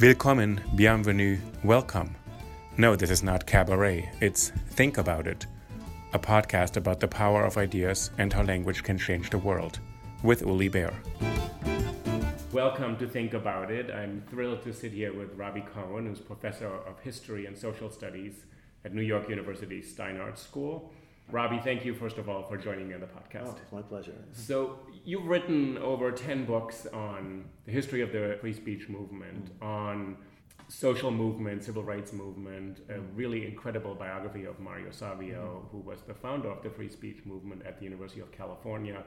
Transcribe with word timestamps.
Willkommen, 0.00 0.60
bienvenue, 0.76 1.38
welcome. 1.64 2.14
No, 2.76 2.94
this 2.94 3.10
is 3.10 3.24
not 3.24 3.44
cabaret, 3.46 4.08
it's 4.20 4.50
Think 4.50 4.96
About 4.96 5.26
It, 5.26 5.48
a 6.12 6.20
podcast 6.20 6.76
about 6.76 7.00
the 7.00 7.08
power 7.08 7.44
of 7.44 7.56
ideas 7.56 8.12
and 8.16 8.32
how 8.32 8.44
language 8.44 8.84
can 8.84 8.96
change 8.96 9.28
the 9.30 9.38
world, 9.38 9.80
with 10.22 10.42
Uli 10.42 10.68
Baer. 10.68 10.94
Welcome 12.52 12.96
to 12.98 13.08
Think 13.08 13.34
About 13.34 13.72
It. 13.72 13.90
I'm 13.90 14.22
thrilled 14.30 14.62
to 14.62 14.72
sit 14.72 14.92
here 14.92 15.12
with 15.12 15.34
Robbie 15.36 15.66
Cohen, 15.74 16.06
who's 16.06 16.20
professor 16.20 16.68
of 16.68 17.00
history 17.00 17.46
and 17.46 17.58
social 17.58 17.90
studies 17.90 18.44
at 18.84 18.94
New 18.94 19.02
York 19.02 19.28
University 19.28 19.82
Steinhardt 19.82 20.38
School. 20.38 20.92
Robbie, 21.32 21.60
thank 21.64 21.84
you, 21.84 21.92
first 21.92 22.18
of 22.18 22.28
all, 22.28 22.44
for 22.44 22.56
joining 22.56 22.86
me 22.86 22.94
on 22.94 23.00
the 23.00 23.06
podcast. 23.06 23.48
Oh, 23.48 23.56
it's 23.60 23.72
my 23.72 23.82
pleasure. 23.82 24.14
So, 24.32 24.78
you've 25.08 25.26
written 25.26 25.78
over 25.78 26.12
10 26.12 26.44
books 26.44 26.86
on 26.92 27.42
the 27.64 27.72
history 27.72 28.02
of 28.02 28.12
the 28.12 28.36
free 28.42 28.52
speech 28.52 28.90
movement, 28.90 29.50
on 29.62 30.18
social 30.68 31.10
movement, 31.10 31.64
civil 31.64 31.82
rights 31.82 32.12
movement, 32.12 32.80
a 32.90 33.00
really 33.16 33.46
incredible 33.46 33.94
biography 33.94 34.44
of 34.44 34.60
Mario 34.60 34.90
Savio, 34.90 35.66
who 35.72 35.78
was 35.78 36.02
the 36.02 36.12
founder 36.12 36.50
of 36.50 36.62
the 36.62 36.68
free 36.68 36.90
speech 36.90 37.20
movement 37.24 37.62
at 37.64 37.78
the 37.78 37.84
University 37.84 38.20
of 38.20 38.30
California. 38.32 39.02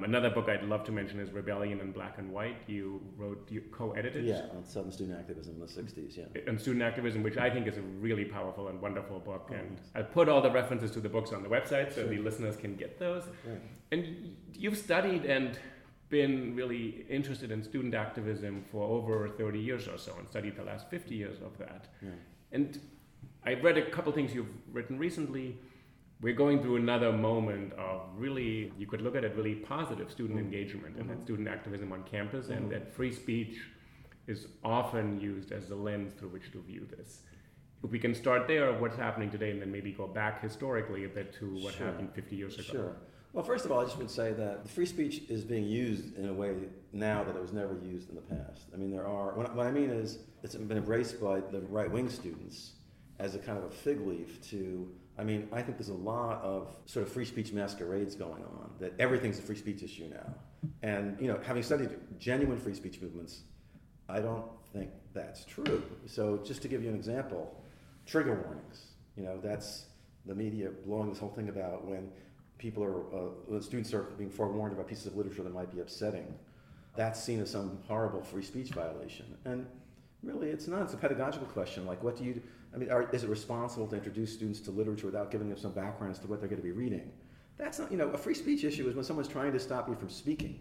Another 0.00 0.30
book 0.30 0.48
I'd 0.48 0.62
love 0.62 0.84
to 0.84 0.92
mention 0.92 1.18
is 1.18 1.32
Rebellion 1.32 1.80
in 1.80 1.90
Black 1.90 2.18
and 2.18 2.32
White. 2.32 2.56
You 2.68 3.00
wrote, 3.16 3.48
you 3.50 3.62
co-edited 3.72 4.24
Yeah, 4.24 4.42
on 4.56 4.64
Southern 4.64 4.92
student 4.92 5.18
activism 5.18 5.54
in 5.54 5.60
the 5.60 5.66
60s, 5.66 6.16
yeah. 6.16 6.24
Uh, 6.36 6.50
on 6.50 6.58
student 6.58 6.82
activism, 6.84 7.24
which 7.24 7.36
I 7.36 7.50
think 7.50 7.66
is 7.66 7.78
a 7.78 7.82
really 7.82 8.24
powerful 8.24 8.68
and 8.68 8.80
wonderful 8.80 9.18
book. 9.18 9.48
Oh, 9.50 9.54
and 9.54 9.80
I 9.96 10.02
put 10.02 10.28
all 10.28 10.40
the 10.40 10.52
references 10.52 10.92
to 10.92 11.00
the 11.00 11.08
books 11.08 11.32
on 11.32 11.42
the 11.42 11.48
website 11.48 11.92
so 11.92 12.06
the 12.06 12.18
listeners 12.18 12.56
can 12.56 12.76
get 12.76 13.00
those. 13.00 13.24
Right. 13.44 13.60
And 13.90 14.36
you've 14.54 14.78
studied 14.78 15.24
and 15.24 15.58
been 16.10 16.54
really 16.54 17.04
interested 17.10 17.50
in 17.50 17.62
student 17.62 17.94
activism 17.94 18.64
for 18.70 18.84
over 18.88 19.28
30 19.28 19.58
years 19.58 19.88
or 19.88 19.98
so 19.98 20.14
and 20.18 20.28
studied 20.28 20.56
the 20.56 20.62
last 20.64 20.88
50 20.90 21.14
years 21.14 21.38
of 21.44 21.58
that. 21.58 21.88
Yeah. 22.00 22.10
And 22.52 22.80
I've 23.44 23.62
read 23.64 23.78
a 23.78 23.90
couple 23.90 24.12
things 24.12 24.32
you've 24.32 24.54
written 24.72 24.98
recently. 24.98 25.58
We're 26.20 26.34
going 26.34 26.60
through 26.60 26.76
another 26.76 27.12
moment 27.12 27.72
of 27.74 28.02
really, 28.16 28.72
you 28.76 28.86
could 28.86 29.00
look 29.00 29.14
at 29.14 29.24
it 29.24 29.36
really 29.36 29.54
positive 29.54 30.10
student 30.10 30.38
mm-hmm. 30.38 30.46
engagement 30.46 30.96
and 30.96 31.08
that 31.08 31.14
mm-hmm. 31.14 31.24
student 31.24 31.48
activism 31.48 31.92
on 31.92 32.02
campus, 32.02 32.48
and 32.48 32.62
mm-hmm. 32.62 32.70
that 32.70 32.92
free 32.92 33.12
speech 33.12 33.60
is 34.26 34.46
often 34.64 35.20
used 35.20 35.52
as 35.52 35.68
the 35.68 35.74
lens 35.74 36.12
through 36.18 36.28
which 36.30 36.50
to 36.52 36.60
view 36.62 36.86
this. 36.96 37.20
If 37.84 37.92
we 37.92 38.00
can 38.00 38.14
start 38.14 38.48
there, 38.48 38.72
what's 38.72 38.96
happening 38.96 39.30
today, 39.30 39.52
and 39.52 39.62
then 39.62 39.70
maybe 39.70 39.92
go 39.92 40.08
back 40.08 40.42
historically 40.42 41.04
a 41.04 41.08
bit 41.08 41.32
to 41.34 41.54
what 41.62 41.74
Sure. 41.74 41.86
happened 41.86 42.12
50 42.12 42.34
years 42.34 42.54
ago. 42.54 42.62
Sure. 42.64 42.96
Well, 43.32 43.44
first 43.44 43.64
of 43.64 43.72
all, 43.72 43.80
I 43.80 43.84
just 43.84 43.98
would 43.98 44.10
say 44.10 44.32
that 44.32 44.64
the 44.64 44.68
free 44.68 44.86
speech 44.86 45.22
is 45.28 45.44
being 45.44 45.64
used 45.64 46.16
in 46.16 46.28
a 46.28 46.32
way 46.32 46.54
now 46.92 47.22
that 47.24 47.36
it 47.36 47.40
was 47.40 47.52
never 47.52 47.78
used 47.84 48.08
in 48.08 48.16
the 48.16 48.22
past. 48.22 48.66
I 48.74 48.76
mean, 48.76 48.90
there 48.90 49.06
are, 49.06 49.34
what, 49.34 49.54
what 49.54 49.66
I 49.66 49.70
mean 49.70 49.90
is, 49.90 50.18
it's 50.42 50.56
been 50.56 50.76
embraced 50.76 51.20
by 51.20 51.40
the 51.40 51.60
right 51.68 51.90
wing 51.90 52.08
students 52.08 52.72
as 53.18 53.34
a 53.34 53.38
kind 53.38 53.58
of 53.58 53.64
a 53.64 53.70
fig 53.70 54.00
leaf 54.00 54.42
to, 54.50 54.90
I 55.18 55.24
mean, 55.24 55.48
I 55.52 55.62
think 55.62 55.78
there's 55.78 55.88
a 55.88 55.94
lot 55.94 56.40
of 56.42 56.76
sort 56.86 57.04
of 57.04 57.12
free 57.12 57.24
speech 57.24 57.52
masquerades 57.52 58.14
going 58.14 58.44
on, 58.44 58.70
that 58.78 58.94
everything's 59.00 59.38
a 59.38 59.42
free 59.42 59.56
speech 59.56 59.82
issue 59.82 60.08
now. 60.08 60.34
And, 60.82 61.20
you 61.20 61.26
know, 61.26 61.40
having 61.42 61.62
studied 61.62 61.90
genuine 62.18 62.58
free 62.58 62.74
speech 62.74 63.00
movements, 63.02 63.40
I 64.08 64.20
don't 64.20 64.46
think 64.72 64.90
that's 65.14 65.44
true. 65.44 65.82
So, 66.06 66.38
just 66.44 66.62
to 66.62 66.68
give 66.68 66.82
you 66.82 66.88
an 66.88 66.94
example, 66.94 67.60
trigger 68.06 68.34
warnings. 68.44 68.86
You 69.16 69.24
know, 69.24 69.38
that's 69.42 69.86
the 70.24 70.34
media 70.34 70.70
blowing 70.86 71.08
this 71.08 71.18
whole 71.18 71.30
thing 71.30 71.48
about 71.48 71.84
when 71.84 72.10
people 72.58 72.84
are, 72.84 73.56
uh, 73.56 73.60
students 73.60 73.92
are 73.92 74.02
being 74.02 74.30
forewarned 74.30 74.72
about 74.72 74.86
pieces 74.86 75.06
of 75.06 75.16
literature 75.16 75.42
that 75.42 75.52
might 75.52 75.72
be 75.72 75.80
upsetting. 75.80 76.32
That's 76.96 77.22
seen 77.22 77.40
as 77.40 77.50
some 77.50 77.78
horrible 77.88 78.22
free 78.22 78.42
speech 78.42 78.70
violation. 78.70 79.26
And 79.44 79.66
really, 80.22 80.50
it's 80.50 80.68
not. 80.68 80.82
It's 80.82 80.94
a 80.94 80.96
pedagogical 80.96 81.46
question. 81.48 81.86
Like, 81.86 82.02
what 82.02 82.16
do 82.16 82.24
you, 82.24 82.40
I 82.78 82.80
mean, 82.80 82.92
are, 82.92 83.10
is 83.10 83.24
it 83.24 83.28
responsible 83.28 83.88
to 83.88 83.96
introduce 83.96 84.32
students 84.32 84.60
to 84.60 84.70
literature 84.70 85.06
without 85.06 85.32
giving 85.32 85.48
them 85.48 85.58
some 85.58 85.72
background 85.72 86.12
as 86.12 86.20
to 86.20 86.28
what 86.28 86.38
they're 86.38 86.48
going 86.48 86.62
to 86.62 86.64
be 86.64 86.70
reading? 86.70 87.10
That's 87.56 87.80
not, 87.80 87.90
you 87.90 87.98
know, 87.98 88.10
a 88.10 88.16
free 88.16 88.34
speech 88.34 88.62
issue 88.62 88.88
is 88.88 88.94
when 88.94 89.04
someone's 89.04 89.26
trying 89.26 89.52
to 89.52 89.58
stop 89.58 89.88
you 89.88 89.96
from 89.96 90.08
speaking, 90.08 90.60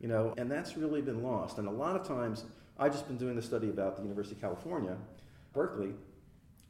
you 0.00 0.08
know, 0.08 0.32
and 0.38 0.50
that's 0.50 0.78
really 0.78 1.02
been 1.02 1.22
lost. 1.22 1.58
And 1.58 1.68
a 1.68 1.70
lot 1.70 1.94
of 1.94 2.08
times, 2.08 2.44
I've 2.78 2.92
just 2.92 3.06
been 3.06 3.18
doing 3.18 3.36
the 3.36 3.42
study 3.42 3.68
about 3.68 3.96
the 3.96 4.02
University 4.02 4.34
of 4.34 4.40
California, 4.40 4.96
Berkeley, 5.52 5.90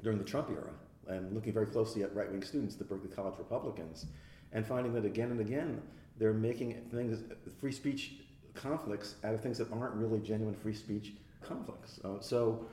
during 0.03 0.19
the 0.19 0.25
Trump 0.25 0.51
era, 0.51 0.73
and 1.07 1.33
looking 1.33 1.53
very 1.53 1.67
closely 1.67 2.03
at 2.03 2.13
right 2.13 2.29
wing 2.29 2.43
students, 2.43 2.75
the 2.75 2.83
Berkeley 2.83 3.11
College 3.11 3.39
Republicans, 3.39 4.07
and 4.53 4.67
finding 4.67 4.93
that 4.95 5.05
again 5.05 5.31
and 5.31 5.41
again, 5.41 5.81
they're 6.19 6.33
making 6.33 6.75
things, 6.91 7.23
free 7.61 7.71
speech 7.71 8.15
conflicts 8.55 9.15
out 9.23 9.33
of 9.33 9.41
things 9.41 9.59
that 9.59 9.71
aren't 9.71 9.95
really 9.95 10.19
genuine 10.19 10.57
free 10.57 10.75
speech 10.75 11.13
conflicts. 11.41 12.01
Uh, 12.05 12.19
so, 12.19 12.67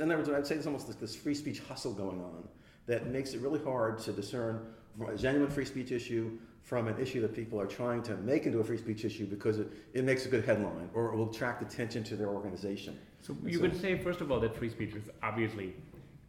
in 0.00 0.10
other 0.10 0.16
words, 0.16 0.28
I'd 0.28 0.46
say 0.46 0.54
there's 0.54 0.66
almost 0.66 0.86
this, 0.86 0.96
this 0.96 1.14
free 1.14 1.34
speech 1.34 1.60
hustle 1.60 1.92
going 1.92 2.20
on 2.20 2.48
that 2.86 3.06
makes 3.08 3.34
it 3.34 3.40
really 3.40 3.62
hard 3.62 3.98
to 4.00 4.12
discern 4.12 4.66
a 5.06 5.16
genuine 5.16 5.50
free 5.50 5.64
speech 5.64 5.92
issue 5.92 6.38
from 6.62 6.86
an 6.86 6.98
issue 7.00 7.20
that 7.20 7.34
people 7.34 7.60
are 7.60 7.66
trying 7.66 8.02
to 8.02 8.16
make 8.18 8.46
into 8.46 8.60
a 8.60 8.64
free 8.64 8.78
speech 8.78 9.04
issue 9.04 9.26
because 9.26 9.58
it, 9.58 9.68
it 9.94 10.04
makes 10.04 10.26
a 10.26 10.28
good 10.28 10.44
headline 10.44 10.88
or 10.94 11.12
it 11.12 11.16
will 11.16 11.30
attract 11.30 11.62
attention 11.62 12.04
to 12.04 12.16
their 12.16 12.28
organization. 12.28 12.98
So 13.20 13.36
you 13.44 13.54
So- 13.54 13.60
could 13.60 13.80
say, 13.80 13.98
first 13.98 14.20
of 14.20 14.30
all, 14.30 14.40
that 14.40 14.56
free 14.56 14.70
speech 14.70 14.94
is 14.94 15.10
obviously 15.22 15.74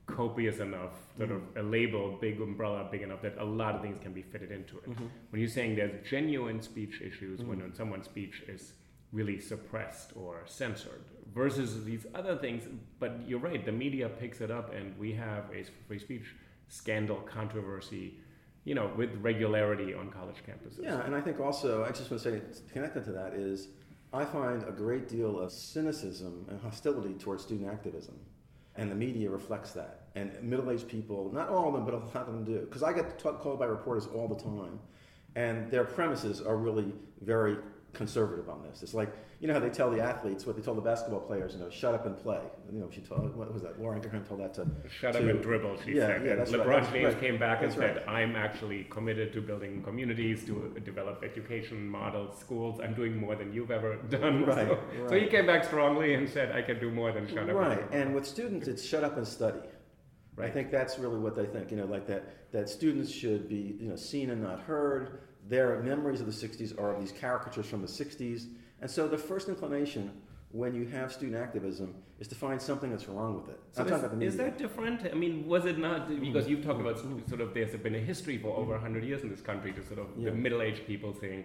copious 0.05 0.59
enough, 0.59 0.91
sort 1.17 1.31
of 1.31 1.41
mm-hmm. 1.41 1.59
a 1.59 1.63
label, 1.63 2.17
big 2.19 2.41
umbrella, 2.41 2.87
big 2.91 3.01
enough 3.01 3.21
that 3.21 3.37
a 3.37 3.43
lot 3.43 3.75
of 3.75 3.81
things 3.81 3.97
can 4.01 4.11
be 4.11 4.21
fitted 4.21 4.51
into 4.51 4.77
it. 4.79 4.89
Mm-hmm. 4.89 5.05
When 5.29 5.39
you're 5.39 5.49
saying 5.49 5.75
there's 5.75 6.07
genuine 6.07 6.61
speech 6.61 7.01
issues, 7.01 7.41
when 7.41 7.59
mm-hmm. 7.59 7.73
someone's 7.73 8.05
speech 8.05 8.43
is 8.47 8.73
really 9.13 9.39
suppressed 9.39 10.11
or 10.15 10.43
censored, 10.45 11.01
versus 11.33 11.83
these 11.85 12.05
other 12.13 12.35
things, 12.35 12.67
but 12.99 13.21
you're 13.25 13.39
right, 13.39 13.65
the 13.65 13.71
media 13.71 14.09
picks 14.09 14.41
it 14.41 14.51
up, 14.51 14.73
and 14.73 14.97
we 14.97 15.13
have 15.13 15.45
a 15.53 15.63
free 15.87 15.99
speech 15.99 16.35
scandal, 16.67 17.17
controversy, 17.17 18.15
you 18.65 18.75
know, 18.75 18.91
with 18.97 19.15
regularity 19.21 19.93
on 19.93 20.09
college 20.09 20.37
campuses. 20.47 20.83
Yeah, 20.83 21.05
and 21.05 21.15
I 21.15 21.21
think 21.21 21.39
also, 21.39 21.83
I 21.83 21.89
just 21.89 22.09
want 22.09 22.23
to 22.23 22.31
say, 22.31 22.41
connected 22.71 23.05
to 23.05 23.11
that 23.11 23.33
is, 23.33 23.69
I 24.11 24.25
find 24.25 24.63
a 24.63 24.71
great 24.71 25.07
deal 25.07 25.39
of 25.39 25.51
cynicism 25.51 26.45
and 26.49 26.59
hostility 26.61 27.13
towards 27.15 27.43
student 27.43 27.69
activism. 27.69 28.15
And 28.75 28.89
the 28.89 28.95
media 28.95 29.29
reflects 29.29 29.71
that. 29.73 30.07
And 30.15 30.31
middle 30.41 30.71
aged 30.71 30.87
people, 30.87 31.31
not 31.33 31.49
all 31.49 31.67
of 31.67 31.73
them, 31.73 31.85
but 31.85 31.93
a 31.93 31.97
lot 31.97 32.27
of 32.27 32.33
them 32.33 32.43
do. 32.43 32.59
Because 32.59 32.83
I 32.83 32.93
get 32.93 33.19
t- 33.19 33.29
called 33.39 33.59
by 33.59 33.65
reporters 33.65 34.07
all 34.07 34.27
the 34.27 34.35
time, 34.35 34.79
and 35.35 35.69
their 35.71 35.83
premises 35.83 36.41
are 36.41 36.57
really 36.57 36.93
very 37.21 37.57
conservative 37.93 38.49
on 38.49 38.63
this. 38.63 38.81
It's 38.83 38.93
like, 38.93 39.13
you 39.39 39.47
know 39.47 39.53
how 39.53 39.59
they 39.59 39.69
tell 39.69 39.91
the 39.91 40.01
athletes, 40.01 40.45
what 40.45 40.55
they 40.55 40.61
tell 40.61 40.73
the 40.73 40.81
basketball 40.81 41.19
players, 41.19 41.53
you 41.53 41.59
know, 41.59 41.69
shut 41.69 41.93
up 41.93 42.05
and 42.05 42.17
play. 42.17 42.39
You 42.71 42.79
know, 42.79 42.89
she 42.91 43.01
told, 43.01 43.35
what 43.35 43.53
was 43.53 43.61
that? 43.61 43.79
Laura 43.79 43.95
Ingraham 43.97 44.23
told 44.25 44.39
that 44.39 44.53
to. 44.55 44.67
Shut 44.89 45.15
up 45.15 45.21
and 45.21 45.41
dribble, 45.41 45.77
she 45.85 45.93
Yeah, 45.93 46.07
said. 46.07 46.25
yeah, 46.25 46.35
that's 46.35 46.51
LeBron 46.51 46.65
right, 46.65 46.93
James 46.93 47.13
right. 47.13 47.19
came 47.21 47.37
back 47.37 47.61
and 47.61 47.71
That's 47.71 47.99
said. 47.99 48.03
I'm 48.07 48.35
actually 48.35 48.85
committed 48.85 49.31
to 49.33 49.41
building 49.41 49.83
communities, 49.83 50.43
to 50.45 50.73
uh, 50.75 50.79
develop 50.79 51.23
education 51.23 51.87
models, 51.87 52.39
schools. 52.39 52.79
I'm 52.83 52.93
doing 52.93 53.17
more 53.17 53.35
than 53.35 53.53
you've 53.53 53.71
ever 53.71 53.95
done. 54.09 54.45
Right, 54.45 54.67
so, 54.67 54.79
so 55.09 55.15
he 55.19 55.27
came 55.27 55.45
back 55.45 55.63
strongly 55.63 56.13
and 56.15 56.27
said, 56.27 56.51
I 56.55 56.61
can 56.61 56.79
do 56.79 56.89
more 56.91 57.11
than 57.11 57.27
shut 57.27 57.49
up. 57.49 57.55
Right, 57.55 57.77
dribble." 57.77 57.93
and 57.95 58.15
with 58.15 58.25
students, 58.25 58.67
it's 58.67 58.83
shut 58.83 59.03
up 59.03 59.17
and 59.17 59.27
study. 59.27 59.59
I 60.41 60.49
think 60.49 60.71
that's 60.71 60.97
really 60.97 61.19
what 61.19 61.35
they 61.35 61.45
think. 61.45 61.69
You 61.69 61.77
know, 61.77 61.85
like 61.85 62.07
that 62.07 62.51
that 62.51 62.67
students 62.67 63.11
should 63.11 63.47
be 63.47 63.77
you 63.79 63.87
know 63.87 63.95
seen 63.95 64.31
and 64.31 64.41
not 64.41 64.61
heard. 64.61 65.19
Their 65.47 65.81
memories 65.81 66.21
of 66.21 66.27
the 66.27 66.47
'60s 66.47 66.79
are 66.79 66.93
of 66.93 66.99
these 66.99 67.11
caricatures 67.11 67.65
from 67.65 67.81
the 67.81 67.87
'60s, 67.87 68.47
and 68.81 68.89
so 68.89 69.07
the 69.07 69.17
first 69.17 69.49
inclination 69.49 70.11
when 70.53 70.75
you 70.75 70.85
have 70.85 71.11
student 71.11 71.35
activism 71.35 71.95
is 72.19 72.27
to 72.27 72.35
find 72.35 72.61
something 72.61 72.91
that's 72.91 73.09
wrong 73.09 73.35
with 73.35 73.49
it. 73.49 73.59
So 73.71 73.83
is, 73.83 74.01
the 74.01 74.21
is 74.21 74.37
that 74.37 74.57
different? 74.57 75.01
I 75.11 75.15
mean, 75.15 75.47
was 75.47 75.65
it 75.65 75.79
not 75.79 76.07
because 76.07 76.47
you've 76.47 76.63
talked 76.63 76.79
mm-hmm. 76.79 76.87
about 76.87 77.27
sort 77.27 77.41
of 77.41 77.53
there's 77.53 77.75
been 77.75 77.95
a 77.95 77.99
history 77.99 78.37
for 78.37 78.55
over 78.55 78.73
mm-hmm. 78.73 78.81
hundred 78.81 79.03
years 79.03 79.23
in 79.23 79.29
this 79.29 79.41
country 79.41 79.73
to 79.73 79.83
sort 79.83 79.99
of 79.99 80.07
Yeah. 80.15 80.29
the 80.29 80.35
middle-aged 80.35 80.85
people 80.85 81.13
saying 81.19 81.43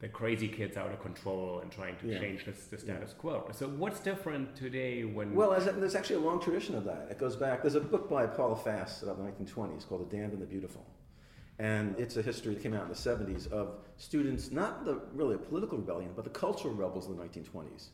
the 0.00 0.08
crazy 0.08 0.48
kids 0.48 0.76
out 0.76 0.90
of 0.90 1.00
control 1.00 1.60
and 1.60 1.70
trying 1.70 1.96
to 1.98 2.08
Yeah. 2.08 2.18
change 2.18 2.44
this, 2.44 2.66
the 2.66 2.78
status 2.78 3.12
quo. 3.12 3.48
So 3.52 3.68
what's 3.68 4.00
different 4.00 4.56
today 4.56 5.04
when? 5.04 5.32
Well, 5.34 5.52
as, 5.52 5.66
there's 5.66 5.94
actually 5.94 6.16
a 6.16 6.26
long 6.28 6.40
tradition 6.40 6.74
of 6.74 6.84
that. 6.84 7.08
It 7.10 7.18
goes 7.18 7.36
back. 7.36 7.62
There's 7.62 7.76
a 7.76 7.80
book 7.80 8.10
by 8.10 8.26
Paula 8.26 8.56
Fass 8.56 9.02
about 9.02 9.16
the 9.18 9.24
1920s 9.24 9.86
called 9.86 10.10
The 10.10 10.16
Damned 10.16 10.32
and 10.32 10.42
the 10.42 10.46
Beautiful. 10.46 10.84
And 11.60 11.94
it's 11.98 12.16
a 12.16 12.22
history 12.22 12.54
that 12.54 12.62
came 12.62 12.72
out 12.72 12.84
in 12.84 12.88
the 12.88 12.94
70s 12.94 13.52
of 13.52 13.74
students, 13.98 14.50
not 14.50 14.86
the 14.86 15.02
really 15.12 15.34
a 15.34 15.38
political 15.38 15.76
rebellion, 15.76 16.10
but 16.16 16.24
the 16.24 16.30
cultural 16.30 16.72
rebels 16.72 17.06
in 17.06 17.18
the 17.18 17.22
1920s. 17.22 17.88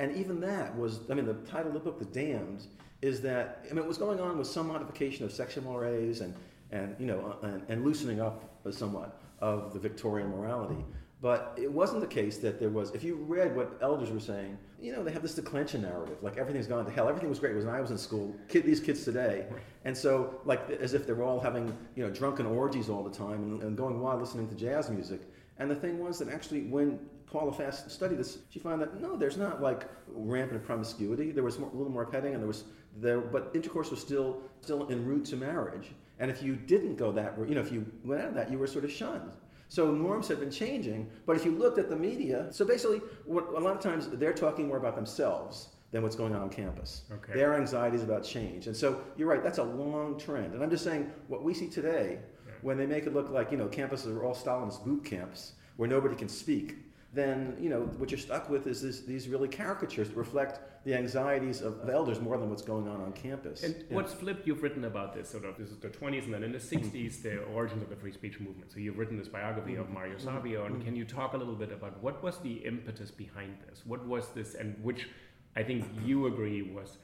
And 0.00 0.16
even 0.16 0.40
that 0.40 0.76
was, 0.76 0.98
I 1.08 1.14
mean, 1.14 1.24
the 1.24 1.34
title 1.34 1.68
of 1.68 1.74
the 1.74 1.80
book, 1.80 2.00
The 2.00 2.06
Damned, 2.06 2.66
is 3.02 3.20
that, 3.20 3.64
I 3.64 3.68
mean, 3.68 3.76
what 3.76 3.86
was 3.86 3.98
going 3.98 4.18
on 4.18 4.36
was 4.36 4.50
some 4.50 4.66
modification 4.66 5.24
of 5.24 5.30
sexual 5.30 5.62
mores 5.62 6.22
and, 6.22 6.34
and 6.72 6.96
you 6.98 7.06
know, 7.06 7.36
uh, 7.40 7.46
and, 7.46 7.62
and 7.68 7.84
loosening 7.84 8.20
up 8.20 8.42
uh, 8.66 8.72
somewhat 8.72 9.20
of 9.38 9.72
the 9.72 9.78
Victorian 9.78 10.30
morality. 10.30 10.84
But 11.20 11.56
it 11.56 11.70
wasn't 11.70 12.00
the 12.00 12.08
case 12.08 12.38
that 12.38 12.58
there 12.58 12.70
was, 12.70 12.90
if 12.90 13.04
you 13.04 13.14
read 13.14 13.54
what 13.54 13.78
elders 13.80 14.10
were 14.10 14.18
saying, 14.18 14.58
you 14.84 14.92
know, 14.92 15.02
they 15.02 15.12
have 15.12 15.22
this 15.22 15.34
declension 15.34 15.80
narrative, 15.80 16.18
like 16.22 16.36
everything's 16.36 16.66
gone 16.66 16.84
to 16.84 16.90
hell. 16.90 17.08
Everything 17.08 17.30
was 17.30 17.38
great 17.38 17.56
when 17.56 17.66
I 17.66 17.80
was 17.80 17.90
in 17.90 17.96
school. 17.96 18.36
Kid, 18.48 18.66
these 18.66 18.80
kids 18.80 19.02
today. 19.02 19.46
And 19.86 19.96
so, 19.96 20.42
like, 20.44 20.68
as 20.68 20.92
if 20.92 21.06
they 21.06 21.14
were 21.14 21.24
all 21.24 21.40
having, 21.40 21.74
you 21.96 22.04
know, 22.04 22.10
drunken 22.10 22.44
orgies 22.44 22.90
all 22.90 23.02
the 23.02 23.10
time 23.10 23.42
and, 23.44 23.62
and 23.62 23.76
going 23.78 23.98
wild 23.98 24.20
listening 24.20 24.46
to 24.48 24.54
jazz 24.54 24.90
music. 24.90 25.22
And 25.58 25.70
the 25.70 25.74
thing 25.74 25.98
was 25.98 26.18
that 26.18 26.28
actually, 26.28 26.64
when 26.64 26.98
Paula 27.26 27.50
Fass 27.50 27.90
studied 27.90 28.18
this, 28.18 28.38
she 28.50 28.58
found 28.58 28.82
that 28.82 29.00
no, 29.00 29.16
there's 29.16 29.38
not 29.38 29.62
like 29.62 29.88
rampant 30.08 30.62
promiscuity. 30.62 31.30
There 31.30 31.44
was 31.44 31.58
more, 31.58 31.70
a 31.70 31.76
little 31.76 31.92
more 31.92 32.04
petting, 32.04 32.34
and 32.34 32.42
there 32.42 32.48
was 32.48 32.64
there, 33.00 33.20
but 33.20 33.52
intercourse 33.54 33.90
was 33.90 34.00
still 34.00 34.42
still 34.60 34.86
en 34.90 35.06
route 35.06 35.24
to 35.26 35.36
marriage. 35.36 35.92
And 36.18 36.30
if 36.30 36.42
you 36.42 36.56
didn't 36.56 36.96
go 36.96 37.10
that, 37.12 37.38
you 37.48 37.54
know, 37.54 37.60
if 37.60 37.72
you 37.72 37.86
went 38.04 38.20
out 38.20 38.28
of 38.28 38.34
that, 38.34 38.50
you 38.50 38.58
were 38.58 38.66
sort 38.66 38.84
of 38.84 38.92
shunned. 38.92 39.32
So 39.74 39.90
norms 39.90 40.28
have 40.28 40.38
been 40.38 40.52
changing, 40.52 41.10
but 41.26 41.34
if 41.34 41.44
you 41.44 41.50
looked 41.50 41.78
at 41.78 41.90
the 41.90 41.96
media, 41.96 42.46
so 42.52 42.64
basically, 42.64 42.98
what, 43.24 43.48
a 43.48 43.58
lot 43.58 43.74
of 43.74 43.82
times 43.82 44.06
they're 44.06 44.32
talking 44.32 44.68
more 44.68 44.76
about 44.76 44.94
themselves 44.94 45.70
than 45.90 46.04
what's 46.04 46.14
going 46.14 46.32
on 46.32 46.42
on 46.42 46.48
campus. 46.48 47.02
Okay. 47.10 47.32
Their 47.32 47.54
anxieties 47.54 48.04
about 48.04 48.22
change, 48.22 48.68
and 48.68 48.76
so 48.76 49.00
you're 49.16 49.26
right. 49.26 49.42
That's 49.42 49.58
a 49.58 49.64
long 49.64 50.16
trend, 50.16 50.54
and 50.54 50.62
I'm 50.62 50.70
just 50.70 50.84
saying 50.84 51.10
what 51.26 51.42
we 51.42 51.52
see 51.54 51.66
today, 51.66 52.20
when 52.62 52.78
they 52.78 52.86
make 52.86 53.08
it 53.08 53.14
look 53.14 53.30
like 53.30 53.50
you 53.50 53.56
know 53.56 53.66
campuses 53.66 54.16
are 54.16 54.22
all 54.22 54.32
Stalinist 54.32 54.84
boot 54.84 55.04
camps 55.04 55.54
where 55.74 55.88
nobody 55.88 56.14
can 56.14 56.28
speak. 56.28 56.76
Then 57.14 57.56
you 57.60 57.70
know 57.70 57.82
what 57.98 58.10
you're 58.10 58.18
stuck 58.18 58.50
with 58.50 58.66
is 58.66 58.82
this, 58.82 59.00
these 59.02 59.28
really 59.28 59.48
caricatures 59.48 60.08
that 60.08 60.16
reflect 60.16 60.84
the 60.84 60.94
anxieties 60.94 61.62
of, 61.62 61.78
of 61.80 61.88
elders 61.88 62.20
more 62.20 62.36
than 62.36 62.50
what's 62.50 62.62
going 62.62 62.88
on 62.88 63.00
on 63.00 63.12
campus. 63.12 63.62
And 63.62 63.74
Yeah. 63.76 63.96
what's 63.96 64.12
flipped? 64.12 64.46
You've 64.46 64.62
written 64.62 64.84
about 64.84 65.14
this 65.14 65.28
sort 65.28 65.44
of 65.44 65.56
this 65.56 65.70
is 65.70 65.78
the 65.78 65.88
20s, 65.88 66.24
and 66.24 66.34
then 66.34 66.42
in 66.42 66.52
the 66.52 66.58
mm-hmm. 66.58 66.96
60s, 66.96 67.22
the 67.22 67.42
origins 67.44 67.82
of 67.82 67.88
the 67.88 67.96
free 67.96 68.12
speech 68.12 68.40
movement. 68.40 68.72
So 68.72 68.80
you've 68.80 68.98
written 68.98 69.16
this 69.16 69.28
biography 69.28 69.76
of 69.76 69.86
mm-hmm. 69.86 69.94
Mario 69.94 70.18
Savio, 70.18 70.64
and 70.66 70.76
mm-hmm. 70.76 70.84
can 70.84 70.96
you 70.96 71.04
talk 71.04 71.34
a 71.34 71.36
little 71.36 71.54
bit 71.54 71.72
about 71.72 72.02
what 72.02 72.22
was 72.22 72.38
the 72.38 72.54
impetus 72.54 73.10
behind 73.10 73.56
this? 73.66 73.82
What 73.86 74.04
was 74.06 74.28
this, 74.34 74.54
and 74.54 74.76
which 74.82 75.08
I 75.56 75.62
think 75.62 75.84
you 76.04 76.26
agree 76.26 76.62
was 76.62 76.98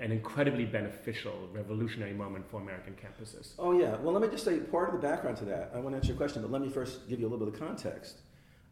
an 0.00 0.12
incredibly 0.12 0.64
beneficial, 0.64 1.48
revolutionary 1.52 2.12
moment 2.12 2.48
for 2.48 2.60
American 2.60 2.94
campuses. 2.94 3.54
Oh, 3.58 3.72
yeah. 3.72 3.96
Well, 3.96 4.12
let 4.12 4.22
me 4.22 4.28
just 4.28 4.44
say 4.44 4.58
part 4.58 4.88
of 4.88 5.00
the 5.00 5.06
background 5.06 5.36
to 5.38 5.44
that. 5.46 5.72
I 5.74 5.80
want 5.80 5.94
to 5.94 5.96
answer 5.96 6.08
your 6.08 6.16
question, 6.16 6.42
but 6.42 6.50
let 6.50 6.62
me 6.62 6.68
first 6.68 7.08
give 7.08 7.18
you 7.18 7.26
a 7.26 7.30
little 7.30 7.44
bit 7.44 7.52
of 7.52 7.60
context. 7.60 8.18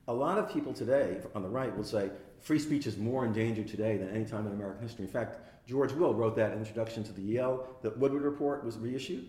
A 0.08 0.12
lot 0.12 0.38
of 0.38 0.48
people 0.52 0.72
today 0.72 1.18
on 1.34 1.42
the 1.42 1.48
right 1.48 1.76
will 1.76 1.84
say 1.84 2.10
free 2.40 2.60
speech 2.60 2.86
is 2.86 2.96
more 2.96 3.24
endangered 3.24 3.66
today 3.66 3.96
than 3.96 4.08
any 4.10 4.24
time 4.24 4.46
in 4.46 4.52
American 4.52 4.82
history. 4.82 5.04
In 5.04 5.10
fact, 5.10 5.40
George 5.66 5.92
Will 5.92 6.14
wrote 6.14 6.36
that 6.36 6.52
introduction 6.52 7.02
to 7.04 7.12
the 7.12 7.22
Yale, 7.22 7.66
the 7.82 7.90
Woodward 7.90 8.22
Report 8.22 8.64
was 8.64 8.78
reissued. 8.78 9.26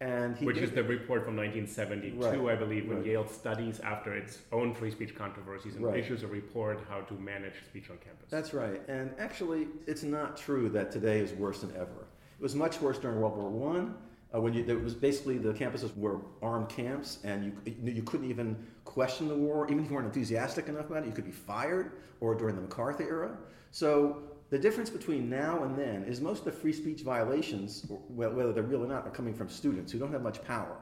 And 0.00 0.36
he 0.36 0.44
Which 0.44 0.58
is 0.58 0.70
the 0.70 0.84
report 0.84 1.24
from 1.24 1.34
1972, 1.34 2.46
Right, 2.46 2.52
I 2.52 2.56
believe, 2.56 2.86
when 2.86 2.98
right. 2.98 3.06
Yale 3.06 3.26
studies 3.26 3.80
after 3.80 4.14
its 4.14 4.38
own 4.52 4.72
free 4.72 4.92
speech 4.92 5.16
controversies 5.16 5.74
and 5.74 5.84
Right. 5.84 5.98
issues 5.98 6.22
a 6.22 6.28
report 6.28 6.84
how 6.88 7.00
to 7.00 7.14
manage 7.14 7.54
speech 7.68 7.90
on 7.90 7.96
campus. 7.96 8.30
That's 8.30 8.54
right. 8.54 8.80
And 8.88 9.12
actually, 9.18 9.66
it's 9.88 10.04
not 10.04 10.36
true 10.36 10.68
that 10.68 10.92
today 10.92 11.18
is 11.18 11.32
worse 11.32 11.62
than 11.62 11.74
ever. 11.74 12.06
It 12.38 12.42
was 12.42 12.54
much 12.54 12.80
worse 12.80 12.98
during 12.98 13.18
World 13.20 13.36
War 13.36 13.50
One, 13.50 13.96
uh, 14.34 14.40
when 14.40 14.52
you, 14.52 14.62
there 14.62 14.78
was 14.78 14.94
basically 14.94 15.38
the 15.38 15.52
campuses 15.52 15.96
were 15.96 16.20
armed 16.42 16.68
camps, 16.68 17.18
and 17.24 17.44
you 17.44 17.92
you 17.92 18.02
couldn't 18.02 18.28
even 18.28 18.56
question 18.84 19.28
the 19.28 19.34
war, 19.34 19.66
even 19.70 19.84
if 19.84 19.90
you 19.90 19.94
weren't 19.94 20.06
enthusiastic 20.06 20.68
enough 20.68 20.90
about 20.90 21.02
it. 21.02 21.06
You 21.06 21.12
could 21.12 21.24
be 21.24 21.30
fired, 21.30 21.92
or 22.20 22.34
during 22.34 22.56
the 22.56 22.62
McCarthy 22.62 23.04
era. 23.04 23.36
So 23.70 24.22
the 24.50 24.58
difference 24.58 24.90
between 24.90 25.28
now 25.28 25.64
and 25.64 25.78
then 25.78 26.04
is 26.04 26.20
most 26.20 26.40
of 26.40 26.44
the 26.46 26.52
free 26.52 26.72
speech 26.72 27.02
violations, 27.02 27.86
whether 28.08 28.52
they're 28.52 28.62
real 28.62 28.84
or 28.84 28.88
not, 28.88 29.06
are 29.06 29.10
coming 29.10 29.34
from 29.34 29.48
students 29.48 29.92
who 29.92 29.98
don't 29.98 30.12
have 30.12 30.22
much 30.22 30.42
power. 30.44 30.76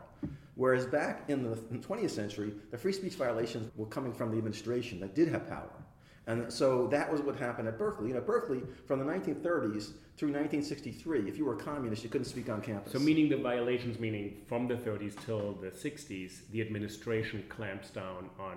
Whereas 0.55 0.87
back 0.87 1.25
in 1.29 1.43
the 1.43 1.57
20th 1.57 2.11
century, 2.11 2.55
the 2.71 2.79
free 2.79 2.93
speech 2.93 3.15
violations 3.15 3.71
were 3.77 3.87
coming 3.87 4.13
from 4.13 4.31
the 4.31 4.39
administration 4.39 5.01
that 5.01 5.15
did 5.15 5.29
have 5.29 5.49
power. 5.49 5.71
And 6.27 6.53
so 6.53 6.89
that 6.89 7.11
was 7.11 7.21
what 7.21 7.37
happened 7.37 7.69
at 7.69 7.79
Berkeley. 7.79 8.09
You 8.09 8.15
know, 8.15 8.21
Berkeley, 8.21 8.63
from 8.87 8.99
the 8.99 9.05
1930s 9.05 9.93
through 10.17 10.33
1963, 10.33 11.29
if 11.29 11.39
you 11.39 11.45
were 11.45 11.55
a 11.55 11.59
communist, 11.59 12.03
you 12.03 12.09
couldn't 12.09 12.25
speak 12.25 12.49
on 12.49 12.61
campus. 12.61 12.93
So, 12.93 12.99
meaning 12.99 13.29
the 13.29 13.37
violations, 13.37 14.01
meaning 14.01 14.43
from 14.49 14.67
the 14.67 14.75
30s 14.75 15.15
till 15.25 15.53
the 15.53 15.69
60s, 15.69 16.49
the 16.51 16.61
administration 16.61 17.45
clamps 17.49 17.91
down 17.91 18.29
on 18.41 18.57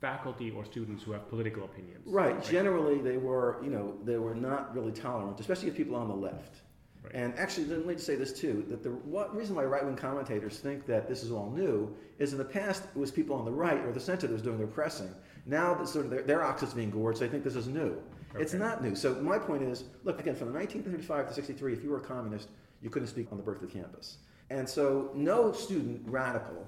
faculty 0.00 0.50
or 0.50 0.64
students 0.64 1.02
who 1.02 1.12
have 1.12 1.28
political 1.28 1.64
opinions. 1.64 2.06
Right. 2.06 2.42
Generally, 2.42 3.02
they 3.02 3.18
were, 3.18 3.58
you 3.62 3.70
know, 3.70 3.98
they 4.04 4.16
were 4.16 4.34
not 4.34 4.74
really 4.74 4.92
tolerant, 4.92 5.38
especially 5.40 5.68
of 5.68 5.76
people 5.76 5.96
on 5.96 6.08
the 6.08 6.14
left. 6.14 6.62
Right. 7.02 7.14
And 7.14 7.38
actually, 7.38 7.66
let 7.66 7.86
me 7.86 7.94
just 7.94 8.06
say 8.06 8.16
this 8.16 8.32
too: 8.32 8.64
that 8.68 8.82
the 8.82 8.90
what 8.90 9.34
reason 9.34 9.54
why 9.56 9.64
right-wing 9.64 9.96
commentators 9.96 10.58
think 10.58 10.86
that 10.86 11.08
this 11.08 11.22
is 11.22 11.30
all 11.30 11.50
new 11.50 11.94
is 12.18 12.32
in 12.32 12.38
the 12.38 12.44
past 12.44 12.84
it 12.94 12.98
was 12.98 13.10
people 13.10 13.34
on 13.34 13.44
the 13.44 13.50
right 13.50 13.82
or 13.84 13.92
the 13.92 14.00
center 14.00 14.26
that 14.26 14.32
was 14.32 14.42
doing 14.42 14.58
their 14.58 14.66
pressing. 14.66 15.14
Now 15.46 15.74
that 15.74 15.88
sort 15.88 16.04
of 16.04 16.10
their, 16.10 16.22
their 16.22 16.42
ox 16.42 16.62
is 16.62 16.74
being 16.74 16.90
gored, 16.90 17.16
so 17.16 17.24
they 17.24 17.30
think 17.30 17.44
this 17.44 17.56
is 17.56 17.66
new. 17.66 17.96
It's 18.38 18.54
not 18.54 18.82
new. 18.82 18.94
So 18.94 19.14
my 19.14 19.38
point 19.38 19.62
is, 19.62 19.84
look 20.04 20.20
again 20.20 20.36
from 20.36 20.52
1935 20.52 21.28
to 21.28 21.34
63, 21.34 21.72
if 21.72 21.82
you 21.82 21.90
were 21.90 21.98
a 21.98 22.00
communist, 22.00 22.48
you 22.80 22.90
couldn't 22.90 23.08
speak 23.08 23.28
on 23.32 23.38
the 23.38 23.42
Berkeley 23.42 23.68
campus. 23.68 24.18
And 24.50 24.68
so 24.68 25.10
no 25.14 25.52
student 25.52 26.02
radical 26.06 26.66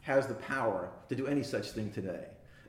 has 0.00 0.26
the 0.26 0.34
power 0.34 0.90
to 1.08 1.14
do 1.14 1.26
any 1.26 1.42
such 1.42 1.70
thing 1.70 1.90
today, 1.92 2.26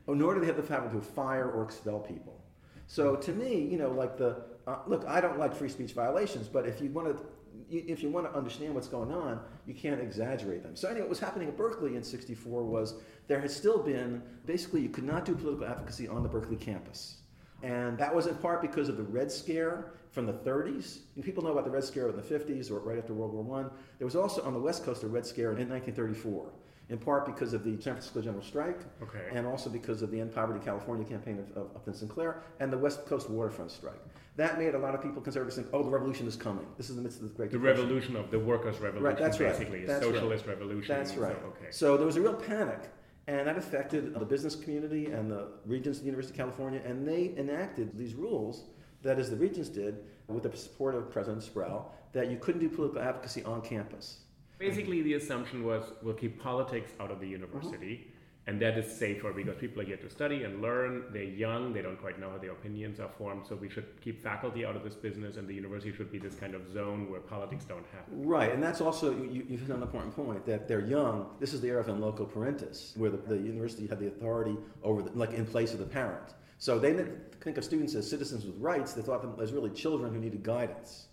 nor 0.07 0.33
do 0.33 0.41
they 0.41 0.47
have 0.47 0.57
the 0.57 0.63
power 0.63 0.89
to 0.91 1.01
fire 1.01 1.49
or 1.49 1.63
expel 1.63 1.99
people. 1.99 2.39
So 2.87 3.15
to 3.15 3.31
me, 3.31 3.59
you 3.59 3.77
know, 3.77 3.91
like 3.91 4.17
the 4.17 4.43
uh, 4.67 4.77
look, 4.87 5.05
I 5.05 5.21
don't 5.21 5.37
like 5.37 5.55
free 5.55 5.69
speech 5.69 5.93
violations, 5.93 6.47
but 6.47 6.67
if 6.67 6.81
you 6.81 6.89
want 6.89 7.15
to, 7.15 7.23
if 7.69 8.01
you 8.01 8.09
want 8.09 8.31
to 8.31 8.37
understand 8.37 8.73
what's 8.73 8.87
going 8.87 9.11
on, 9.11 9.39
you 9.65 9.73
can't 9.73 10.01
exaggerate 10.01 10.63
them. 10.63 10.75
So 10.75 10.87
anyway, 10.87 11.01
what 11.01 11.09
was 11.09 11.19
happening 11.19 11.47
at 11.47 11.57
Berkeley 11.57 11.95
in 11.95 12.03
'64 12.03 12.63
was 12.63 12.95
there 13.27 13.39
had 13.39 13.51
still 13.51 13.79
been 13.79 14.21
basically 14.45 14.81
you 14.81 14.89
could 14.89 15.03
not 15.03 15.25
do 15.25 15.35
political 15.35 15.65
advocacy 15.65 16.07
on 16.07 16.23
the 16.23 16.29
Berkeley 16.29 16.57
campus. 16.57 17.17
And 17.63 17.97
that 17.97 18.13
was 18.13 18.27
in 18.27 18.35
part 18.35 18.61
because 18.61 18.89
of 18.89 18.97
the 18.97 19.03
Red 19.03 19.31
Scare 19.31 19.93
from 20.11 20.25
the 20.25 20.33
30s. 20.33 20.99
And 21.15 21.23
people 21.23 21.43
know 21.43 21.51
about 21.51 21.65
the 21.65 21.71
Red 21.71 21.83
Scare 21.83 22.09
in 22.09 22.15
the 22.15 22.21
50s 22.21 22.69
or 22.69 22.79
right 22.79 22.97
after 22.97 23.13
World 23.13 23.33
War 23.33 23.61
I. 23.61 23.67
There 23.97 24.05
was 24.05 24.15
also 24.15 24.43
on 24.43 24.53
the 24.53 24.59
West 24.59 24.85
Coast 24.85 25.03
a 25.03 25.07
Red 25.07 25.25
Scare 25.25 25.51
in 25.51 25.69
1934, 25.69 26.51
in 26.89 26.97
part 26.97 27.25
because 27.25 27.53
of 27.53 27.63
the 27.63 27.71
San 27.81 27.93
Francisco 27.93 28.21
General 28.21 28.43
Strike, 28.43 28.79
Okay. 29.01 29.29
and 29.33 29.47
also 29.47 29.69
because 29.69 30.01
of 30.01 30.11
the 30.11 30.19
End 30.19 30.33
Poverty 30.33 30.59
California 30.63 31.05
campaign 31.05 31.39
of, 31.39 31.57
of 31.57 31.75
Upton 31.75 31.93
Sinclair 31.93 32.43
and 32.59 32.71
the 32.71 32.77
West 32.77 33.05
Coast 33.05 33.29
waterfront 33.29 33.71
strike. 33.71 33.99
That 34.35 34.59
made 34.59 34.75
a 34.75 34.77
lot 34.77 34.93
of 34.93 35.01
people 35.01 35.21
conservatives 35.21 35.55
think, 35.55 35.69
oh, 35.73 35.81
the 35.81 35.89
revolution 35.89 36.27
is 36.27 36.35
coming. 36.35 36.65
This 36.77 36.89
is 36.89 36.95
the 36.97 37.01
midst 37.01 37.21
of 37.21 37.29
the 37.29 37.33
Great 37.35 37.51
The 37.51 37.57
Depression. 37.57 37.81
revolution 37.83 38.15
of 38.17 38.29
the 38.31 38.37
workers' 38.39 38.79
revolution, 38.79 39.03
Right, 39.03 39.17
that's 39.17 39.39
right. 39.39 39.51
basically, 39.53 39.83
a 39.85 39.87
That's 39.87 40.05
right. 40.05 40.13
socialist 40.13 40.45
revolution. 40.45 40.95
That's 40.95 41.13
So, 41.13 41.21
right. 41.21 41.37
okay. 41.47 41.67
So 41.71 41.97
there 41.97 42.05
was 42.05 42.17
a 42.17 42.21
real 42.21 42.33
panic, 42.33 42.81
and 43.27 43.47
that 43.47 43.57
affected 43.57 44.13
the 44.13 44.25
business 44.25 44.55
community 44.55 45.07
and 45.07 45.31
the 45.31 45.47
regents 45.65 45.99
of 45.99 46.03
the 46.03 46.07
University 46.07 46.33
of 46.33 46.37
California, 46.37 46.81
and 46.85 47.07
they 47.07 47.33
enacted 47.37 47.97
these 47.97 48.13
rules, 48.13 48.65
that 49.03 49.17
is, 49.19 49.29
the 49.29 49.37
regents 49.37 49.69
did, 49.69 50.03
with 50.27 50.43
the 50.43 50.55
support 50.57 50.95
of 50.95 51.09
President 51.09 51.41
Sproul, 51.41 51.91
that 52.11 52.29
you 52.29 52.37
couldn't 52.37 52.59
do 52.61 52.69
political 52.69 53.01
advocacy 53.01 53.41
on 53.43 53.61
campus. 53.61 54.19
Basically, 54.57 55.01
the 55.01 55.15
assumption 55.15 55.65
was 55.65 55.83
we'll 56.01 56.13
keep 56.13 56.41
politics 56.41 56.91
out 56.99 57.11
of 57.11 57.19
the 57.19 57.27
university, 57.27 57.95
mm-hmm. 57.95 58.49
and 58.49 58.61
that 58.61 58.77
is 58.77 58.89
safer 58.97 59.33
because 59.33 59.55
people 59.57 59.81
are 59.81 59.85
here 59.85 59.97
to 59.97 60.09
study 60.09 60.43
and 60.43 60.61
learn. 60.61 61.05
They're 61.11 61.23
young, 61.23 61.73
they 61.73 61.81
don't 61.81 61.99
quite 61.99 62.19
know 62.19 62.29
how 62.29 62.37
their 62.37 62.51
opinions 62.51 63.01
are 63.01 63.09
formed, 63.17 63.45
so 63.45 63.55
we 63.55 63.69
should 63.69 63.99
keep 64.01 64.23
faculty 64.23 64.65
out 64.65 64.77
of 64.77 64.83
this 64.83 64.95
business, 64.95 65.35
and 65.35 65.45
the 65.47 65.53
university 65.53 65.91
should 65.93 66.11
be 66.11 66.19
this 66.19 66.35
kind 66.35 66.55
of 66.55 66.71
zone 66.71 67.11
where 67.11 67.19
politics 67.19 67.65
don't 67.65 67.85
happen. 67.91 68.25
Right, 68.25 68.53
and 68.53 68.63
that's 68.63 68.79
also, 68.79 69.11
you, 69.11 69.45
you 69.49 69.57
hit 69.57 69.69
on 69.71 69.77
an 69.77 69.83
important 69.83 70.15
point, 70.15 70.45
that 70.45 70.67
they're 70.69 70.85
young. 70.85 71.31
This 71.39 71.53
is 71.53 71.59
the 71.59 71.67
era 71.67 71.81
of 71.81 71.89
in 71.89 71.99
loco 71.99 72.25
parentis, 72.25 72.95
where 72.97 73.09
the, 73.09 73.17
the 73.17 73.37
university 73.37 73.87
had 73.87 73.99
the 73.99 74.07
authority 74.07 74.57
over, 74.83 75.01
the, 75.01 75.11
like 75.11 75.33
in 75.33 75.45
place 75.45 75.73
of 75.73 75.79
the 75.79 75.85
parent. 75.85 76.33
So 76.59 76.79
they 76.79 76.93
didn't 76.93 77.35
think 77.41 77.57
of 77.57 77.65
students 77.65 77.93
as 77.95 78.09
citizens 78.09 78.45
with 78.45 78.57
rights, 78.57 78.93
they 78.93 79.01
thought 79.01 79.21
them 79.21 79.35
as 79.41 79.51
really 79.51 79.71
children 79.71 80.13
who 80.13 80.19
needed 80.19 80.43
guidance. 80.43 81.07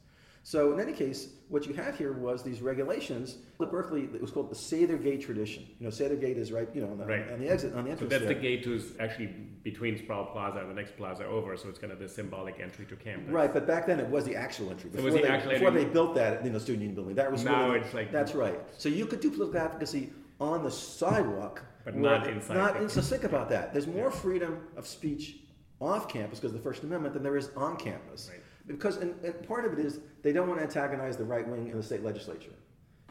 So 0.44 0.72
in 0.72 0.80
any 0.80 0.92
case, 0.92 1.28
what 1.48 1.66
you 1.66 1.74
have 1.74 1.96
here 1.96 2.12
was 2.14 2.42
these 2.42 2.60
regulations. 2.62 3.36
At 3.60 3.70
Berkeley, 3.70 4.08
it 4.12 4.20
was 4.20 4.32
called 4.32 4.50
the 4.50 4.56
Sather 4.56 5.00
Gate 5.00 5.20
tradition. 5.22 5.64
You 5.78 5.84
know, 5.84 5.90
Sather 5.90 6.20
Gate 6.20 6.36
is 6.36 6.50
right, 6.50 6.68
you 6.74 6.80
know, 6.80 6.90
on 6.90 6.98
the, 6.98 7.04
Right. 7.06 7.30
on 7.30 7.38
the 7.38 7.48
exit, 7.48 7.74
on 7.74 7.84
the 7.84 7.90
So 7.90 7.92
entrance. 7.92 8.10
that's 8.12 8.26
the 8.26 8.34
gate 8.34 8.64
who's 8.64 8.92
actually 8.98 9.26
between 9.62 9.96
Sproul 9.96 10.24
Plaza 10.26 10.58
and 10.58 10.68
the 10.68 10.74
next 10.74 10.96
plaza 10.96 11.24
over, 11.26 11.56
so 11.56 11.68
it's 11.68 11.78
kind 11.78 11.92
of 11.92 12.00
the 12.00 12.08
symbolic 12.08 12.58
entry 12.58 12.84
to 12.86 12.96
campus. 12.96 13.30
Right, 13.30 13.52
but 13.52 13.68
back 13.68 13.86
then 13.86 14.00
it 14.00 14.08
was 14.08 14.24
the 14.24 14.34
actual 14.34 14.70
entry. 14.70 14.90
it 14.90 14.94
Before, 14.96 15.04
was 15.04 15.14
the 15.14 15.20
they, 15.22 15.28
actual 15.28 15.52
before 15.52 15.68
entry. 15.68 15.84
they 15.84 15.90
built 15.90 16.14
that, 16.16 16.44
you 16.44 16.50
know, 16.50 16.58
student 16.58 16.80
union 16.82 16.96
building, 16.96 17.14
that 17.14 17.30
was 17.30 17.44
Now 17.44 17.66
really- 17.68 17.80
it's 17.84 17.94
like- 17.94 18.10
that's 18.10 18.34
right. 18.34 18.58
So 18.76 18.88
you 18.88 19.06
could 19.06 19.20
do 19.20 19.30
political 19.30 19.60
advocacy 19.60 20.10
on 20.40 20.64
the 20.64 20.70
sidewalk, 20.72 21.62
But 21.84 21.94
not 21.96 22.26
inside 22.26 22.56
Not 22.56 22.76
in, 22.82 22.88
so 22.88 23.00
think 23.00 23.22
about 23.22 23.48
that. 23.50 23.72
There's 23.72 23.86
more 23.86 24.10
freedom 24.10 24.58
of 24.76 24.86
speech 24.88 25.38
off 25.80 26.08
campus 26.08 26.40
because 26.40 26.52
of 26.52 26.58
the 26.58 26.62
First 26.64 26.82
Amendment 26.82 27.14
than 27.14 27.22
there 27.22 27.36
is 27.36 27.50
on 27.56 27.76
campus. 27.76 28.28
Right. 28.32 28.41
Because 28.66 28.96
and, 28.96 29.14
and 29.24 29.46
part 29.46 29.64
of 29.64 29.72
it 29.72 29.84
is 29.84 30.00
they 30.22 30.32
don't 30.32 30.48
want 30.48 30.60
to 30.60 30.64
antagonize 30.64 31.16
the 31.16 31.24
right 31.24 31.46
wing 31.46 31.68
in 31.68 31.76
the 31.76 31.82
state 31.82 32.04
legislature. 32.04 32.52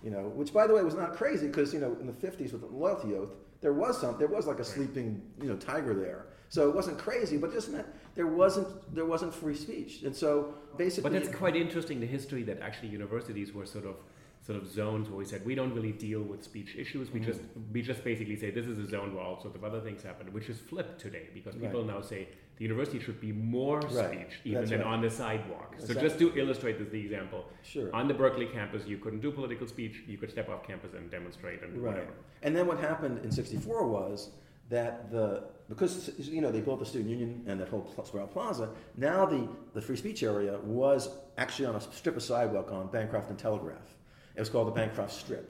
You 0.03 0.10
know, 0.12 0.29
which 0.34 0.51
by 0.53 0.65
the 0.65 0.74
way 0.74 0.84
was 0.84 0.96
not 0.96 1.13
crazy 1.13 1.48
because 1.48 1.74
you 1.74 1.79
know 1.79 1.96
in 2.00 2.08
the 2.08 2.13
50s 2.13 2.51
with 2.53 2.62
the 2.62 2.67
loyalty 2.67 3.13
oath 3.15 3.36
there 3.62 3.74
was 3.74 4.00
some 4.01 4.17
there 4.17 4.27
was 4.27 4.48
like 4.48 4.60
a 4.60 4.63
sleeping 4.63 5.22
you 5.41 5.48
know 5.48 5.55
tiger 5.58 5.93
there. 5.93 6.25
So 6.50 6.67
it 6.67 6.75
wasn't 6.75 6.98
crazy, 6.98 7.38
but 7.38 7.51
it 7.51 7.53
just 7.53 7.70
meant 7.72 7.88
there 8.15 8.27
wasn't 8.27 8.67
there 8.96 9.05
wasn't 9.05 9.34
free 9.34 9.55
speech. 9.55 10.01
And 10.03 10.15
so 10.15 10.53
basically 10.77 11.10
But 11.10 11.24
that's 11.24 11.36
quite 11.36 11.55
interesting, 11.55 12.00
the 12.00 12.08
history 12.08 12.43
that 12.43 12.60
actually 12.62 12.89
universities 12.89 13.53
were 13.53 13.65
sort 13.65 13.86
of 13.86 13.96
sort 14.41 14.58
of 14.58 14.67
zones 14.67 15.08
where 15.08 15.20
we 15.20 15.25
said 15.25 15.46
we 15.46 15.53
don't 15.53 15.74
really 15.75 15.91
deal 15.91 16.22
with 16.22 16.43
speech 16.43 16.75
issues. 16.75 17.12
We 17.12 17.20
Mm-hmm. 17.20 17.29
just 17.31 17.41
we 17.72 17.81
just 17.84 18.03
basically 18.03 18.36
say 18.36 18.50
this 18.50 18.65
is 18.65 18.79
a 18.79 18.88
zone 18.89 19.13
where 19.13 19.24
all 19.24 19.39
sorts 19.39 19.55
of 19.55 19.63
other 19.63 19.79
things 19.81 20.01
happen, 20.01 20.34
which 20.34 20.50
is 20.50 20.60
flipped 20.60 21.00
today 21.00 21.29
because 21.34 21.55
people 21.55 21.84
now 21.84 22.01
say 22.01 22.27
the 22.62 22.68
university 22.68 23.00
should 23.00 23.20
be 23.20 23.32
more 23.32 23.80
Right. 23.80 24.12
speech 24.12 24.39
even 24.46 24.60
That's 24.62 24.70
than 24.70 24.82
right. 24.82 24.88
on 24.94 25.01
the 25.01 25.10
sidewalk. 25.10 25.74
So 25.80 25.96
just 25.96 26.20
to 26.20 26.32
illustrate 26.38 26.77
this 26.77 26.89
the 26.89 27.00
example, 27.00 27.46
Sure. 27.63 27.89
on 27.91 28.08
the 28.08 28.13
Berkeley 28.13 28.46
campus 28.46 28.86
you 28.86 29.00
couldn't 29.00 29.22
do 29.22 29.32
political 29.32 29.65
speech, 29.65 30.03
you 30.08 30.20
could 30.20 30.30
step 30.30 30.48
off 30.48 30.62
campus 30.63 30.94
and 30.94 31.10
demonstrate 31.10 31.63
and 31.63 31.74
Right. 31.82 31.94
whatever. 31.96 32.13
And 32.44 32.56
then 32.56 32.68
what 32.68 32.77
happened 32.77 33.25
in 33.25 33.32
'64 33.32 33.88
was 33.88 34.30
that 34.70 35.10
the 35.10 35.44
because 35.70 36.20
you 36.30 36.39
know 36.41 36.51
they 36.51 36.62
built 36.62 36.80
the 36.80 36.86
student 36.86 37.10
union 37.10 37.44
and 37.48 37.60
that 37.60 37.70
whole 37.70 37.84
Sproul 38.06 38.27
Plaza. 38.27 38.70
Now 38.96 39.25
the 39.25 39.50
the 39.74 39.82
free 39.82 39.96
speech 39.96 40.22
area 40.22 40.60
was 40.60 41.10
actually 41.39 41.65
on 41.65 41.75
a 41.75 41.82
strip 41.82 42.15
of 42.15 42.22
sidewalk 42.22 42.72
on 42.72 42.91
Bancroft 42.91 43.32
and 43.32 43.39
Telegraph. 43.39 43.96
It 44.36 44.39
was 44.39 44.50
called 44.50 44.68
the 44.68 44.77
Bancroft 44.82 45.13
Strip. 45.13 45.46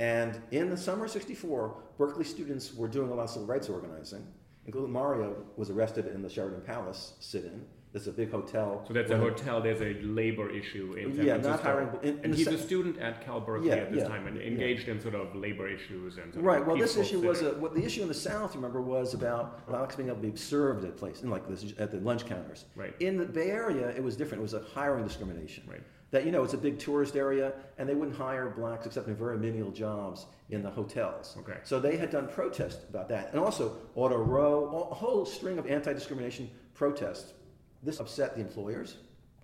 And 0.00 0.40
in 0.50 0.68
the 0.68 0.76
summer 0.76 1.04
of 1.04 1.10
'64, 1.12 1.76
Berkeley 1.96 2.24
students 2.24 2.74
were 2.74 2.88
doing 2.88 3.10
a 3.12 3.14
lot 3.14 3.24
of 3.24 3.30
civil 3.30 3.46
rights 3.46 3.68
organizing. 3.68 4.26
Including 4.66 4.92
Mario 4.92 5.36
was 5.56 5.70
arrested 5.70 6.06
in 6.06 6.22
the 6.22 6.28
Sheraton 6.28 6.60
Palace 6.60 7.14
sit-in. 7.20 7.64
It's 7.92 8.06
a 8.06 8.12
big 8.12 8.30
hotel. 8.30 8.84
So 8.86 8.94
that's 8.94 9.10
a 9.10 9.16
hotel. 9.18 9.60
There's 9.60 9.80
a 9.80 9.94
labor 10.04 10.48
issue 10.48 10.92
in 10.92 11.12
San 11.16 11.26
Yeah, 11.26 11.36
not 11.38 11.58
hiring- 11.60 11.88
in- 12.02 12.18
in 12.18 12.24
and 12.26 12.34
he's 12.36 12.46
se- 12.46 12.54
a 12.54 12.58
student 12.58 12.98
at 12.98 13.20
Cal 13.20 13.40
Berkeley 13.40 13.66
Yeah, 13.68 13.74
at 13.76 13.90
this 13.90 14.02
yeah, 14.02 14.08
time 14.08 14.28
and 14.28 14.40
engaged 14.40 14.86
in 14.86 15.00
sort 15.00 15.16
of 15.16 15.34
labor 15.34 15.66
issues 15.66 16.16
and 16.18 16.32
sort 16.32 16.36
of 16.36 16.44
Right. 16.44 16.64
Well, 16.64 16.76
this 16.76 16.96
issue 16.96 17.18
was 17.20 17.42
a, 17.42 17.54
what 17.54 17.74
the 17.74 17.84
issue 17.84 18.02
in 18.02 18.06
the 18.08 18.14
South, 18.14 18.54
remember, 18.54 18.80
was 18.80 19.12
about 19.12 19.66
blacks 19.66 19.96
being 19.96 20.08
able 20.08 20.20
to 20.22 20.28
be 20.30 20.36
served 20.36 20.84
at 20.84 20.96
place, 20.96 21.22
in 21.24 21.30
like 21.30 21.48
this, 21.48 21.74
at 21.80 21.90
the 21.90 21.98
lunch 21.98 22.26
counters. 22.26 22.66
Right. 22.76 22.94
In 23.00 23.16
the 23.18 23.26
Bay 23.26 23.50
Area, 23.50 23.88
it 23.88 24.04
was 24.04 24.16
different. 24.16 24.40
It 24.40 24.42
was 24.42 24.54
a 24.54 24.60
hiring 24.72 25.02
discrimination. 25.02 25.64
Right. 25.68 25.82
That 26.10 26.24
you 26.24 26.32
know, 26.32 26.42
it's 26.42 26.54
a 26.54 26.58
big 26.58 26.78
tourist 26.78 27.14
area, 27.14 27.52
and 27.78 27.88
they 27.88 27.94
wouldn't 27.94 28.16
hire 28.16 28.50
blacks 28.50 28.86
except 28.86 29.06
in 29.06 29.14
very 29.14 29.38
menial 29.38 29.70
jobs 29.70 30.26
in 30.50 30.62
the 30.62 30.70
hotels. 30.70 31.36
Okay. 31.38 31.58
So 31.62 31.78
they 31.78 31.96
had 31.96 32.10
done 32.10 32.26
protests 32.28 32.84
about 32.88 33.08
that, 33.10 33.30
and 33.30 33.38
also 33.40 33.76
Auto 33.94 34.16
Row, 34.16 34.88
a 34.90 34.94
whole 34.94 35.24
string 35.24 35.58
of 35.58 35.66
anti-discrimination 35.66 36.50
protests. 36.74 37.34
This 37.82 38.00
upset 38.00 38.34
the 38.34 38.40
employers 38.40 38.96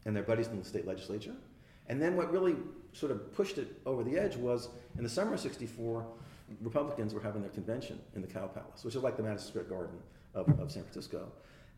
and 0.05 0.15
their 0.15 0.23
buddies 0.23 0.49
in 0.49 0.59
the 0.59 0.65
state 0.65 0.87
legislature. 0.87 1.35
And 1.89 2.03
then 2.03 2.17
what 2.17 2.33
really 2.33 2.57
sort 2.93 3.13
of 3.13 3.33
pushed 3.35 3.59
it 3.59 3.81
over 3.87 4.03
the 4.03 4.19
edge 4.19 4.37
was 4.37 4.69
in 4.97 5.05
the 5.05 5.09
summer 5.09 5.35
of 5.35 5.41
64, 5.41 6.07
Republicans 6.61 7.13
were 7.13 7.21
having 7.21 7.43
their 7.43 7.51
convention 7.51 7.99
in 8.15 8.23
the 8.23 8.27
Cow 8.27 8.47
Palace, 8.47 8.85
which 8.85 8.95
is 8.95 9.03
like 9.03 9.17
the 9.17 9.23
Madison 9.23 9.49
Square 9.49 9.65
Garden 9.65 9.99
of, 10.35 10.49
of 10.61 10.71
San 10.71 10.83
Francisco. 10.83 11.31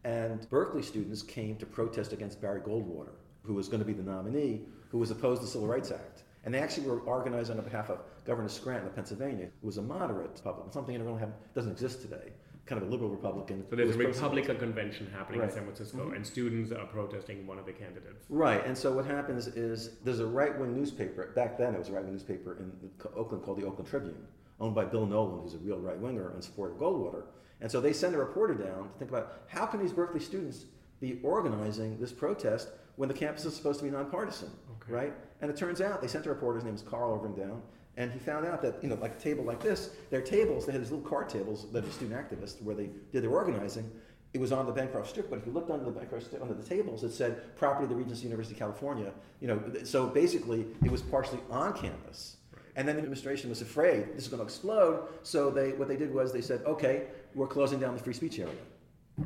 And 0.05 0.49
Berkeley 0.51 0.83
students 0.83 1.23
came 1.23 1.57
to 1.57 1.67
protest 1.67 2.13
against 2.13 2.41
Barry 2.41 2.61
Goldwater, 2.61 3.15
who 3.43 3.55
was 3.55 3.69
going 3.69 3.81
to 3.81 3.87
be 3.87 3.93
the 3.93 4.03
nominee, 4.03 4.63
who 4.89 4.99
was 4.99 5.11
opposed 5.11 5.41
to 5.41 5.47
the 5.47 5.51
Civil 5.51 5.69
Rights 5.69 5.91
Act. 5.91 6.23
And 6.45 6.55
they 6.55 6.61
actually 6.61 6.87
were 6.87 7.01
organized 7.01 7.51
on 7.51 7.61
behalf 7.61 7.91
of 7.91 7.99
Governor 8.25 8.49
Scranton 8.49 8.87
of 8.87 8.95
Pennsylvania, 8.95 9.49
who 9.61 9.67
was 9.67 9.77
a 9.77 9.83
moderate 9.83 10.31
Republican, 10.31 10.73
something 10.73 10.97
that 10.97 11.05
really 11.05 11.21
have, 11.21 11.33
doesn't 11.55 11.73
exist 11.73 12.01
today, 12.01 12.33
kind 12.65 12.81
of 12.81 12.89
a 12.89 12.91
liberal 12.91 13.11
Republican. 13.11 13.65
So 13.69 13.77
there's 13.77 13.91
a 13.91 13.93
who 13.93 14.07
was 14.07 14.19
pro- 14.19 14.29
Republican 14.29 14.59
convention 14.59 15.11
happening 15.13 15.43
in 15.43 15.51
San 15.51 15.65
Francisco, 15.65 15.99
mm-hmm. 15.99 16.15
and 16.15 16.27
students 16.27 16.73
are 16.73 16.87
protesting 16.87 17.47
one 17.47 17.59
of 17.59 17.67
the 17.67 17.73
candidates. 17.73 18.25
Right, 18.29 18.65
and 18.65 18.77
so 18.77 18.93
what 18.93 19.05
happens 19.05 19.47
is 19.49 19.97
there's 20.05 20.21
a 20.21 20.27
right 20.27 20.57
wing 20.59 20.75
newspaper, 20.75 21.33
back 21.35 21.59
then 21.59 21.75
it 21.75 21.79
was 21.79 21.89
a 21.89 21.93
right 21.93 22.05
wing 22.05 22.13
newspaper 22.13 22.57
in 22.61 22.73
Oakland 23.17 23.45
called 23.45 23.61
the 23.61 23.67
Oakland 23.67 23.89
Tribune, 23.89 24.27
owned 24.61 24.75
by 24.75 24.85
Bill 24.85 25.07
Knowland, 25.07 25.43
who's 25.43 25.55
a 25.55 25.59
real 25.59 25.79
right 25.79 25.99
winger 25.99 26.35
in 26.35 26.41
support 26.41 26.73
of 26.73 26.79
Goldwater. 26.79 27.25
And 27.61 27.71
so 27.71 27.81
they 27.81 27.93
send 27.93 28.15
a 28.15 28.19
reporter 28.19 28.55
down 28.55 28.91
to 28.91 28.99
think 28.99 29.11
about 29.11 29.41
how 29.49 29.67
can 29.67 29.81
these 29.81 29.93
Berkeley 29.93 30.21
students 30.21 30.67
be 31.01 31.19
organizing 31.23 31.99
this 31.99 32.13
protest 32.13 32.69
when 32.97 33.09
the 33.09 33.15
campus 33.15 33.45
is 33.45 33.55
supposed 33.55 33.79
to 33.81 33.85
be 33.85 33.91
nonpartisan. 33.91 34.51
Right? 34.89 35.13
And 35.41 35.51
it 35.51 35.57
turns 35.57 35.81
out 35.81 36.01
they 36.01 36.09
sent 36.09 36.27
a 36.27 36.29
reporter, 36.29 36.59
his 36.59 36.65
name 36.65 36.75
is 36.75 36.83
Carl 36.83 37.13
over 37.13 37.27
and 37.27 37.37
down, 37.37 37.63
and 37.97 38.13
he 38.13 38.19
found 38.19 38.47
out 38.47 38.63
that, 38.63 38.83
you 38.83 38.89
know, 38.89 38.95
like 38.97 39.17
a 39.17 39.21
table 39.21 39.45
like 39.45 39.63
this, 39.63 39.91
their 40.11 40.21
tables, 40.21 40.67
they 40.67 40.73
had 40.73 40.81
these 40.81 40.91
little 40.91 41.09
card 41.09 41.29
tables 41.29 41.67
that 41.73 41.85
are 41.85 41.91
student 41.91 42.19
activists 42.19 42.63
where 42.63 42.75
they 42.75 42.91
did 43.13 43.23
their 43.23 43.31
organizing. 43.31 43.91
It 44.35 44.41
was 44.41 44.53
on 44.53 44.67
the 44.67 44.73
Bancroft 44.73 45.09
Strip, 45.09 45.31
but 45.31 45.39
if 45.39 45.47
you 45.47 45.53
looked 45.53 45.71
under 45.71 45.85
the 45.85 45.91
Bancroft 45.91 46.27
Strip, 46.27 46.43
under 46.43 46.55
the 46.55 46.63
tables, 46.63 47.03
it 47.03 47.13
said 47.13 47.57
property 47.57 47.85
of 47.85 47.91
the 47.91 47.97
Regency 47.97 48.25
University 48.25 48.55
of 48.55 48.59
California. 48.59 49.13
You 49.41 49.49
know, 49.49 49.63
so 49.85 50.07
basically 50.07 50.67
it 50.85 50.91
was 50.91 51.03
partially 51.03 51.41
on 51.51 51.73
campus. 51.73 52.37
And 52.77 52.87
then 52.87 52.95
the 52.95 53.03
administration 53.03 53.51
was 53.51 53.61
afraid 53.63 54.15
this 54.15 54.25
is 54.25 54.29
going 54.29 54.39
to 54.39 54.45
explode, 54.45 55.09
so 55.25 55.51
they 55.51 55.73
what 55.73 55.89
they 55.89 55.97
did 55.97 56.15
was 56.15 56.33
they 56.33 56.41
said, 56.41 56.63
okay, 56.65 57.09
we're 57.35 57.49
closing 57.49 57.81
down 57.81 57.97
the 57.97 58.03
free 58.03 58.15
speech 58.15 58.39
area. 58.39 58.55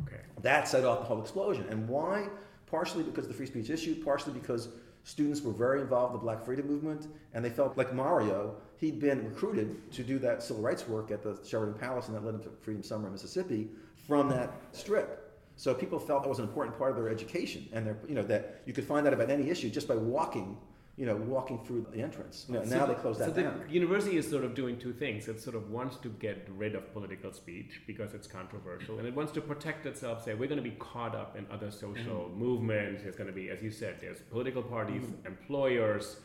Okay. 0.07 0.23
That 0.41 0.67
set 0.67 0.85
off 0.85 1.01
the 1.01 1.05
whole 1.05 1.21
explosion. 1.21 1.67
And 1.69 1.87
why? 1.87 2.29
Partially 2.67 3.03
because 3.03 3.25
of 3.27 3.33
the 3.33 3.37
free 3.37 3.47
speech 3.47 3.69
issue, 3.69 4.03
partially 4.03 4.33
because 4.33 4.69
students 5.05 5.41
were 5.43 5.53
very 5.53 5.81
involved 5.81 6.15
in 6.15 6.21
the 6.21 6.25
black 6.25 6.45
freedom 6.45 6.67
movement, 6.67 7.09
and 7.35 7.45
they 7.45 7.51
felt 7.51 7.77
like 7.77 7.95
Mario, 7.95 8.57
he'd 8.79 9.01
been 9.01 9.25
recruited 9.25 9.91
to 9.93 10.03
do 10.03 10.19
that 10.19 10.43
civil 10.43 10.63
rights 10.63 10.87
work 10.87 11.11
at 11.11 11.23
the 11.23 11.39
Sheraton 11.45 11.75
Palace, 11.75 12.09
and 12.09 12.17
that 12.17 12.25
led 12.25 12.35
him 12.35 12.43
to 12.43 12.51
Freedom 12.61 12.83
Summer 12.83 13.07
in 13.07 13.13
Mississippi 13.13 13.69
from 14.07 14.29
that 14.29 14.53
strip. 14.73 15.19
So 15.57 15.75
people 15.75 15.99
felt 15.99 16.23
that 16.23 16.29
was 16.29 16.39
an 16.39 16.47
important 16.47 16.79
part 16.79 16.91
of 16.91 16.97
their 16.97 17.09
education, 17.09 17.69
and 17.73 17.87
their, 17.87 17.97
you 18.09 18.15
know, 18.15 18.23
that 18.23 18.63
you 18.67 18.73
could 18.73 18.85
find 18.85 19.07
out 19.07 19.13
about 19.13 19.31
any 19.31 19.51
issue 19.51 19.71
just 19.71 19.87
by 19.87 19.95
walking, 19.95 20.57
you 20.97 21.07
know, 21.07 21.17
walking 21.17 21.65
through 21.65 21.87
the 21.91 22.03
entrance. 22.03 22.45
You 22.49 22.55
know, 22.57 22.65
now 22.65 22.85
they 22.85 22.95
close 22.95 23.19
that 23.19 23.29
so 23.29 23.33
the 23.33 23.51
university 23.71 24.19
is 24.19 24.29
sort 24.29 24.45
of 24.45 24.55
doing 24.55 24.79
two 24.79 24.93
things. 24.93 25.27
It 25.27 25.41
sort 25.41 25.57
of 25.57 25.71
wants 25.71 25.97
to 25.99 26.09
get 26.11 26.47
rid 26.55 26.75
of 26.75 26.93
political 26.93 27.33
speech 27.33 27.81
because 27.87 28.13
it's 28.13 28.27
controversial, 28.27 28.99
and 28.99 29.09
it 29.09 29.15
wants 29.15 29.33
to 29.33 29.41
protect 29.41 29.87
itself. 29.87 30.23
Say 30.25 30.35
we're 30.35 30.49
going 30.49 30.63
to 30.63 30.71
be 30.71 30.77
caught 30.79 31.15
up 31.15 31.37
in 31.37 31.47
other 31.51 31.71
social 31.71 31.93
Mm-hmm. 32.27 32.39
movements. 32.39 33.03
There's 33.03 33.17
going 33.17 33.29
to 33.29 33.33
be, 33.33 33.49
as 33.49 33.63
you 33.63 33.71
said, 33.71 33.97
there's 34.01 34.21
political 34.21 34.63
parties, 34.63 35.05
employers, 35.25 36.17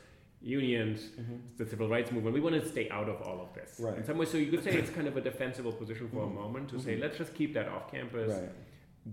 unions, 0.41 1.09
the 1.57 1.65
civil 1.65 1.87
rights 1.87 2.11
movement. 2.11 2.33
We 2.35 2.41
want 2.41 2.61
to 2.61 2.67
stay 2.67 2.89
out 2.89 3.09
of 3.09 3.21
all 3.21 3.39
of 3.41 3.53
this. 3.53 3.71
Mm-hmm. 3.75 3.83
Right. 3.85 3.91
Mm-hmm. 3.93 4.01
In 4.01 4.07
some 4.07 4.17
ways, 4.17 4.29
so 4.31 4.37
you 4.37 4.51
could 4.51 4.63
say 4.63 4.71
it's 4.71 4.89
kind 4.91 5.07
of 5.07 5.15
a 5.17 5.21
defensible 5.21 5.71
position 5.71 6.09
for 6.09 6.23
a 6.23 6.27
moment 6.29 6.69
to 6.69 6.79
say 6.79 6.97
let's 6.97 7.17
just 7.17 7.33
keep 7.33 7.53
that 7.53 7.67
off 7.69 7.89
campus. 7.89 8.33
Right. 8.33 8.49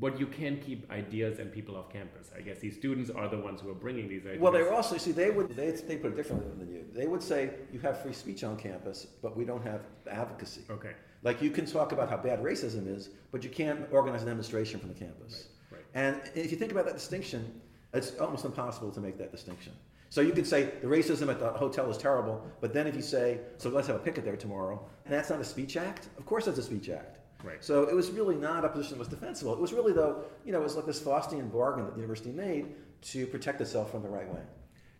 But 0.01 0.19
you 0.19 0.27
can 0.27 0.59
keep 0.61 0.91
ideas 0.91 1.39
and 1.39 1.53
people 1.53 1.77
off 1.77 1.93
campus. 1.93 2.31
I 2.37 2.41
guess 2.41 2.59
these 2.59 2.75
students 2.75 3.11
are 3.11 3.29
the 3.29 3.39
ones 3.39 3.61
who 3.61 3.71
are 3.71 3.75
bringing 3.75 4.09
these 4.09 4.27
ideas. 4.27 4.41
Well, 4.41 4.53
they 4.53 4.63
were 4.63 4.73
also 4.73 4.97
see 4.97 5.13
they 5.13 5.31
would 5.31 5.55
they, 5.55 5.71
they 5.71 5.97
put 5.97 6.13
it 6.13 6.17
differently 6.17 6.49
than 6.59 6.73
you. 6.73 6.85
They 6.93 7.07
would 7.07 7.23
say 7.23 7.51
you 7.73 7.81
have 7.81 8.03
free 8.03 8.13
speech 8.13 8.43
on 8.45 8.57
campus, 8.57 9.07
but 9.23 9.37
we 9.37 9.45
don't 9.45 9.65
have 9.65 9.83
advocacy. 10.11 10.63
okay. 10.71 10.93
Like 11.23 11.41
you 11.41 11.51
can 11.51 11.65
talk 11.65 11.93
about 11.93 12.11
how 12.11 12.19
bad 12.19 12.43
racism 12.43 12.87
is, 12.87 13.11
but 13.33 13.43
you 13.43 13.51
can't 13.51 13.87
organize 13.91 14.23
a 14.23 14.27
demonstration 14.27 14.79
from 14.79 14.91
the 14.91 14.95
campus. 14.95 15.49
Right, 15.71 15.79
right. 15.79 15.87
And 15.95 16.21
if 16.35 16.51
you 16.51 16.59
think 16.59 16.73
about 16.73 16.85
that 16.85 16.95
distinction, 16.95 17.61
it's 17.95 18.19
almost 18.19 18.45
impossible 18.45 18.91
to 18.91 19.01
make 19.01 19.17
that 19.19 19.33
distinction. 19.33 19.73
So 20.11 20.21
you 20.21 20.33
could 20.33 20.47
say 20.47 20.71
the 20.81 20.87
racism 20.87 21.29
at 21.29 21.41
the 21.41 21.51
hotel 21.51 21.91
is 21.91 21.97
terrible, 21.97 22.45
but 22.61 22.73
then 22.73 22.87
if 22.87 22.95
you 22.95 23.03
say, 23.03 23.41
so 23.57 23.69
let's 23.69 23.89
have 23.89 23.97
a 23.97 24.01
picket 24.01 24.25
there 24.25 24.37
tomorrow, 24.37 24.85
and 25.05 25.13
that's 25.13 25.31
not 25.31 25.41
a 25.41 25.45
speech 25.45 25.77
act, 25.77 26.09
of 26.19 26.27
course 26.27 26.45
that's 26.45 26.59
a 26.59 26.63
speech 26.63 26.89
act. 26.89 27.19
Right. 27.45 27.63
So 27.65 27.85
it 27.89 27.95
was 27.95 28.11
really 28.11 28.37
not 28.37 28.65
a 28.65 28.69
position 28.69 28.93
that 28.95 28.99
was 28.99 29.09
defensible. 29.09 29.53
It 29.53 29.61
was 29.61 29.73
really, 29.73 29.93
though, 29.93 30.25
you 30.45 30.53
know, 30.53 30.61
it 30.61 30.65
was 30.65 30.77
like 30.77 30.87
this 30.87 31.01
Faustian 31.01 31.53
bargain 31.53 31.85
that 31.85 31.93
the 31.95 32.01
university 32.01 32.31
made 32.31 32.67
to 33.13 33.27
protect 33.27 33.61
itself 33.61 33.91
from 33.91 34.03
the 34.03 34.09
right 34.09 34.29
wing. 34.29 34.47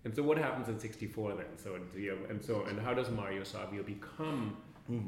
And 0.05 0.15
so 0.15 0.23
what 0.23 0.37
happens 0.37 0.69
in 0.69 0.79
'64 0.79 1.35
then? 1.35 1.47
So 1.57 1.75
and, 1.77 1.85
you 1.95 2.11
know, 2.13 2.19
and 2.29 2.45
so 2.45 2.65
and 2.65 2.79
how 2.79 2.93
does 2.93 3.09
Mario 3.11 3.43
Savio 3.45 3.83
become 3.83 4.57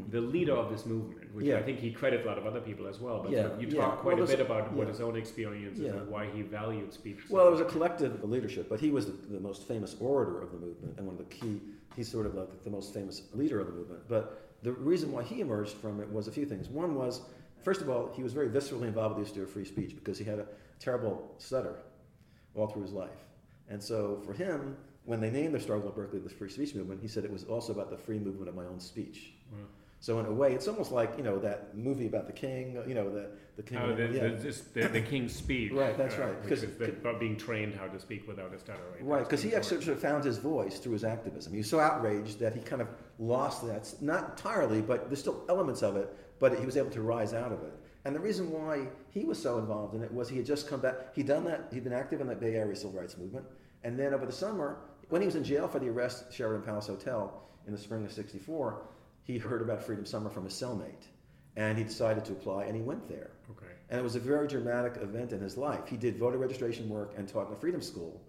the 0.09 0.23
leader 0.23 0.55
of 0.55 0.71
this 0.71 0.87
movement? 0.87 1.35
Which 1.35 1.45
Mm-hmm. 1.45 1.53
Yeah. 1.53 1.59
I 1.59 1.63
think 1.63 1.81
he 1.81 1.91
credits 1.93 2.25
a 2.25 2.27
lot 2.29 2.39
of 2.39 2.47
other 2.47 2.61
people 2.61 2.87
as 2.87 2.99
well. 2.99 3.21
But 3.23 3.33
Yeah, 3.33 3.49
you 3.59 3.69
yeah. 3.69 3.83
talk 3.83 3.99
quite 4.01 4.17
Well, 4.17 4.25
a 4.25 4.27
bit 4.27 4.41
about 4.41 4.73
what 4.73 4.89
his 4.89 5.03
own 5.03 5.17
experiences 5.17 5.85
Yeah. 5.85 5.91
and 5.91 6.09
why 6.09 6.27
he 6.35 6.41
valued 6.41 6.95
speech. 6.95 7.19
so 7.29 7.35
Well, 7.35 7.47
it 7.49 7.51
was 7.51 7.61
a 7.61 7.67
collective 7.67 8.25
leadership, 8.25 8.71
but 8.71 8.81
he 8.81 8.91
was 8.91 9.05
the, 9.05 9.13
the 9.13 9.41
most 9.41 9.69
famous 9.69 9.95
orator 10.01 10.41
of 10.41 10.51
the 10.53 10.59
movement 10.59 10.95
and 10.97 11.07
one 11.07 11.17
of 11.17 11.19
the 11.19 11.35
key, 11.35 11.61
he's 11.95 12.11
sort 12.11 12.25
of 12.25 12.35
like 12.35 12.63
the 12.65 12.71
most 12.71 12.95
famous 12.95 13.21
leader 13.35 13.61
of 13.61 13.67
the 13.67 13.75
movement. 13.75 14.01
But 14.09 14.46
the 14.63 14.73
reason 14.73 15.13
why 15.13 15.23
he 15.23 15.41
emerged 15.41 15.75
from 15.75 16.01
it 16.01 16.11
was 16.11 16.29
a 16.29 16.33
few 16.33 16.47
things. 16.47 16.69
One 16.69 16.95
was, 16.95 17.21
first 17.63 17.81
of 17.81 17.89
all, 17.89 18.11
he 18.15 18.23
was 18.23 18.33
very 18.33 18.49
viscerally 18.49 18.83
involved 18.89 19.17
with 19.19 19.27
the 19.27 19.33
issue 19.33 19.43
of 19.43 19.51
free 19.51 19.65
speech 19.65 19.95
because 19.95 20.19
he 20.19 20.25
had 20.25 20.39
a 20.39 20.47
terrible 20.79 21.35
stutter 21.39 21.77
all 22.55 22.67
through 22.67 22.83
his 22.83 22.93
life. 22.93 23.25
And 23.69 23.83
so 23.83 24.21
for 24.25 24.33
him, 24.33 24.77
when 25.05 25.21
they 25.21 25.31
named 25.31 25.55
the 25.55 25.61
struggle 25.61 25.89
at 25.89 25.95
Berkeley 25.95 26.21
the 26.21 26.29
free 26.29 26.51
speech 26.51 26.75
movement, 26.75 27.01
he 27.01 27.09
said 27.09 27.25
it 27.25 27.33
was 27.33 27.45
also 27.45 27.73
about 27.73 27.91
the 27.91 27.97
free 27.99 28.19
movement 28.19 28.49
of 28.49 28.55
my 28.55 28.65
own 28.65 28.81
speech. 28.81 29.33
So 30.01 30.21
in 30.21 30.27
a 30.27 30.33
way, 30.33 30.53
it's 30.53 30.69
almost 30.69 30.93
like 30.93 31.15
you 31.17 31.25
know 31.25 31.39
that 31.39 31.77
movie 31.77 32.07
about 32.07 32.27
the 32.27 32.33
king. 32.33 32.79
You 32.87 32.95
know 32.95 33.11
the 33.11 33.31
the 33.57 33.63
king. 33.63 33.79
Oh, 33.79 33.95
the, 33.95 34.09
yeah. 34.09 34.29
the, 34.29 34.31
just 34.37 34.75
the, 34.75 34.89
the 34.89 35.01
king's 35.01 35.35
speech. 35.35 35.73
Right, 35.73 35.97
that's 35.97 36.17
uh, 36.17 36.27
right, 36.27 36.45
Which 36.45 36.61
because- 36.61 36.89
about 36.89 37.19
being 37.19 37.37
trained 37.37 37.75
how 37.75 37.87
to 37.87 37.99
speak 37.99 38.29
without 38.29 38.53
a 38.53 38.59
stutter. 38.59 38.79
Right, 38.93 39.05
Right, 39.05 39.25
because 39.25 39.43
he 39.43 39.55
actually 39.55 39.83
sort 39.83 39.97
of 39.97 40.03
found 40.03 40.23
his 40.25 40.37
voice 40.39 40.79
through 40.79 40.93
his 40.93 41.05
activism. 41.05 41.53
He 41.53 41.59
was 41.59 41.71
so 41.71 41.81
outraged 41.81 42.39
that 42.41 42.55
he 42.55 42.61
kind 42.61 42.83
of 42.83 42.89
lost 43.19 43.67
that, 43.67 43.93
not 44.01 44.31
entirely, 44.31 44.83
but 44.83 45.09
there's 45.09 45.21
still 45.21 45.45
elements 45.49 45.83
of 45.83 45.97
it, 45.97 46.15
but 46.39 46.59
he 46.59 46.67
was 46.67 46.77
able 46.77 46.91
to 46.91 47.03
rise 47.03 47.33
out 47.33 47.53
of 47.53 47.63
it. 47.63 47.73
And 48.05 48.15
the 48.15 48.21
reason 48.21 48.51
why 48.51 48.87
he 49.11 49.25
was 49.25 49.41
so 49.41 49.59
involved 49.59 49.95
in 49.95 50.03
it 50.03 50.13
was 50.13 50.29
he 50.29 50.37
had 50.37 50.47
just 50.47 50.69
come 50.69 50.81
back, 50.81 51.15
he'd 51.15 51.27
done 51.27 51.45
that, 51.45 51.69
he'd 51.73 51.85
been 51.85 51.93
active 51.93 52.21
in 52.21 52.27
that 52.29 52.41
Bay 52.41 52.55
Area 52.55 52.77
civil 52.77 52.99
rights 52.99 53.17
movement, 53.17 53.47
and 53.83 53.99
then 53.99 54.15
over 54.15 54.27
the 54.27 54.33
summer, 54.33 54.79
when 55.09 55.23
he 55.23 55.27
was 55.27 55.37
in 55.37 55.45
jail 55.45 55.69
for 55.69 55.79
the 55.79 55.89
arrest 55.89 56.25
at 56.27 56.35
Sheraton 56.35 56.63
Palace 56.63 56.87
Hotel 56.87 57.43
in 57.67 57.73
the 57.73 57.79
spring 57.79 58.05
of 58.05 58.13
64, 58.13 58.83
he 59.23 59.39
heard 59.39 59.63
about 59.63 59.83
Freedom 59.83 60.05
Summer 60.05 60.31
from 60.31 60.45
his 60.45 60.55
cellmate, 60.55 61.07
and 61.57 61.77
he 61.77 61.85
decided 61.85 62.25
to 62.27 62.33
apply, 62.33 62.65
and 62.65 62.77
he 62.77 62.83
went 62.83 63.09
there. 63.09 63.33
Okay. 63.51 63.73
And 63.91 63.99
it 63.99 64.03
was 64.03 64.17
a 64.17 64.21
very 64.21 64.47
dramatic 64.47 64.99
event 65.03 65.33
in 65.33 65.41
his 65.41 65.57
life. 65.57 65.89
He 65.89 65.97
did 65.97 66.17
voter 66.17 66.39
registration 66.39 66.89
work 66.89 67.15
and 67.17 67.29
taught 67.29 67.49
in 67.49 67.53
a 67.53 67.57
freedom 67.57 67.81
school. 67.81 68.21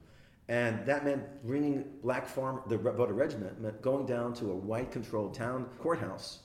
And 0.50 0.86
that 0.86 1.04
meant 1.04 1.24
bringing 1.46 1.84
black 2.01 2.27
farm, 2.27 2.62
the 2.68 2.77
voter 2.77 3.13
regiment 3.13 3.60
meant 3.60 3.82
going 3.82 4.06
down 4.06 4.34
to 4.36 4.51
a 4.51 4.56
white 4.56 4.92
controlled 4.92 5.34
town 5.34 5.68
courthouse 5.80 6.39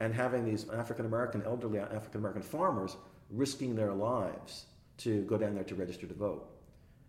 and 0.00 0.14
having 0.14 0.44
these 0.44 0.68
African 0.70 1.06
American, 1.06 1.42
elderly 1.42 1.78
African 1.78 2.20
American 2.20 2.42
farmers 2.42 2.96
risking 3.30 3.74
their 3.74 3.92
lives 3.92 4.66
to 4.98 5.22
go 5.22 5.38
down 5.38 5.54
there 5.54 5.64
to 5.64 5.74
register 5.74 6.06
to 6.06 6.14
vote. 6.14 6.46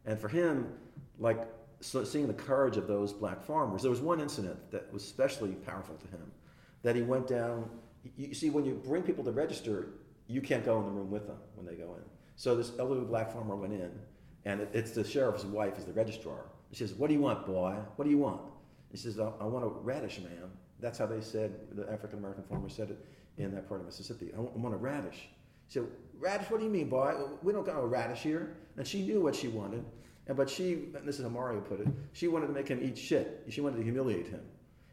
And 0.06 0.20
for 0.20 0.30
him, 0.30 0.72
like 1.18 1.48
so 1.82 2.04
seeing 2.04 2.28
the 2.28 2.34
courage 2.34 2.78
of 2.78 2.88
those 2.88 3.14
black 3.14 3.44
farmers, 3.44 3.82
there 3.82 3.92
was 3.92 4.02
one 4.02 4.20
incident 4.20 4.72
that 4.72 4.92
was 4.94 5.04
especially 5.04 5.52
powerful 5.52 5.96
to 5.96 6.08
him. 6.08 6.32
That 6.84 6.96
he 6.96 7.02
went 7.02 7.28
down. 7.28 7.70
You 8.04 8.28
you 8.28 8.34
see, 8.34 8.50
when 8.50 8.66
you 8.66 8.82
bring 8.86 9.04
people 9.04 9.24
to 9.26 9.32
register, 9.32 9.90
you 10.28 10.42
can't 10.42 10.64
go 10.64 10.80
in 10.80 10.86
the 10.86 10.92
room 10.92 11.12
with 11.12 11.28
them 11.28 11.38
when 11.56 11.66
they 11.66 11.76
go 11.76 11.96
in. 11.96 12.04
So 12.36 12.56
this 12.56 12.72
elderly 12.80 13.06
black 13.06 13.34
farmer 13.34 13.56
went 13.56 13.74
in, 13.74 13.92
and 14.46 14.62
it, 14.62 14.70
it's 14.74 14.92
the 14.92 15.04
sheriff's 15.04 15.44
wife 15.44 15.78
is 15.78 15.86
the 15.86 15.94
registrar. 15.94 16.46
She 16.72 16.78
says, 16.78 16.94
"What 16.94 17.08
do 17.08 17.14
you 17.14 17.22
want, 17.22 17.46
boy? 17.46 17.76
What 17.96 18.06
do 18.06 18.12
you 18.12 18.18
want?" 18.18 18.42
He 18.92 18.98
says, 18.98 19.20
"I, 19.20 19.32
I 19.40 19.46
want 19.46 19.66
a 19.66 19.68
radish, 19.68 20.20
ma'am." 20.20 20.52
That's 20.80 20.98
how 20.98 21.06
they 21.06 21.22
said 21.22 21.54
the 21.74 21.92
African 21.92 22.20
American 22.20 22.44
farmer 22.44 22.70
said 22.70 22.90
it 22.92 23.06
in 23.38 23.54
that 23.56 23.68
part 23.68 23.82
of 23.82 23.86
Mississippi. 23.86 24.32
I 24.36 24.40
want, 24.40 24.56
I 24.56 24.60
want 24.60 24.76
a 24.76 24.78
radish. 24.78 25.30
She 25.68 25.80
said, 25.80 25.88
"Radish? 26.20 26.50
What 26.50 26.60
do 26.60 26.66
you 26.66 26.72
mean, 26.72 26.90
boy? 26.90 27.16
We 27.44 27.54
don't 27.54 27.66
got 27.66 27.78
a 27.78 27.86
radish 27.86 28.20
here." 28.20 28.56
And 28.78 28.88
she 28.88 29.02
knew 29.02 29.22
what 29.22 29.36
she 29.36 29.50
wanted, 29.50 29.84
and 30.28 30.38
but 30.38 30.50
she, 30.50 30.74
and 30.96 31.06
this 31.06 31.18
is 31.18 31.24
how 31.24 31.30
Mario 31.30 31.60
put 31.60 31.82
it, 31.82 31.88
she 32.14 32.28
wanted 32.28 32.48
to 32.48 32.54
make 32.54 32.68
him 32.68 32.80
eat 32.82 32.98
shit. 32.98 33.44
She 33.50 33.62
wanted 33.62 33.78
to 33.78 33.84
humiliate 33.84 34.28
him. 34.28 34.42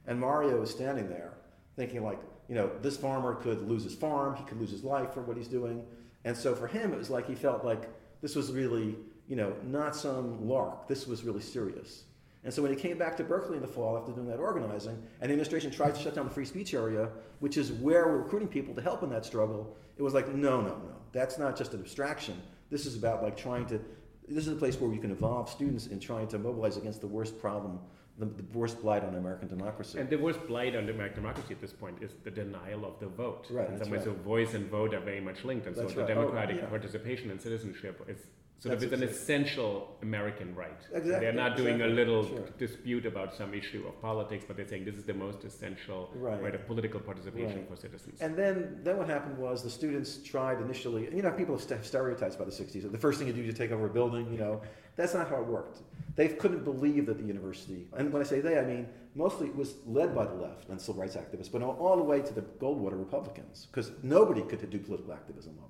And 0.07 0.19
Mario 0.19 0.59
was 0.59 0.71
standing 0.71 1.09
there 1.09 1.35
thinking 1.77 2.03
like, 2.03 2.19
you 2.49 2.55
know, 2.55 2.71
this 2.81 2.97
farmer 2.97 3.35
could 3.35 3.69
lose 3.69 3.85
his 3.85 3.95
farm, 3.95 4.35
he 4.35 4.45
could 4.45 4.59
lose 4.59 4.71
his 4.71 4.83
life 4.83 5.13
for 5.13 5.21
what 5.21 5.37
he's 5.37 5.49
doing. 5.49 5.85
And 6.25 6.37
so 6.37 6.55
for 6.55 6.67
him, 6.67 6.93
it 6.93 6.99
was 6.99 7.11
like 7.11 7.27
he 7.29 7.35
felt 7.35 7.65
like 7.65 7.89
this 8.23 8.35
was 8.35 8.51
really, 8.51 8.97
you 9.29 9.37
know, 9.37 9.55
not 9.65 9.97
some 9.97 10.47
lark. 10.49 10.89
This 10.89 11.07
was 11.07 11.25
really 11.25 11.41
serious. 11.41 12.05
And 12.45 12.55
so 12.55 12.63
when 12.63 12.73
he 12.73 12.81
came 12.81 12.97
back 12.97 13.17
to 13.17 13.25
Berkeley 13.25 13.57
in 13.57 13.63
the 13.63 13.69
fall 13.69 13.99
after 13.99 14.13
doing 14.13 14.29
that 14.29 14.39
organizing, 14.39 15.03
and 15.21 15.31
the 15.31 15.33
administration 15.33 15.71
tried 15.71 15.97
to 15.97 16.01
shut 16.01 16.15
down 16.15 16.27
the 16.27 16.31
free 16.31 16.45
speech 16.45 16.75
area, 16.75 17.09
which 17.41 17.57
is 17.57 17.73
where 17.73 18.07
we're 18.07 18.19
recruiting 18.19 18.47
people 18.47 18.73
to 18.75 18.81
help 18.81 19.03
in 19.03 19.11
that 19.11 19.25
struggle, 19.25 19.77
it 19.97 20.03
was 20.03 20.15
like, 20.15 20.33
no, 20.33 20.61
no, 20.61 20.69
no. 20.69 20.97
That's 21.13 21.39
not 21.39 21.57
just 21.57 21.75
an 21.75 21.81
abstraction. 21.81 22.41
This 22.71 22.87
is 22.87 22.95
about 22.95 23.23
like 23.23 23.37
trying 23.37 23.67
to, 23.67 23.81
this 24.29 24.47
is 24.47 24.53
a 24.53 24.57
place 24.57 24.81
where 24.81 24.93
you 24.93 25.01
can 25.01 25.11
involve 25.11 25.51
students 25.51 25.89
in 25.89 25.99
trying 25.99 26.29
to 26.29 26.39
mobilize 26.39 26.77
against 26.77 27.01
the 27.01 27.09
worst 27.09 27.37
problem, 27.41 27.81
the, 28.19 28.27
the 28.27 28.45
worst 28.53 28.81
blight 28.81 29.03
on 29.03 29.17
American 29.17 29.49
democracy. 29.49 29.99
And 29.99 30.09
the 30.09 30.17
worst 30.17 30.47
blight 30.47 30.77
on 30.77 30.89
American 30.89 31.23
democracy 31.23 31.53
at 31.53 31.61
this 31.61 31.73
point 31.73 31.97
is 32.01 32.13
the 32.23 32.31
denial 32.31 32.85
of 32.85 33.01
the 33.01 33.09
vote. 33.09 33.49
Right, 33.51 33.69
In 33.69 33.79
some 33.79 33.91
ways, 33.91 34.07
right. 34.07 34.17
the 34.17 34.23
voice 34.23 34.55
and 34.55 34.71
vote 34.71 34.95
are 34.95 35.01
very 35.01 35.21
much 35.21 35.45
linked, 35.45 35.67
and 35.67 35.75
That's 35.75 35.95
so 35.95 35.95
the 35.97 36.03
right. 36.03 36.11
Oh, 36.13 36.21
democratic 36.21 36.59
yeah. 36.59 36.67
participation 36.67 37.33
and 37.33 37.41
citizenship 37.41 38.05
is 38.09 38.19
sort 38.59 38.75
of 38.75 38.83
it's 38.83 38.93
an 38.93 39.03
essential 39.03 39.97
American 40.03 40.55
right. 40.55 40.81
Exactly, 40.93 41.21
They're 41.21 41.33
not 41.33 41.57
doing 41.57 41.83
a 41.83 41.87
little 41.87 42.27
sure. 42.27 42.49
dispute 42.59 43.05
about 43.05 43.35
some 43.35 43.53
issue 43.55 43.85
of 43.87 44.01
politics, 44.01 44.45
but 44.47 44.57
they're 44.57 44.67
saying 44.67 44.85
this 44.85 44.95
is 44.97 45.05
the 45.05 45.15
most 45.15 45.45
essential 45.45 46.11
Right. 46.15 46.43
right 46.43 46.55
of 46.55 46.67
political 46.67 47.01
participation 47.01 47.59
Right. 47.59 47.69
for 47.69 47.77
citizens. 47.77 48.21
And 48.21 48.35
then, 48.35 48.81
then 48.83 48.97
what 48.97 49.09
happened 49.09 49.37
was 49.39 49.63
the 49.63 49.71
students 49.71 50.23
tried 50.23 50.61
initially, 50.61 51.15
you 51.15 51.23
know, 51.23 51.33
people 51.33 51.57
have 51.59 51.85
stereotypes 51.85 52.37
by 52.37 52.45
the 52.45 52.51
60s. 52.53 52.91
The 52.91 52.99
first 52.99 53.19
thing 53.19 53.29
you 53.29 53.35
do 53.35 53.41
is 53.43 53.47
you 53.47 53.53
take 53.53 53.73
over 53.73 53.87
a 53.87 53.91
building, 53.91 54.31
you 54.33 54.39
know. 54.39 54.63
That's 54.97 55.13
not 55.13 55.29
how 55.29 55.37
it 55.37 55.47
worked. 55.47 55.81
They 56.15 56.29
couldn't 56.29 56.65
believe 56.65 57.05
that 57.07 57.19
the 57.19 57.25
university, 57.25 57.87
and 57.99 58.11
when 58.11 58.23
I 58.23 58.25
say 58.25 58.41
they, 58.41 58.59
I 58.59 58.65
mean 58.65 58.89
mostly 59.15 59.49
it 59.49 59.57
was 59.57 59.75
led 59.87 60.15
by 60.15 60.25
the 60.27 60.35
left 60.35 60.69
and 60.71 60.81
civil 60.81 61.01
rights 61.03 61.17
activists, 61.17 61.51
but 61.53 61.63
all, 61.63 61.77
all 61.77 61.97
the 61.97 62.03
way 62.03 62.21
to 62.23 62.33
the 62.35 62.43
Goldwater 62.43 62.99
Republicans, 62.99 63.67
because 63.71 63.91
nobody 64.03 64.41
could 64.43 64.69
do 64.71 64.79
political 64.79 65.13
activism 65.13 65.55
on 65.63 65.69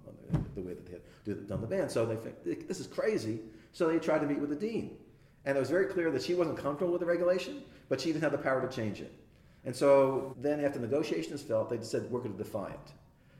the, 0.54 0.60
way 0.60 0.74
that 0.74 0.86
they 0.86 1.32
had 1.32 1.48
done 1.48 1.60
the 1.60 1.66
ban. 1.66 1.88
So 1.88 2.06
they 2.06 2.16
think, 2.16 2.68
this 2.68 2.80
is 2.80 2.86
crazy. 2.86 3.40
So 3.72 3.88
they 3.88 3.98
tried 3.98 4.20
to 4.20 4.26
meet 4.26 4.38
with 4.38 4.50
the 4.50 4.56
dean. 4.56 4.96
And 5.44 5.56
it 5.56 5.60
was 5.60 5.70
very 5.70 5.86
clear 5.86 6.10
that 6.10 6.22
she 6.22 6.34
wasn't 6.34 6.58
comfortable 6.58 6.92
with 6.92 7.00
the 7.00 7.06
regulation, 7.06 7.62
but 7.88 8.00
she 8.00 8.12
didn't 8.12 8.22
have 8.22 8.32
the 8.32 8.38
power 8.38 8.66
to 8.66 8.74
change 8.74 9.00
it. 9.00 9.12
And 9.64 9.74
so 9.74 10.34
then, 10.40 10.64
after 10.64 10.78
negotiations 10.78 11.42
felt, 11.42 11.70
they 11.70 11.80
said, 11.82 12.10
we're 12.10 12.20
going 12.20 12.32
to 12.32 12.38
defy 12.38 12.68
it. 12.68 12.92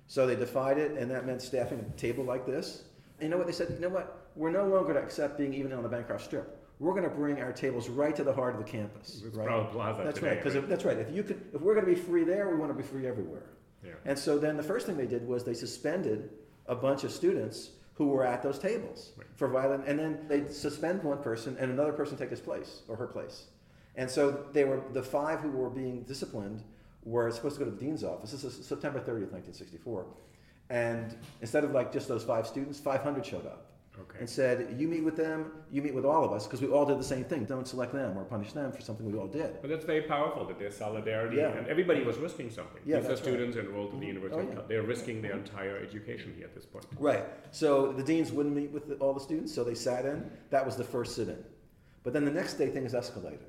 So 0.09 0.27
they 0.27 0.37
defied 0.37 0.79
it, 0.79 0.92
and 0.92 1.11
that 1.11 1.27
meant 1.27 1.42
staffing 1.42 1.79
a 1.81 1.99
table 1.99 2.25
like 2.25 2.46
this. 2.46 2.83
And 3.18 3.25
you 3.25 3.29
know 3.31 3.38
what? 3.38 3.46
They 3.46 3.53
said, 3.53 3.68
you 3.70 3.79
know 3.81 3.88
what? 3.88 4.31
We're 4.37 4.51
no 4.51 4.62
longer 4.66 4.92
going 4.92 4.96
to 4.96 5.03
accept 5.03 5.38
being 5.38 5.55
even 5.55 5.72
on 5.72 5.83
the 5.83 5.88
Bancroft 5.88 6.25
Strip. 6.25 6.62
We're 6.79 6.92
going 6.92 7.05
to 7.05 7.11
bring 7.11 7.40
our 7.40 7.53
tables 7.53 7.88
right 7.88 8.14
to 8.14 8.22
the 8.22 8.33
heart 8.33 8.55
of 8.55 8.64
the 8.64 8.70
campus. 8.70 9.22
It's 9.25 9.37
right? 9.37 9.70
Plaza 9.70 10.03
That's 10.05 10.18
today, 10.18 10.29
right. 10.31 10.38
Because 10.38 10.55
right? 10.55 10.68
that's 10.68 10.85
right. 10.85 10.99
If 10.99 11.14
you 11.14 11.22
could, 11.22 11.40
if 11.55 11.61
we're 11.61 11.75
going 11.75 11.87
to 11.87 11.92
be 11.92 11.99
free 11.99 12.25
there, 12.25 12.51
we 12.51 12.57
want 12.57 12.70
to 12.70 12.77
be 12.77 12.87
free 12.87 13.07
everywhere. 13.07 13.44
Yeah. 13.83 13.92
And 14.05 14.18
so 14.18 14.38
then 14.38 14.57
the 14.57 14.62
first 14.62 14.87
thing 14.87 14.96
they 14.96 15.07
did 15.07 15.27
was 15.27 15.44
they 15.44 15.55
suspended 15.55 16.31
a 16.69 16.75
bunch 16.75 17.05
of 17.05 17.13
students 17.13 17.71
who 17.95 18.09
were 18.09 18.25
at 18.25 18.43
those 18.43 18.59
tables 18.59 19.13
Right. 19.17 19.27
for 19.37 19.49
violent, 19.49 19.87
and 19.87 19.99
then 19.99 20.27
they'd 20.29 20.51
suspend 20.51 21.03
one 21.03 21.19
person 21.23 21.57
and 21.59 21.71
another 21.71 21.93
person 21.93 22.17
take 22.19 22.31
his 22.31 22.41
place 22.41 22.83
or 22.89 22.97
her 22.97 23.07
place. 23.07 23.47
And 23.95 24.11
so 24.11 24.45
they 24.53 24.65
were 24.65 24.83
the 24.93 25.03
five 25.03 25.41
who 25.41 25.51
were 25.51 25.71
being 25.71 26.03
disciplined 26.03 26.63
were 27.05 27.31
supposed 27.31 27.57
to 27.59 27.65
go 27.65 27.71
to 27.71 27.75
the 27.77 27.83
dean's 27.83 28.05
office. 28.05 28.33
This 28.33 28.45
is 28.45 28.67
September 28.67 28.99
30th, 28.99 29.33
1964. 29.33 30.07
And 30.69 31.17
instead 31.41 31.65
of 31.65 31.71
like 31.71 31.93
just 31.93 32.09
those 32.09 32.25
five 32.25 32.47
students, 32.47 32.79
500 32.81 33.25
showed 33.25 33.47
up 33.47 33.71
Okay. 33.99 34.19
and 34.21 34.29
said, 34.29 34.77
"You 34.79 34.89
meet 34.89 35.05
with 35.05 35.17
them, 35.17 35.53
you 35.71 35.81
meet 35.81 35.95
with 35.95 36.05
all 36.05 36.25
of 36.25 36.33
us, 36.33 36.47
because 36.47 36.61
we 36.61 36.69
all 36.69 36.85
did 36.85 36.99
the 36.99 37.05
same 37.05 37.25
thing. 37.25 37.45
Don't 37.45 37.67
select 37.67 37.93
them 37.93 38.17
or 38.19 38.25
punish 38.25 38.53
them 38.53 38.71
for 38.73 38.81
something 38.81 39.11
we 39.11 39.19
all 39.19 39.27
did." 39.27 39.61
But 39.63 39.71
that's 39.71 39.85
very 39.85 40.03
powerful 40.03 40.45
that 40.47 40.59
there's 40.59 40.77
solidarity, 40.77 41.37
Yeah. 41.37 41.57
and 41.57 41.67
everybody 41.67 42.03
was 42.03 42.19
risking 42.19 42.51
something. 42.51 42.83
Yeah, 42.85 42.97
These 42.97 43.07
are 43.07 43.09
that's 43.09 43.21
right. 43.23 43.29
students 43.29 43.57
enrolled 43.57 43.95
in 43.95 44.01
the 44.01 44.07
mm-hmm. 44.07 44.15
University. 44.17 44.49
Oh, 44.53 44.55
yeah. 44.55 44.67
They're 44.69 44.83
risking 44.83 45.23
their 45.23 45.33
entire 45.33 45.79
education 45.79 46.35
here 46.37 46.45
at 46.45 46.55
this 46.55 46.67
point. 46.67 46.85
Right. 46.99 47.25
So 47.53 47.93
the 47.93 48.03
deans 48.03 48.33
wouldn't 48.33 48.55
meet 48.55 48.71
with 48.71 49.01
all 49.01 49.15
the 49.15 49.21
students, 49.21 49.55
so 49.55 49.65
they 49.65 49.75
sat 49.75 50.05
in. 50.05 50.31
That 50.51 50.65
was 50.65 50.77
the 50.77 50.85
first 50.85 51.15
sit-in. 51.17 51.43
But 52.03 52.13
then 52.13 52.25
the 52.25 52.31
next 52.31 52.55
day 52.55 52.69
things 52.69 52.93
escalated 52.93 53.41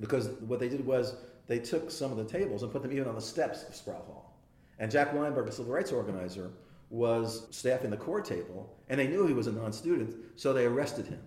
because 0.00 0.28
what 0.46 0.58
they 0.58 0.68
did 0.68 0.84
was 0.84 1.16
they 1.46 1.58
took 1.58 1.90
some 1.90 2.10
of 2.10 2.16
the 2.16 2.24
tables 2.24 2.62
and 2.62 2.72
put 2.72 2.82
them 2.82 2.92
even 2.92 3.08
on 3.08 3.14
the 3.14 3.20
steps 3.20 3.64
of 3.68 3.74
Sproul 3.74 3.96
Hall. 3.96 4.36
And 4.78 4.90
Jack 4.90 5.12
Weinberg, 5.12 5.48
a 5.48 5.52
civil 5.52 5.72
rights 5.72 5.92
organizer, 5.92 6.50
was 6.90 7.46
staffing 7.50 7.90
the 7.90 7.96
CORE 7.96 8.20
table, 8.20 8.76
and 8.88 8.98
they 8.98 9.06
knew 9.06 9.26
he 9.26 9.32
was 9.32 9.46
a 9.46 9.52
non-student, 9.52 10.14
so 10.36 10.52
they 10.52 10.66
arrested 10.66 11.06
him. 11.06 11.20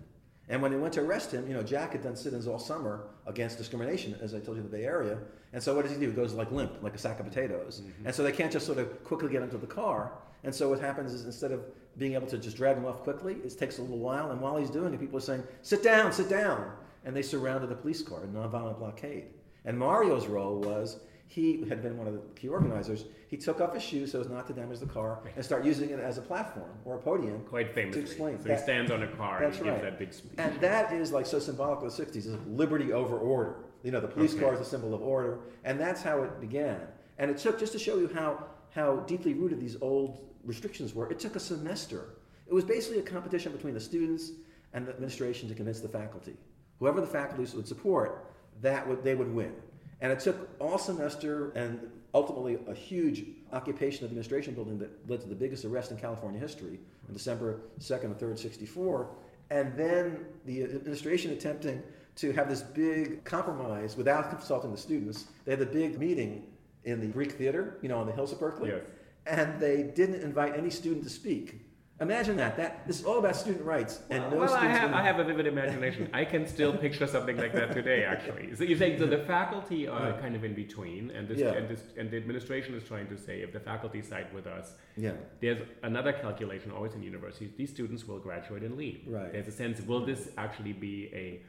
And 0.48 0.60
when 0.60 0.70
they 0.70 0.76
went 0.76 0.92
to 0.94 1.00
arrest 1.00 1.32
him, 1.32 1.48
you 1.48 1.54
know, 1.54 1.62
Jack 1.62 1.92
had 1.92 2.02
done 2.02 2.16
sit-ins 2.16 2.46
all 2.46 2.58
summer 2.58 3.08
against 3.26 3.56
discrimination, 3.56 4.14
as 4.20 4.34
I 4.34 4.40
told 4.40 4.58
you 4.58 4.64
in 4.64 4.70
the 4.70 4.76
Bay 4.76 4.84
Area. 4.84 5.18
And 5.54 5.62
so 5.62 5.74
what 5.74 5.82
does 5.86 5.92
he 5.92 5.98
do? 5.98 6.08
He 6.10 6.12
goes 6.12 6.34
like 6.34 6.52
limp, 6.52 6.82
like 6.82 6.94
a 6.94 6.98
sack 6.98 7.18
of 7.18 7.26
potatoes. 7.26 7.80
Mm-hmm. 7.80 8.06
And 8.06 8.14
so 8.14 8.22
they 8.22 8.32
can't 8.32 8.52
just 8.52 8.66
sort 8.66 8.78
of 8.78 9.02
quickly 9.04 9.30
get 9.30 9.42
into 9.42 9.56
the 9.56 9.66
car. 9.66 10.12
And 10.42 10.54
so 10.54 10.68
what 10.68 10.80
happens 10.80 11.14
is 11.14 11.24
instead 11.24 11.50
of 11.50 11.64
being 11.96 12.12
able 12.12 12.26
to 12.26 12.36
just 12.36 12.58
drag 12.58 12.76
him 12.76 12.84
off 12.84 13.02
quickly, 13.02 13.36
it 13.42 13.58
takes 13.58 13.78
a 13.78 13.82
little 13.82 13.98
while. 13.98 14.32
And 14.32 14.40
while 14.40 14.58
he's 14.58 14.68
doing 14.68 14.92
it, 14.92 15.00
people 15.00 15.16
are 15.16 15.22
saying, 15.22 15.44
sit 15.62 15.82
down, 15.82 16.12
sit 16.12 16.28
down. 16.28 16.72
And 17.06 17.16
they 17.16 17.22
surrounded 17.22 17.70
the 17.70 17.76
police 17.76 18.02
car, 18.02 18.22
a 18.22 18.26
nonviolent 18.26 18.78
blockade. 18.78 19.28
And 19.64 19.78
Mario's 19.78 20.26
role 20.26 20.56
was 20.56 21.00
he 21.26 21.64
had 21.68 21.82
been 21.82 21.96
one 21.96 22.06
of 22.06 22.12
the 22.14 22.20
key 22.36 22.48
organizers. 22.48 23.04
He 23.28 23.36
took 23.36 23.60
off 23.60 23.74
his 23.74 23.82
shoes 23.82 24.12
so 24.12 24.20
as 24.20 24.28
not 24.28 24.46
to 24.46 24.52
damage 24.52 24.78
the 24.78 24.86
car 24.86 25.20
and 25.34 25.44
start 25.44 25.64
using 25.64 25.90
it 25.90 25.98
as 25.98 26.18
a 26.18 26.22
platform 26.22 26.70
or 26.84 26.96
a 26.96 26.98
podium 26.98 27.40
Quite 27.48 27.74
famously. 27.74 28.02
to 28.02 28.06
explain. 28.06 28.40
So 28.40 28.50
he 28.50 28.56
stands 28.58 28.90
on 28.90 29.02
a 29.02 29.08
car 29.08 29.42
and 29.42 29.52
he 29.54 29.64
gives 29.64 29.82
that 29.82 29.98
big 29.98 30.12
speech. 30.12 30.32
And 30.38 30.60
that 30.60 30.92
is 30.92 31.12
like 31.12 31.26
so 31.26 31.38
symbolic 31.38 31.82
of 31.82 31.96
the 31.96 32.04
60s, 32.04 32.16
is 32.26 32.36
liberty 32.46 32.92
over 32.92 33.18
order. 33.18 33.56
You 33.82 33.90
know, 33.90 34.00
the 34.00 34.08
police 34.08 34.32
Okay. 34.34 34.42
car 34.44 34.54
is 34.54 34.60
a 34.60 34.64
symbol 34.64 34.94
of 34.94 35.02
order, 35.02 35.40
and 35.64 35.78
that's 35.78 36.02
how 36.02 36.22
it 36.22 36.40
began. 36.40 36.80
And 37.18 37.30
it 37.30 37.36
took, 37.38 37.58
just 37.58 37.72
to 37.72 37.78
show 37.78 37.98
you 37.98 38.08
how, 38.14 38.44
how 38.70 38.96
deeply 39.06 39.34
rooted 39.34 39.60
these 39.60 39.76
old 39.80 40.20
restrictions 40.44 40.94
were, 40.94 41.10
it 41.10 41.18
took 41.18 41.36
a 41.36 41.40
semester. 41.40 42.14
It 42.46 42.54
was 42.54 42.64
basically 42.64 42.98
a 42.98 43.02
competition 43.02 43.52
between 43.52 43.74
the 43.74 43.80
students 43.80 44.32
and 44.72 44.86
the 44.86 44.90
administration 44.92 45.48
to 45.48 45.54
convince 45.54 45.80
the 45.80 45.88
faculty. 45.88 46.36
Whoever 46.78 47.00
the 47.00 47.06
faculty 47.06 47.54
would 47.56 47.68
support, 47.68 48.30
that 48.62 48.86
would, 48.88 49.02
they 49.04 49.14
would 49.14 49.32
win. 49.34 49.52
And 50.00 50.12
it 50.12 50.20
took 50.20 50.48
all 50.60 50.78
semester 50.78 51.50
and 51.52 51.80
ultimately 52.12 52.58
a 52.68 52.74
huge 52.74 53.24
occupation 53.52 54.04
of 54.04 54.10
the 54.10 54.14
administration 54.14 54.54
building 54.54 54.78
that 54.78 55.10
led 55.10 55.20
to 55.20 55.28
the 55.28 55.34
biggest 55.34 55.64
arrest 55.64 55.90
in 55.90 55.96
California 55.96 56.38
history 56.38 56.78
on 57.08 57.12
December 57.12 57.60
2nd 57.80 58.04
and 58.04 58.18
3rd, 58.18 58.38
64. 58.38 59.08
And 59.50 59.76
then 59.76 60.24
the 60.46 60.62
administration 60.62 61.32
attempting 61.32 61.82
to 62.16 62.32
have 62.32 62.48
this 62.48 62.62
big 62.62 63.24
compromise 63.24 63.96
without 63.96 64.30
consulting 64.30 64.70
the 64.70 64.78
students. 64.78 65.26
They 65.44 65.52
had 65.52 65.60
a 65.60 65.66
big 65.66 65.98
meeting 65.98 66.44
in 66.84 67.00
the 67.00 67.06
Greek 67.06 67.32
Theater, 67.32 67.78
you 67.82 67.88
know, 67.88 67.98
on 67.98 68.06
the 68.06 68.12
hills 68.12 68.32
of 68.32 68.38
Berkeley. 68.38 68.70
Yes. 68.70 68.82
And 69.26 69.58
they 69.58 69.82
didn't 69.82 70.22
invite 70.22 70.56
any 70.56 70.70
student 70.70 71.02
to 71.04 71.10
speak. 71.10 71.63
Imagine 72.00 72.36
that. 72.38 72.56
That 72.56 72.84
this 72.88 72.98
is 72.98 73.04
all 73.06 73.18
about 73.20 73.36
student 73.36 73.64
rights, 73.64 74.00
and 74.10 74.20
no 74.32 74.38
well, 74.38 74.52
I 74.52 74.66
have, 74.66 74.92
I 74.92 75.00
have 75.02 75.20
a 75.20 75.24
vivid 75.24 75.46
imagination. 75.46 76.10
I 76.12 76.24
can 76.24 76.44
still 76.44 76.76
picture 76.76 77.06
something 77.06 77.36
like 77.36 77.52
that 77.52 77.72
today, 77.72 78.02
actually. 78.04 78.52
So 78.56 78.64
you 78.64 78.76
say 78.76 78.98
so 78.98 79.06
the 79.06 79.18
faculty 79.18 79.86
are 79.86 80.20
kind 80.20 80.34
of 80.34 80.42
in 80.42 80.54
between, 80.54 81.12
and 81.12 81.28
this, 81.28 81.38
Yeah. 81.38 81.52
and 81.52 81.68
this 81.68 81.82
and 81.96 82.10
the 82.10 82.16
administration 82.16 82.74
is 82.74 82.82
trying 82.82 83.06
to 83.06 83.16
say 83.16 83.42
if 83.42 83.52
the 83.52 83.60
faculty 83.60 84.02
side 84.02 84.26
with 84.34 84.48
us, 84.48 84.74
Yeah. 84.96 85.12
there's 85.40 85.62
another 85.84 86.12
calculation 86.12 86.72
always 86.72 86.94
in 86.94 87.02
universities. 87.04 87.52
These 87.56 87.70
students 87.70 88.08
will 88.08 88.18
graduate 88.18 88.64
and 88.64 88.76
leave. 88.76 89.02
Right. 89.06 89.30
There's 89.32 89.46
a 89.46 89.52
sense. 89.52 89.80
Will 89.80 90.04
this 90.04 90.30
actually 90.36 90.72
be 90.72 91.10
a 91.14 91.42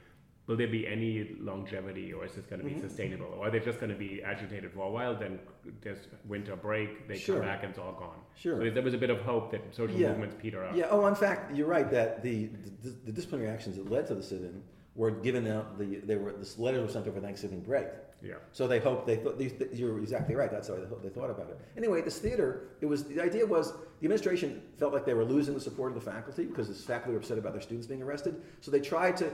Will 0.47 0.55
there 0.55 0.67
be 0.67 0.86
any 0.88 1.36
longevity, 1.39 2.13
or 2.13 2.23
is 2.25 2.34
this 2.34 2.45
going 2.45 2.60
to 2.62 2.65
be 2.65 2.73
Mm-hmm. 2.75 2.88
sustainable, 2.88 3.25
or 3.38 3.47
are 3.47 3.49
they 3.51 3.60
just 3.60 3.79
going 3.79 3.91
to 3.91 3.97
be 3.97 4.21
agitated 4.23 4.71
for 4.73 4.81
a 4.88 4.91
while? 4.91 5.15
Then 5.15 5.39
there's 5.81 6.08
winter 6.25 6.55
break, 6.55 7.08
they 7.08 7.17
Sure. 7.17 7.38
come 7.38 7.45
back, 7.45 7.63
and 7.63 7.71
it's 7.71 7.79
all 7.79 7.93
gone. 7.93 8.19
Sure. 8.36 8.58
So 8.62 8.69
there 8.69 8.84
was 8.84 8.93
a 8.93 8.97
bit 8.97 9.10
of 9.10 9.19
hope 9.21 9.49
that 9.51 9.62
social 9.75 9.97
Yeah. 9.97 10.10
movements 10.10 10.36
peter 10.39 10.63
out. 10.63 10.75
Yeah. 10.75 10.88
Oh, 10.91 11.08
in 11.08 11.15
fact, 11.15 11.55
you're 11.55 11.67
right 11.67 11.89
that 11.89 12.21
the, 12.21 12.49
the, 12.84 12.89
the 13.05 13.12
disciplinary 13.12 13.49
actions 13.49 13.75
that 13.77 13.89
led 13.89 14.05
to 14.08 14.15
the 14.15 14.21
sit-in 14.21 14.62
were 14.93 15.10
given 15.12 15.47
out. 15.47 15.79
The 15.79 15.97
they 15.97 16.15
were 16.15 16.31
the 16.34 16.47
letters 16.62 16.81
were 16.84 16.89
sent 16.93 17.08
over 17.08 17.19
Thanksgiving 17.19 17.62
break. 17.62 17.88
Yeah. 18.21 18.36
So 18.53 18.67
they 18.67 18.79
hoped 18.79 19.05
they 19.08 19.17
thought 19.17 19.38
these, 19.38 19.53
you're 19.73 19.97
exactly 19.99 20.36
right. 20.36 20.49
That's 20.51 20.67
how 20.67 20.75
they, 20.75 20.86
thought- 20.86 21.01
they 21.03 21.10
thought 21.10 21.29
about 21.31 21.49
it. 21.49 21.60
Anyway, 21.75 22.01
this 22.01 22.19
theater, 22.19 22.69
it 22.81 22.86
was 22.86 23.03
the 23.05 23.19
idea 23.19 23.45
was 23.45 23.71
the 23.71 24.05
administration 24.05 24.62
felt 24.77 24.93
like 24.93 25.05
they 25.05 25.13
were 25.15 25.25
losing 25.25 25.53
the 25.55 25.60
support 25.60 25.91
of 25.91 25.95
the 26.03 26.12
faculty 26.12 26.45
because 26.45 26.67
the 26.67 26.73
faculty 26.75 27.12
were 27.13 27.17
upset 27.19 27.38
about 27.39 27.53
their 27.53 27.62
students 27.62 27.88
being 27.88 28.01
arrested. 28.03 28.41
So 28.62 28.69
they 28.71 28.79
tried 28.79 29.17
to 29.17 29.31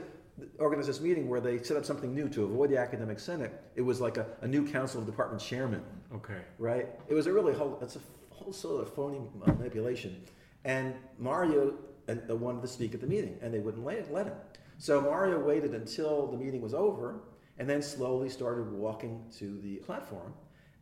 organize 0.60 0.88
this 0.88 1.02
meeting 1.02 1.30
where 1.30 1.40
they 1.40 1.62
set 1.62 1.78
up 1.78 1.86
something 1.86 2.14
new 2.14 2.28
to 2.30 2.44
avoid 2.44 2.70
the 2.70 2.78
academic 2.78 3.20
senate. 3.20 3.62
It 3.76 3.82
was 3.82 4.02
like 4.02 4.18
a, 4.18 4.26
a 4.42 4.48
new 4.48 4.68
council 4.68 5.00
of 5.02 5.06
department 5.06 5.42
chairman 5.42 5.84
Okay. 6.14 6.42
right? 6.58 6.88
It 7.08 7.14
was 7.14 7.28
a 7.28 7.34
really 7.34 7.54
whole, 7.54 7.78
it's 7.82 7.96
a 7.96 8.00
whole 8.30 8.54
sort 8.54 8.82
of 8.82 8.94
phony 8.94 9.22
manipulation. 9.46 10.24
And 10.66 10.94
Mario 11.18 11.76
uh, 12.10 12.36
wanted 12.36 12.62
to 12.62 12.68
speak 12.68 12.94
at 12.94 13.02
the 13.02 13.08
meeting, 13.08 13.38
and 13.42 13.54
they 13.54 13.60
wouldn't 13.60 13.84
let, 13.86 14.12
let 14.12 14.28
him. 14.28 14.36
So 14.78 15.00
Mario 15.02 15.40
waited 15.40 15.74
until 15.74 16.28
the 16.28 16.38
meeting 16.38 16.62
was 16.62 16.74
over, 16.74 17.22
and 17.60 17.70
then 17.70 17.82
slowly 17.82 18.30
started 18.30 18.72
walking 18.72 19.24
to 19.38 19.60
the 19.62 19.76
platform. 19.78 20.34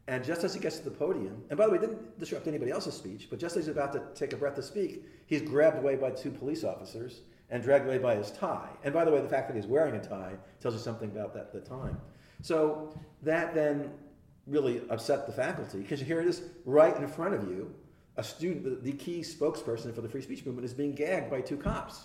And 0.07 0.23
just 0.23 0.43
as 0.43 0.53
he 0.53 0.59
gets 0.59 0.79
to 0.79 0.85
the 0.85 0.91
podium, 0.91 1.43
and 1.49 1.57
by 1.57 1.65
the 1.67 1.71
way, 1.71 1.77
didn't 1.77 2.17
disrupt 2.19 2.47
anybody 2.47 2.71
else's 2.71 2.95
speech, 2.95 3.27
but 3.29 3.37
just 3.39 3.55
as 3.57 3.65
he's 3.65 3.71
about 3.75 3.93
to 3.93 4.01
take 4.15 4.33
a 4.33 4.37
breath 4.37 4.55
to 4.55 4.63
speak, 4.63 5.05
he's 5.27 5.41
grabbed 5.41 5.77
away 5.77 5.95
by 5.95 6.09
two 6.09 6.31
police 6.31 6.63
officers 6.63 7.21
and 7.51 7.63
dragged 7.63 7.85
away 7.85 7.97
by 7.97 8.15
his 8.15 8.31
tie. 8.31 8.69
And 8.83 8.93
by 8.93 9.05
the 9.05 9.11
way, 9.11 9.21
the 9.21 9.29
fact 9.29 9.47
that 9.47 9.55
he's 9.55 9.65
wearing 9.65 9.95
a 9.95 10.03
tie 10.03 10.35
tells 10.59 10.75
you 10.75 10.79
something 10.79 11.09
about 11.09 11.33
that 11.33 11.51
the 11.51 11.59
time. 11.59 11.99
So 12.41 12.93
that 13.23 13.53
then 13.53 13.91
really 14.47 14.81
upset 14.89 15.25
the 15.25 15.33
faculty 15.33 15.79
because 15.79 15.99
here 15.99 16.19
it 16.19 16.27
is 16.27 16.41
right 16.65 16.95
in 16.95 17.07
front 17.07 17.33
of 17.33 17.43
you. 17.43 17.73
A 18.17 18.23
student, 18.23 18.83
the, 18.83 18.91
key 18.91 19.21
spokesperson 19.21 19.95
for 19.95 20.01
the 20.01 20.09
free 20.09 20.21
speech 20.21 20.45
movement, 20.45 20.65
is 20.65 20.73
being 20.73 20.93
gagged 20.93 21.29
by 21.29 21.41
two 21.41 21.57
cops. 21.57 22.01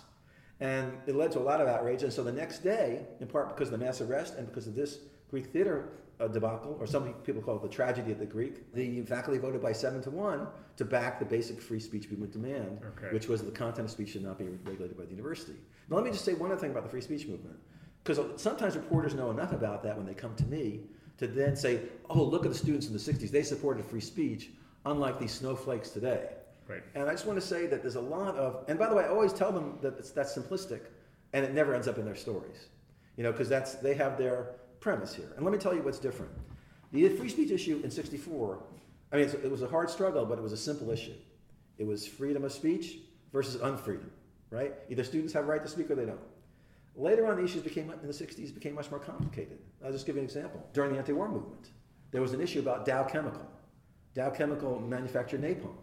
And 0.61 0.93
it 1.07 1.15
led 1.15 1.33
to 1.33 1.39
a 1.39 1.41
lot 1.41 1.59
of 1.59 1.67
outrage. 1.67 2.03
And 2.03 2.13
so 2.13 2.23
the 2.23 2.31
next 2.31 2.59
day, 2.59 3.05
in 3.19 3.27
part 3.27 3.49
because 3.49 3.67
of 3.67 3.77
the 3.77 3.85
mass 3.85 3.99
arrest 3.99 4.35
and 4.35 4.47
because 4.47 4.67
of 4.67 4.75
this 4.75 4.99
Greek 5.29 5.47
theater 5.47 5.89
uh, 6.19 6.27
debacle, 6.27 6.77
or 6.79 6.87
some 6.87 7.13
people 7.25 7.41
call 7.41 7.55
it 7.57 7.61
the 7.61 7.69
tragedy 7.69 8.11
of 8.11 8.19
the 8.19 8.25
Greek, 8.25 8.73
the 8.73 9.01
faculty 9.03 9.37
voted 9.39 9.61
by 9.61 9.71
seven 9.73 10.01
to 10.01 10.09
one 10.09 10.47
to 10.77 10.85
back 10.85 11.19
the 11.19 11.25
basic 11.25 11.61
free 11.61 11.79
speech 11.79 12.09
movement 12.09 12.31
demand, 12.31 12.79
Okay. 12.97 13.13
which 13.13 13.27
was 13.27 13.43
the 13.43 13.51
content 13.51 13.85
of 13.85 13.91
speech 13.91 14.09
should 14.09 14.23
not 14.23 14.37
be 14.37 14.45
regulated 14.45 14.97
by 14.97 15.03
the 15.05 15.11
university. 15.11 15.55
Now, 15.89 15.97
let 15.97 16.05
me 16.05 16.11
just 16.11 16.25
say 16.25 16.33
one 16.33 16.51
other 16.51 16.59
thing 16.59 16.71
about 16.71 16.83
the 16.83 16.89
free 16.89 17.01
speech 17.01 17.27
movement. 17.27 17.57
Because 18.03 18.19
sometimes 18.41 18.75
reporters 18.75 19.13
know 19.15 19.31
enough 19.31 19.51
about 19.51 19.83
that 19.83 19.97
when 19.97 20.05
they 20.05 20.13
come 20.13 20.35
to 20.35 20.45
me 20.45 20.81
to 21.17 21.27
then 21.27 21.55
say, 21.55 21.81
oh, 22.09 22.21
look 22.23 22.45
at 22.45 22.51
the 22.51 22.57
students 22.57 22.87
in 22.87 22.93
the 22.93 22.99
60s. 22.99 23.31
They 23.31 23.41
supported 23.41 23.85
free 23.85 24.01
speech, 24.01 24.49
unlike 24.85 25.19
these 25.19 25.31
snowflakes 25.31 25.89
today. 25.89 26.29
Right. 26.67 26.83
And 26.93 27.07
I 27.09 27.11
just 27.11 27.25
want 27.25 27.39
to 27.39 27.45
say 27.45 27.67
that 27.67 27.81
there's 27.81 27.95
a 27.95 28.01
lot 28.01 28.35
of, 28.35 28.63
and 28.67 28.77
by 28.77 28.89
the 28.89 28.95
way, 28.95 29.03
I 29.03 29.07
always 29.07 29.33
tell 29.33 29.51
them 29.51 29.77
that 29.81 29.97
it's, 29.97 30.11
that's 30.11 30.37
simplistic, 30.37 30.81
and 31.33 31.43
it 31.45 31.53
never 31.53 31.73
ends 31.73 31.87
up 31.87 31.97
in 31.97 32.05
their 32.05 32.15
stories, 32.15 32.67
you 33.17 33.23
know, 33.23 33.31
because 33.31 33.49
that's 33.49 33.75
they 33.75 33.93
have 33.93 34.17
their 34.17 34.51
premise 34.85 35.15
here. 35.15 35.31
And 35.35 35.43
let 35.43 35.51
me 35.51 35.57
tell 35.57 35.73
you 35.73 35.81
what's 35.81 35.97
different. 35.97 36.31
The 36.91 37.09
free 37.09 37.29
speech 37.29 37.49
issue 37.49 37.81
in 37.83 37.89
'64, 37.89 38.59
I 39.11 39.15
mean, 39.15 39.25
it 39.25 39.49
was 39.49 39.63
a 39.63 39.67
hard 39.67 39.89
struggle, 39.89 40.27
but 40.27 40.37
it 40.37 40.43
was 40.43 40.53
a 40.53 40.57
simple 40.57 40.91
issue. 40.91 41.15
It 41.79 41.87
was 41.87 42.05
freedom 42.05 42.43
of 42.43 42.51
speech 42.51 42.99
versus 43.33 43.59
unfreedom, 43.59 44.11
right? 44.51 44.75
Either 44.87 45.03
students 45.03 45.33
have 45.33 45.45
a 45.45 45.47
right 45.47 45.63
to 45.63 45.67
speak 45.67 45.89
or 45.89 45.95
they 45.95 46.05
don't. 46.05 46.19
Later 46.95 47.25
on, 47.25 47.37
the 47.37 47.43
issues 47.43 47.63
became 47.63 47.89
in 47.89 48.07
the 48.07 48.13
'60s 48.13 48.53
became 48.53 48.75
much 48.75 48.91
more 48.91 48.99
complicated. 48.99 49.57
I'll 49.83 49.91
just 49.91 50.05
give 50.05 50.17
you 50.17 50.21
an 50.21 50.25
example. 50.25 50.63
During 50.73 50.91
the 50.93 50.99
anti-war 50.99 51.29
movement, 51.29 51.71
there 52.11 52.21
was 52.21 52.33
an 52.33 52.39
issue 52.39 52.59
about 52.59 52.85
Dow 52.85 53.03
Chemical. 53.05 53.47
Dow 54.13 54.29
Chemical 54.29 54.79
manufactured 54.79 55.41
napalm. 55.41 55.77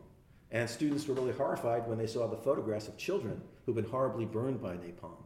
And 0.52 0.70
students 0.70 1.08
were 1.08 1.14
really 1.14 1.32
horrified 1.32 1.88
when 1.88 1.98
they 1.98 2.06
saw 2.06 2.28
the 2.28 2.36
photographs 2.36 2.86
of 2.86 2.96
children 2.96 3.42
who'd 3.66 3.74
been 3.74 3.84
horribly 3.96 4.26
burned 4.26 4.62
by 4.62 4.74
napalm. 4.74 5.24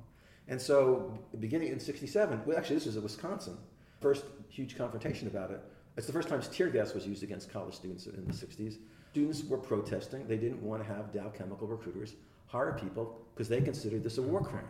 And 0.48 0.60
so, 0.60 1.18
beginning 1.40 1.68
in 1.68 1.80
67, 1.80 2.42
well, 2.46 2.56
actually, 2.56 2.76
this 2.76 2.86
was 2.86 2.96
in 2.96 3.02
Wisconsin, 3.02 3.56
first 4.00 4.24
huge 4.48 4.76
confrontation 4.76 5.26
about 5.26 5.50
it. 5.50 5.60
It's 5.96 6.06
the 6.06 6.12
first 6.12 6.28
time 6.28 6.40
tear 6.42 6.68
gas 6.68 6.94
was 6.94 7.06
used 7.06 7.22
against 7.22 7.50
college 7.50 7.74
students 7.74 8.06
in 8.06 8.24
the 8.26 8.32
60s. 8.32 8.76
Students 9.10 9.44
were 9.44 9.58
protesting. 9.58 10.26
They 10.28 10.36
didn't 10.36 10.62
want 10.62 10.86
to 10.86 10.92
have 10.92 11.12
Dow 11.12 11.30
Chemical 11.30 11.66
recruiters 11.66 12.14
hire 12.46 12.78
people 12.78 13.18
because 13.34 13.48
they 13.48 13.60
considered 13.60 14.04
this 14.04 14.18
a 14.18 14.22
war 14.22 14.42
crime, 14.42 14.68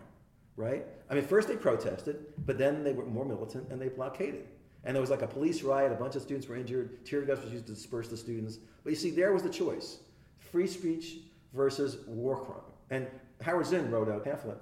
right? 0.57 0.87
I 1.11 1.15
mean, 1.15 1.25
first 1.25 1.49
they 1.49 1.57
protested, 1.57 2.25
but 2.47 2.57
then 2.57 2.85
they 2.85 2.93
were 2.93 3.05
more 3.05 3.25
militant 3.25 3.71
and 3.71 3.81
they 3.81 3.89
blockaded. 3.89 4.47
And 4.85 4.95
there 4.95 5.01
was 5.01 5.11
like 5.11 5.23
a 5.23 5.27
police 5.27 5.62
riot, 5.62 5.91
a 5.91 5.97
bunch 5.97 6.15
of 6.15 6.23
students 6.23 6.47
were 6.47 6.57
injured, 6.57 7.05
tear 7.05 7.23
gas 7.23 7.43
was 7.43 7.53
used 7.53 7.67
to 7.67 7.75
disperse 7.75 8.09
the 8.09 8.17
students. 8.17 8.59
But 8.85 8.91
you 8.91 8.97
see, 8.97 9.11
there 9.11 9.33
was 9.33 9.43
the 9.43 9.51
choice 9.51 9.99
free 10.39 10.69
speech 10.69 11.19
versus 11.53 12.07
war 12.07 12.37
crime. 12.37 12.61
And 12.91 13.09
Howard 13.43 13.67
Zinn 13.67 13.91
wrote 13.91 14.09
out 14.09 14.19
a 14.19 14.21
pamphlet 14.21 14.59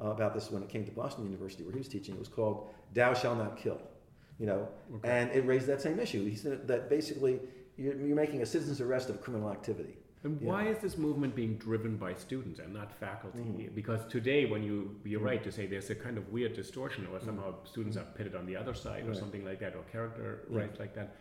uh, 0.00 0.06
about 0.06 0.34
this 0.34 0.50
when 0.50 0.62
it 0.62 0.68
came 0.68 0.84
to 0.84 0.92
Boston 0.92 1.24
University, 1.24 1.62
where 1.64 1.72
he 1.72 1.78
was 1.78 1.88
teaching. 1.88 2.14
It 2.14 2.18
was 2.20 2.28
called 2.28 2.68
"Thou 2.94 3.14
Shall 3.14 3.34
Not 3.34 3.56
Kill," 3.56 3.80
you 4.38 4.46
know, 4.46 4.68
and 5.04 5.30
it 5.32 5.44
raised 5.46 5.66
that 5.66 5.80
same 5.80 5.98
issue. 6.00 6.24
He 6.28 6.36
said 6.36 6.66
that 6.68 6.88
basically 6.88 7.40
you're, 7.76 7.94
you're 7.96 8.16
making 8.16 8.42
a 8.42 8.46
citizen's 8.46 8.80
arrest 8.80 9.08
of 9.10 9.20
criminal 9.20 9.50
activity. 9.50 9.96
And 10.24 10.40
Yeah. 10.40 10.48
why 10.48 10.66
is 10.66 10.78
this 10.78 10.98
movement 10.98 11.36
being 11.36 11.54
driven 11.58 11.96
by 11.96 12.12
students 12.14 12.58
and 12.58 12.72
not 12.72 12.92
faculty? 12.92 13.38
Mm. 13.38 13.74
Because 13.74 14.04
today, 14.06 14.46
when 14.46 14.62
you 14.64 14.96
you're 15.04 15.20
right 15.20 15.42
to 15.44 15.52
say 15.52 15.66
there's 15.66 15.90
a 15.90 15.94
kind 15.94 16.18
of 16.18 16.32
weird 16.32 16.54
distortion, 16.54 17.06
or 17.12 17.20
somehow 17.20 17.54
students 17.64 17.96
are 17.96 18.06
pitted 18.16 18.34
on 18.34 18.44
the 18.46 18.56
other 18.56 18.74
side, 18.74 19.04
or 19.06 19.12
Mm. 19.12 19.16
Something 19.18 19.44
like 19.44 19.60
that, 19.60 19.74
or 19.76 19.82
character 19.92 20.28
Yeah. 20.50 20.58
rights 20.60 20.78
like 20.80 20.94
that. 20.94 21.14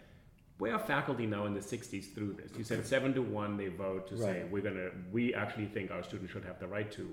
Where 0.58 0.74
are 0.74 0.80
faculty 0.80 1.28
now 1.28 1.46
in 1.46 1.54
the 1.54 1.62
'60s 1.62 2.08
through 2.16 2.34
this? 2.34 2.52
You 2.58 2.64
said 2.64 2.84
seven 2.88 3.14
to 3.14 3.22
one 3.22 3.58
they 3.58 3.68
vote 3.68 4.08
to 4.08 4.18
say 4.18 4.46
we're 4.52 4.64
gonna 4.64 4.90
we 5.12 5.32
actually 5.36 5.68
think 5.68 5.92
our 5.92 6.02
students 6.02 6.32
should 6.34 6.46
have 6.46 6.60
the 6.60 6.68
right 6.68 6.92
to 6.94 7.06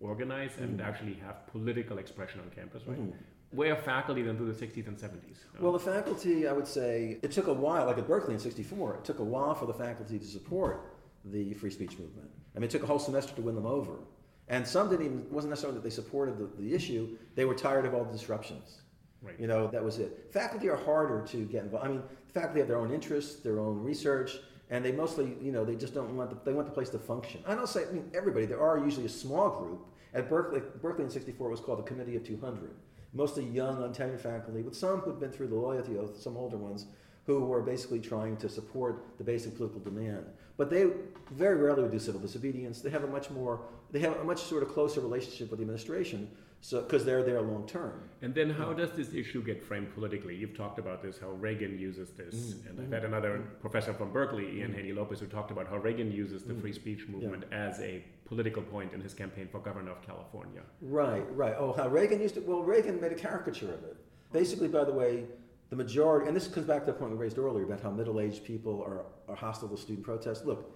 organize 0.00 0.52
and 0.58 0.80
hmm. 0.80 0.86
actually 0.86 1.14
have 1.14 1.46
political 1.48 1.98
expression 1.98 2.40
on 2.40 2.50
campus, 2.50 2.82
right? 2.86 2.96
Hmm. 2.96 3.10
Where 3.50 3.72
are 3.72 3.76
faculty 3.76 4.22
then 4.22 4.36
through 4.36 4.52
the 4.52 4.66
'60s 4.66 4.86
and 4.88 4.96
'70s? 4.96 5.38
Well, 5.58 5.72
the 5.72 5.78
faculty, 5.78 6.46
I 6.46 6.52
would 6.52 6.66
say, 6.66 7.18
it 7.22 7.32
took 7.32 7.46
a 7.46 7.52
while, 7.52 7.86
like 7.86 7.96
at 7.96 8.06
Berkeley 8.06 8.34
in 8.34 8.40
64, 8.40 8.96
it 8.96 9.04
took 9.04 9.20
a 9.20 9.24
while 9.24 9.54
for 9.54 9.64
the 9.64 9.72
faculty 9.72 10.18
to 10.18 10.26
support 10.26 10.94
the 11.24 11.54
free 11.54 11.70
speech 11.70 11.98
movement. 11.98 12.28
I 12.54 12.58
mean, 12.58 12.64
it 12.64 12.70
took 12.70 12.82
a 12.82 12.86
whole 12.86 12.98
semester 12.98 13.34
to 13.34 13.42
win 13.42 13.54
them 13.54 13.66
over. 13.66 13.92
And 14.48 14.66
some 14.66 14.88
didn't 14.88 15.06
even, 15.06 15.18
it 15.20 15.32
wasn't 15.32 15.50
necessarily 15.50 15.78
that 15.78 15.84
they 15.84 15.90
supported 15.90 16.38
the, 16.38 16.50
the 16.60 16.74
issue, 16.74 17.16
they 17.34 17.44
were 17.44 17.54
tired 17.54 17.84
of 17.84 17.94
all 17.94 18.04
the 18.04 18.12
disruptions. 18.12 18.82
Right. 19.20 19.34
You 19.38 19.46
know, 19.46 19.66
that 19.68 19.82
was 19.82 19.98
it. 19.98 20.28
Faculty 20.32 20.68
are 20.68 20.76
harder 20.76 21.26
to 21.26 21.44
get 21.44 21.64
involved. 21.64 21.86
I 21.86 21.88
mean, 21.88 22.02
faculty 22.32 22.60
have 22.60 22.68
their 22.68 22.78
own 22.78 22.92
interests, 22.92 23.40
their 23.40 23.60
own 23.60 23.82
research, 23.82 24.38
and 24.70 24.84
they 24.84 24.92
mostly, 24.92 25.36
you 25.40 25.52
know, 25.52 25.64
they 25.64 25.74
just 25.74 25.94
don't 25.94 26.16
want 26.16 26.30
the, 26.30 26.36
they 26.44 26.54
want 26.54 26.66
the 26.66 26.72
place 26.72 26.90
to 26.90 26.98
function. 26.98 27.42
I 27.46 27.54
don't 27.54 27.68
say, 27.68 27.84
I 27.88 27.92
mean, 27.92 28.10
everybody. 28.14 28.46
There 28.46 28.60
are 28.60 28.78
usually 28.78 29.06
a 29.06 29.10
small 29.10 29.50
group. 29.50 29.86
At 30.14 30.28
Berkeley, 30.28 30.62
Berkeley 30.82 31.04
in 31.04 31.10
'64 31.10 31.50
was 31.50 31.60
called 31.60 31.78
the 31.78 31.82
Committee 31.82 32.16
of 32.16 32.24
200. 32.24 32.70
Mostly 33.14 33.44
young, 33.44 33.78
untenured 33.78 34.20
faculty, 34.20 34.62
with 34.62 34.76
some 34.76 35.00
who'd 35.00 35.18
been 35.18 35.30
through 35.30 35.48
the 35.48 35.54
loyalty 35.54 35.96
oath, 35.96 36.20
some 36.20 36.36
older 36.36 36.58
ones, 36.58 36.86
who 37.26 37.40
were 37.40 37.62
basically 37.62 38.00
trying 38.00 38.36
to 38.38 38.48
support 38.48 39.04
the 39.18 39.24
basic 39.24 39.56
political 39.56 39.80
demand. 39.80 40.24
But 40.56 40.70
they 40.70 40.86
very 41.30 41.56
rarely 41.56 41.82
would 41.82 41.92
do 41.92 41.98
civil 41.98 42.20
disobedience. 42.20 42.80
They 42.80 42.90
have 42.90 43.04
a 43.04 43.06
much 43.06 43.30
more, 43.30 43.60
they 43.90 44.00
have 44.00 44.16
a 44.16 44.24
much 44.24 44.42
sort 44.42 44.62
of 44.62 44.70
closer 44.70 45.00
relationship 45.00 45.50
with 45.50 45.58
the 45.58 45.62
administration, 45.62 46.30
so 46.60 46.80
because 46.82 47.04
they're 47.04 47.22
there 47.22 47.40
long 47.40 47.66
term. 47.66 48.08
And 48.20 48.34
then 48.34 48.50
how 48.50 48.72
does 48.72 48.90
this 48.92 49.14
issue 49.14 49.42
get 49.42 49.62
framed 49.62 49.94
politically? 49.94 50.34
You've 50.34 50.56
talked 50.56 50.78
about 50.78 51.02
this, 51.02 51.18
how 51.18 51.30
Reagan 51.30 51.78
uses 51.78 52.10
this. 52.10 52.34
Mm, 52.34 52.70
and 52.70 52.80
I've 52.80 52.92
had 52.92 53.04
another 53.04 53.38
professor 53.60 53.94
from 53.94 54.12
Berkeley, 54.12 54.58
Ian 54.58 54.74
Haney 54.74 54.92
Lopez, 54.92 55.20
who 55.20 55.26
talked 55.26 55.50
about 55.50 55.68
how 55.68 55.76
Reagan 55.76 56.10
uses 56.10 56.42
the 56.42 56.54
free 56.54 56.72
speech 56.72 57.06
movement 57.06 57.44
as 57.52 57.78
a 57.80 58.02
political 58.24 58.62
point 58.62 58.92
in 58.92 59.00
his 59.00 59.14
campaign 59.14 59.48
for 59.50 59.60
governor 59.60 59.92
of 59.92 60.02
California. 60.02 60.62
Right, 60.82 61.24
right. 61.34 61.54
Oh, 61.56 61.72
how 61.72 61.88
Reagan 61.88 62.20
used 62.20 62.36
it? 62.36 62.46
Well, 62.46 62.62
Reagan 62.62 63.00
made 63.00 63.12
a 63.12 63.16
caricature 63.16 63.72
of 63.72 63.84
it. 63.84 63.96
Basically, 64.32 64.68
by 64.68 64.84
the 64.84 64.92
way, 64.92 65.24
the 65.70 65.76
majority, 65.76 66.26
and 66.26 66.36
this 66.36 66.48
comes 66.48 66.66
back 66.66 66.84
to 66.84 66.92
the 66.92 66.98
point 66.98 67.12
we 67.12 67.18
raised 67.18 67.38
earlier 67.38 67.64
about 67.64 67.80
how 67.80 67.90
middle 67.90 68.20
aged 68.20 68.44
people 68.44 68.82
are, 68.82 69.04
are 69.28 69.36
hostile 69.36 69.68
to 69.68 69.76
student 69.76 70.04
protests. 70.04 70.44
Look, 70.44 70.74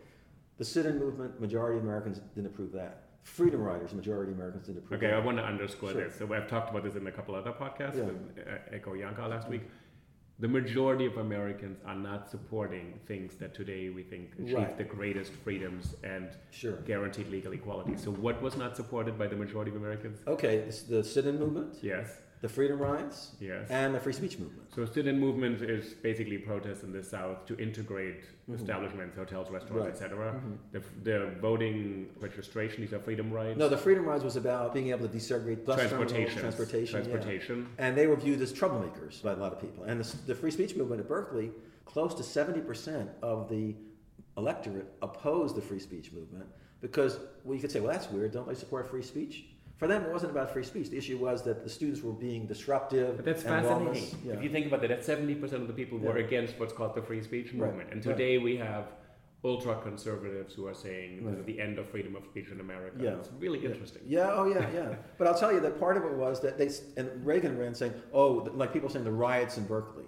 the 0.58 0.64
sit 0.64 0.86
in 0.86 0.98
movement, 0.98 1.40
majority 1.40 1.78
of 1.78 1.84
Americans 1.84 2.20
didn't 2.34 2.46
approve 2.46 2.72
that. 2.72 3.01
Freedom 3.22 3.60
riders, 3.62 3.92
majority 3.94 4.32
Americans, 4.32 4.66
didn't 4.66 4.78
approve. 4.84 5.02
Okay, 5.02 5.12
I 5.12 5.18
want 5.18 5.38
to 5.38 5.44
underscore 5.44 5.92
Sure. 5.92 6.04
this. 6.04 6.16
So 6.16 6.32
I've 6.34 6.48
talked 6.48 6.70
about 6.70 6.82
this 6.84 6.96
in 6.96 7.06
a 7.06 7.12
couple 7.12 7.34
other 7.34 7.52
podcasts 7.52 7.96
Yeah. 7.96 8.04
with 8.04 8.38
uh, 8.46 8.58
Echo 8.72 8.94
Yanka 8.94 9.26
last 9.26 9.48
week. 9.48 9.62
The 10.40 10.48
majority 10.48 11.06
of 11.06 11.18
Americans 11.18 11.78
are 11.86 11.94
not 11.94 12.28
supporting 12.28 12.98
things 13.06 13.36
that 13.36 13.54
today 13.54 13.90
we 13.90 14.02
think 14.02 14.32
achieve 14.40 14.54
Right. 14.56 14.76
the 14.76 14.82
greatest 14.82 15.32
freedoms 15.32 15.94
and 16.02 16.30
Sure. 16.50 16.78
guaranteed 16.84 17.28
legal 17.28 17.52
equality. 17.52 17.96
So 17.96 18.10
what 18.10 18.42
was 18.42 18.56
not 18.56 18.76
supported 18.76 19.16
by 19.16 19.28
the 19.28 19.36
majority 19.36 19.70
of 19.70 19.76
Americans? 19.76 20.20
Okay, 20.26 20.68
the 20.88 21.04
sit-in 21.04 21.38
movement, 21.38 21.78
Yes, 21.80 22.21
the 22.42 22.48
freedom 22.48 22.80
rides, 22.80 23.30
yes. 23.40 23.70
and 23.70 23.94
the 23.94 24.00
free 24.00 24.12
speech 24.12 24.36
movement. 24.36 24.68
So 24.74 24.84
student 24.84 25.16
movement 25.20 25.62
is 25.62 25.94
basically 25.94 26.38
protests 26.38 26.82
in 26.82 26.92
the 26.92 27.02
South 27.02 27.46
to 27.46 27.56
integrate 27.56 28.24
establishments, 28.52 29.16
hotels, 29.16 29.48
restaurants, 29.48 30.00
Mm-hmm. 30.00 30.04
Etc. 30.04 30.40
The, 30.72 30.82
the 31.04 31.30
voting 31.40 32.08
registration, 32.18 32.80
these 32.80 32.92
are 32.92 32.98
freedom 32.98 33.30
rights. 33.32 33.56
No, 33.56 33.68
the 33.68 33.76
freedom 33.76 34.04
rides 34.04 34.24
was 34.24 34.34
about 34.34 34.74
being 34.74 34.88
able 34.88 35.08
to 35.08 35.16
desegregate 35.16 35.64
bus 35.64 35.78
terminals, 35.78 36.10
transportation, 36.10 36.40
transportation, 36.40 36.98
yeah. 36.98 37.10
transportation. 37.10 37.68
and 37.78 37.96
they 37.96 38.08
were 38.08 38.16
viewed 38.16 38.40
as 38.40 38.52
troublemakers 38.52 39.22
by 39.22 39.32
a 39.32 39.36
lot 39.36 39.52
of 39.52 39.60
people. 39.60 39.84
And 39.84 40.00
the, 40.00 40.16
the 40.26 40.34
free 40.34 40.50
speech 40.50 40.74
movement 40.74 41.00
at 41.00 41.06
Berkeley, 41.06 41.52
close 41.84 42.12
to 42.14 42.24
seventy 42.24 42.60
percent 42.60 43.08
of 43.22 43.48
the 43.48 43.76
electorate 44.36 44.92
opposed 45.00 45.54
the 45.54 45.62
free 45.62 45.78
speech 45.78 46.10
movement 46.10 46.46
because 46.80 47.18
well, 47.44 47.54
you 47.54 47.60
could 47.60 47.70
say, 47.70 47.78
well, 47.78 47.92
that's 47.92 48.10
weird. 48.10 48.32
Don't 48.32 48.48
they 48.48 48.54
support 48.54 48.90
free 48.90 49.02
speech? 49.02 49.44
For 49.82 49.88
them, 49.88 50.04
it 50.04 50.12
wasn't 50.12 50.30
about 50.30 50.52
free 50.52 50.62
speech. 50.62 50.90
The 50.90 50.96
issue 50.96 51.18
was 51.18 51.42
that 51.42 51.64
the 51.64 51.68
students 51.68 52.02
were 52.02 52.12
being 52.12 52.46
disruptive. 52.46 53.16
But 53.16 53.24
that's 53.24 53.42
and 53.44 53.66
fascinating. 53.66 54.16
Yeah. 54.24 54.34
If 54.34 54.42
you 54.44 54.48
think 54.48 54.66
about 54.66 54.80
that, 54.82 54.86
that 54.90 55.04
seventy 55.04 55.34
percent 55.34 55.60
of 55.62 55.66
the 55.66 55.74
people 55.74 55.98
were 55.98 56.16
Yeah. 56.20 56.24
against 56.24 56.56
what's 56.60 56.72
called 56.72 56.94
the 56.94 57.02
free 57.02 57.20
speech 57.20 57.46
Right. 57.46 57.54
movement, 57.66 57.90
and 57.90 58.06
Right. 58.06 58.16
today 58.16 58.38
we 58.38 58.54
have 58.58 58.92
ultra 59.42 59.74
conservatives 59.82 60.54
who 60.54 60.68
are 60.68 60.72
saying 60.72 61.26
Right. 61.26 61.44
the 61.44 61.60
end 61.60 61.80
of 61.80 61.88
freedom 61.88 62.14
of 62.14 62.24
speech 62.26 62.48
in 62.52 62.60
America. 62.60 62.96
Yeah. 63.00 63.16
It's 63.18 63.32
really 63.40 63.58
Yeah. 63.58 63.70
interesting. 63.70 64.02
Yeah, 64.06 64.30
oh 64.32 64.44
yeah, 64.44 64.70
yeah. 64.72 64.94
But 65.18 65.26
I'll 65.26 65.34
tell 65.36 65.52
you 65.52 65.58
that 65.58 65.80
part 65.80 65.96
of 65.96 66.04
it 66.04 66.12
was 66.12 66.38
that 66.42 66.58
they 66.58 66.70
and 66.96 67.26
Reagan 67.26 67.58
ran 67.58 67.74
saying, 67.74 67.94
oh, 68.12 68.48
like 68.54 68.72
people 68.72 68.88
saying 68.88 69.04
the 69.04 69.10
riots 69.10 69.58
in 69.58 69.64
Berkeley. 69.64 70.06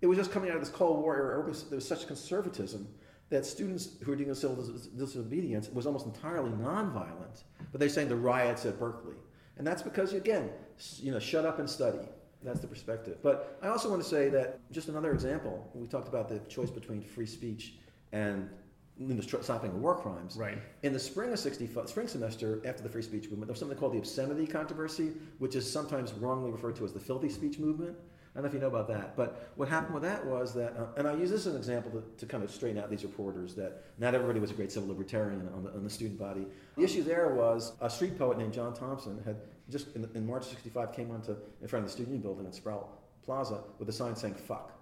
It 0.00 0.08
was 0.08 0.18
just 0.18 0.32
coming 0.32 0.50
out 0.50 0.56
of 0.56 0.62
this 0.62 0.70
Cold 0.70 1.00
War 1.00 1.14
era. 1.14 1.44
There 1.68 1.76
was 1.76 1.86
such 1.86 2.08
conservatism 2.08 2.88
that 3.32 3.46
students 3.46 3.96
who 4.02 4.10
were 4.10 4.16
doing 4.16 4.32
civil 4.34 4.62
disobedience 4.96 5.70
was 5.70 5.86
almost 5.86 6.04
entirely 6.04 6.50
nonviolent. 6.50 7.42
But 7.72 7.80
they're 7.80 7.88
saying 7.88 8.08
the 8.08 8.16
riots 8.16 8.66
at 8.66 8.78
Berkeley, 8.78 9.16
and 9.56 9.66
that's 9.66 9.82
because 9.82 10.12
again, 10.12 10.50
you 10.98 11.10
know, 11.10 11.18
shut 11.18 11.44
up 11.44 11.58
and 11.58 11.68
study. 11.68 12.06
That's 12.44 12.60
the 12.60 12.66
perspective. 12.66 13.18
But 13.22 13.58
I 13.62 13.68
also 13.68 13.88
want 13.88 14.02
to 14.02 14.08
say 14.08 14.28
that 14.30 14.60
just 14.70 14.88
another 14.88 15.12
example. 15.12 15.70
We 15.74 15.86
talked 15.86 16.08
about 16.08 16.28
the 16.28 16.40
choice 16.40 16.70
between 16.70 17.00
free 17.00 17.26
speech 17.26 17.74
and 18.12 18.50
you 18.98 19.14
know, 19.14 19.20
stopping 19.22 19.80
war 19.80 19.94
crimes. 19.94 20.36
Right. 20.36 20.58
In 20.82 20.92
the 20.92 20.98
spring 20.98 21.32
of 21.32 21.38
65, 21.38 21.88
spring 21.88 22.08
semester 22.08 22.60
after 22.66 22.82
the 22.82 22.88
free 22.88 23.02
speech 23.02 23.24
movement, 23.24 23.46
there 23.46 23.52
was 23.52 23.60
something 23.60 23.78
called 23.78 23.94
the 23.94 23.98
obscenity 23.98 24.46
controversy, 24.46 25.12
which 25.38 25.54
is 25.54 25.70
sometimes 25.70 26.12
wrongly 26.12 26.50
referred 26.50 26.76
to 26.76 26.84
as 26.84 26.92
the 26.92 27.00
filthy 27.00 27.30
speech 27.30 27.58
movement. 27.58 27.96
I 28.34 28.38
don't 28.38 28.44
know 28.44 28.48
if 28.48 28.54
you 28.54 28.60
know 28.60 28.68
about 28.68 28.88
that, 28.88 29.14
but 29.14 29.50
what 29.56 29.68
happened 29.68 29.92
with 29.92 30.04
that 30.04 30.24
was 30.24 30.54
that, 30.54 30.74
uh, 30.78 30.86
and 30.96 31.06
I 31.06 31.14
use 31.14 31.30
this 31.30 31.40
as 31.40 31.48
an 31.48 31.56
example 31.56 31.90
to, 31.90 32.02
to 32.16 32.24
kind 32.24 32.42
of 32.42 32.50
straighten 32.50 32.82
out 32.82 32.88
these 32.88 33.02
reporters 33.02 33.54
that 33.56 33.84
not 33.98 34.14
everybody 34.14 34.40
was 34.40 34.50
a 34.50 34.54
great 34.54 34.72
civil 34.72 34.88
libertarian 34.88 35.46
on 35.54 35.64
the, 35.64 35.70
on 35.72 35.84
the 35.84 35.90
student 35.90 36.18
body. 36.18 36.46
The 36.76 36.82
issue 36.82 37.02
there 37.02 37.34
was 37.34 37.72
a 37.82 37.90
street 37.90 38.18
poet 38.18 38.38
named 38.38 38.54
John 38.54 38.72
Thompson 38.72 39.20
had 39.26 39.36
just 39.68 39.94
in, 39.94 40.08
in 40.14 40.26
March 40.26 40.44
of 40.44 40.48
65 40.48 40.94
came 40.94 41.10
onto 41.10 41.36
in 41.60 41.68
front 41.68 41.84
of 41.84 41.90
the 41.90 41.94
student 41.94 42.22
building 42.22 42.46
at 42.46 42.54
Sproul 42.54 42.88
Plaza 43.22 43.60
with 43.78 43.88
a 43.90 43.92
sign 43.92 44.16
saying 44.16 44.34
"fuck." 44.34 44.72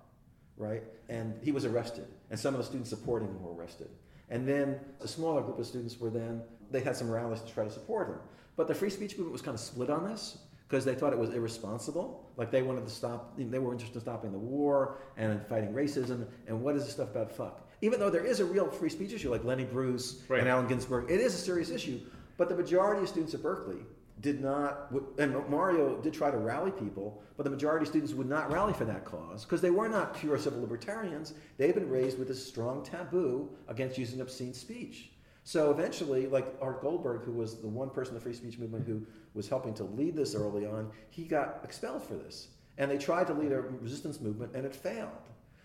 right? 0.61 0.83
And 1.09 1.35
he 1.43 1.53
was 1.53 1.65
arrested, 1.65 2.07
and 2.31 2.39
some 2.39 2.55
of 2.55 2.59
the 2.59 2.65
students 2.65 2.91
supporting 2.91 3.29
him 3.29 3.43
were 3.43 3.55
arrested. 3.55 3.89
And 4.29 4.47
then 4.47 4.79
a 5.01 5.09
smaller 5.09 5.41
group 5.41 5.59
of 5.59 5.67
students 5.67 5.99
were 5.99 6.11
then, 6.11 6.43
they 6.71 6.81
had 6.81 6.95
some 6.95 7.11
rallies 7.11 7.41
to 7.41 7.53
try 7.53 7.65
to 7.65 7.71
support 7.71 8.09
him. 8.09 8.19
But 8.57 8.69
the 8.69 8.75
free 8.75 8.91
speech 8.91 9.13
movement 9.13 9.33
was 9.33 9.43
kind 9.43 9.55
of 9.55 9.61
split 9.61 9.91
on 9.91 10.05
this 10.05 10.39
because 10.71 10.85
they 10.85 10.95
thought 10.95 11.13
it 11.13 11.19
was 11.19 11.31
irresponsible. 11.31 12.31
Like 12.37 12.53
they 12.53 12.63
wanted 12.63 12.85
to 12.85 12.91
stop, 12.93 13.37
they 13.37 13.59
were 13.59 13.73
interested 13.73 13.97
in 13.97 14.03
stopping 14.03 14.31
the 14.31 14.39
war 14.39 14.99
and 15.17 15.33
in 15.33 15.41
fighting 15.41 15.73
racism. 15.73 16.29
And 16.47 16.63
what 16.63 16.77
is 16.77 16.85
this 16.85 16.93
stuff 16.93 17.11
about 17.11 17.33
fuck? 17.33 17.69
Even 17.83 17.99
though 17.99 18.09
there 18.11 18.25
is 18.25 18.39
a 18.39 18.45
real 18.45 18.71
free 18.71 18.89
speech 18.89 19.13
issue 19.13 19.31
like 19.33 19.43
Lenny 19.43 19.65
Bruce 19.65 20.23
Right. 20.29 20.39
and 20.39 20.49
Allen 20.49 20.69
Ginsberg, 20.69 21.11
it 21.11 21.21
is 21.21 21.35
a 21.35 21.39
serious 21.39 21.71
issue. 21.71 21.99
But 22.37 22.49
the 22.49 22.55
majority 22.55 23.03
of 23.03 23.09
students 23.09 23.35
at 23.35 23.43
Berkeley 23.43 23.81
did 24.21 24.41
not, 24.41 24.93
and 25.19 25.35
Mario 25.49 25.97
did 26.03 26.15
try 26.15 26.31
to 26.31 26.37
rally 26.37 26.71
people, 26.71 27.21
but 27.37 27.43
the 27.43 27.51
majority 27.51 27.83
of 27.85 27.89
students 27.89 28.13
would 28.15 28.29
not 28.29 28.53
rally 28.53 28.73
for 28.73 28.85
that 28.85 29.05
cause 29.05 29.45
because 29.45 29.61
they 29.61 29.71
were 29.71 29.89
not 29.89 30.15
pure 30.15 30.39
civil 30.39 30.61
libertarians. 30.61 31.35
They've 31.57 31.75
been 31.75 31.89
raised 31.91 32.17
with 32.19 32.29
this 32.29 32.47
strong 32.47 32.85
taboo 32.85 33.49
against 33.67 33.99
using 33.99 34.21
obscene 34.21 34.55
speech. 34.55 35.11
So 35.43 35.71
eventually, 35.71 36.27
like 36.29 36.47
Art 36.63 36.81
Goldberg, 36.83 37.23
who 37.23 37.33
was 37.33 37.61
the 37.61 37.67
one 37.67 37.91
person 37.91 38.13
in 38.15 38.19
the 38.19 38.23
free 38.23 38.35
speech 38.35 38.59
movement 38.59 38.87
who 38.87 39.05
was 39.35 39.49
helping 39.49 39.75
to 39.75 39.85
lead 39.85 40.17
this 40.17 40.35
early 40.35 40.67
on, 40.67 40.91
he 41.11 41.25
got 41.25 41.61
expelled 41.65 42.03
for 42.03 42.15
this. 42.15 42.49
And 42.79 42.91
they 42.91 42.99
tried 42.99 43.27
to 43.29 43.35
lead 43.35 43.53
a 43.53 43.61
resistance 43.61 44.21
movement, 44.21 44.55
and 44.55 44.65
it 44.65 44.75
failed. 44.75 45.11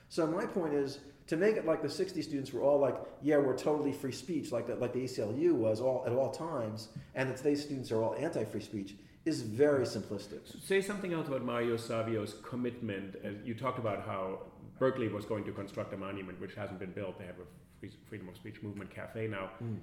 So 0.09 0.27
my 0.27 0.45
point 0.45 0.73
is 0.73 0.99
to 1.27 1.37
make 1.37 1.55
it 1.55 1.65
like 1.65 1.81
the 1.81 1.89
60 1.89 2.21
students 2.21 2.53
were 2.53 2.61
all 2.61 2.79
like, 2.79 2.95
yeah, 3.21 3.37
we're 3.37 3.57
totally 3.57 3.91
free 3.91 4.11
speech, 4.11 4.51
like 4.51 4.67
the, 4.67 4.75
like 4.75 4.93
the 4.93 5.03
ACLU 5.03 5.53
was 5.53 5.81
all 5.81 6.03
at 6.05 6.11
all 6.13 6.31
times, 6.31 6.89
and 7.15 7.29
that 7.29 7.37
today's 7.37 7.63
students 7.63 7.91
are 7.91 8.03
all 8.03 8.15
anti-free 8.15 8.61
speech, 8.61 8.95
is 9.25 9.41
very 9.41 9.85
simplistic. 9.85 10.41
Say 10.63 10.81
something 10.81 11.13
else 11.13 11.27
about 11.27 11.43
Mario 11.43 11.77
Savio's 11.77 12.35
commitment. 12.43 13.15
As 13.23 13.35
you 13.43 13.55
talked 13.55 13.79
about 13.79 14.05
how 14.05 14.41
Berkeley 14.79 15.07
was 15.07 15.25
going 15.25 15.43
to 15.45 15.51
construct 15.51 15.93
a 15.93 15.97
monument, 15.97 16.39
which 16.39 16.53
hasn't 16.55 16.79
been 16.79 16.91
built. 16.91 17.17
They 17.17 17.25
have 17.25 17.39
a 17.39 17.87
freedom 18.09 18.27
of 18.29 18.35
speech 18.35 18.61
movement 18.61 18.89
cafe 18.93 19.27
now. 19.27 19.51
Mm. 19.63 19.77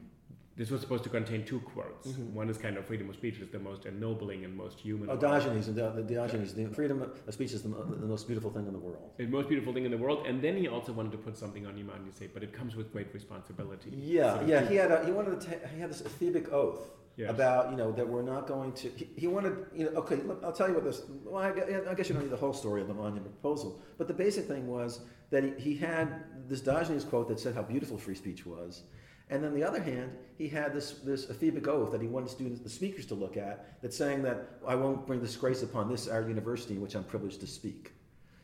This 0.55 0.71
was 0.71 0.83
supposed 0.83 1.03
to 1.05 1.09
contain 1.11 1.45
two 1.47 1.61
quotes. 1.61 2.09
Mm-hmm. 2.09 2.35
One 2.35 2.51
is 2.51 2.59
kind 2.59 2.77
of 2.77 2.85
freedom 2.87 3.09
of 3.09 3.15
speech 3.17 3.39
is 3.39 3.49
the 3.49 3.59
most 3.59 3.87
ennobling 3.87 4.45
and 4.45 4.55
most 4.55 4.79
human. 4.79 5.09
Oh, 5.09 5.17
Diogenes, 5.17 5.69
and 5.69 5.77
Di- 5.77 6.03
Diogenes, 6.15 6.53
the 6.53 6.67
freedom 6.67 7.01
of 7.01 7.35
speech 7.35 7.53
is 7.53 7.63
the, 7.63 7.71
uh, 7.71 7.85
the 7.89 8.07
most 8.07 8.27
beautiful 8.27 8.51
thing 8.51 8.67
in 8.67 8.73
the 8.75 8.79
world. 8.79 9.13
the 9.17 9.27
most 9.27 9.49
beautiful 9.49 9.73
thing 9.73 9.87
in 9.87 9.91
the 9.91 9.97
world. 9.97 10.27
And 10.27 10.43
then 10.43 10.57
he 10.59 10.69
also 10.69 10.93
wanted 10.93 11.13
to 11.13 11.19
put 11.19 11.39
something 11.39 11.67
on 11.67 11.75
humanity, 11.77 12.11
say, 12.13 12.27
but 12.33 12.43
it 12.43 12.53
comes 12.53 12.77
with 12.77 12.93
great 12.93 13.13
responsibility. 13.15 13.91
Yeah, 13.97 14.41
So 14.41 14.45
yeah. 14.47 14.69
He 14.69 14.75
had 14.75 14.91
a, 14.91 15.05
he 15.07 15.11
wanted 15.13 15.41
to 15.41 15.47
ta- 15.47 15.67
he 15.75 15.81
had 15.81 15.89
this 15.89 16.03
Ephebic 16.03 16.53
oath 16.53 16.91
Yes. 17.15 17.29
about 17.29 17.71
you 17.71 17.77
know 17.77 17.93
that 17.93 18.09
we're 18.09 18.23
not 18.23 18.47
going 18.47 18.73
to. 18.73 18.89
He, 18.97 19.07
he 19.17 19.27
wanted 19.27 19.67
you 19.75 19.85
know 19.85 19.91
okay. 20.01 20.17
Look, 20.17 20.41
I'll 20.43 20.51
tell 20.53 20.67
you 20.69 20.73
what 20.75 20.85
this. 20.85 21.03
Well, 21.25 21.43
I, 21.43 21.51
I 21.91 21.95
guess 21.95 22.09
you 22.09 22.15
don't 22.15 22.23
need 22.25 22.33
the 22.33 22.39
whole 22.39 22.55
story 22.55 22.81
of 22.81 22.89
the 22.89 22.95
monument 22.95 23.27
proposal, 23.39 23.83
but 23.99 24.09
the 24.09 24.15
basic 24.15 24.47
thing 24.47 24.67
was 24.67 25.01
that 25.29 25.45
he, 25.45 25.51
he 25.73 25.77
had 25.77 26.25
this 26.49 26.63
Diogenes 26.63 27.05
quote 27.05 27.29
that 27.29 27.39
said 27.39 27.55
how 27.55 27.61
beautiful 27.63 27.99
free 27.99 28.15
speech 28.15 28.47
was. 28.47 28.85
And 29.31 29.43
then 29.43 29.55
the 29.55 29.65
other 29.65 29.83
hand, 29.83 30.13
he 30.37 30.49
had 30.49 30.75
this 30.75 30.93
this 31.05 31.27
Ephebic 31.27 31.67
oath 31.67 31.93
that 31.93 32.03
he 32.03 32.07
wanted 32.07 32.31
students, 32.31 32.61
the 32.61 32.69
speakers, 32.69 33.07
to 33.07 33.15
look 33.15 33.37
at 33.37 33.81
that 33.83 33.95
saying 33.95 34.23
that 34.23 34.59
I 34.67 34.75
won't 34.75 35.07
bring 35.07 35.21
disgrace 35.21 35.63
upon 35.63 35.89
this 35.89 36.09
our 36.09 36.23
university 36.23 36.75
in 36.75 36.81
which 36.81 36.95
I'm 36.95 37.05
privileged 37.05 37.41
to 37.41 37.47
speak. 37.47 37.93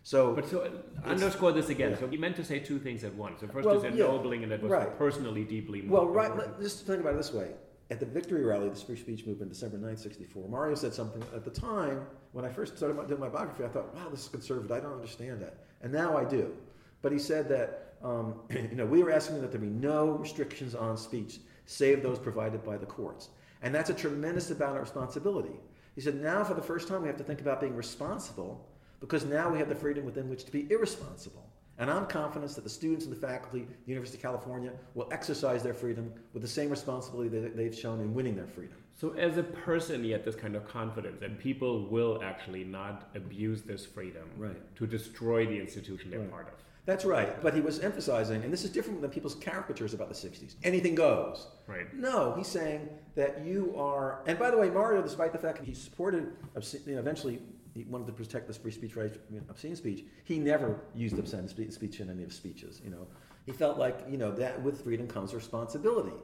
So, 0.02 0.32
But 0.32 0.48
so 0.48 0.60
uh, 0.62 1.06
underscore 1.06 1.52
this 1.52 1.68
again. 1.68 1.94
So 1.98 2.06
he 2.06 2.16
meant 2.16 2.36
to 2.36 2.44
say 2.44 2.60
two 2.60 2.78
things 2.78 3.04
at 3.04 3.14
once. 3.14 3.42
The 3.42 3.48
first 3.48 3.66
Well, 3.66 3.76
is 3.76 3.84
yeah, 3.84 4.06
ennobling, 4.06 4.42
and 4.42 4.50
that 4.52 4.62
was 4.62 4.70
right. 4.70 4.96
personally 4.96 5.44
deeply. 5.44 5.86
Well, 5.86 6.06
right. 6.06 6.34
Let, 6.34 6.58
just 6.60 6.86
think 6.86 7.00
about 7.00 7.12
it 7.12 7.18
this 7.18 7.32
way. 7.32 7.50
At 7.90 8.00
the 8.00 8.06
victory 8.06 8.42
rally, 8.42 8.70
the 8.70 8.76
free 8.76 8.96
speech 8.96 9.26
movement, 9.26 9.50
December 9.50 9.76
9, 9.76 9.96
64, 9.96 10.48
Mario 10.48 10.74
said 10.76 10.94
something 10.94 11.22
at 11.34 11.44
the 11.44 11.50
time 11.50 12.06
when 12.32 12.44
I 12.44 12.48
first 12.48 12.76
started 12.76 12.96
my, 12.96 13.04
doing 13.04 13.20
my 13.20 13.28
biography. 13.28 13.64
I 13.64 13.68
thought, 13.68 13.94
wow, 13.94 14.08
this 14.10 14.22
is 14.22 14.28
conservative. 14.28 14.72
I 14.72 14.80
don't 14.80 14.94
understand 14.94 15.42
that. 15.42 15.58
And 15.82 15.92
now 15.92 16.16
I 16.16 16.24
do. 16.24 16.54
But 17.02 17.12
he 17.12 17.18
said 17.18 17.48
that, 17.50 17.87
um, 18.02 18.34
you 18.50 18.74
know, 18.76 18.86
we 18.86 19.02
were 19.02 19.10
asking 19.10 19.40
that 19.40 19.50
there 19.50 19.60
be 19.60 19.66
no 19.66 20.10
restrictions 20.12 20.74
on 20.74 20.96
speech, 20.96 21.40
save 21.66 22.02
those 22.02 22.18
provided 22.18 22.64
by 22.64 22.76
the 22.76 22.86
courts. 22.86 23.28
And 23.62 23.74
that's 23.74 23.90
a 23.90 23.94
tremendous 23.94 24.50
amount 24.50 24.76
of 24.76 24.82
responsibility. 24.82 25.60
He 25.94 26.00
said, 26.00 26.14
now 26.20 26.44
for 26.44 26.54
the 26.54 26.62
first 26.62 26.86
time, 26.86 27.02
we 27.02 27.08
have 27.08 27.16
to 27.16 27.24
think 27.24 27.40
about 27.40 27.60
being 27.60 27.74
responsible 27.74 28.68
because 29.00 29.24
now 29.24 29.50
we 29.50 29.58
have 29.58 29.68
the 29.68 29.74
freedom 29.74 30.04
within 30.04 30.28
which 30.28 30.44
to 30.44 30.52
be 30.52 30.70
irresponsible. 30.70 31.44
And 31.80 31.88
I'm 31.90 32.06
confident 32.06 32.52
that 32.56 32.64
the 32.64 32.70
students 32.70 33.04
and 33.04 33.14
the 33.14 33.20
faculty 33.20 33.62
at 33.62 33.68
the 33.68 33.90
University 33.92 34.18
of 34.18 34.22
California 34.22 34.72
will 34.94 35.08
exercise 35.12 35.62
their 35.62 35.74
freedom 35.74 36.12
with 36.32 36.42
the 36.42 36.48
same 36.48 36.70
responsibility 36.70 37.28
that 37.28 37.56
they've 37.56 37.74
shown 37.74 38.00
in 38.00 38.12
winning 38.14 38.34
their 38.34 38.48
freedom. 38.48 38.76
So, 38.96 39.12
as 39.12 39.36
a 39.36 39.44
person, 39.44 40.04
you 40.04 40.12
have 40.14 40.24
this 40.24 40.34
kind 40.34 40.56
of 40.56 40.66
confidence, 40.66 41.22
and 41.22 41.38
people 41.38 41.86
will 41.86 42.20
actually 42.24 42.64
not 42.64 43.10
abuse 43.14 43.62
this 43.62 43.86
freedom 43.86 44.28
Right. 44.36 44.56
to 44.74 44.88
destroy 44.88 45.46
the 45.46 45.56
institution 45.56 46.10
they're 46.10 46.18
Right. 46.18 46.30
part 46.30 46.48
of. 46.48 46.54
That's 46.88 47.04
right. 47.04 47.42
But 47.42 47.52
he 47.52 47.60
was 47.60 47.80
emphasizing, 47.80 48.42
and 48.44 48.50
this 48.50 48.64
is 48.64 48.70
different 48.70 49.02
than 49.02 49.10
people's 49.10 49.34
caricatures 49.34 49.92
about 49.92 50.08
the 50.08 50.14
60s 50.14 50.54
anything 50.64 50.94
goes. 50.94 51.46
Right. 51.66 51.92
No, 51.94 52.32
he's 52.34 52.46
saying 52.46 52.88
that 53.14 53.44
you 53.44 53.74
are. 53.76 54.22
And 54.26 54.38
by 54.38 54.50
the 54.50 54.56
way, 54.56 54.70
Mario, 54.70 55.02
despite 55.02 55.32
the 55.32 55.38
fact 55.38 55.58
that 55.58 55.66
he 55.66 55.74
supported, 55.74 56.32
you 56.86 56.94
know, 56.94 56.98
eventually 56.98 57.42
he 57.74 57.84
wanted 57.84 58.06
to 58.06 58.14
protect 58.14 58.46
this 58.46 58.56
free 58.56 58.70
speech 58.70 58.96
right, 58.96 59.12
I 59.12 59.32
mean, 59.32 59.44
obscene 59.50 59.76
speech, 59.76 60.06
he 60.24 60.38
never 60.38 60.80
used 60.94 61.18
obscene 61.18 61.46
speech 61.46 62.00
in 62.00 62.08
any 62.08 62.22
of 62.22 62.30
his 62.30 62.38
speeches. 62.38 62.80
You 62.82 62.88
know, 62.88 63.06
he 63.44 63.52
felt 63.52 63.76
like 63.76 64.06
you 64.08 64.16
know 64.16 64.32
that 64.36 64.62
with 64.62 64.82
freedom 64.82 65.06
comes 65.06 65.34
responsibility, 65.34 66.16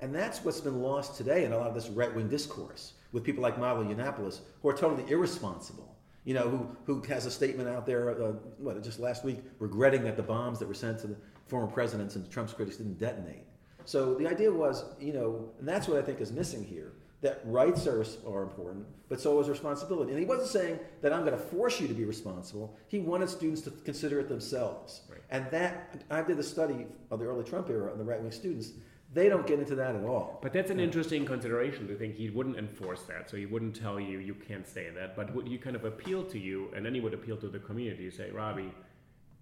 and 0.00 0.12
that's 0.12 0.44
what's 0.44 0.60
been 0.60 0.82
lost 0.82 1.16
today 1.16 1.44
in 1.44 1.52
a 1.52 1.56
lot 1.56 1.68
of 1.68 1.76
this 1.76 1.88
right-wing 1.90 2.28
discourse 2.28 2.94
with 3.12 3.22
people 3.22 3.44
like 3.44 3.56
Milo 3.56 3.84
Yiannopoulos 3.84 4.40
who 4.62 4.68
are 4.68 4.76
totally 4.76 5.08
irresponsible. 5.08 5.87
You 6.28 6.34
know, 6.34 6.46
who, 6.50 6.60
who 6.84 7.00
has 7.08 7.24
a 7.24 7.30
statement 7.30 7.70
out 7.70 7.86
there, 7.86 8.10
uh, 8.10 8.32
what, 8.58 8.82
just 8.84 9.00
last 9.00 9.24
week, 9.24 9.38
regretting 9.58 10.02
that 10.04 10.14
the 10.14 10.22
bombs 10.22 10.58
that 10.58 10.68
were 10.68 10.74
sent 10.74 10.98
to 10.98 11.06
the 11.06 11.16
former 11.46 11.66
presidents 11.66 12.16
and 12.16 12.30
Trump's 12.30 12.52
critics 12.52 12.76
didn't 12.76 12.98
detonate. 12.98 13.46
So 13.86 14.14
the 14.14 14.26
idea 14.28 14.52
was, 14.52 14.84
you 15.00 15.14
know, 15.14 15.48
and 15.58 15.66
that's 15.66 15.88
what 15.88 15.96
I 15.96 16.02
think 16.02 16.20
is 16.20 16.30
missing 16.30 16.62
here. 16.62 16.92
that 17.20 17.40
rights 17.44 17.86
are, 17.86 18.04
are 18.26 18.42
important, 18.42 18.86
but 19.08 19.20
so 19.20 19.40
is 19.40 19.48
responsibility. 19.48 20.12
And 20.12 20.20
he 20.20 20.26
wasn't 20.26 20.48
saying 20.48 20.78
that 21.02 21.12
I'm 21.12 21.24
going 21.24 21.36
to 21.36 21.42
force 21.42 21.80
you 21.80 21.88
to 21.88 21.94
be 21.94 22.04
responsible. 22.04 22.76
He 22.86 23.00
wanted 23.00 23.28
students 23.28 23.60
to 23.62 23.70
consider 23.70 24.20
it 24.20 24.28
themselves. 24.28 25.02
Right. 25.10 25.20
And 25.30 25.50
that, 25.50 26.04
I 26.10 26.22
did 26.22 26.38
a 26.38 26.42
study 26.42 26.86
of 27.10 27.18
the 27.18 27.26
early 27.26 27.44
Trump 27.44 27.70
era 27.70 27.90
on 27.90 27.98
the 27.98 28.04
right 28.04 28.20
wing 28.20 28.30
students. 28.30 28.70
They 29.12 29.28
don't 29.30 29.46
get 29.46 29.58
into 29.58 29.74
that 29.76 29.96
at 29.96 30.04
all. 30.04 30.38
But 30.42 30.52
that's 30.52 30.70
an 30.70 30.78
interesting 30.78 31.24
consideration 31.24 31.88
to 31.88 31.94
think 31.96 32.14
he 32.16 32.28
wouldn't 32.28 32.56
enforce 32.58 33.02
that. 33.04 33.30
So 33.30 33.38
he 33.38 33.46
wouldn't 33.46 33.74
tell 33.74 33.98
you 33.98 34.18
you 34.18 34.34
can't 34.34 34.66
say 34.66 34.90
that, 34.90 35.16
but 35.16 35.34
would 35.34 35.48
he 35.48 35.56
kind 35.56 35.76
of 35.76 35.84
appeal 35.86 36.24
to 36.24 36.38
you, 36.38 36.68
and 36.76 36.84
then 36.84 36.94
he 36.94 37.00
would 37.00 37.14
appeal 37.14 37.36
to 37.38 37.48
the 37.48 37.58
community, 37.58 38.10
say, 38.10 38.30
Robbie, 38.30 38.70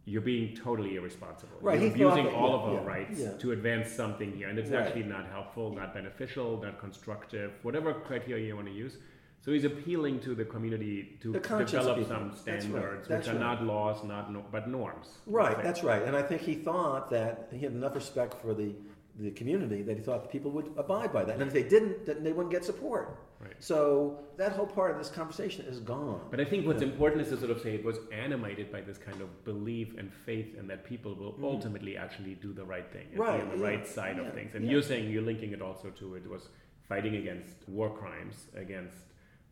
you're 0.05 0.22
being 0.22 0.55
totally 0.55 0.94
irresponsible. 0.94 1.57
Right, 1.61 1.81
You're 1.81 1.90
abusing 1.90 2.29
all 2.29 2.50
yeah, 2.50 2.55
of 2.55 2.61
our 2.62 2.74
yeah, 2.74 2.85
rights 2.87 3.18
yeah. 3.20 3.33
to 3.38 3.50
advance 3.50 3.90
something 3.90 4.33
here, 4.37 4.48
and 4.48 4.57
it's 4.57 4.70
Right. 4.70 4.83
actually 4.87 5.02
not 5.02 5.26
helpful, 5.26 5.74
not 5.74 5.92
beneficial, 5.92 6.61
not 6.62 6.79
constructive, 6.79 7.52
whatever 7.62 7.92
criteria 7.92 8.46
you 8.46 8.55
want 8.55 8.68
to 8.68 8.72
use. 8.72 8.98
So 9.40 9.50
he's 9.50 9.64
appealing 9.64 10.20
to 10.20 10.37
the 10.37 10.44
community 10.44 11.18
to 11.22 11.33
The 11.33 11.40
develop 11.40 11.96
people. 11.98 12.05
some 12.05 12.29
That's 12.29 12.46
right. 12.46 12.62
standards, 12.62 13.09
That's 13.09 13.26
which 13.26 13.35
are 13.35 13.38
right. 13.38 13.59
not 13.59 13.64
laws, 13.64 14.05
not 14.05 14.33
no, 14.33 14.44
but 14.52 14.68
norms. 14.68 15.09
Right, 15.26 15.61
that's 15.61 15.83
right. 15.83 16.02
And 16.02 16.14
I 16.16 16.22
think 16.22 16.40
he 16.42 16.55
thought 16.55 17.11
that 17.11 17.48
he 17.52 17.59
had 17.59 17.72
enough 17.72 17.96
respect 17.96 18.35
for 18.40 18.55
the, 18.55 18.74
the 19.18 19.31
community 19.31 19.83
that 19.83 19.96
he 19.96 20.02
thought 20.02 20.22
the 20.22 20.29
people 20.29 20.50
would 20.50 20.70
abide 20.76 21.12
by 21.12 21.24
that. 21.24 21.35
And 21.35 21.42
if 21.42 21.52
they 21.52 21.62
didn't, 21.62 22.07
then 22.07 22.22
they 22.22 22.33
wouldn't 22.33 22.52
get 22.52 22.64
support. 22.64 23.18
Right. 23.40 23.55
So 23.59 24.18
that 24.37 24.52
whole 24.52 24.66
part 24.66 24.90
of 24.90 24.98
this 24.98 25.09
conversation 25.09 25.64
is 25.66 25.79
gone. 25.81 26.20
But 26.31 26.40
I 26.40 26.44
think 26.44 26.66
what's 26.66 26.83
important 26.83 27.22
is 27.22 27.29
to 27.31 27.38
sort 27.38 27.50
of 27.50 27.61
say 27.61 27.74
it 27.74 27.85
was 27.85 27.98
animated 28.12 28.70
by 28.70 28.81
this 28.83 28.98
kind 28.98 29.20
of 29.20 29.44
belief 29.44 29.94
and 29.98 30.12
faith 30.12 30.57
and 30.59 30.68
that 30.70 30.85
people 30.85 31.14
will 31.14 31.35
ultimately 31.42 31.96
actually 31.96 32.35
do 32.37 32.52
the 32.52 32.64
right 32.64 32.90
thing 32.92 33.07
and 33.12 33.18
Mm. 33.20 33.26
Right, 33.26 33.37
be 33.38 33.42
on 33.42 33.59
the 33.59 33.62
yeah, 33.64 33.70
right 33.70 33.87
side 33.87 34.16
yeah, 34.18 34.24
of 34.29 34.35
things. 34.35 34.55
And 34.55 34.64
yeah. 34.64 34.70
you're 34.72 34.83
saying 34.83 35.11
you're 35.11 35.22
linking 35.22 35.52
it 35.52 35.62
also 35.62 35.88
to 35.90 36.14
it 36.16 36.29
was 36.29 36.48
fighting 36.88 37.16
against 37.16 37.57
war 37.68 37.90
crimes, 37.90 38.46
against 38.55 38.96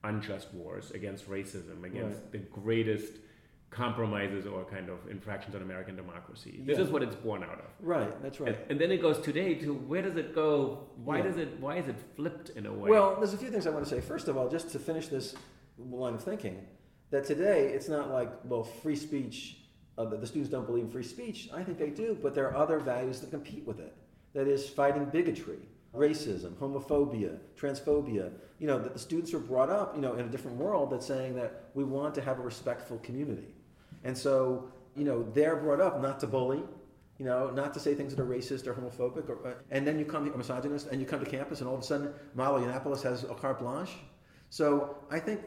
unjust 0.03 0.53
wars, 0.53 0.90
against 0.90 1.29
racism, 1.31 1.85
against 1.85 2.20
Right. 2.20 2.33
the 2.33 2.38
greatest 2.38 3.14
compromises 3.74 4.46
or 4.46 4.64
kind 4.64 4.88
of 4.88 4.98
infractions 5.10 5.54
on 5.54 5.62
American 5.62 5.96
democracy. 5.96 6.62
This 6.64 6.78
Yeah. 6.78 6.84
is 6.84 6.90
what 6.90 7.02
it's 7.02 7.16
born 7.16 7.42
out 7.42 7.58
of. 7.58 7.70
Right, 7.80 8.22
that's 8.22 8.38
right. 8.40 8.48
And, 8.54 8.70
and 8.70 8.80
then 8.80 8.90
it 8.92 9.02
goes 9.02 9.18
today 9.20 9.54
to 9.56 9.74
where 9.74 10.02
does 10.02 10.16
it 10.16 10.34
go? 10.34 10.87
Why 11.04 11.16
Yeah. 11.18 11.24
does 11.24 11.37
it? 11.38 11.48
Why 11.60 11.76
is 11.78 11.88
it 11.88 11.96
flipped 12.16 12.50
in 12.50 12.66
a 12.66 12.72
way? 12.72 12.88
Well, 12.90 13.16
there's 13.16 13.34
a 13.34 13.37
few 13.37 13.50
things 13.50 13.66
I 13.66 13.70
want 13.70 13.84
to 13.84 13.90
say. 13.90 14.00
First 14.00 14.28
of 14.28 14.37
all, 14.37 14.48
just 14.48 14.70
to 14.70 14.78
finish 14.78 15.08
this 15.08 15.34
line 15.76 16.14
of 16.14 16.22
thinking, 16.22 16.66
that 17.10 17.24
today 17.24 17.72
it's 17.72 17.88
not 17.88 18.10
like, 18.10 18.30
well, 18.44 18.62
free 18.62 18.96
speech, 18.96 19.58
uh, 19.98 20.04
the, 20.04 20.16
the 20.18 20.26
students 20.26 20.50
don't 20.50 20.66
believe 20.66 20.84
in 20.84 20.90
free 20.90 21.02
speech. 21.02 21.48
I 21.52 21.62
think 21.64 21.78
they 21.78 21.90
do, 21.90 22.16
but 22.22 22.34
there 22.34 22.46
are 22.48 22.56
other 22.56 22.78
values 22.78 23.20
that 23.20 23.30
compete 23.30 23.66
with 23.66 23.80
it. 23.80 23.92
That 24.34 24.46
is 24.48 24.68
fighting 24.68 25.04
bigotry, 25.06 25.58
racism, 25.94 26.52
homophobia, 26.54 27.38
transphobia. 27.60 28.32
You 28.58 28.68
know, 28.68 28.78
that 28.78 28.92
the 28.92 28.98
students 28.98 29.34
are 29.34 29.38
brought 29.40 29.70
up, 29.70 29.94
you 29.96 30.00
know, 30.02 30.14
in 30.14 30.24
a 30.26 30.28
different 30.28 30.56
world 30.58 30.90
that's 30.90 31.06
saying 31.06 31.34
that 31.37 31.70
we 31.74 31.82
want 31.84 32.14
to 32.16 32.20
have 32.22 32.38
a 32.38 32.42
respectful 32.42 32.98
community. 32.98 33.54
And 34.05 34.17
so, 34.17 34.71
you 34.95 35.05
know, 35.05 35.27
they're 35.33 35.57
brought 35.57 35.81
up 35.81 36.01
not 36.01 36.21
to 36.21 36.27
bully, 36.27 36.62
you 37.19 37.25
know, 37.25 37.51
not 37.51 37.75
to 37.75 37.81
say 37.81 37.95
things 37.95 38.14
that 38.14 38.23
are 38.23 38.27
racist 38.27 38.67
or 38.67 38.75
homophobic, 38.75 39.29
or, 39.29 39.47
uh, 39.47 39.55
and 39.71 39.87
then 39.87 39.99
you 39.99 40.05
come 40.05 40.31
or 40.31 40.37
misogynist, 40.37 40.88
and 40.88 41.01
you 41.01 41.07
come 41.07 41.21
to 41.21 41.31
campus, 41.31 41.61
and 41.61 41.69
all 41.69 41.75
of 41.75 41.81
a 41.81 41.85
sudden, 41.85 42.12
Milo 42.35 42.61
Yiannopoulos 42.61 43.03
has 43.03 43.25
a 43.25 43.35
carte 43.35 43.61
blanche. 43.61 43.93
So 44.51 44.97
I 45.11 45.19
think 45.19 45.40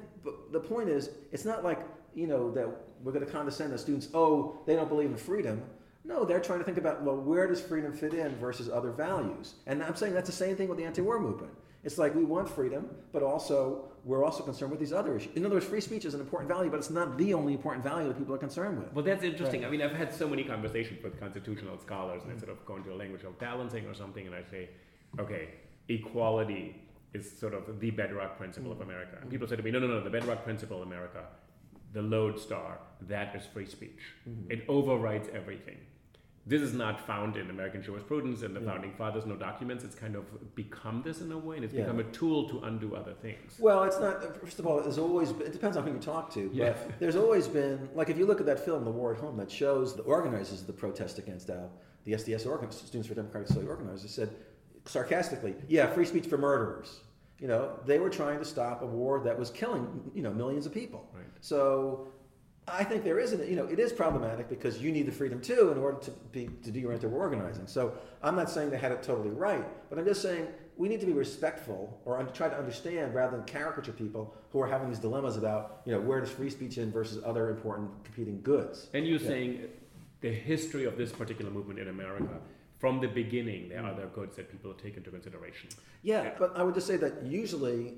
the 0.51 0.59
point 0.59 0.89
is, 0.89 1.11
it's 1.31 1.45
not 1.45 1.63
like 1.63 1.79
you 2.15 2.27
know 2.27 2.51
that 2.51 2.67
we're 3.03 3.11
going 3.11 3.25
to 3.25 3.31
condescend 3.31 3.71
the 3.71 3.77
students. 3.77 4.09
Oh, 4.13 4.59
they 4.65 4.75
don't 4.75 4.89
believe 4.89 5.09
in 5.09 5.17
freedom. 5.17 5.61
No, 6.03 6.23
they're 6.23 6.39
trying 6.39 6.59
to 6.59 6.65
think 6.65 6.77
about 6.77 7.03
well, 7.03 7.17
where 7.17 7.47
does 7.47 7.61
freedom 7.61 7.93
fit 7.93 8.13
in 8.13 8.35
versus 8.37 8.69
other 8.69 8.91
values? 8.91 9.55
And 9.65 9.83
I'm 9.83 9.95
saying 9.95 10.13
that's 10.13 10.29
the 10.29 10.35
same 10.35 10.55
thing 10.55 10.69
with 10.69 10.77
the 10.77 10.85
anti-war 10.85 11.19
movement. 11.19 11.51
It's 11.83 11.97
like 11.97 12.15
we 12.15 12.23
want 12.23 12.49
freedom, 12.49 12.89
but 13.13 13.23
also 13.23 13.85
we're 14.03 14.23
also 14.23 14.43
concerned 14.43 14.71
with 14.71 14.79
these 14.79 14.93
other 14.93 15.15
issues. 15.17 15.35
In 15.35 15.45
other 15.45 15.55
words, 15.55 15.65
free 15.65 15.81
speech 15.81 16.05
is 16.05 16.13
an 16.13 16.19
important 16.19 16.49
value, 16.49 16.69
but 16.69 16.77
it's 16.77 16.89
not 16.89 17.17
the 17.17 17.33
only 17.33 17.53
important 17.53 17.83
value 17.83 18.07
that 18.07 18.17
people 18.17 18.33
are 18.33 18.39
concerned 18.39 18.79
with. 18.79 18.91
Well, 18.93 19.05
that's 19.05 19.23
interesting. 19.23 19.65
I 19.65 19.69
mean, 19.69 19.81
I've 19.81 19.91
had 19.91 20.13
so 20.13 20.27
many 20.27 20.43
conversations 20.43 21.03
with 21.03 21.19
constitutional 21.19 21.77
scholars, 21.77 22.23
and 22.23 22.33
I 22.33 22.37
sort 22.37 22.51
of 22.51 22.65
go 22.65 22.77
into 22.77 22.93
a 22.93 22.95
language 22.95 23.23
of 23.23 23.37
balancing 23.39 23.85
or 23.85 23.93
something, 23.93 24.25
and 24.25 24.35
I 24.35 24.43
say, 24.49 24.69
okay, 25.19 25.49
equality 25.89 26.81
is 27.13 27.29
sort 27.37 27.53
of 27.53 27.79
the 27.79 27.91
bedrock 27.91 28.37
principle 28.37 28.71
of 28.71 28.81
America. 28.81 29.17
And 29.21 29.29
people 29.29 29.47
say 29.47 29.55
to 29.55 29.63
me, 29.63 29.71
no, 29.71 29.79
no, 29.79 29.87
no, 29.87 30.03
the 30.03 30.09
bedrock 30.09 30.43
principle 30.43 30.81
of 30.81 30.87
America, 30.87 31.25
the 31.93 32.01
lodestar, 32.01 32.79
that 33.01 33.35
is 33.35 33.45
free 33.45 33.65
speech. 33.65 34.01
Mm-hmm. 34.27 34.51
It 34.51 34.65
overrides 34.67 35.29
everything. 35.33 35.77
This 36.47 36.61
is 36.61 36.73
not 36.73 37.05
found 37.05 37.35
in 37.35 37.49
American 37.49 37.83
jurisprudence 37.83 38.41
and 38.41 38.55
the 38.55 38.61
founding 38.61 38.93
fathers, 38.93 39.25
no 39.25 39.35
documents. 39.35 39.83
It's 39.83 39.95
kind 39.95 40.15
of 40.15 40.23
become 40.55 41.01
this 41.03 41.19
in 41.19 41.29
a 41.33 41.37
way, 41.37 41.57
and 41.57 41.65
it's 41.65 41.73
Yeah. 41.73 41.81
become 41.81 41.99
a 41.99 42.05
tool 42.05 42.47
to 42.49 42.59
undo 42.59 42.95
other 42.95 43.13
things. 43.13 43.59
Well, 43.59 43.83
it's 43.83 43.99
not. 43.99 44.37
First 44.37 44.57
of 44.59 44.65
all, 44.65 44.81
there's 44.81 44.97
always. 44.97 45.31
It 45.31 45.51
depends 45.51 45.75
on 45.75 45.85
who 45.85 45.91
you 45.91 45.99
talk 45.99 46.31
to. 46.35 46.49
Yeah. 46.53 46.73
But 46.85 46.99
there's 46.99 47.17
always 47.17 47.49
been 47.49 47.89
like 47.93 48.09
if 48.09 48.17
you 48.17 48.25
look 48.25 48.39
at 48.39 48.45
that 48.45 48.59
film, 48.63 48.85
The 48.85 48.91
War 48.91 49.13
at 49.13 49.19
Home, 49.19 49.35
that 49.37 49.51
shows 49.51 49.93
the 49.95 50.03
organizers 50.03 50.61
of 50.61 50.67
the 50.67 50.73
protest 50.73 51.19
against 51.19 51.49
Al, 51.49 51.69
the 52.05 52.13
SDS 52.13 52.45
organ, 52.45 52.71
Students 52.71 53.09
for 53.09 53.15
Democratic 53.15 53.49
Society 53.49 53.67
organizers, 53.67 54.11
said 54.11 54.29
sarcastically, 54.85 55.53
"Yeah, 55.67 55.87
free 55.87 56.05
speech 56.05 56.27
for 56.27 56.37
murderers." 56.37 57.01
You 57.39 57.49
know, 57.49 57.77
they 57.85 57.99
were 57.99 58.09
trying 58.09 58.39
to 58.39 58.45
stop 58.45 58.81
a 58.81 58.85
war 58.85 59.19
that 59.25 59.37
was 59.37 59.49
killing 59.49 60.09
you 60.15 60.21
know 60.23 60.33
millions 60.33 60.65
of 60.65 60.71
people. 60.73 61.09
Right. 61.13 61.25
So. 61.41 62.07
I 62.67 62.83
think 62.83 63.05
there 63.05 63.17
is, 63.17 63.31
an, 63.31 63.47
you 63.49 63.55
know, 63.55 63.65
it 63.65 63.79
is 63.79 63.93
problematic 63.93 64.49
because 64.49 64.81
you 64.81 64.91
need 64.91 65.05
the 65.05 65.11
freedom 65.11 65.39
too 65.39 65.71
in 65.71 65.77
order 65.77 65.99
to 65.99 66.11
be 66.33 66.49
to 66.63 66.71
do 66.71 66.79
your 66.81 66.91
anti-war 66.91 67.21
organizing. 67.21 67.65
So 67.65 67.93
I'm 68.21 68.35
not 68.35 68.49
saying 68.49 68.71
they 68.71 68.77
had 68.77 68.91
it 68.91 69.01
totally 69.01 69.29
right, 69.29 69.65
but 69.89 69.97
I'm 69.97 70.05
just 70.05 70.21
saying 70.21 70.47
we 70.75 70.89
need 70.89 70.99
to 70.99 71.05
be 71.05 71.13
respectful 71.13 71.99
or 72.03 72.21
try 72.33 72.49
to 72.49 72.57
understand 72.57 73.15
rather 73.15 73.37
than 73.37 73.45
caricature 73.45 73.93
people 73.93 74.35
who 74.51 74.59
are 74.59 74.67
having 74.67 74.89
these 74.89 74.99
dilemmas 74.99 75.37
about, 75.37 75.81
you 75.85 75.93
know, 75.93 76.01
where 76.01 76.19
does 76.19 76.29
free 76.29 76.49
speech 76.49 76.77
in 76.77 76.91
versus 76.91 77.23
other 77.25 77.49
important 77.49 77.89
competing 78.03 78.41
goods. 78.41 78.89
And 78.93 79.07
you're 79.07 79.19
Yeah. 79.19 79.27
saying 79.27 79.69
the 80.19 80.31
history 80.31 80.83
of 80.83 80.97
this 80.97 81.11
particular 81.13 81.49
movement 81.49 81.79
in 81.79 81.87
America, 81.87 82.41
from 82.79 82.99
the 82.99 83.07
beginning, 83.07 83.69
there 83.69 83.81
are 83.81 83.91
other 83.91 84.07
goods 84.07 84.35
that 84.35 84.51
people 84.51 84.73
take 84.73 84.97
into 84.97 85.09
consideration. 85.09 85.69
Yeah, 86.03 86.31
but 86.37 86.55
I 86.55 86.63
would 86.63 86.75
just 86.75 86.85
say 86.85 86.97
that 86.97 87.25
usually 87.25 87.95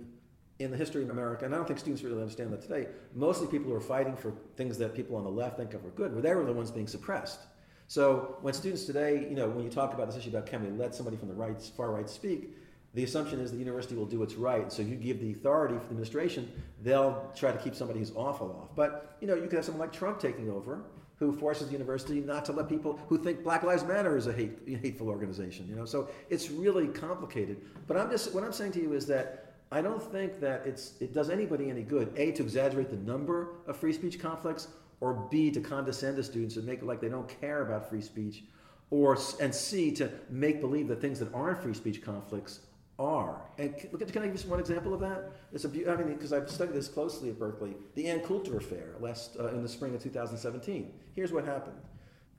in 0.60 0.72
the 0.72 0.78
history 0.78 1.04
of 1.04 1.10
America, 1.10 1.45
and 1.45 1.54
I 1.54 1.58
don't 1.58 1.65
think 1.65 1.80
students 1.80 2.04
really 2.04 2.22
understand 2.22 2.52
that 2.52 2.62
today, 2.62 2.88
mostly 3.15 3.48
people 3.48 3.72
who 3.72 3.76
are 3.76 3.82
fighting 3.82 4.15
for 4.15 4.34
things 4.58 4.78
that 4.78 4.93
people 4.93 5.15
on 5.15 5.24
the 5.24 5.30
left 5.30 5.58
think 5.58 5.74
of 5.74 5.86
are 5.86 5.89
good, 5.91 6.13
were 6.13 6.22
they 6.22 6.36
were 6.36 6.45
the 6.45 6.54
ones 6.54 6.69
being 6.69 6.88
suppressed. 6.88 7.39
So 7.88 8.38
when 8.41 8.54
students 8.54 8.86
today, 8.86 9.26
you 9.30 9.36
know, 9.36 9.50
when 9.50 9.63
you 9.63 9.72
talk 9.72 9.93
about 9.93 10.08
this 10.08 10.17
issue 10.17 10.30
about 10.30 10.45
can 10.45 10.63
we 10.63 10.69
let 10.78 10.93
somebody 10.93 11.17
from 11.17 11.30
the 11.30 11.34
right, 11.34 11.60
far 11.76 11.91
right 11.91 12.10
speak, 12.10 12.56
the 12.93 13.04
assumption 13.04 13.39
is 13.39 13.52
the 13.52 13.58
university 13.58 13.95
will 13.95 14.06
do 14.06 14.19
what's 14.19 14.36
right. 14.36 14.72
So 14.72 14.82
you 14.82 14.95
give 14.95 15.19
the 15.22 15.32
authority 15.32 15.76
for 15.76 15.82
the 15.82 15.86
administration, 15.91 16.52
they'll 16.84 17.32
try 17.36 17.52
to 17.52 17.58
keep 17.58 17.74
somebody 17.74 18.00
who's 18.00 18.12
awful 18.15 18.52
off. 18.62 18.76
But 18.76 19.17
you 19.22 19.28
know, 19.28 19.36
you 19.36 19.43
could 19.43 19.54
have 19.54 19.65
someone 19.65 19.80
like 19.80 19.93
Trump 19.93 20.19
taking 20.19 20.50
over, 20.50 20.82
who 21.19 21.34
forces 21.34 21.67
the 21.67 21.74
university 21.74 22.22
not 22.22 22.45
to 22.45 22.54
let 22.54 22.69
people 22.69 23.00
who 23.08 23.17
think 23.17 23.43
Black 23.43 23.63
Lives 23.63 23.84
Matter 23.84 24.15
is 24.17 24.28
a 24.28 24.34
hate, 24.34 24.58
hateful 24.82 25.10
organization. 25.10 25.67
You 25.69 25.76
know, 25.76 25.86
so 25.86 26.10
it's 26.30 26.50
really 26.50 26.88
complicated. 26.88 27.62
But 27.88 27.98
I'm 27.98 28.10
just 28.10 28.34
what 28.34 28.43
I'm 28.43 28.54
saying 28.54 28.72
to 28.74 28.82
you 28.82 28.93
is 28.93 29.06
that 29.08 29.48
I 29.71 29.82
don't 29.82 30.01
think 30.01 30.39
that 30.39 30.65
it's 30.65 30.93
it 30.99 31.13
does 31.13 31.29
anybody 31.29 31.69
any 31.69 31.84
good. 31.84 32.12
A 32.17 32.32
to 32.32 32.43
exaggerate 32.43 32.89
the 32.89 32.97
number 32.97 33.49
of 33.67 33.77
free 33.77 33.93
speech 33.93 34.19
conflicts, 34.19 34.67
or 34.99 35.27
B 35.29 35.51
to 35.51 35.62
condescend 35.62 36.17
to 36.17 36.23
students 36.23 36.55
and 36.55 36.65
make 36.65 36.79
it 36.79 36.86
like 36.86 37.01
they 37.01 37.10
don't 37.10 37.29
care 37.41 37.62
about 37.62 37.89
free 37.89 38.01
speech, 38.01 38.43
or 38.89 39.17
and 39.39 39.53
C 39.53 39.91
to 39.95 40.10
make 40.29 40.60
believe 40.60 40.88
that 40.88 41.01
things 41.01 41.19
that 41.19 41.34
aren't 41.34 41.62
free 41.62 41.75
speech 41.75 42.01
conflicts 42.01 42.62
are. 42.97 43.41
And 43.60 43.75
look 43.91 44.05
can 44.12 44.23
I 44.23 44.27
give 44.27 44.43
you 44.43 44.49
one 44.49 44.60
example 44.60 44.93
of 44.93 44.99
that? 45.01 45.32
It's 45.53 45.65
a 45.65 45.69
I 45.69 45.95
mean 45.97 46.15
because 46.15 46.34
I've 46.34 46.49
studied 46.49 46.73
this 46.73 46.88
closely 46.88 47.29
at 47.29 47.38
Berkeley. 47.38 47.75
The 47.93 48.08
Ann 48.08 48.21
Coulter 48.21 48.58
affair 48.58 48.95
last 48.99 49.38
uh, 49.39 49.49
in 49.49 49.62
the 49.62 49.69
spring 49.69 49.93
of 49.93 50.01
2017. 50.01 50.91
Here's 51.15 51.32
what 51.32 51.45
happened. 51.45 51.77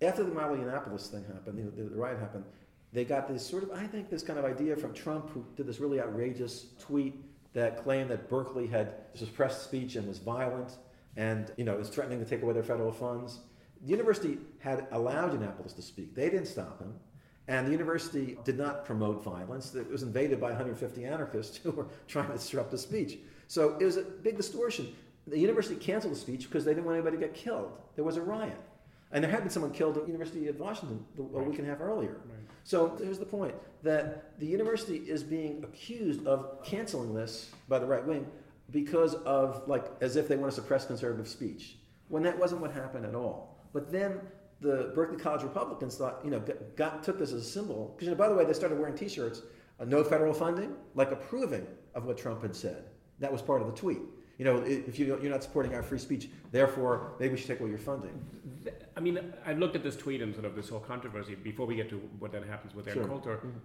After 0.03 0.25
the 0.25 0.31
Yiannopoulos 0.31 1.09
thing 1.09 1.25
happened, 1.25 1.77
the, 1.77 1.83
the 1.83 1.97
riot 1.97 2.19
happened, 2.19 2.45
they 2.93 3.05
got 3.05 3.29
this 3.29 3.47
sort 3.47 3.63
of, 3.63 3.71
I 3.71 3.87
think, 3.87 4.11
this 4.11 4.23
kind 4.23 4.39
of 4.39 4.45
idea 4.45 4.77
from 4.77 4.93
Trump, 4.93 5.31
who 5.31 5.45
did 5.57 5.67
this 5.67 5.79
really 5.79 6.01
outrageous 6.01 6.67
tweet 6.79 7.15
that 7.53 7.83
claimed 7.83 8.11
that 8.11 8.29
Berkeley 8.29 8.67
had 8.67 8.95
suppressed 9.15 9.65
speech 9.65 9.97
and 9.97 10.07
was 10.07 10.19
violent, 10.19 10.77
and 11.17 11.53
you 11.57 11.65
know, 11.65 11.77
was 11.77 11.89
threatening 11.89 12.19
to 12.19 12.25
take 12.25 12.43
away 12.43 12.53
their 12.53 12.63
federal 12.63 12.93
funds. 12.93 13.41
The 13.83 13.91
university 13.91 14.39
had 14.59 14.87
allowed 14.93 15.33
Yiannopoulos 15.33 15.75
to 15.77 15.83
speak. 15.83 16.15
They 16.15 16.31
didn't 16.31 16.47
stop 16.47 16.81
him. 16.81 16.95
And 17.49 17.67
the 17.67 17.73
university 17.73 18.39
did 18.45 18.57
not 18.57 18.85
promote 18.85 19.25
violence. 19.25 19.75
It 19.75 19.91
was 19.91 20.05
invaded 20.05 20.41
by 20.41 20.49
150 20.49 21.05
anarchists 21.05 21.57
who 21.63 21.73
were 21.73 21.89
trying 22.07 22.29
to 22.29 22.35
disrupt 22.35 22.71
the 22.71 22.79
speech. 22.79 23.19
So 23.49 23.77
it 23.81 23.85
was 23.85 23.97
a 23.97 24.03
big 24.03 24.37
distortion. 24.37 24.95
The 25.27 25.39
university 25.39 25.75
canceled 25.75 26.15
the 26.15 26.19
speech 26.19 26.45
because 26.45 26.65
they 26.65 26.73
didn't 26.73 26.85
want 26.85 26.97
anybody 26.97 27.17
to 27.17 27.21
get 27.21 27.35
killed. 27.35 27.73
There 27.97 28.05
was 28.05 28.17
a 28.17 28.23
riot. 28.23 28.61
And 29.13 29.25
there 29.25 29.31
had 29.31 29.41
been 29.41 29.51
someone 29.51 29.73
killed 29.73 29.97
at 29.97 30.05
the 30.05 30.13
University 30.13 30.49
of 30.49 30.59
Washington 30.61 31.05
a 31.19 31.23
week 31.23 31.59
and 31.59 31.67
a 31.67 31.71
half 31.71 31.81
earlier. 31.81 32.21
So 32.65 32.97
here's 33.03 33.19
the 33.19 33.27
point 33.27 33.55
that 33.83 34.39
the 34.39 34.47
university 34.47 34.99
is 34.99 35.23
being 35.25 35.65
accused 35.65 36.27
of 36.27 36.63
canceling 36.65 37.15
this 37.15 37.51
by 37.69 37.79
the 37.79 37.87
right 37.87 38.07
wing 38.07 38.27
because 38.71 39.15
of, 39.15 39.67
like, 39.67 39.87
as 40.01 40.17
if 40.17 40.29
they 40.29 40.37
want 40.37 40.53
to 40.53 40.55
suppress 40.61 40.87
conservative 40.87 41.27
speech, 41.27 41.79
when 42.09 42.23
that 42.23 42.39
wasn't 42.39 42.61
what 42.61 42.71
happened 42.71 43.05
at 43.05 43.15
all. 43.15 43.59
But 43.73 43.91
then 43.91 44.21
the 44.61 44.93
Berkeley 44.95 45.17
College 45.17 45.43
Republicans 45.43 45.97
thought, 45.97 46.21
you 46.23 46.31
know, 46.31 46.39
got, 46.39 46.77
got 46.77 47.03
took 47.03 47.19
this 47.19 47.33
as 47.33 47.43
a 47.43 47.51
symbol. 47.51 47.95
Because, 47.97 48.07
you 48.07 48.13
know, 48.15 48.19
by 48.19 48.29
the 48.29 48.35
way, 48.35 48.45
they 48.45 48.53
started 48.53 48.79
wearing 48.79 48.97
T-shirts 48.97 49.43
Uh, 49.81 49.87
no 49.87 50.05
federal 50.05 50.35
funding, 50.35 50.75
like 50.95 51.11
approving 51.11 51.67
of 51.95 52.05
what 52.05 52.19
Trump 52.19 52.43
had 52.43 52.55
said. 52.55 52.85
That 53.19 53.33
was 53.33 53.43
part 53.43 53.63
of 53.63 53.67
the 53.67 53.73
tweet. 53.75 54.03
You 54.41 54.47
know, 54.47 54.57
if 54.65 54.99
you, 54.99 55.05
don't- 55.05 55.23
you're 55.23 55.31
not 55.31 55.43
supporting 55.43 55.75
our 55.75 55.83
free 55.83 55.99
speech, 55.99 56.31
therefore 56.51 57.13
maybe 57.21 57.33
we 57.35 57.39
should 57.39 57.49
take 57.49 57.61
away 57.61 57.69
your 57.69 57.79
funding. 57.79 58.19
I 58.97 59.01
mean, 59.01 59.19
I've 59.45 59.59
looked 59.59 59.77
at 59.77 59.83
this 59.83 59.97
tweet 59.97 60.23
and 60.23 60.33
sort 60.35 60.47
of 60.47 60.57
this 60.57 60.71
whole 60.71 60.81
controversy 60.81 61.35
before 61.35 61.67
we 61.67 61.75
get 61.77 61.91
to 61.91 61.97
what 62.19 62.33
then 62.33 62.45
happens 62.45 62.75
with 62.75 62.89
Aaron 62.89 63.01
Sure. 63.01 63.09
Coulter. 63.09 63.37
Mm-hmm. 63.37 63.59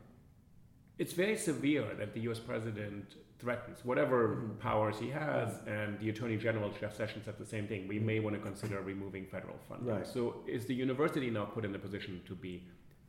It's 0.98 1.14
very 1.14 1.38
severe 1.38 1.88
that 1.98 2.14
the 2.14 2.20
US 2.30 2.40
president 2.40 3.16
threatens 3.40 3.86
whatever 3.86 4.20
mm-hmm. 4.28 4.56
powers 4.56 5.00
he 5.00 5.10
has, 5.12 5.48
mm-hmm. 5.54 5.70
and 5.70 6.00
the 6.02 6.10
Attorney 6.10 6.36
General, 6.36 6.70
Jeff 6.78 6.94
Sessions, 6.94 7.24
said 7.24 7.38
the 7.38 7.46
same 7.46 7.68
thing. 7.70 7.88
We 7.88 8.00
may 8.00 8.20
want 8.20 8.36
to 8.36 8.42
consider 8.42 8.82
removing 8.82 9.26
federal 9.28 9.56
funding. 9.70 9.96
Right. 9.96 10.06
So 10.06 10.44
is 10.46 10.66
the 10.66 10.76
university 10.76 11.30
now 11.30 11.46
put 11.46 11.64
in 11.64 11.74
a 11.74 11.80
position 11.80 12.22
to 12.28 12.36
be 12.36 12.64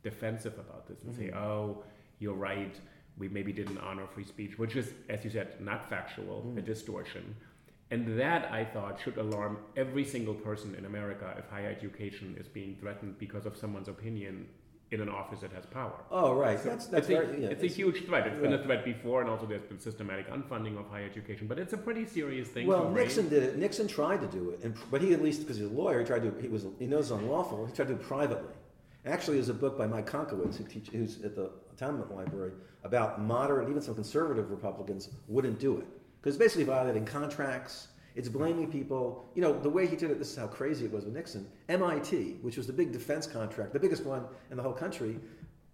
defensive 0.04 0.54
about 0.60 0.86
this 0.86 1.02
and 1.02 1.12
say, 1.12 1.30
Mm-hmm. 1.30 1.38
oh, 1.38 1.82
you're 2.20 2.34
right, 2.34 2.76
we 3.18 3.28
maybe 3.28 3.52
didn't 3.52 3.78
honor 3.78 4.06
free 4.06 4.24
speech, 4.24 4.56
which 4.56 4.76
is, 4.76 4.92
as 5.08 5.24
you 5.24 5.30
said, 5.30 5.60
not 5.60 5.88
factual, 5.88 6.54
a 6.56 6.60
distortion. 6.60 7.34
And 7.90 8.18
that, 8.18 8.50
I 8.50 8.64
thought, 8.64 9.00
should 9.00 9.16
alarm 9.16 9.58
every 9.76 10.04
single 10.04 10.34
person 10.34 10.74
in 10.74 10.86
America 10.86 11.34
if 11.38 11.48
higher 11.48 11.68
education 11.68 12.36
is 12.38 12.48
being 12.48 12.76
threatened 12.80 13.18
because 13.18 13.46
of 13.46 13.56
someone's 13.56 13.88
opinion 13.88 14.48
in 14.90 15.00
an 15.00 15.08
office 15.08 15.40
that 15.40 15.52
has 15.52 15.66
power. 15.66 16.04
Oh, 16.10 16.34
right. 16.34 16.62
That's, 16.62 16.86
that's 16.86 17.08
it's, 17.08 17.18
a, 17.18 17.40
yeah, 17.40 17.48
it's 17.48 17.62
a 17.62 17.68
huge 17.68 18.04
threat. 18.04 18.26
It's 18.26 18.40
been 18.40 18.52
a 18.52 18.62
threat 18.62 18.84
before, 18.84 19.20
and 19.20 19.30
also 19.30 19.46
there's 19.46 19.62
been 19.62 19.80
systematic 19.80 20.30
unfunding 20.30 20.78
of 20.78 20.88
higher 20.88 21.04
education. 21.04 21.46
But 21.46 21.58
it's 21.58 21.72
a 21.72 21.76
pretty 21.78 22.06
serious 22.06 22.48
thing. 22.48 22.66
Well, 22.66 22.84
to 22.84 22.90
raise. 22.90 23.16
Nixon 23.16 23.28
did 23.28 23.42
it. 23.42 23.58
Nixon 23.58 23.88
tried 23.88 24.20
to 24.20 24.28
do 24.28 24.50
it, 24.50 24.60
and, 24.62 24.76
but 24.90 25.00
he 25.00 25.12
at 25.12 25.22
least, 25.22 25.40
because 25.40 25.56
he's 25.56 25.66
a 25.66 25.72
lawyer, 25.72 26.00
he 26.00 26.06
tried 26.06 26.22
to. 26.22 26.34
He 26.40 26.48
was 26.48 26.66
he 26.78 26.86
knows 26.86 27.10
it's 27.10 27.20
unlawful. 27.20 27.66
He 27.66 27.72
tried 27.72 27.88
to 27.88 27.94
do 27.94 28.00
it 28.00 28.06
privately. 28.06 28.54
Actually, 29.04 29.36
there's 29.36 29.48
a 29.48 29.54
book 29.54 29.78
by 29.78 29.86
Mike 29.86 30.10
Koncewicz, 30.10 30.56
who 30.56 30.64
teach, 30.64 30.88
who's 30.88 31.22
at 31.22 31.36
the 31.36 31.50
Tamiment 31.76 32.14
Library, 32.14 32.52
about 32.82 33.20
moderate, 33.20 33.68
even 33.68 33.80
some 33.80 33.94
conservative 33.94 34.50
Republicans 34.50 35.10
wouldn't 35.28 35.60
do 35.60 35.78
it 35.78 35.86
because 36.26 36.34
it's 36.34 36.42
basically 36.44 36.64
violating 36.64 37.04
contracts. 37.04 37.86
It's 38.16 38.28
blaming 38.28 38.68
people. 38.68 39.30
You 39.36 39.42
know, 39.42 39.56
the 39.56 39.70
way 39.70 39.86
he 39.86 39.94
did 39.94 40.10
it. 40.10 40.18
This 40.18 40.32
is 40.32 40.36
how 40.36 40.48
crazy 40.48 40.84
it 40.84 40.90
was 40.90 41.04
with 41.04 41.14
Nixon. 41.14 41.46
MIT, 41.68 42.38
which 42.42 42.56
was 42.56 42.66
the 42.66 42.72
big 42.72 42.90
defense 42.90 43.28
contract, 43.28 43.72
the 43.72 43.78
biggest 43.78 44.04
one 44.04 44.24
in 44.50 44.56
the 44.56 44.62
whole 44.64 44.72
country. 44.72 45.20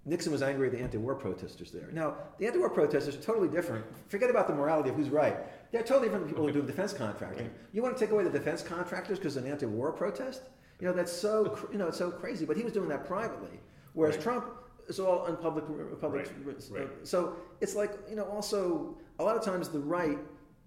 Nixon 0.05 0.31
was 0.31 0.43
angry 0.43 0.67
at 0.67 0.75
the 0.75 0.81
anti-war 0.81 1.15
protesters 1.15 1.71
there. 1.71 1.89
Now, 1.93 2.17
the 2.39 2.47
anti-war 2.47 2.69
protesters 2.69 3.17
are 3.17 3.23
totally 3.23 3.49
different. 3.49 3.87
Forget 4.09 4.29
about 4.29 4.47
the 4.47 4.53
morality 4.53 4.91
of 4.91 4.97
who's 4.97 5.09
right. 5.09 5.39
They're 5.73 5.83
totally 5.83 6.09
different 6.09 6.27
than 6.27 6.35
people 6.35 6.47
who 6.47 6.53
do 6.53 6.61
defense 6.61 6.93
contracting. 6.93 7.49
You 7.73 7.83
want 7.83 7.97
to 7.97 8.05
take 8.05 8.13
away 8.13 8.25
the 8.25 8.29
defense 8.31 8.61
contractors 8.63 9.19
because 9.19 9.39
of 9.39 9.47
an 9.47 9.51
anti-war 9.53 9.93
protest? 9.93 10.43
You 10.81 10.87
know, 10.89 10.93
that's 10.93 11.13
so 11.13 11.47
cr- 11.47 11.73
you 11.73 11.79
know 11.79 11.89
it's 11.89 11.97
so 11.97 12.11
crazy. 12.11 12.45
But 12.45 12.59
he 12.59 12.63
was 12.63 12.75
doing 12.75 12.91
that 12.91 13.07
privately, 13.07 13.59
whereas 13.95 14.17
Right. 14.17 14.23
Trump 14.25 14.45
is 14.89 15.01
all 15.01 15.25
in 15.27 15.37
public. 15.37 15.65
public 15.99 16.31
Right, 16.43 16.63
right. 16.73 16.89
So 17.05 17.37
it's 17.63 17.75
like 17.75 17.93
you 18.11 18.17
know, 18.17 18.25
also 18.25 18.99
a 19.19 19.25
lot 19.25 19.37
of 19.37 19.45
times 19.45 19.69
the 19.69 19.79
right 19.79 20.19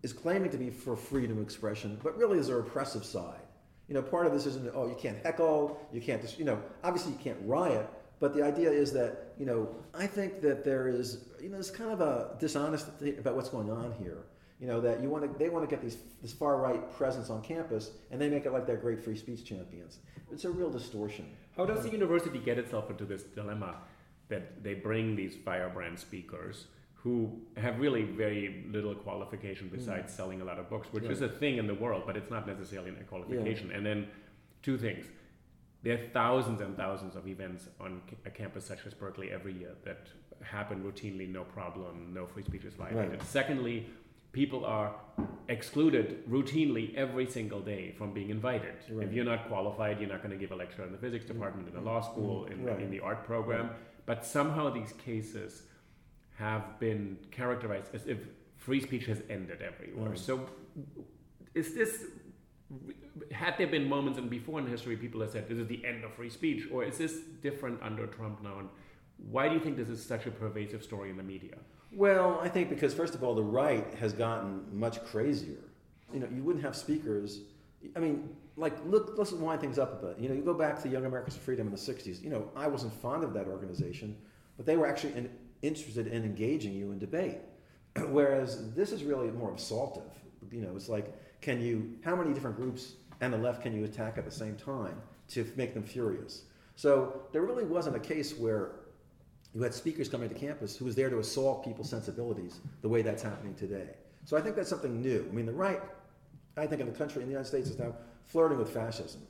is 0.06 0.14
claiming 0.14 0.51
to 0.51 0.58
be 0.58 0.70
for 0.70 0.95
freedom 0.95 1.39
of 1.39 1.43
expression, 1.43 1.99
but 2.03 2.16
really 2.16 2.38
is 2.38 2.49
a 2.49 2.56
repressive 2.56 3.03
side. 3.03 3.41
You 3.88 3.95
know, 3.95 4.03
part 4.03 4.28
of 4.28 4.34
this 4.34 4.45
isn't 4.45 4.72
oh 4.76 4.88
you 4.88 4.95
can't 4.95 5.18
heckle, 5.26 5.80
you 5.91 5.99
can't 5.99 6.22
just 6.22 6.38
you 6.38 6.45
know 6.45 6.62
obviously 6.84 7.12
you 7.14 7.18
can't 7.18 7.39
riot, 7.43 7.89
but 8.20 8.36
the 8.36 8.43
idea 8.43 8.70
is 8.70 8.93
that 8.93 9.34
you 9.39 9.47
know 9.47 9.68
I 9.95 10.06
think 10.06 10.41
that 10.41 10.64
there 10.64 10.88
is 10.88 11.26
you 11.41 11.49
know 11.49 11.56
there's 11.56 11.72
kind 11.72 11.89
of 11.89 12.01
a 12.01 12.38
dishonesty 12.39 13.18
about 13.18 13.36
what's 13.36 13.49
going 13.49 13.72
on 13.72 13.95
here. 13.97 14.20
You 14.60 14.68
know 14.68 14.80
that 14.82 15.01
you 15.01 15.10
want 15.10 15.24
to 15.24 15.39
they 15.39 15.49
want 15.49 15.68
to 15.68 15.76
get 15.76 15.82
these 15.82 15.97
this 16.22 16.34
far 16.34 16.58
right 16.58 16.84
presence 16.93 17.32
on 17.32 17.41
campus 17.41 17.89
and 18.12 18.22
they 18.22 18.30
make 18.30 18.45
it 18.45 18.53
like 18.53 18.68
they're 18.68 18.78
great 18.78 19.03
free 19.03 19.18
speech 19.18 19.43
champions. 19.43 19.97
It's 20.32 20.45
a 20.45 20.51
real 20.51 20.70
distortion. 20.70 21.26
How 21.58 21.66
does 21.66 21.82
the 21.82 21.89
university 21.89 22.38
get 22.38 22.60
itself 22.60 22.91
into 22.91 23.06
this 23.06 23.24
dilemma 23.24 23.78
that 24.30 24.64
they 24.64 24.76
bring 24.76 25.16
these 25.16 25.36
firebrand 25.43 25.97
speakers 25.97 26.68
who 27.06 27.39
have 27.56 27.80
really 27.80 28.01
very 28.01 28.66
little 28.72 28.95
qualification 28.95 29.70
besides 29.72 30.12
mm. 30.12 30.18
selling 30.18 30.41
a 30.41 30.43
lot 30.43 30.58
of 30.58 30.68
books, 30.72 30.88
which 30.91 31.03
is 31.03 31.22
a 31.22 31.30
thing 31.30 31.60
in 31.60 31.68
the 31.68 31.74
world, 31.76 32.01
but 32.08 32.18
it's 32.18 32.32
not 32.32 32.47
necessarily 32.47 32.89
a 32.89 33.03
qualification. 33.03 33.70
And 33.70 33.86
then 33.86 34.08
two 34.64 34.76
things. 34.76 35.06
There 35.84 35.93
are 35.93 36.08
thousands 36.14 36.62
and 36.62 36.76
thousands 36.76 37.16
of 37.16 37.28
events 37.28 37.70
on 37.80 38.01
a 38.26 38.32
campus 38.32 38.66
such 38.66 38.88
as 38.88 38.95
Berkeley 38.95 39.30
every 39.32 39.53
year 39.53 39.74
that 39.84 40.08
happen 40.41 40.82
routinely, 40.82 41.32
no 41.32 41.43
problem, 41.43 42.12
no 42.12 42.26
free 42.26 42.43
speech 42.43 42.66
is 42.66 42.74
violated. 42.74 43.20
Right. 43.20 43.24
Secondly, 43.28 43.86
people 44.32 44.66
are 44.66 44.95
excluded 45.47 46.28
routinely 46.28 46.95
every 46.95 47.28
single 47.30 47.62
day 47.62 47.93
from 47.99 48.14
being 48.14 48.32
invited. 48.32 48.78
Right. 48.89 49.08
If 49.08 49.14
you're 49.14 49.26
not 49.26 49.47
qualified, 49.47 49.99
you're 49.99 50.10
not 50.10 50.24
going 50.24 50.32
to 50.32 50.41
give 50.43 50.51
a 50.51 50.56
lecture 50.56 50.84
in 50.84 50.91
the 50.91 50.97
physics 50.97 51.26
mm. 51.26 51.34
department, 51.34 51.68
in 51.68 51.76
the 51.76 51.82
law 51.82 52.01
school, 52.01 52.45
mm. 52.45 52.51
in, 52.51 52.66
Right. 52.66 52.82
in 52.82 52.89
the 52.89 53.01
art 53.01 53.24
program. 53.26 53.70
But 54.08 54.26
somehow 54.26 54.72
these 54.72 54.93
cases 54.93 55.62
have 56.36 56.79
been 56.79 57.17
characterized 57.31 57.93
as 57.93 58.05
if 58.05 58.19
free 58.57 58.81
speech 58.81 59.05
has 59.05 59.21
ended 59.29 59.61
everywhere. 59.61 60.09
Right. 60.09 60.19
So, 60.19 60.47
is 61.53 61.73
this 61.73 62.03
had 63.31 63.57
there 63.57 63.67
been 63.67 63.88
moments 63.88 64.19
in 64.19 64.27
before 64.27 64.59
in 64.59 64.67
history 64.67 64.97
people 64.97 65.21
have 65.21 65.29
said 65.29 65.47
this 65.47 65.57
is 65.57 65.67
the 65.67 65.86
end 65.86 66.03
of 66.03 66.13
free 66.13 66.29
speech, 66.29 66.67
or 66.71 66.83
is 66.83 66.97
this 66.97 67.19
different 67.41 67.81
under 67.81 68.07
Trump 68.07 68.43
now? 68.43 68.59
And 68.59 68.69
why 69.29 69.47
do 69.47 69.53
you 69.53 69.59
think 69.59 69.77
this 69.77 69.89
is 69.89 70.03
such 70.03 70.25
a 70.25 70.31
pervasive 70.31 70.83
story 70.83 71.09
in 71.09 71.17
the 71.17 71.23
media? 71.23 71.55
Well, 71.93 72.39
I 72.41 72.49
think 72.49 72.69
because 72.69 72.93
first 72.93 73.15
of 73.15 73.23
all, 73.23 73.36
the 73.36 73.43
right 73.43 73.93
has 73.95 74.11
gotten 74.11 74.65
much 74.73 75.03
crazier. 75.05 75.63
You 76.13 76.19
know, 76.19 76.27
you 76.33 76.43
wouldn't 76.43 76.63
have 76.65 76.75
speakers. 76.75 77.41
I 77.95 77.99
mean, 77.99 78.29
like 78.57 78.73
look, 78.86 79.13
let's 79.17 79.31
wind 79.31 79.61
things 79.61 79.79
up 79.79 80.03
a 80.03 80.07
bit. 80.07 80.19
You 80.19 80.29
know, 80.29 80.36
you 80.36 80.41
go 80.41 80.53
back 80.53 80.81
to 80.83 80.89
Young 80.89 81.05
Americans 81.05 81.38
for 81.38 81.43
Freedom 81.43 81.67
in 81.67 81.71
the 81.71 81.79
'60s. 81.79 82.21
You 82.21 82.29
know, 82.29 82.49
I 82.55 82.67
wasn't 82.67 82.93
fond 82.93 83.23
of 83.23 83.33
that 83.33 83.47
organization, 83.47 84.17
but 84.57 84.65
they 84.65 84.75
were 84.75 84.88
actually 84.88 85.13
in, 85.13 85.29
interested 85.68 86.07
in 86.07 86.24
engaging 86.24 86.74
you 86.74 86.91
in 86.91 86.99
debate. 86.99 87.38
Whereas 88.09 88.74
this 88.74 88.91
is 88.91 89.03
really 89.03 89.30
more 89.32 89.51
assaultive. 89.51 90.09
You 90.51 90.61
know, 90.61 90.76
it's 90.76 90.89
like, 90.89 91.13
can 91.41 91.61
you? 91.61 91.97
How 92.03 92.16
many 92.16 92.34
different 92.34 92.55
groups 92.55 92.93
and 93.22 93.34
the 93.34 93.38
left 93.38 93.61
can 93.61 93.74
you 93.74 93.86
attack 93.86 94.18
at 94.18 94.26
the 94.26 94.32
same 94.32 94.55
time 94.55 95.01
to 95.30 95.49
make 95.55 95.74
them 95.74 95.84
furious? 95.84 96.43
So 96.76 97.22
there 97.32 97.41
really 97.41 97.63
wasn't 97.63 97.95
a 97.95 97.99
case 97.99 98.38
where 98.38 98.72
you 99.53 99.61
had 99.61 99.74
speakers 99.74 100.09
coming 100.09 100.28
to 100.28 100.36
campus 100.36 100.76
who 100.76 100.86
was 100.86 100.95
there 100.95 101.09
to 101.09 101.20
assault 101.20 101.63
people's 101.63 101.89
sensibilities 101.89 102.59
the 102.82 102.89
way 102.89 103.01
that's 103.01 103.24
happening 103.24 103.55
today. 103.55 103.91
So 104.26 104.36
I 104.36 104.41
think 104.41 104.55
that's 104.55 104.70
something 104.70 105.01
new. 105.01 105.26
I 105.30 105.34
mean, 105.34 105.45
the 105.45 105.53
right, 105.53 105.82
I 106.57 106.68
think 106.68 106.82
in 106.82 106.88
the 106.88 106.97
country, 106.97 107.22
in 107.22 107.30
the 107.30 107.32
United 107.32 107.47
States, 107.47 107.70
is 107.70 107.80
now 107.80 107.95
flirting 108.26 108.57
with 108.57 108.70
fascism. 108.70 109.22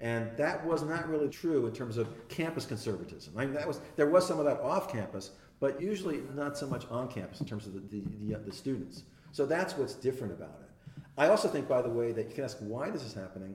And 0.00 0.36
that 0.36 0.64
was 0.66 0.82
not 0.82 1.08
really 1.08 1.28
true 1.28 1.66
in 1.66 1.72
terms 1.72 1.96
of 1.96 2.08
campus 2.28 2.66
conservatism. 2.66 3.32
I 3.38 3.46
mean, 3.46 3.54
that 3.54 3.66
was, 3.66 3.80
there 3.96 4.10
was 4.10 4.26
some 4.26 4.38
of 4.38 4.44
that 4.44 4.60
off 4.60 4.92
campus, 4.92 5.30
but 5.60 5.80
usually 5.80 6.22
not 6.34 6.58
so 6.58 6.66
much 6.66 6.86
on 6.90 7.08
campus 7.08 7.40
in 7.40 7.46
terms 7.46 7.66
of 7.66 7.74
the, 7.74 7.80
the, 7.80 8.02
the, 8.26 8.38
the 8.38 8.52
students. 8.52 9.04
So 9.32 9.46
that's 9.46 9.76
what's 9.76 9.94
different 9.94 10.32
about 10.32 10.60
it. 10.62 10.92
I 11.16 11.28
also 11.28 11.48
think, 11.48 11.68
by 11.68 11.82
the 11.82 11.88
way, 11.88 12.12
that 12.12 12.28
you 12.28 12.34
can 12.34 12.44
ask 12.44 12.58
why 12.60 12.90
this 12.90 13.02
is 13.02 13.14
happening. 13.14 13.54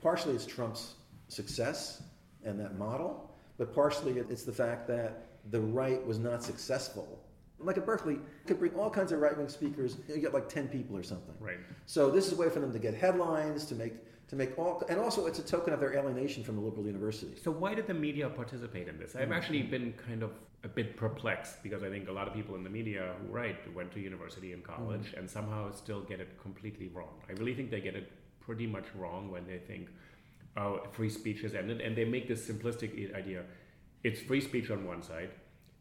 Partially 0.00 0.34
it's 0.34 0.46
Trump's 0.46 0.94
success 1.28 2.02
and 2.44 2.58
that 2.60 2.78
model, 2.78 3.30
but 3.56 3.74
partially 3.74 4.18
it's 4.18 4.44
the 4.44 4.52
fact 4.52 4.86
that 4.88 5.26
the 5.50 5.60
right 5.60 6.04
was 6.06 6.18
not 6.18 6.42
successful. 6.42 7.18
Like 7.58 7.76
at 7.76 7.86
Berkeley, 7.86 8.14
you 8.14 8.22
could 8.46 8.58
bring 8.58 8.74
all 8.74 8.90
kinds 8.90 9.10
of 9.10 9.20
right 9.20 9.36
wing 9.36 9.48
speakers, 9.48 9.96
you 10.08 10.18
get 10.18 10.32
like 10.32 10.48
10 10.48 10.68
people 10.68 10.96
or 10.96 11.02
something. 11.02 11.34
Right. 11.40 11.58
So 11.86 12.10
this 12.10 12.26
is 12.26 12.34
a 12.34 12.36
way 12.36 12.48
for 12.50 12.60
them 12.60 12.72
to 12.72 12.78
get 12.78 12.94
headlines, 12.94 13.64
to 13.66 13.74
make 13.74 13.94
to 14.28 14.36
make 14.36 14.58
all, 14.58 14.82
and 14.88 15.00
also 15.00 15.26
it's 15.26 15.38
a 15.38 15.42
token 15.42 15.72
of 15.72 15.80
their 15.80 15.94
alienation 15.94 16.44
from 16.44 16.56
the 16.56 16.60
liberal 16.60 16.86
university. 16.86 17.34
So 17.42 17.50
why 17.50 17.74
did 17.74 17.86
the 17.86 17.94
media 17.94 18.28
participate 18.28 18.86
in 18.86 18.98
this? 18.98 19.16
I've 19.16 19.28
hmm. 19.28 19.32
actually 19.32 19.62
been 19.62 19.94
kind 19.94 20.22
of 20.22 20.32
a 20.64 20.68
bit 20.68 20.96
perplexed 20.96 21.62
because 21.62 21.82
I 21.82 21.88
think 21.88 22.08
a 22.08 22.12
lot 22.12 22.28
of 22.28 22.34
people 22.34 22.54
in 22.54 22.62
the 22.62 22.70
media 22.70 23.14
who 23.20 23.32
write 23.32 23.72
went 23.74 23.90
to 23.92 24.00
university 24.00 24.52
and 24.52 24.62
college 24.62 25.12
hmm. 25.12 25.20
and 25.20 25.30
somehow 25.30 25.72
still 25.72 26.02
get 26.02 26.20
it 26.20 26.40
completely 26.40 26.88
wrong. 26.88 27.22
I 27.28 27.32
really 27.32 27.54
think 27.54 27.70
they 27.70 27.80
get 27.80 27.96
it 27.96 28.12
pretty 28.40 28.66
much 28.66 28.84
wrong 28.94 29.30
when 29.30 29.46
they 29.46 29.58
think, 29.58 29.88
oh, 30.58 30.80
free 30.92 31.10
speech 31.10 31.40
has 31.42 31.54
ended, 31.54 31.80
and 31.80 31.96
they 31.96 32.04
make 32.04 32.28
this 32.28 32.46
simplistic 32.46 33.14
idea. 33.16 33.44
It's 34.04 34.20
free 34.20 34.42
speech 34.42 34.70
on 34.70 34.86
one 34.86 35.02
side, 35.02 35.30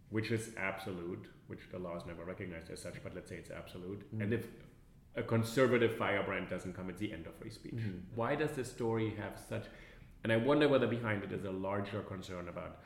which 0.10 0.32
is 0.32 0.52
absolute, 0.58 1.26
which 1.48 1.60
the 1.72 1.80
law 1.80 1.98
is 1.98 2.06
never 2.06 2.24
recognized 2.24 2.72
as 2.72 2.82
such, 2.82 2.96
but 3.04 3.14
let's 3.14 3.30
say 3.30 3.36
it's 3.36 3.52
absolute. 3.52 4.08
And 4.14 4.30
hmm. 4.30 4.34
if 4.34 4.48
a 5.18 5.24
conservative 5.24 5.96
firebrand 5.98 6.48
doesn't 6.50 6.74
come, 6.74 6.90
at 6.90 6.98
the 6.98 7.12
end 7.12 7.26
of 7.26 7.36
free 7.36 7.50
speech. 7.50 7.74
Mm-hmm. 7.76 8.16
Why 8.16 8.36
does 8.36 8.52
this 8.52 8.72
story 8.72 9.14
have 9.18 9.34
such? 9.50 9.66
And 10.24 10.32
I 10.32 10.38
wonder 10.38 10.68
whether 10.68 10.88
behind 10.88 11.24
it 11.24 11.32
is 11.32 11.44
a 11.46 11.52
larger 11.52 12.02
concern 12.02 12.48
about 12.48 12.78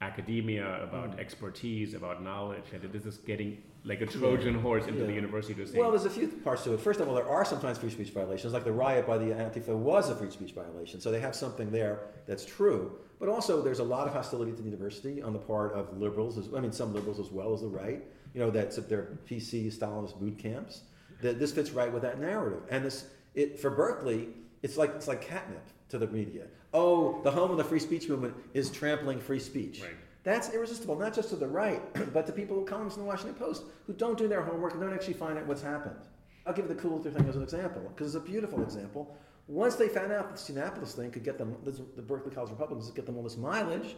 academia, 0.00 0.82
about 0.82 1.16
mm. 1.16 1.18
expertise, 1.18 1.94
about 1.94 2.22
knowledge, 2.22 2.64
and 2.72 2.82
this 2.92 3.04
is 3.04 3.16
getting 3.16 3.58
like 3.84 4.00
a 4.00 4.06
Trojan 4.06 4.54
horse 4.54 4.86
into 4.86 5.04
the 5.04 5.12
university 5.12 5.54
to 5.54 5.66
say, 5.66 5.78
Well, 5.78 5.90
there's 5.90 6.04
a 6.04 6.10
few 6.10 6.28
parts 6.28 6.62
to 6.64 6.74
it. 6.74 6.80
First 6.80 7.00
of 7.00 7.08
all, 7.08 7.14
there 7.14 7.28
are 7.28 7.44
sometimes 7.44 7.78
free 7.78 7.90
speech 7.90 8.10
violations, 8.10 8.52
like 8.52 8.64
the 8.64 8.72
riot 8.72 9.06
by 9.06 9.18
the 9.18 9.26
Antifa 9.26 9.74
was 9.74 10.10
a 10.10 10.14
free 10.14 10.30
speech 10.30 10.52
violation. 10.52 11.00
So 11.00 11.10
they 11.10 11.20
have 11.20 11.34
something 11.34 11.70
there 11.70 12.00
that's 12.26 12.44
true. 12.44 12.92
But 13.18 13.28
also, 13.28 13.62
there's 13.62 13.80
a 13.80 13.84
lot 13.84 14.06
of 14.06 14.12
hostility 14.12 14.52
to 14.52 14.58
the 14.58 14.68
university 14.68 15.20
on 15.20 15.32
the 15.32 15.38
part 15.38 15.72
of 15.72 15.96
liberals. 15.98 16.38
As, 16.38 16.48
I 16.54 16.60
mean, 16.60 16.72
some 16.72 16.94
liberals 16.94 17.18
as 17.18 17.32
well 17.32 17.52
as 17.52 17.62
the 17.62 17.68
right. 17.68 18.04
You 18.34 18.40
know, 18.40 18.50
that's 18.50 18.78
if 18.78 18.88
their 18.88 19.18
PC 19.28 19.76
Stalinist 19.76 20.20
boot 20.20 20.38
camps. 20.38 20.82
That 21.20 21.38
this 21.38 21.52
fits 21.52 21.70
right 21.70 21.92
with 21.92 22.02
that 22.02 22.20
narrative. 22.20 22.62
And 22.70 22.84
this, 22.84 23.06
it 23.34 23.58
for 23.58 23.70
Berkeley, 23.70 24.28
it's 24.62 24.76
like 24.76 24.92
it's 24.94 25.08
like 25.08 25.20
catnip 25.22 25.66
to 25.90 25.98
the 25.98 26.06
media. 26.06 26.46
Oh, 26.74 27.20
the 27.22 27.30
home 27.30 27.50
of 27.50 27.56
the 27.56 27.64
free 27.64 27.78
speech 27.78 28.08
movement 28.08 28.34
is 28.54 28.70
trampling 28.70 29.20
free 29.20 29.40
speech. 29.40 29.80
Right. 29.82 29.96
That's 30.24 30.52
irresistible, 30.52 30.96
not 30.96 31.14
just 31.14 31.30
to 31.30 31.36
the 31.36 31.46
right, 31.46 31.80
but 32.12 32.26
to 32.26 32.32
people, 32.32 32.62
columnists 32.62 32.98
in 32.98 33.04
the 33.04 33.08
Washington 33.08 33.34
Post, 33.34 33.62
who 33.86 33.94
don't 33.94 34.18
do 34.18 34.28
their 34.28 34.42
homework 34.42 34.72
and 34.72 34.82
don't 34.82 34.92
actually 34.92 35.14
find 35.14 35.38
out 35.38 35.46
what's 35.46 35.62
happened. 35.62 35.96
I'll 36.44 36.52
give 36.52 36.66
you 36.68 36.74
the 36.74 36.80
Coulter 36.80 37.10
thing 37.10 37.26
as 37.28 37.36
an 37.36 37.42
example, 37.42 37.82
because 37.94 38.14
it's 38.14 38.22
a 38.22 38.26
beautiful 38.26 38.62
example. 38.62 39.16
Once 39.46 39.76
they 39.76 39.88
found 39.88 40.12
out 40.12 40.28
that 40.28 40.44
the 40.44 40.52
Yiannopoulos 40.52 40.92
thing 40.92 41.10
could 41.10 41.24
get 41.24 41.38
them, 41.38 41.56
the 41.64 42.02
Berkeley 42.02 42.30
College 42.30 42.50
Republicans 42.50 42.86
could 42.86 42.96
get 42.96 43.06
them 43.06 43.16
all 43.16 43.22
this 43.22 43.38
mileage, 43.38 43.96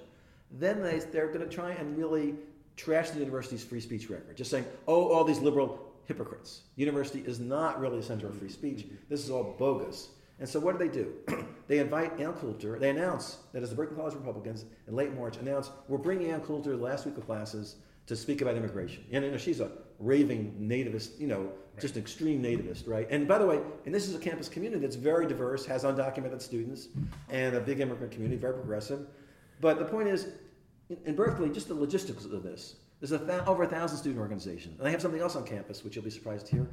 then 0.53 0.83
they, 0.83 0.99
they're 0.99 1.29
going 1.29 1.41
to 1.41 1.53
try 1.53 1.73
and 1.73 1.97
really 1.97 2.35
trash 2.77 3.11
the 3.11 3.19
university's 3.19 3.65
free 3.65 3.81
speech 3.81 4.09
record. 4.09 4.37
Just 4.37 4.51
saying, 4.51 4.65
oh, 4.87 5.09
all 5.09 5.25
these 5.25 5.41
liberal 5.41 5.90
hypocrites. 6.11 6.63
University 6.75 7.21
is 7.21 7.39
not 7.39 7.79
really 7.79 8.01
a 8.01 8.03
center 8.03 8.27
of 8.27 8.37
free 8.37 8.49
speech. 8.49 8.87
This 9.09 9.23
is 9.23 9.31
all 9.31 9.55
bogus. 9.57 10.09
And 10.41 10.49
so 10.49 10.59
what 10.59 10.77
do 10.77 10.85
they 10.85 10.93
do? 10.93 11.13
they 11.69 11.79
invite 11.79 12.19
Ann 12.19 12.33
Coulter. 12.33 12.81
They 12.81 12.91
announce 12.91 13.39
that 13.53 13.63
as 13.63 13.71
the 13.71 13.77
Berkeley 13.77 13.97
College 13.97 14.15
Republicans 14.15 14.65
in 14.89 14.97
late 14.97 15.15
March 15.15 15.37
announce 15.37 15.71
we're 15.87 15.99
bringing 15.99 16.33
Ann 16.33 16.41
Coulter 16.41 16.77
the 16.77 16.83
last 16.83 17.07
week 17.07 17.17
of 17.17 17.27
classes 17.27 17.77
to 18.07 18.17
speak 18.17 18.43
about 18.43 18.57
immigration. 18.57 19.05
And 19.13 19.25
you 19.25 19.31
know, 19.31 19.37
she's 19.37 19.61
a 19.61 19.71
raving 20.01 20.57
nativist, 20.61 21.21
you 21.21 21.29
know, 21.29 21.43
right. 21.43 21.81
just 21.81 21.95
an 21.95 22.03
extreme 22.03 22.43
nativist, 22.43 22.89
right? 22.89 23.07
And 23.09 23.29
by 23.29 23.39
the 23.39 23.47
way, 23.47 23.61
and 23.87 23.95
this 23.95 24.09
is 24.09 24.17
a 24.17 24.19
campus 24.19 24.49
community 24.49 24.81
that's 24.81 24.97
very 24.97 25.29
diverse, 25.29 25.65
has 25.67 25.85
undocumented 25.85 26.43
students, 26.43 26.89
and 27.29 27.55
a 27.55 27.61
big 27.61 27.79
immigrant 27.79 28.11
community, 28.11 28.41
very 28.41 28.55
progressive. 28.55 29.07
But 29.61 29.79
the 29.79 29.85
point 29.85 30.09
is, 30.09 30.27
in 31.05 31.15
Berkeley, 31.15 31.51
just 31.51 31.69
the 31.69 31.75
logistics 31.75 32.25
of 32.25 32.43
this. 32.43 32.77
There's 33.01 33.13
a 33.13 33.45
over 33.47 33.63
a 33.63 33.67
thousand 33.67 33.99
student 33.99 34.21
organizations, 34.21 34.79
and 34.79 34.87
they 34.87 34.91
have 34.91 35.01
something 35.01 35.21
else 35.21 35.35
on 35.35 35.45
campus, 35.45 35.83
which 35.83 35.97
you'll 35.97 36.05
be 36.05 36.11
surprised 36.11 36.47
to 36.47 36.53
hear. 36.53 36.71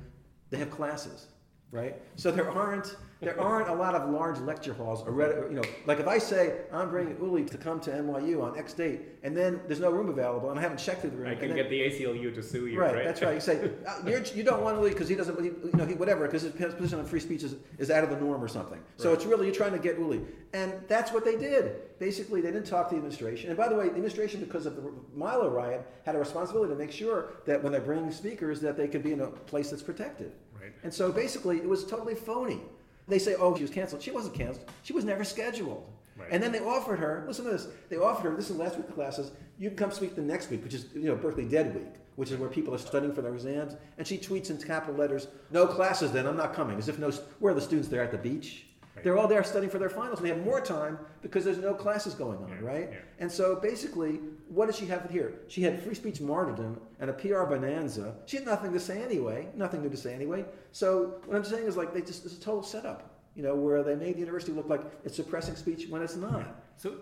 They 0.49 0.57
have 0.57 0.69
classes 0.69 1.27
right? 1.71 1.95
So 2.15 2.31
there 2.31 2.49
aren't 2.49 2.95
there 3.19 3.39
aren't 3.41 3.67
a 3.67 3.73
lot 3.73 3.95
of 3.95 4.09
large 4.11 4.37
lecture 4.39 4.73
halls. 4.73 5.01
Or, 5.01 5.47
you 5.49 5.55
know, 5.55 5.63
like 5.87 5.99
if 5.99 6.07
I 6.07 6.19
say 6.19 6.59
I'm 6.71 6.89
bringing 6.89 7.17
Uli 7.17 7.45
to 7.45 7.57
come 7.57 7.79
to 7.81 7.89
NYU 7.89 8.43
on 8.43 8.57
X 8.57 8.73
date, 8.73 9.01
and 9.23 9.35
then 9.35 9.59
there's 9.65 9.79
no 9.79 9.89
room 9.89 10.09
available, 10.09 10.51
and 10.51 10.59
I 10.59 10.61
haven't 10.61 10.77
checked 10.77 11.01
through 11.01 11.11
the 11.11 11.17
room. 11.17 11.29
I 11.29 11.35
can 11.35 11.49
then, 11.49 11.57
get 11.57 11.69
the 11.69 11.79
ACLU 11.79 12.33
to 12.35 12.43
sue 12.43 12.67
you, 12.67 12.79
right? 12.79 12.93
right? 12.93 13.05
That's 13.05 13.21
right. 13.21 13.33
You 13.33 13.41
say 13.41 13.71
uh, 13.87 14.07
you're, 14.07 14.19
you 14.19 14.43
do 14.43 14.51
not 14.51 14.61
want 14.61 14.77
Uli 14.77 14.91
because 14.91 15.09
he 15.09 15.15
doesn't, 15.15 15.43
you 15.43 15.71
know, 15.73 15.85
he, 15.85 15.95
whatever, 15.95 16.27
because 16.27 16.43
his 16.43 16.73
position 16.75 16.99
on 16.99 17.05
free 17.05 17.19
speech 17.19 17.43
is, 17.43 17.55
is 17.79 17.89
out 17.89 18.03
of 18.03 18.11
the 18.11 18.17
norm 18.17 18.43
or 18.43 18.47
something. 18.47 18.79
So 18.97 19.09
right. 19.09 19.17
it's 19.17 19.25
really 19.25 19.47
you're 19.47 19.55
trying 19.55 19.73
to 19.73 19.79
get 19.79 19.97
Uli, 19.97 20.21
and 20.53 20.73
that's 20.87 21.11
what 21.11 21.25
they 21.25 21.37
did. 21.37 21.97
Basically, 21.97 22.41
they 22.41 22.51
didn't 22.51 22.67
talk 22.67 22.89
to 22.89 22.95
the 22.95 22.97
administration. 22.97 23.49
And 23.49 23.57
by 23.57 23.67
the 23.67 23.75
way, 23.75 23.85
the 23.85 23.89
administration, 23.89 24.41
because 24.41 24.67
of 24.67 24.75
the 24.75 24.91
Milo 25.15 25.49
riot, 25.49 25.83
had 26.05 26.13
a 26.13 26.19
responsibility 26.19 26.71
to 26.71 26.77
make 26.77 26.91
sure 26.91 27.33
that 27.47 27.63
when 27.63 27.73
they 27.73 27.79
bring 27.79 28.11
speakers, 28.11 28.61
that 28.61 28.77
they 28.77 28.87
could 28.87 29.01
be 29.01 29.13
in 29.13 29.21
a 29.21 29.27
place 29.27 29.71
that's 29.71 29.81
protected. 29.81 30.33
Right. 30.67 30.83
And 30.83 30.93
so 30.93 31.11
basically, 31.11 31.57
it 31.57 31.67
was 31.67 31.85
totally 31.85 32.15
phony. 32.15 32.61
They 33.07 33.19
say, 33.19 33.35
oh, 33.35 33.55
she 33.55 33.63
was 33.63 33.71
canceled. 33.71 34.01
She 34.01 34.11
wasn't 34.11 34.35
canceled. 34.35 34.69
She 34.83 34.93
was 34.93 35.05
never 35.05 35.23
scheduled. 35.23 35.85
Right. 36.17 36.29
And 36.31 36.41
then 36.41 36.51
they 36.51 36.59
offered 36.59 36.99
her, 36.99 37.23
listen 37.27 37.45
to 37.45 37.51
this, 37.51 37.67
they 37.89 37.97
offered 37.97 38.29
her, 38.29 38.35
this 38.35 38.49
is 38.49 38.57
last 38.57 38.75
week 38.75 38.93
classes, 38.93 39.31
you 39.59 39.69
can 39.69 39.77
come 39.77 39.91
speak 39.91 40.15
the 40.15 40.21
next 40.21 40.49
week, 40.49 40.63
which 40.63 40.73
is, 40.73 40.87
you 40.93 41.03
know, 41.03 41.15
Berkeley 41.15 41.45
Dead 41.45 41.75
Week, 41.75 41.93
which 42.15 42.31
is 42.31 42.37
where 42.37 42.49
people 42.49 42.73
are 42.73 42.79
studying 42.79 43.13
for 43.13 43.21
their 43.21 43.33
exams. 43.33 43.75
And 43.97 44.07
she 44.07 44.17
tweets 44.17 44.49
in 44.49 44.57
capital 44.57 44.95
letters, 44.95 45.27
no 45.51 45.67
classes 45.67 46.11
then, 46.11 46.25
I'm 46.25 46.37
not 46.37 46.53
coming. 46.53 46.77
As 46.77 46.89
if 46.89 46.97
no, 46.97 47.11
where 47.39 47.51
are 47.51 47.55
the 47.55 47.61
students? 47.61 47.87
They're 47.87 48.03
at 48.03 48.11
the 48.11 48.17
beach. 48.17 48.65
Right. 48.97 49.03
They're 49.03 49.17
all 49.17 49.27
there 49.27 49.43
studying 49.43 49.69
for 49.69 49.77
their 49.77 49.89
finals, 49.89 50.19
and 50.19 50.25
they 50.25 50.33
have 50.33 50.43
more 50.43 50.59
time 50.59 50.97
because 51.21 51.45
there's 51.45 51.59
no 51.59 51.73
classes 51.73 52.15
going 52.15 52.39
on, 52.39 52.49
yeah, 52.49 52.67
right? 52.67 52.89
Yeah. 52.91 52.97
And 53.19 53.31
so 53.31 53.55
basically, 53.55 54.19
what 54.49 54.65
does 54.65 54.75
she 54.75 54.87
have 54.87 55.09
here? 55.09 55.33
She 55.47 55.61
had 55.61 55.81
free 55.81 55.93
speech 55.93 56.19
martyrdom 56.19 56.81
and 56.99 57.09
a 57.09 57.13
PR 57.13 57.43
bonanza. 57.43 58.15
She 58.25 58.37
had 58.37 58.45
nothing 58.45 58.73
to 58.73 58.79
say 58.79 59.03
anyway, 59.03 59.47
nothing 59.55 59.81
new 59.83 59.89
to 59.89 59.97
say 59.97 60.13
anyway. 60.13 60.45
So 60.71 61.21
what 61.25 61.37
I'm 61.37 61.43
saying 61.43 61.67
is 61.67 61.77
like 61.77 61.93
they 61.93 62.01
just 62.01 62.25
it's 62.25 62.37
a 62.37 62.41
total 62.41 62.63
setup, 62.63 63.21
you 63.35 63.43
know, 63.43 63.55
where 63.55 63.83
they 63.83 63.95
made 63.95 64.15
the 64.15 64.19
university 64.19 64.51
look 64.51 64.67
like 64.67 64.81
it's 65.05 65.15
suppressing 65.15 65.55
speech 65.55 65.89
when 65.89 66.01
it's 66.01 66.15
not. 66.15 66.63
So 66.77 66.93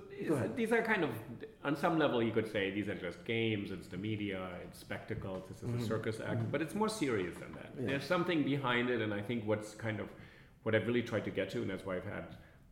these 0.55 0.71
are 0.71 0.81
kind 0.81 1.03
of, 1.03 1.09
on 1.65 1.75
some 1.75 1.99
level, 1.99 2.23
you 2.23 2.31
could 2.31 2.49
say 2.49 2.71
these 2.71 2.87
are 2.87 2.95
just 2.95 3.23
games. 3.25 3.71
It's 3.71 3.89
the 3.89 3.97
media. 3.97 4.39
It's 4.63 4.79
spectacles. 4.79 5.43
This 5.49 5.57
is 5.57 5.63
mm-hmm. 5.63 5.83
a 5.83 5.85
circus 5.85 6.19
act. 6.21 6.39
Mm-hmm. 6.39 6.51
But 6.51 6.61
it's 6.61 6.75
more 6.75 6.87
serious 6.87 7.35
than 7.35 7.53
that. 7.53 7.71
Yeah. 7.77 7.87
There's 7.87 8.05
something 8.05 8.43
behind 8.43 8.89
it, 8.89 9.01
and 9.01 9.13
I 9.13 9.21
think 9.21 9.45
what's 9.45 9.75
kind 9.75 9.99
of 9.99 10.07
what 10.66 10.74
I've 10.74 10.88
really 10.88 11.03
tried 11.03 11.24
to 11.26 11.30
get 11.30 11.51
to, 11.51 11.61
and 11.61 11.70
that's 11.70 11.86
why 11.86 11.95
I've 11.95 12.05
had 12.05 12.26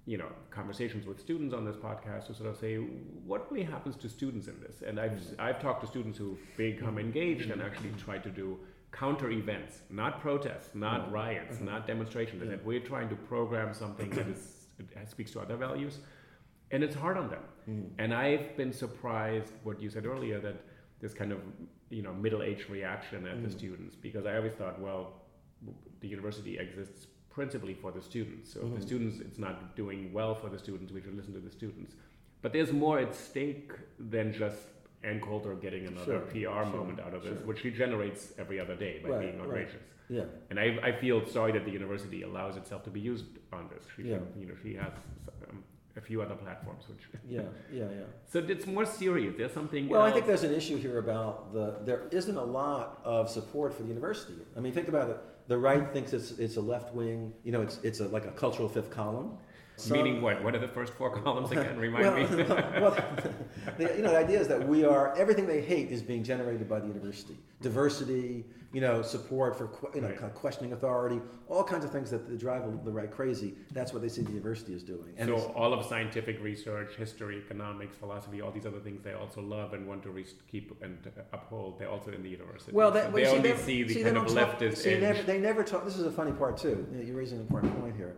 you 0.06 0.18
know 0.18 0.30
conversations 0.50 1.06
with 1.06 1.20
students 1.20 1.54
on 1.54 1.64
this 1.64 1.76
podcast 1.76 2.28
to 2.28 2.34
sort 2.34 2.50
of 2.50 2.58
say 2.58 2.76
what 2.76 3.50
really 3.52 3.64
happens 3.64 3.96
to 3.98 4.10
students 4.10 4.48
in 4.48 4.60
this. 4.60 4.82
And 4.86 5.00
I've 5.00 5.12
mm-hmm. 5.12 5.40
I've 5.40 5.62
talked 5.62 5.82
to 5.82 5.88
students 5.88 6.18
who've 6.18 6.40
become 6.58 6.96
mm-hmm. 6.96 7.00
engaged 7.00 7.52
and 7.52 7.62
mm-hmm. 7.62 7.70
actually 7.70 7.92
tried 8.04 8.24
to 8.24 8.32
do 8.32 8.58
counter 8.92 9.30
events, 9.30 9.82
not 9.92 10.20
protests, 10.22 10.74
not 10.74 11.12
riots, 11.12 11.58
mm-hmm. 11.58 11.66
not 11.66 11.86
demonstrations. 11.86 12.42
Yeah. 12.44 12.52
That 12.52 12.66
we're 12.66 12.86
trying 12.92 13.10
to 13.10 13.16
program 13.16 13.74
something 13.76 14.10
that 14.10 14.28
is 14.28 14.66
that 14.96 15.12
speaks 15.12 15.30
to 15.32 15.40
other 15.40 15.56
values, 15.56 16.00
and 16.72 16.84
it's 16.84 16.96
hard 16.96 17.16
on 17.16 17.30
them. 17.30 17.44
Mm. 17.70 17.90
And 18.00 18.14
I've 18.14 18.58
been 18.58 18.74
surprised 18.74 19.54
what 19.62 19.80
you 19.80 19.92
said 19.92 20.08
earlier 20.08 20.40
that 20.40 20.56
this 21.00 21.14
kind 21.14 21.32
of 21.32 21.40
you 21.92 22.02
know 22.02 22.14
middle-aged 22.14 22.72
reaction 22.72 23.28
at 23.28 23.44
the 23.44 23.52
students 23.52 23.96
because 23.96 24.26
I 24.26 24.36
always 24.38 24.54
thought 24.54 24.82
well 24.82 25.22
the 26.02 26.08
university 26.08 26.58
exists 26.58 27.06
principally 27.34 27.74
for 27.74 27.92
the 27.92 28.02
students. 28.02 28.54
So 28.54 28.60
mm-hmm. 28.60 28.76
the 28.76 28.82
students, 28.82 29.20
it's 29.20 29.40
not 29.40 29.76
doing 29.76 30.14
well 30.14 30.36
for 30.36 30.50
the 30.50 30.60
students. 30.60 30.94
We 30.94 31.02
should 31.02 31.16
listen 31.16 31.34
to 31.34 31.40
the 31.40 31.52
students. 31.52 31.94
But 32.42 32.54
there's 32.54 32.72
more 32.72 33.00
at 33.00 33.16
stake 33.16 33.72
than 34.00 34.34
just 34.34 34.58
Ann 35.04 35.20
Coulter 35.20 35.56
getting 35.56 35.88
another 35.88 36.06
sure, 36.06 36.20
PR 36.20 36.38
sure, 36.38 36.66
moment 36.66 37.00
out 37.00 37.14
of 37.14 37.24
this, 37.24 37.44
which 37.46 37.62
she 37.62 37.72
generates 37.72 38.34
every 38.38 38.60
other 38.60 38.76
day 38.76 39.00
by 39.04 39.10
right, 39.10 39.22
being 39.22 39.42
outrageous. 39.42 39.74
Right. 39.74 40.18
Yeah. 40.18 40.24
And 40.50 40.60
I, 40.60 40.78
I 40.84 40.92
feel 40.92 41.26
sorry 41.26 41.54
that 41.54 41.66
the 41.66 41.72
university 41.72 42.22
allows 42.22 42.58
itself 42.58 42.84
to 42.84 42.90
be 42.90 43.00
used 43.00 43.26
on 43.52 43.70
this. 43.74 43.86
She 43.96 44.04
yeah. 44.04 44.18
You 44.38 44.48
know, 44.48 44.56
she 44.62 44.76
has 44.76 44.92
um, 45.50 45.64
a 45.96 46.02
few 46.02 46.22
other 46.22 46.36
platforms 46.36 46.84
which 46.90 47.04
yeah 47.30 47.42
yeah 47.72 47.84
yeah 47.84 48.04
so 48.28 48.40
it's 48.40 48.66
more 48.66 48.86
serious 48.86 49.36
there's 49.38 49.54
something 49.54 49.88
well 49.88 50.02
else. 50.02 50.10
i 50.10 50.14
think 50.14 50.26
there's 50.26 50.44
an 50.44 50.54
issue 50.54 50.76
here 50.76 50.98
about 50.98 51.54
the 51.54 51.76
there 51.86 52.08
isn't 52.12 52.36
a 52.36 52.44
lot 52.44 53.00
of 53.04 53.30
support 53.30 53.72
for 53.72 53.84
the 53.84 53.90
university 53.90 54.42
i 54.58 54.60
mean 54.60 54.74
think 54.74 54.88
about 54.88 55.10
it 55.12 55.18
the 55.48 55.58
right 55.58 55.92
thinks 55.92 56.14
it's 56.14 56.32
it's 56.40 56.58
a 56.58 56.62
left 56.62 56.94
wing. 56.94 57.34
You 57.44 57.52
know, 57.52 57.62
it's 57.62 57.80
it's 57.84 58.00
a, 58.00 58.08
like 58.08 58.26
a 58.26 58.32
cultural 58.32 58.70
fifth 58.70 58.90
column. 58.90 59.38
Some, 59.76 59.98
Meaning 59.98 60.22
what? 60.22 60.44
What 60.44 60.54
are 60.54 60.60
the 60.60 60.68
first 60.68 60.94
four 60.94 61.10
columns 61.24 61.52
again? 61.52 61.78
Remind 61.78 62.06
well, 62.06 62.16
me. 62.16 62.44
well, 62.80 62.92
the, 63.78 63.94
you 63.96 64.04
know, 64.04 64.12
the 64.12 64.18
idea 64.18 64.40
is 64.40 64.48
that 64.48 64.68
we 64.68 64.86
are 64.86 65.16
everything 65.18 65.48
they 65.48 65.62
hate 65.62 65.90
is 65.90 66.02
being 66.02 66.24
generated 66.24 66.70
by 66.70 66.80
the 66.80 66.88
university. 66.88 67.38
Diversity, 67.62 68.46
you 68.72 68.82
know, 68.82 69.02
support 69.02 69.58
for 69.58 69.70
you 69.96 70.02
know, 70.02 70.10
right. 70.10 70.18
kind 70.18 70.30
of 70.30 70.36
questioning 70.36 70.74
authority, 70.74 71.22
all 71.48 71.64
kinds 71.64 71.86
of 71.86 71.92
things 71.92 72.12
that 72.12 72.38
drive 72.38 72.64
the 72.84 72.92
right 72.92 73.10
crazy. 73.10 73.56
That's 73.72 73.94
what 73.94 74.02
they 74.02 74.10
see 74.10 74.22
the 74.22 74.32
university 74.32 74.74
is 74.74 74.84
doing. 74.84 75.14
And 75.18 75.30
so 75.30 75.54
all 75.56 75.74
of 75.74 75.86
scientific 75.86 76.42
research, 76.44 76.96
history, 76.96 77.38
economics, 77.38 77.98
philosophy, 77.98 78.42
all 78.42 78.52
these 78.52 78.66
other 78.66 78.80
things 78.80 79.02
they 79.02 79.14
also 79.14 79.42
love 79.42 79.74
and 79.74 79.88
want 79.88 80.04
to 80.04 80.12
re- 80.12 80.26
keep 80.52 80.76
and 80.84 81.00
uphold. 81.32 81.80
They're 81.80 81.90
also 81.90 82.12
in 82.12 82.22
the 82.22 82.30
university. 82.30 82.74
Well, 82.74 82.92
that, 82.92 83.06
so 83.06 83.12
they 83.12 83.24
see, 83.24 83.30
only 83.30 83.58
see 83.58 83.84
the 83.84 83.94
see, 83.94 84.04
kind 84.04 84.18
of 84.18 84.26
leftist. 84.26 84.78
See, 84.78 85.00
never, 85.00 85.24
they 85.24 85.40
never 85.40 85.64
talk. 85.64 85.84
This 85.84 85.98
is 85.98 86.06
a 86.06 86.12
funny 86.12 86.32
part 86.32 86.58
too. 86.58 86.86
You're 87.04 87.18
raising 87.18 87.40
an 87.40 87.46
important 87.46 87.80
point 87.80 87.96
here 87.96 88.16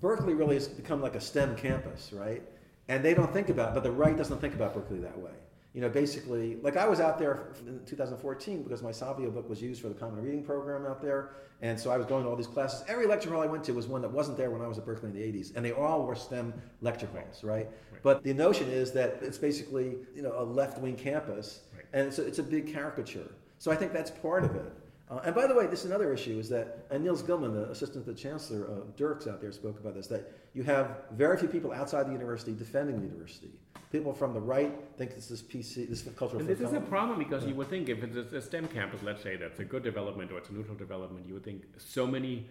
Berkeley 0.00 0.34
really 0.34 0.54
has 0.54 0.68
become 0.68 1.00
like 1.00 1.14
a 1.14 1.20
STEM 1.20 1.56
campus, 1.56 2.12
right? 2.12 2.42
And 2.88 3.04
they 3.04 3.14
don't 3.14 3.32
think 3.32 3.48
about, 3.48 3.74
but 3.74 3.82
the 3.82 3.90
right 3.90 4.16
doesn't 4.16 4.40
think 4.40 4.54
about 4.54 4.74
Berkeley 4.74 4.98
that 5.00 5.18
way. 5.18 5.32
You 5.74 5.82
know, 5.82 5.90
basically, 5.90 6.56
like 6.62 6.78
I 6.78 6.88
was 6.88 7.00
out 7.00 7.18
there 7.18 7.48
in 7.66 7.80
2014 7.84 8.62
because 8.62 8.82
my 8.82 8.90
Savio 8.90 9.30
book 9.30 9.46
was 9.46 9.60
used 9.60 9.82
for 9.82 9.88
the 9.88 9.94
Common 9.94 10.24
Reading 10.24 10.42
program 10.42 10.86
out 10.86 11.02
there, 11.02 11.32
and 11.60 11.78
so 11.78 11.90
I 11.90 11.98
was 11.98 12.06
going 12.06 12.24
to 12.24 12.30
all 12.30 12.36
these 12.36 12.46
classes. 12.46 12.82
Every 12.88 13.06
lecture 13.06 13.28
hall 13.28 13.42
I 13.42 13.46
went 13.46 13.62
to 13.64 13.72
was 13.72 13.86
one 13.86 14.00
that 14.00 14.10
wasn't 14.10 14.38
there 14.38 14.50
when 14.50 14.62
I 14.62 14.68
was 14.68 14.78
at 14.78 14.86
Berkeley 14.86 15.10
in 15.10 15.14
the 15.14 15.20
80s, 15.20 15.54
and 15.54 15.62
they 15.62 15.72
all 15.72 16.06
were 16.06 16.14
STEM 16.14 16.54
lecture 16.80 17.08
halls, 17.12 17.44
right? 17.44 17.66
right. 17.92 18.02
But 18.02 18.22
the 18.22 18.32
notion 18.32 18.70
is 18.70 18.90
that 18.92 19.18
it's 19.20 19.36
basically 19.36 19.96
you 20.14 20.22
know 20.22 20.32
a 20.38 20.44
left-wing 20.44 20.96
campus, 20.96 21.60
right. 21.74 21.84
and 21.92 22.06
it's 22.06 22.18
a, 22.18 22.26
it's 22.26 22.38
a 22.38 22.42
big 22.42 22.72
caricature. 22.72 23.30
So 23.58 23.70
I 23.70 23.76
think 23.76 23.92
that's 23.92 24.10
part 24.10 24.44
of 24.44 24.56
it. 24.56 24.72
Uh, 25.08 25.20
and 25.24 25.34
by 25.34 25.46
the 25.46 25.54
way, 25.54 25.66
this 25.66 25.80
is 25.80 25.86
another 25.86 26.12
issue 26.12 26.38
is 26.38 26.48
that, 26.48 26.86
and 26.90 27.04
Nils 27.04 27.22
Gilman, 27.22 27.54
the 27.54 27.70
assistant 27.70 28.04
to 28.04 28.12
the 28.12 28.18
chancellor, 28.18 28.68
uh, 28.68 28.80
Dirks 28.96 29.28
out 29.28 29.40
there 29.40 29.52
spoke 29.52 29.78
about 29.78 29.94
this, 29.94 30.08
that 30.08 30.32
you 30.52 30.64
have 30.64 31.02
very 31.12 31.36
few 31.36 31.48
people 31.48 31.72
outside 31.72 32.08
the 32.08 32.12
university 32.12 32.52
defending 32.52 32.96
the 32.96 33.06
university. 33.06 33.50
People 33.92 34.12
from 34.12 34.34
the 34.34 34.40
right 34.40 34.74
think 34.98 35.12
it's 35.12 35.28
this 35.28 35.42
PC, 35.42 35.88
this 35.88 36.04
is 36.04 36.12
cultural. 36.14 36.40
And 36.40 36.48
this 36.48 36.60
is 36.60 36.72
a 36.72 36.80
problem 36.80 37.20
because 37.20 37.44
yeah. 37.44 37.50
you 37.50 37.54
would 37.54 37.68
think 37.68 37.88
if 37.88 38.02
it's 38.02 38.32
a 38.32 38.42
STEM 38.42 38.66
campus, 38.68 39.00
let's 39.04 39.22
say 39.22 39.36
that's 39.36 39.60
a 39.60 39.64
good 39.64 39.84
development 39.84 40.32
or 40.32 40.38
it's 40.38 40.48
a 40.48 40.52
neutral 40.52 40.76
development, 40.76 41.24
you 41.26 41.34
would 41.34 41.44
think 41.44 41.62
so 41.78 42.04
many 42.04 42.48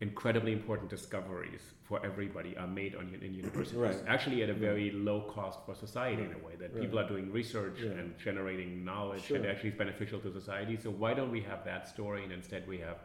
incredibly 0.00 0.52
important 0.52 0.90
discoveries 0.90 1.62
for 1.84 2.04
everybody 2.04 2.56
are 2.56 2.66
made 2.66 2.94
on 2.94 3.18
in 3.22 3.32
universities. 3.34 3.78
Right. 3.78 3.96
Actually, 4.06 4.42
at 4.42 4.50
a 4.50 4.54
very 4.54 4.90
low 4.90 5.22
cost 5.22 5.60
for 5.64 5.74
society 5.74 6.22
in 6.22 6.32
a 6.32 6.44
way 6.46 6.54
that 6.58 6.74
right. 6.74 6.82
people 6.82 6.98
are 6.98 7.08
doing 7.08 7.32
research 7.32 7.78
yeah. 7.82 7.92
and 7.92 8.14
generating 8.18 8.84
knowledge 8.84 9.24
sure. 9.24 9.36
and 9.36 9.46
actually 9.46 9.70
is 9.70 9.76
beneficial 9.76 10.20
to 10.20 10.32
society. 10.32 10.76
So 10.76 10.90
why 10.90 11.14
don't 11.14 11.30
we 11.30 11.40
have 11.42 11.64
that 11.64 11.88
story 11.88 12.24
and 12.24 12.32
instead 12.32 12.68
we 12.68 12.78
have 12.78 12.98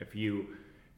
a 0.00 0.04
few 0.04 0.48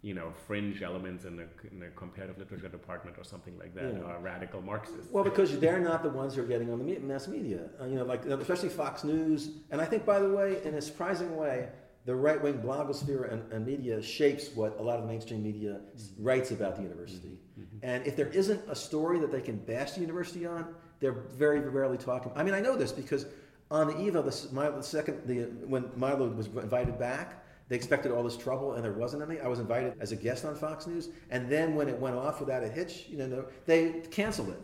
you 0.03 0.15
know, 0.15 0.33
fringe 0.47 0.83
elements 0.83 1.25
in 1.25 1.37
the, 1.37 1.47
in 1.71 1.81
the 1.81 1.89
comparative 1.97 2.39
literature 2.39 2.69
department 2.69 3.17
or 3.19 3.25
something 3.25 3.59
like 3.59 3.75
that 3.75 3.93
yeah. 3.93 4.05
are 4.05 4.21
radical 4.21 4.61
Marxists. 4.63 5.11
Well, 5.11 5.25
because 5.25 5.59
they're 5.59 5.81
not 5.81 6.05
the 6.05 6.11
ones 6.11 6.37
who 6.37 6.43
are 6.43 6.47
getting 6.47 6.71
on 6.73 6.79
the 6.79 6.99
mass 6.99 7.27
media. 7.27 7.71
Uh, 7.81 7.87
you 7.87 7.97
know, 7.97 8.05
like 8.05 8.25
especially 8.25 8.69
Fox 8.69 9.03
News, 9.03 9.51
and 9.71 9.81
I 9.81 9.85
think, 9.85 10.07
by 10.07 10.21
the 10.21 10.29
way, 10.29 10.63
in 10.65 10.75
a 10.75 10.81
surprising 10.81 11.37
way, 11.37 11.69
the 12.07 12.15
right 12.15 12.41
wing 12.41 12.55
blogosphere 12.55 13.31
and, 13.33 13.53
and, 13.53 13.67
media 13.67 14.01
shapes 14.01 14.51
what 14.55 14.79
a 14.79 14.83
lot 14.83 14.97
of 14.97 15.03
the 15.03 15.09
mainstream 15.09 15.43
media 15.43 15.81
mm-hmm. 15.81 16.25
writes 16.25 16.53
about 16.53 16.77
the 16.77 16.83
university. 16.83 17.37
Mm-hmm. 17.59 17.63
mm-hmm. 17.63 17.79
And 17.83 18.07
if 18.07 18.17
there 18.17 18.29
isn't 18.29 18.63
a 18.69 18.75
story 18.75 19.19
that 19.19 19.31
they 19.33 19.41
can 19.41 19.57
bash 19.57 19.93
the 19.93 20.01
university 20.01 20.47
on, 20.47 20.75
they're 21.01 21.13
very 21.13 21.61
rarely 21.61 21.99
talking. 21.99 22.33
I 22.35 22.43
mean, 22.43 22.55
I 22.55 22.61
know 22.61 22.77
this 22.77 22.93
because 22.93 23.27
On 23.71 23.89
the 23.89 24.01
eve 24.01 24.15
of 24.15 24.25
the, 24.25 24.71
the 24.71 24.83
second, 24.83 25.27
the, 25.27 25.47
when 25.67 25.91
Milo 25.97 26.29
was 26.29 26.47
invited 26.47 26.99
back, 27.01 27.45
they 27.69 27.75
expected 27.75 28.13
all 28.13 28.23
this 28.23 28.37
trouble, 28.37 28.75
and 28.75 28.85
there 28.85 28.93
wasn't 28.93 29.29
any. 29.29 29.41
I 29.41 29.49
was 29.49 29.59
invited 29.59 29.95
as 29.99 30.13
a 30.13 30.17
guest 30.17 30.45
on 30.45 30.55
Fox 30.55 30.87
News, 30.87 31.09
and 31.31 31.51
then 31.51 31.75
when 31.75 31.89
it 31.89 31.99
went 31.99 32.15
off 32.15 32.39
without 32.39 32.63
a 32.63 32.69
hitch, 32.69 33.07
you 33.09 33.19
know, 33.19 33.45
they 33.65 34.03
canceled 34.13 34.51
it. 34.51 34.61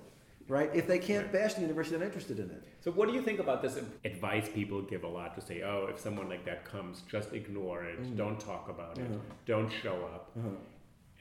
Right? 0.49 0.71
If 0.75 0.87
they 0.87 0.99
can't 0.99 1.33
bash 1.33 1.55
the 1.55 1.63
university, 1.63 1.97
they're 1.97 2.07
not 2.07 2.13
interested 2.13 2.39
in 2.39 2.51
it. 2.51 2.63
So, 2.81 2.91
what 2.91 3.09
do 3.09 3.15
you 3.15 3.23
think 3.23 3.39
about 3.39 3.63
this 3.63 3.79
advice 4.05 4.49
people 4.53 4.83
give 4.83 5.05
a 5.05 5.09
lot 5.09 5.35
to 5.37 5.41
say, 5.41 5.63
oh, 5.63 5.87
if 5.89 5.99
someone 5.99 6.29
like 6.29 6.45
that 6.47 6.65
comes, 6.65 7.03
just 7.09 7.33
ignore 7.33 7.85
it, 7.85 8.03
mm-hmm. 8.03 8.17
don't 8.17 8.41
talk 8.41 8.69
about 8.69 8.99
it, 8.99 9.07
uh-huh. 9.07 9.19
don't 9.47 9.71
show 9.71 9.95
up? 10.15 10.31
Uh-huh. 10.39 10.49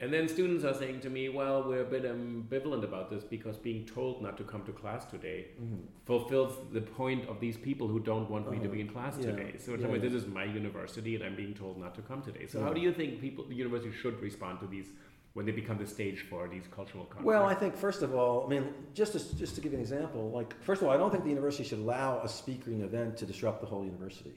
And 0.02 0.12
then 0.12 0.26
students 0.26 0.64
are 0.64 0.74
saying 0.74 0.98
to 1.02 1.10
me, 1.10 1.28
well, 1.28 1.62
we're 1.62 1.82
a 1.82 1.84
bit 1.84 2.02
ambivalent 2.02 2.82
about 2.82 3.08
this 3.08 3.22
because 3.22 3.56
being 3.56 3.86
told 3.86 4.20
not 4.20 4.36
to 4.38 4.42
come 4.42 4.64
to 4.64 4.72
class 4.72 5.04
today 5.04 5.46
mm-hmm. 5.54 5.76
fulfills 6.04 6.56
the 6.72 6.80
point 6.80 7.28
of 7.28 7.38
these 7.38 7.56
people 7.56 7.86
who 7.86 8.00
don't 8.00 8.28
want 8.28 8.46
uh-huh. 8.46 8.56
me 8.56 8.58
to 8.58 8.64
uh-huh. 8.64 8.74
be 8.74 8.80
in 8.80 8.88
class 8.88 9.14
yeah. 9.20 9.26
today. 9.26 9.54
So, 9.58 9.76
yeah, 9.76 9.86
yeah. 9.86 9.98
this 9.98 10.12
is 10.12 10.26
my 10.26 10.42
university 10.42 11.14
and 11.14 11.22
I'm 11.22 11.36
being 11.36 11.54
told 11.54 11.78
not 11.78 11.94
to 11.94 12.02
come 12.02 12.20
today. 12.20 12.48
So, 12.48 12.60
how 12.60 12.72
do 12.72 12.80
you 12.80 12.92
think 12.92 13.20
people, 13.20 13.44
the 13.44 13.54
university 13.54 13.92
should 13.92 14.20
respond 14.20 14.58
to 14.60 14.66
these 14.66 14.88
when 15.34 15.46
they 15.46 15.52
become 15.52 15.78
the 15.78 15.86
stage 15.86 16.26
for 16.28 16.48
these 16.48 16.64
cultural 16.70 17.04
conflicts? 17.04 17.24
Well, 17.24 17.44
I 17.44 17.54
think 17.54 17.76
first 17.76 18.02
of 18.02 18.14
all, 18.14 18.44
I 18.44 18.48
mean, 18.48 18.68
just 18.94 19.12
to, 19.12 19.36
just 19.36 19.54
to 19.54 19.60
give 19.60 19.72
you 19.72 19.78
an 19.78 19.82
example, 19.82 20.30
like 20.30 20.60
first 20.62 20.82
of 20.82 20.88
all, 20.88 20.94
I 20.94 20.96
don't 20.96 21.10
think 21.10 21.24
the 21.24 21.30
university 21.30 21.64
should 21.64 21.78
allow 21.78 22.20
a 22.22 22.28
speaking 22.28 22.82
event 22.82 23.16
to 23.18 23.26
disrupt 23.26 23.60
the 23.60 23.66
whole 23.66 23.84
university. 23.84 24.32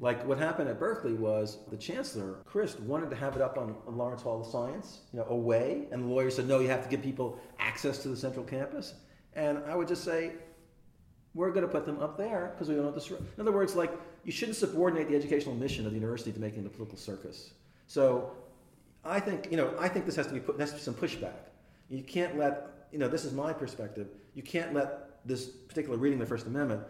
Like 0.00 0.24
what 0.26 0.38
happened 0.38 0.68
at 0.68 0.78
Berkeley 0.78 1.12
was 1.12 1.58
the 1.70 1.76
chancellor, 1.76 2.38
Christ, 2.44 2.80
wanted 2.80 3.10
to 3.10 3.16
have 3.16 3.34
it 3.36 3.42
up 3.42 3.58
on, 3.58 3.74
on 3.86 3.96
Lawrence 3.96 4.22
Hall 4.22 4.40
of 4.40 4.46
Science, 4.46 5.00
you 5.12 5.18
know, 5.18 5.26
away, 5.28 5.88
and 5.90 6.04
the 6.04 6.06
lawyer 6.06 6.30
said, 6.30 6.46
no, 6.46 6.60
you 6.60 6.68
have 6.68 6.82
to 6.82 6.88
give 6.88 7.02
people 7.02 7.38
access 7.58 7.98
to 7.98 8.08
the 8.08 8.16
central 8.16 8.44
campus. 8.44 8.94
And 9.34 9.58
I 9.68 9.74
would 9.74 9.88
just 9.88 10.04
say, 10.04 10.32
we're 11.34 11.50
going 11.50 11.66
to 11.66 11.70
put 11.70 11.84
them 11.84 12.00
up 12.00 12.16
there 12.16 12.52
because 12.54 12.68
we 12.68 12.74
don't 12.74 12.84
want 12.84 12.96
to 12.96 13.00
disrupt. 13.00 13.22
In 13.36 13.40
other 13.40 13.52
words, 13.52 13.76
like 13.76 13.92
you 14.24 14.32
shouldn't 14.32 14.56
subordinate 14.56 15.08
the 15.08 15.16
educational 15.16 15.54
mission 15.54 15.84
of 15.84 15.92
the 15.92 15.98
university 15.98 16.32
to 16.32 16.40
making 16.40 16.64
the 16.64 16.70
political 16.70 16.98
circus. 16.98 17.52
So 17.86 18.32
I 19.08 19.20
think, 19.20 19.48
you 19.50 19.56
know, 19.56 19.74
I 19.78 19.88
think 19.88 20.06
this 20.06 20.16
has 20.16 20.26
to 20.26 20.34
be 20.34 20.40
put, 20.40 20.58
be 20.58 20.78
some 20.78 20.94
pushback. 20.94 21.32
You 21.88 22.02
can't 22.02 22.36
let, 22.36 22.88
you 22.92 22.98
know, 22.98 23.08
this 23.08 23.24
is 23.24 23.32
my 23.32 23.52
perspective. 23.52 24.08
You 24.34 24.42
can't 24.42 24.74
let 24.74 25.20
this 25.24 25.46
particular 25.46 25.96
reading 25.96 26.20
of 26.20 26.28
the 26.28 26.34
First 26.34 26.46
Amendment 26.46 26.82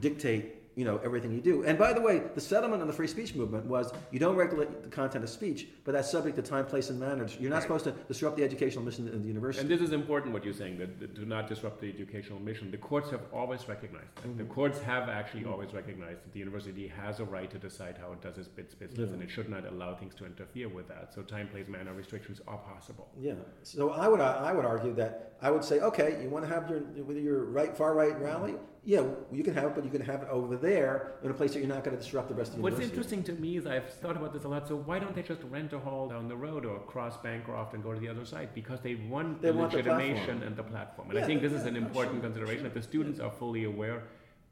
dictate 0.00 0.67
you 0.78 0.84
know 0.84 1.00
everything 1.02 1.32
you 1.32 1.40
do. 1.40 1.64
And 1.64 1.76
by 1.76 1.92
the 1.92 2.00
way, 2.00 2.22
the 2.36 2.40
settlement 2.40 2.80
on 2.80 2.86
the 2.86 2.94
free 2.94 3.08
speech 3.08 3.34
movement 3.34 3.66
was 3.66 3.92
you 4.12 4.20
don't 4.20 4.36
regulate 4.36 4.84
the 4.84 4.88
content 4.88 5.24
of 5.24 5.30
speech, 5.30 5.66
but 5.84 5.90
that's 5.90 6.08
subject 6.08 6.36
to 6.36 6.42
time, 6.42 6.66
place, 6.66 6.88
and 6.88 7.00
manner. 7.00 7.26
You're 7.40 7.50
not 7.50 7.56
right. 7.56 7.62
supposed 7.62 7.84
to 7.86 7.90
disrupt 8.06 8.36
the 8.36 8.44
educational 8.44 8.84
mission 8.84 9.08
of 9.08 9.20
the 9.20 9.26
university. 9.26 9.62
And 9.62 9.68
this 9.68 9.80
is 9.80 9.92
important 9.92 10.32
what 10.32 10.44
you're 10.44 10.54
saying 10.54 10.78
that, 10.78 11.00
that 11.00 11.14
do 11.14 11.24
not 11.24 11.48
disrupt 11.48 11.80
the 11.80 11.88
educational 11.88 12.38
mission. 12.38 12.70
The 12.70 12.76
courts 12.76 13.10
have 13.10 13.22
always 13.32 13.68
recognized 13.68 14.14
that. 14.14 14.28
Mm-hmm. 14.28 14.38
The 14.38 14.44
courts 14.44 14.80
have 14.82 15.08
actually 15.08 15.40
mm-hmm. 15.40 15.52
always 15.52 15.74
recognized 15.74 16.22
that 16.22 16.32
the 16.32 16.38
university 16.38 16.86
has 16.86 17.18
a 17.18 17.24
right 17.24 17.50
to 17.50 17.58
decide 17.58 17.98
how 18.00 18.12
it 18.12 18.20
does 18.20 18.38
its 18.38 18.46
business, 18.46 19.08
yeah. 19.08 19.14
and 19.14 19.20
it 19.20 19.30
should 19.30 19.48
not 19.48 19.66
allow 19.66 19.96
things 19.96 20.14
to 20.14 20.26
interfere 20.26 20.68
with 20.68 20.86
that. 20.86 21.12
So 21.12 21.22
time, 21.22 21.48
place, 21.48 21.66
manner 21.66 21.92
restrictions 21.92 22.40
are 22.46 22.58
possible. 22.58 23.08
Yeah. 23.18 23.32
So 23.64 23.90
I 23.90 24.06
would 24.06 24.20
I 24.20 24.52
would 24.52 24.64
argue 24.64 24.94
that 24.94 25.32
I 25.42 25.50
would 25.50 25.64
say, 25.64 25.80
okay, 25.80 26.20
you 26.22 26.28
want 26.28 26.44
to 26.46 26.54
have 26.54 26.70
your 26.70 26.82
your 27.18 27.46
right 27.46 27.76
far 27.76 27.94
right 27.94 28.16
rally 28.20 28.54
yeah, 28.88 29.02
you 29.30 29.44
can 29.44 29.52
have 29.52 29.64
it, 29.64 29.74
but 29.74 29.84
you 29.84 29.90
can 29.90 30.00
have 30.00 30.22
it 30.22 30.28
over 30.30 30.56
there 30.56 31.12
in 31.22 31.30
a 31.30 31.34
place 31.34 31.52
that 31.52 31.58
you're 31.58 31.68
not 31.68 31.84
going 31.84 31.94
to 31.94 32.02
disrupt 32.02 32.30
the 32.30 32.34
rest 32.34 32.52
of 32.52 32.56
the 32.56 32.62
university. 32.62 32.86
What's 32.86 32.96
university. 32.96 33.16
interesting 33.16 33.36
to 33.36 33.42
me 33.42 33.58
is 33.58 33.66
I've 33.66 33.92
thought 34.00 34.16
about 34.16 34.32
this 34.32 34.44
a 34.44 34.48
lot. 34.48 34.66
So 34.66 34.76
why 34.76 34.98
don't 34.98 35.14
they 35.14 35.20
just 35.20 35.42
rent 35.50 35.74
a 35.74 35.78
hall 35.78 36.08
down 36.08 36.26
the 36.26 36.36
road 36.36 36.64
or 36.64 36.78
cross 36.78 37.18
Bancroft 37.18 37.74
and 37.74 37.82
go 37.82 37.92
to 37.92 38.00
the 38.00 38.08
other 38.08 38.24
side? 38.24 38.48
Because 38.54 38.80
they 38.80 38.94
want 38.94 39.42
they 39.42 39.50
the 39.50 39.58
want 39.58 39.74
legitimation 39.74 40.40
the 40.40 40.46
and 40.46 40.56
the 40.56 40.62
platform. 40.62 41.10
And 41.10 41.18
yeah, 41.18 41.24
I 41.24 41.26
think 41.26 41.42
this 41.42 41.52
is 41.52 41.66
an 41.66 41.76
important 41.76 42.14
sure, 42.14 42.22
consideration 42.22 42.64
sure. 42.64 42.70
that 42.70 42.80
the 42.80 42.82
students 42.82 43.20
are 43.20 43.30
fully 43.30 43.64
aware 43.64 44.04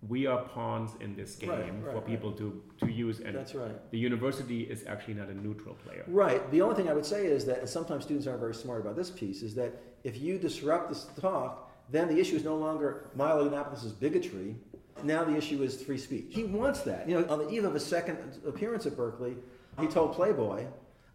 we 0.07 0.27
are 0.27 0.43
pawns 0.45 0.91
in 1.01 1.17
this 1.17 1.37
game 1.37 1.49
right, 1.49 1.73
right, 1.83 1.95
for 1.95 2.03
people 2.03 2.29
right. 2.29 2.39
to, 2.39 2.63
to 2.81 2.93
use 2.93 3.21
and 3.21 3.35
that's 3.35 3.55
right 3.55 3.91
the 3.91 3.99
university 3.99 4.65
is 4.65 4.85
actually 4.87 5.15
not 5.15 5.29
a 5.29 5.35
neutral 5.35 5.75
player 5.75 6.05
right 6.07 6.49
the 6.51 6.61
only 6.61 6.77
thing 6.77 6.87
i 6.87 6.93
would 6.93 7.07
say 7.07 7.25
is 7.25 7.47
that 7.47 7.61
and 7.61 7.69
sometimes 7.69 8.05
students 8.05 8.27
aren't 8.27 8.39
very 8.39 8.55
smart 8.55 8.83
about 8.83 8.95
this 8.95 9.11
piece 9.11 9.43
is 9.43 9.55
that 9.55 9.73
if 10.05 10.21
you 10.21 10.39
disrupt 10.39 10.91
this 10.91 11.07
talk 11.19 11.66
then 11.91 12.09
the 12.09 12.19
issue 12.19 12.37
is 12.37 12.45
no 12.45 12.57
longer 12.57 13.11
Milo 13.15 13.49
Yiannopoulos' 13.49 13.99
bigotry 13.99 14.57
now 15.03 15.25
the 15.25 15.37
issue 15.37 15.63
is 15.63 15.83
free 15.83 15.99
speech. 15.99 16.27
He 16.31 16.45
wants 16.45 16.81
that. 16.83 17.09
You 17.09 17.21
know, 17.21 17.29
on 17.29 17.39
the 17.39 17.49
eve 17.49 17.65
of 17.65 17.75
his 17.75 17.85
second 17.85 18.19
appearance 18.47 18.87
at 18.87 18.97
Berkeley, 18.97 19.37
he 19.81 19.87
told 19.87 20.15
Playboy 20.15 20.67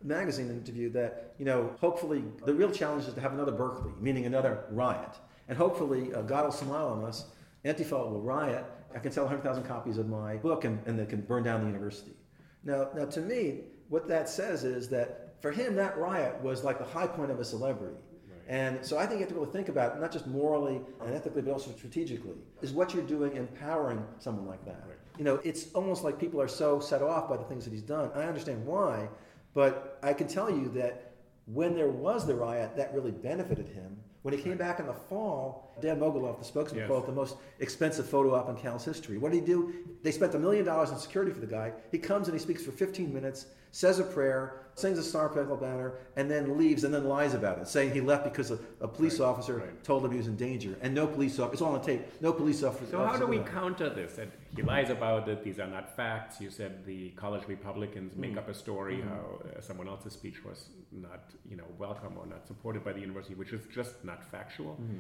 magazine 0.03 0.49
interview 0.49 0.89
that, 0.91 1.33
you 1.37 1.45
know, 1.45 1.75
hopefully 1.79 2.23
the 2.45 2.53
real 2.53 2.71
challenge 2.71 3.07
is 3.07 3.13
to 3.13 3.21
have 3.21 3.33
another 3.33 3.51
Berkeley, 3.51 3.91
meaning 3.99 4.25
another 4.25 4.65
riot. 4.71 5.17
And 5.47 5.57
hopefully, 5.57 6.13
uh, 6.13 6.21
God 6.21 6.45
will 6.45 6.51
smile 6.51 6.87
on 6.87 7.03
us, 7.03 7.25
Antifa 7.65 7.91
will 7.91 8.21
riot. 8.21 8.65
I 8.95 8.99
can 8.99 9.11
sell 9.11 9.23
100,000 9.25 9.63
copies 9.63 9.97
of 9.97 10.07
my 10.07 10.35
book 10.37 10.65
and, 10.65 10.79
and 10.85 10.97
they 10.97 11.05
can 11.05 11.21
burn 11.21 11.43
down 11.43 11.61
the 11.61 11.67
university. 11.67 12.11
Now, 12.63 12.89
now, 12.95 13.05
to 13.05 13.21
me, 13.21 13.61
what 13.89 14.07
that 14.07 14.29
says 14.29 14.63
is 14.63 14.89
that 14.89 15.35
for 15.41 15.51
him, 15.51 15.75
that 15.75 15.97
riot 15.97 16.41
was 16.41 16.63
like 16.63 16.77
the 16.77 16.85
high 16.85 17.07
point 17.07 17.31
of 17.31 17.39
a 17.39 17.45
celebrity. 17.45 17.97
And 18.47 18.85
so 18.85 18.97
I 18.97 19.05
think 19.05 19.19
you 19.19 19.25
have 19.25 19.29
to 19.29 19.35
really 19.35 19.51
think 19.51 19.69
about, 19.69 19.99
not 19.99 20.11
just 20.11 20.27
morally 20.27 20.81
and 21.01 21.13
ethically, 21.13 21.41
but 21.41 21.51
also 21.51 21.71
strategically, 21.71 22.35
is 22.61 22.71
what 22.71 22.93
you're 22.93 23.03
doing 23.03 23.35
empowering 23.35 24.03
someone 24.19 24.47
like 24.47 24.63
that. 24.65 24.83
Right. 24.87 24.97
You 25.17 25.23
know, 25.23 25.39
it's 25.43 25.71
almost 25.73 26.03
like 26.03 26.19
people 26.19 26.41
are 26.41 26.47
so 26.47 26.79
set 26.79 27.01
off 27.01 27.29
by 27.29 27.37
the 27.37 27.43
things 27.43 27.63
that 27.65 27.71
he's 27.71 27.81
done. 27.81 28.11
I 28.15 28.23
understand 28.23 28.65
why, 28.65 29.07
but 29.53 29.99
I 30.03 30.13
can 30.13 30.27
tell 30.27 30.49
you 30.49 30.69
that 30.69 31.13
when 31.45 31.75
there 31.75 31.89
was 31.89 32.25
the 32.25 32.35
riot, 32.35 32.75
that 32.77 32.93
really 32.93 33.11
benefited 33.11 33.67
him. 33.67 33.97
When 34.21 34.33
he 34.33 34.41
came 34.41 34.57
back 34.57 34.79
in 34.79 34.85
the 34.85 34.93
fall, 34.93 35.70
Dan 35.81 35.99
Mogulof, 35.99 36.39
the 36.39 36.45
spokesman, 36.45 36.79
yes. 36.79 36.87
called 36.87 37.03
it 37.03 37.07
the 37.07 37.13
most 37.13 37.37
expensive 37.59 38.07
photo 38.07 38.35
op 38.35 38.49
in 38.49 38.55
Cal's 38.55 38.85
history. 38.85 39.17
What 39.17 39.31
did 39.31 39.41
he 39.41 39.45
do? 39.45 39.73
They 40.03 40.11
spent 40.11 40.35
a 40.35 40.39
million 40.39 40.65
dollars 40.65 40.91
in 40.91 40.97
security 40.97 41.31
for 41.31 41.39
the 41.39 41.47
guy. 41.47 41.73
He 41.91 41.97
comes 41.97 42.27
and 42.27 42.35
he 42.35 42.39
speaks 42.39 42.63
for 42.63 42.71
15 42.71 43.13
minutes, 43.13 43.47
says 43.71 43.99
a 43.99 44.03
prayer, 44.03 44.61
sings 44.75 44.97
a 44.97 45.03
Star 45.03 45.29
Spangled 45.31 45.61
Banner, 45.61 45.93
and 46.15 46.29
then 46.29 46.57
leaves 46.57 46.83
and 46.83 46.93
then 46.93 47.05
lies 47.05 47.33
about 47.33 47.59
it, 47.59 47.67
saying 47.67 47.91
he 47.91 48.01
left 48.01 48.23
because 48.23 48.51
a, 48.51 48.59
a 48.79 48.87
police 48.87 49.19
right, 49.19 49.27
officer 49.27 49.57
right. 49.57 49.83
told 49.83 50.05
him 50.05 50.11
he 50.11 50.17
was 50.17 50.27
in 50.27 50.35
danger. 50.35 50.75
And 50.81 50.93
no 50.93 51.07
police 51.07 51.39
officer, 51.39 51.53
it's 51.53 51.61
all 51.61 51.73
on 51.73 51.81
tape, 51.81 52.01
no 52.21 52.33
police 52.33 52.63
officer. 52.63 52.91
So, 52.91 53.05
how 53.05 53.17
do 53.17 53.27
we 53.27 53.39
counter 53.39 53.89
this? 53.89 54.13
That 54.13 54.29
he 54.55 54.61
lies 54.61 54.89
about 54.89 55.27
it, 55.29 55.43
these 55.43 55.59
are 55.59 55.67
not 55.67 55.95
facts. 55.95 56.41
You 56.41 56.49
said 56.49 56.85
the 56.85 57.09
college 57.11 57.47
Republicans 57.47 58.15
make 58.15 58.31
mm-hmm. 58.31 58.39
up 58.39 58.49
a 58.49 58.53
story 58.53 58.97
mm-hmm. 58.97 59.09
how 59.09 59.41
uh, 59.57 59.61
someone 59.61 59.87
else's 59.87 60.13
speech 60.13 60.43
was 60.43 60.69
not 60.91 61.31
you 61.49 61.55
know, 61.55 61.65
welcome 61.77 62.17
or 62.17 62.25
not 62.25 62.47
supported 62.47 62.83
by 62.83 62.93
the 62.93 62.99
university, 62.99 63.35
which 63.35 63.53
is 63.53 63.61
just 63.73 64.03
not 64.03 64.23
factual. 64.23 64.73
Mm-hmm 64.73 64.99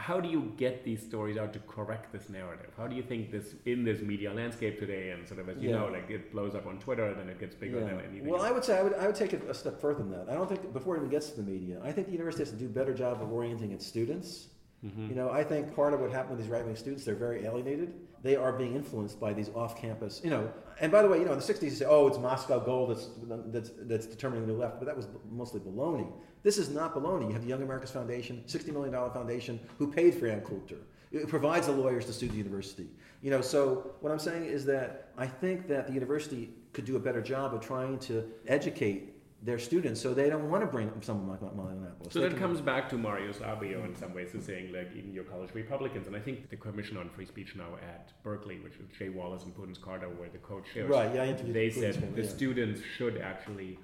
how 0.00 0.18
do 0.18 0.30
you 0.30 0.52
get 0.56 0.82
these 0.82 1.02
stories 1.02 1.36
out 1.36 1.52
to 1.52 1.58
correct 1.60 2.10
this 2.10 2.30
narrative? 2.30 2.72
How 2.76 2.86
do 2.86 2.96
you 2.96 3.02
think 3.02 3.30
this 3.30 3.54
in 3.66 3.84
this 3.84 4.00
media 4.00 4.32
landscape 4.32 4.78
today, 4.78 5.10
and 5.10 5.28
sort 5.28 5.40
of 5.40 5.48
as 5.50 5.62
you 5.62 5.68
yeah. 5.68 5.76
know, 5.76 5.88
like 5.88 6.08
it 6.08 6.32
blows 6.32 6.54
up 6.54 6.66
on 6.66 6.78
Twitter, 6.78 7.06
and 7.08 7.20
then 7.20 7.28
it 7.28 7.38
gets 7.38 7.54
bigger 7.54 7.80
yeah. 7.80 7.86
than 7.88 8.00
anything. 8.00 8.26
Well, 8.26 8.40
else. 8.40 8.48
I 8.48 8.52
would 8.52 8.64
say 8.64 8.78
I 8.78 8.82
would 8.82 8.94
I 8.94 9.06
would 9.06 9.14
take 9.14 9.34
it 9.34 9.42
a 9.46 9.52
step 9.52 9.78
further 9.78 9.98
than 9.98 10.10
that. 10.12 10.26
I 10.30 10.34
don't 10.34 10.48
think 10.48 10.72
before 10.72 10.96
it 10.96 11.00
even 11.00 11.10
gets 11.10 11.28
to 11.30 11.36
the 11.36 11.50
media, 11.50 11.80
I 11.84 11.92
think 11.92 12.06
the 12.06 12.12
university 12.14 12.42
has 12.44 12.50
to 12.50 12.56
do 12.56 12.66
a 12.66 12.76
better 12.80 12.94
job 12.94 13.20
of 13.20 13.30
orienting 13.30 13.72
its 13.72 13.86
students. 13.86 14.48
Mm-hmm. 14.84 15.08
You 15.10 15.14
know, 15.14 15.28
I 15.28 15.44
think 15.44 15.76
part 15.76 15.92
of 15.92 16.00
what 16.00 16.10
happened 16.10 16.38
with 16.38 16.40
these 16.40 16.50
right 16.50 16.64
wing 16.64 16.76
students, 16.76 17.04
they're 17.04 17.14
very 17.14 17.44
alienated. 17.44 17.92
They 18.22 18.36
are 18.36 18.52
being 18.52 18.74
influenced 18.74 19.20
by 19.20 19.34
these 19.34 19.50
off 19.54 19.78
campus, 19.78 20.22
you 20.24 20.30
know. 20.30 20.50
And 20.80 20.90
by 20.90 21.02
the 21.02 21.08
way, 21.08 21.18
you 21.18 21.26
know, 21.26 21.32
in 21.32 21.38
the 21.38 21.44
60s, 21.44 21.62
you 21.62 21.70
say, 21.70 21.84
oh, 21.86 22.06
it's 22.06 22.18
Moscow 22.18 22.58
gold 22.58 22.90
that's, 22.90 23.08
that's, 23.52 23.70
that's 23.82 24.06
determining 24.06 24.46
the 24.46 24.52
new 24.54 24.58
left, 24.58 24.78
but 24.78 24.86
that 24.86 24.96
was 24.96 25.06
mostly 25.30 25.60
baloney. 25.60 26.10
This 26.42 26.58
is 26.58 26.70
not 26.70 26.94
baloney. 26.94 27.26
You 27.26 27.32
have 27.32 27.42
the 27.42 27.48
Young 27.48 27.62
America's 27.62 27.90
Foundation, 27.90 28.42
$60 28.46 28.72
million 28.72 28.92
foundation, 29.12 29.60
who 29.78 29.90
paid 29.90 30.14
for 30.14 30.26
Ann 30.26 30.40
Coulter. 30.40 30.78
It 31.12 31.28
provides 31.28 31.66
the 31.66 31.72
lawyers 31.72 32.06
to 32.06 32.12
sue 32.12 32.28
the 32.28 32.36
university. 32.36 32.88
You 33.20 33.30
know, 33.30 33.40
so 33.40 33.92
what 34.00 34.10
I'm 34.12 34.18
saying 34.18 34.44
is 34.44 34.64
that 34.66 35.12
I 35.18 35.26
think 35.26 35.68
that 35.68 35.86
the 35.86 35.92
university 35.92 36.50
could 36.72 36.84
do 36.84 36.96
a 36.96 37.00
better 37.00 37.20
job 37.20 37.52
of 37.52 37.60
trying 37.60 37.98
to 38.00 38.24
educate 38.46 39.14
their 39.42 39.58
students 39.58 40.00
so 40.00 40.12
they 40.12 40.28
don't 40.28 40.50
want 40.50 40.62
to 40.62 40.66
bring 40.66 40.92
someone 41.00 41.28
like 41.28 41.40
Milo 41.56 41.70
Yiannopoulos. 41.70 42.12
So 42.12 42.20
that 42.20 42.36
comes 42.36 42.60
back 42.60 42.90
to 42.90 42.98
Mario 42.98 43.32
Savio 43.32 43.84
in 43.84 43.96
some 43.96 44.12
ways, 44.12 44.34
is 44.34 44.44
saying 44.44 44.72
like 44.72 44.90
even 44.94 45.12
your 45.12 45.24
college 45.24 45.50
Republicans, 45.54 46.06
and 46.06 46.14
I 46.14 46.20
think 46.20 46.50
the 46.50 46.56
Commission 46.56 46.98
on 46.98 47.08
Free 47.08 47.24
Speech 47.24 47.56
now 47.56 47.76
at 47.82 48.12
Berkeley, 48.22 48.58
which 48.58 48.74
is 48.74 48.86
Jay 48.98 49.08
Wallace 49.08 49.44
and 49.44 49.54
Prudence 49.54 49.78
Carter, 49.78 50.10
were 50.10 50.28
the 50.28 50.38
co-chairs. 50.38 50.90
Right. 50.90 51.14
Yeah. 51.14 51.22
I 51.22 51.26
interviewed 51.28 51.56
they 51.56 51.70
said 51.70 52.14
the 52.14 52.22
yeah. 52.22 52.28
students 52.28 52.82
should 52.96 53.18
actually 53.18 53.78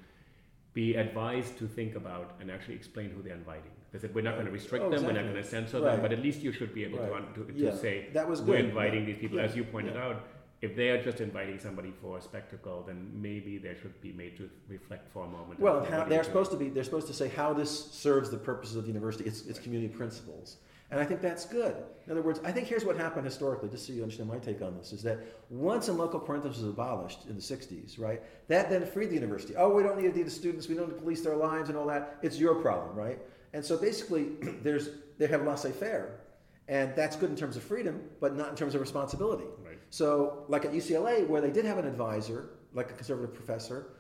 be 0.77 0.95
advised 0.95 1.57
to 1.57 1.67
think 1.67 1.97
about 1.97 2.35
and 2.39 2.51
actually 2.51 2.75
explain 2.75 3.09
who 3.09 3.23
they're 3.23 3.35
inviting. 3.35 3.71
They 3.93 3.99
said 3.99 4.15
we're 4.15 4.21
not 4.21 4.35
going 4.35 4.45
to 4.45 4.53
restrict 4.53 4.85
oh, 4.85 4.91
them, 4.91 4.99
exactly. 4.99 5.15
we're 5.15 5.23
not 5.23 5.33
going 5.33 5.43
to 5.43 5.49
censor 5.49 5.81
right. 5.81 5.93
them, 5.93 6.03
but 6.03 6.13
at 6.13 6.21
least 6.21 6.43
you 6.43 6.53
should 6.53 6.75
be 6.75 6.85
able 6.85 6.99
right. 6.99 7.35
to, 7.35 7.45
to, 7.45 7.53
to 7.53 7.59
yeah. 7.59 7.75
say 7.75 8.09
that 8.13 8.29
was 8.29 8.43
we're 8.43 8.59
inviting 8.59 9.01
yeah. 9.01 9.07
these 9.07 9.17
people. 9.17 9.41
As 9.41 9.57
you 9.57 9.65
pointed 9.65 9.97
out, 9.97 10.29
if 10.61 10.77
they 10.77 10.91
are 10.91 11.03
just 11.03 11.23
inviting 11.23 11.59
somebody 11.59 11.95
for 12.03 12.19
a 12.19 12.21
spectacle, 12.21 12.85
then 12.87 13.11
maybe 13.15 13.57
they 13.57 13.75
should 13.81 13.99
be 14.03 14.13
made 14.13 14.37
to 14.37 14.51
reflect 14.69 15.11
for 15.15 15.25
a 15.25 15.29
moment. 15.29 15.59
Well, 15.59 15.83
how, 15.83 16.05
they're 16.05 16.25
supposed 16.25 16.51
to 16.51 16.59
be. 16.59 16.69
They're 16.69 16.85
supposed 16.85 17.07
to 17.07 17.15
say 17.15 17.29
how 17.29 17.55
this 17.55 17.73
serves 17.93 18.29
the 18.31 18.37
purposes 18.37 18.77
of 18.77 18.83
the 18.83 18.89
university, 18.89 19.25
its, 19.25 19.47
its 19.47 19.59
community 19.59 19.95
principles. 19.95 20.59
And 20.91 21.01
I 21.01 21.05
think 21.05 21.21
that's 21.21 21.45
good. 21.45 21.75
In 22.07 22.13
other 22.13 22.23
words, 22.23 22.41
I 22.45 22.53
think 22.53 22.69
here's 22.69 22.85
what 22.85 22.97
happened 22.97 23.25
historically, 23.25 23.69
just 23.69 23.87
so 23.87 23.93
you 23.93 24.03
understand 24.03 24.29
my 24.29 24.39
take 24.39 24.63
on 24.63 24.77
this, 24.77 24.93
is 24.93 25.03
that 25.03 25.19
once 25.51 25.89
a 25.89 25.93
loco 25.93 26.19
parentis 26.21 26.51
was 26.51 26.63
abolished 26.63 27.27
in 27.29 27.35
the 27.35 27.43
60s, 27.43 27.99
right, 27.99 28.23
that 28.47 28.71
then 28.71 28.87
freed 28.87 29.11
the 29.11 29.15
university. 29.15 29.55
Oh, 29.57 29.75
we 29.75 29.83
don't 29.83 29.97
need 29.97 30.09
to 30.09 30.13
deal 30.13 30.25
with 30.25 30.33
students, 30.33 30.69
we 30.69 30.77
don't 30.77 30.89
need 30.89 30.95
to 30.95 31.01
police 31.01 31.23
their 31.23 31.37
lives 31.37 31.71
and 31.71 31.77
all 31.77 31.87
that. 31.87 32.19
It's 32.23 32.39
your 32.39 32.55
problem, 32.55 32.95
right? 32.97 33.19
And 33.53 33.65
so 33.65 33.77
basically, 33.77 34.29
there's 34.63 34.91
they 35.19 35.27
have 35.27 35.45
laissez-faire. 35.45 36.21
And 36.69 36.95
that's 36.97 37.15
good 37.15 37.31
in 37.31 37.37
terms 37.37 37.57
of 37.57 37.63
freedom, 37.63 38.03
but 38.21 38.35
not 38.37 38.51
in 38.51 38.57
terms 38.57 38.75
of 38.75 38.81
responsibility. 38.81 39.45
Right. 39.65 39.79
So, 39.91 40.45
like 40.49 40.65
at 40.65 40.73
UCLA, 40.73 41.27
where 41.27 41.41
they 41.41 41.51
did 41.51 41.65
have 41.65 41.79
an 41.79 41.87
advisor, 41.87 42.51
like 42.75 42.91
a 42.91 42.95
conservative 42.95 43.35
professor, 43.35 43.93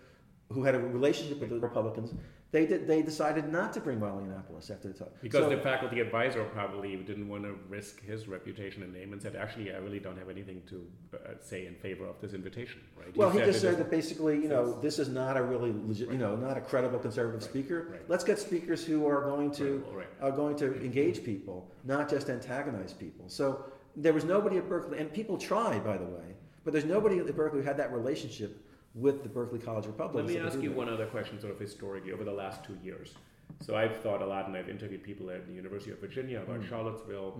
who 0.52 0.64
had 0.64 0.74
a 0.74 0.78
relationship 0.78 1.40
with 1.40 1.50
the 1.50 1.58
Republicans, 1.58 2.14
they 2.52 2.64
did. 2.64 2.86
They 2.86 3.02
decided 3.02 3.50
not 3.50 3.72
to 3.72 3.80
bring 3.80 3.98
Milo 3.98 4.20
Yiannopoulos 4.20 4.70
after 4.70 4.88
the 4.88 4.94
talk. 4.94 5.12
Because 5.20 5.44
So- 5.44 5.50
the 5.50 5.58
faculty 5.58 5.98
advisor 5.98 6.44
probably 6.44 6.94
didn't 6.96 7.28
want 7.28 7.42
to 7.42 7.54
risk 7.68 8.02
his 8.04 8.28
reputation 8.28 8.84
and 8.84 8.92
name 8.92 9.12
and 9.12 9.20
said, 9.20 9.34
actually, 9.34 9.74
I 9.74 9.78
really 9.78 9.98
don't 9.98 10.16
have 10.16 10.30
anything 10.30 10.62
to 10.68 10.86
uh, 11.14 11.18
say 11.40 11.66
in 11.66 11.74
favor 11.74 12.06
of 12.06 12.20
this 12.20 12.34
invitation, 12.34 12.80
right? 12.96 13.14
Well, 13.16 13.30
he 13.30 13.40
just 13.40 13.60
said 13.60 13.78
that 13.78 13.90
basically, 13.90 14.36
you 14.36 14.48
know, 14.48 14.80
this 14.80 15.00
is 15.00 15.08
not 15.08 15.36
a 15.36 15.42
really 15.42 15.74
legit, 15.86 16.10
you 16.10 16.18
know, 16.18 16.36
not 16.36 16.56
a 16.56 16.60
credible 16.60 17.00
conservative 17.00 17.42
speaker. 17.42 17.88
right. 17.90 18.00
Let's 18.08 18.22
get 18.22 18.38
speakers 18.38 18.84
who 18.84 19.06
are 19.06 19.22
going 19.22 19.50
to 19.52 19.84
right. 19.92 20.06
are 20.20 20.30
going 20.30 20.56
to 20.58 20.80
engage 20.82 21.24
people, 21.24 21.68
not 21.84 22.08
just 22.08 22.30
antagonize 22.30 22.92
people. 22.92 23.24
So 23.28 23.64
there 23.96 24.12
was 24.12 24.24
nobody 24.24 24.58
at 24.58 24.68
Berkeley, 24.68 24.98
and 24.98 25.12
people 25.12 25.36
tried, 25.36 25.84
by 25.84 25.96
the 25.96 26.04
way, 26.04 26.36
but 26.64 26.72
there's 26.72 26.84
nobody 26.84 27.18
at 27.18 27.34
Berkeley 27.34 27.60
who 27.60 27.66
had 27.66 27.76
that 27.78 27.92
relationship 27.92 28.62
with 28.96 29.22
the 29.22 29.28
Berkeley 29.28 29.58
College 29.58 29.86
Let 30.14 30.24
me 30.26 30.38
ask 30.38 30.60
you 30.62 30.72
one 30.72 30.88
other 30.88 31.06
question, 31.06 31.38
sort 31.38 31.52
of 31.52 31.60
historically, 31.60 32.12
over 32.12 32.24
the 32.24 32.32
last 32.32 32.64
two 32.64 32.76
years. 32.82 33.12
So 33.60 33.76
I've 33.76 33.96
thought 33.98 34.22
a 34.22 34.26
lot, 34.26 34.48
and 34.48 34.56
I've 34.56 34.70
interviewed 34.70 35.02
people 35.02 35.30
at 35.30 35.46
the 35.46 35.52
University 35.52 35.90
of 35.90 36.00
Virginia 36.00 36.40
about 36.42 36.60
Mm. 36.60 36.68
Charlottesville, 36.68 37.38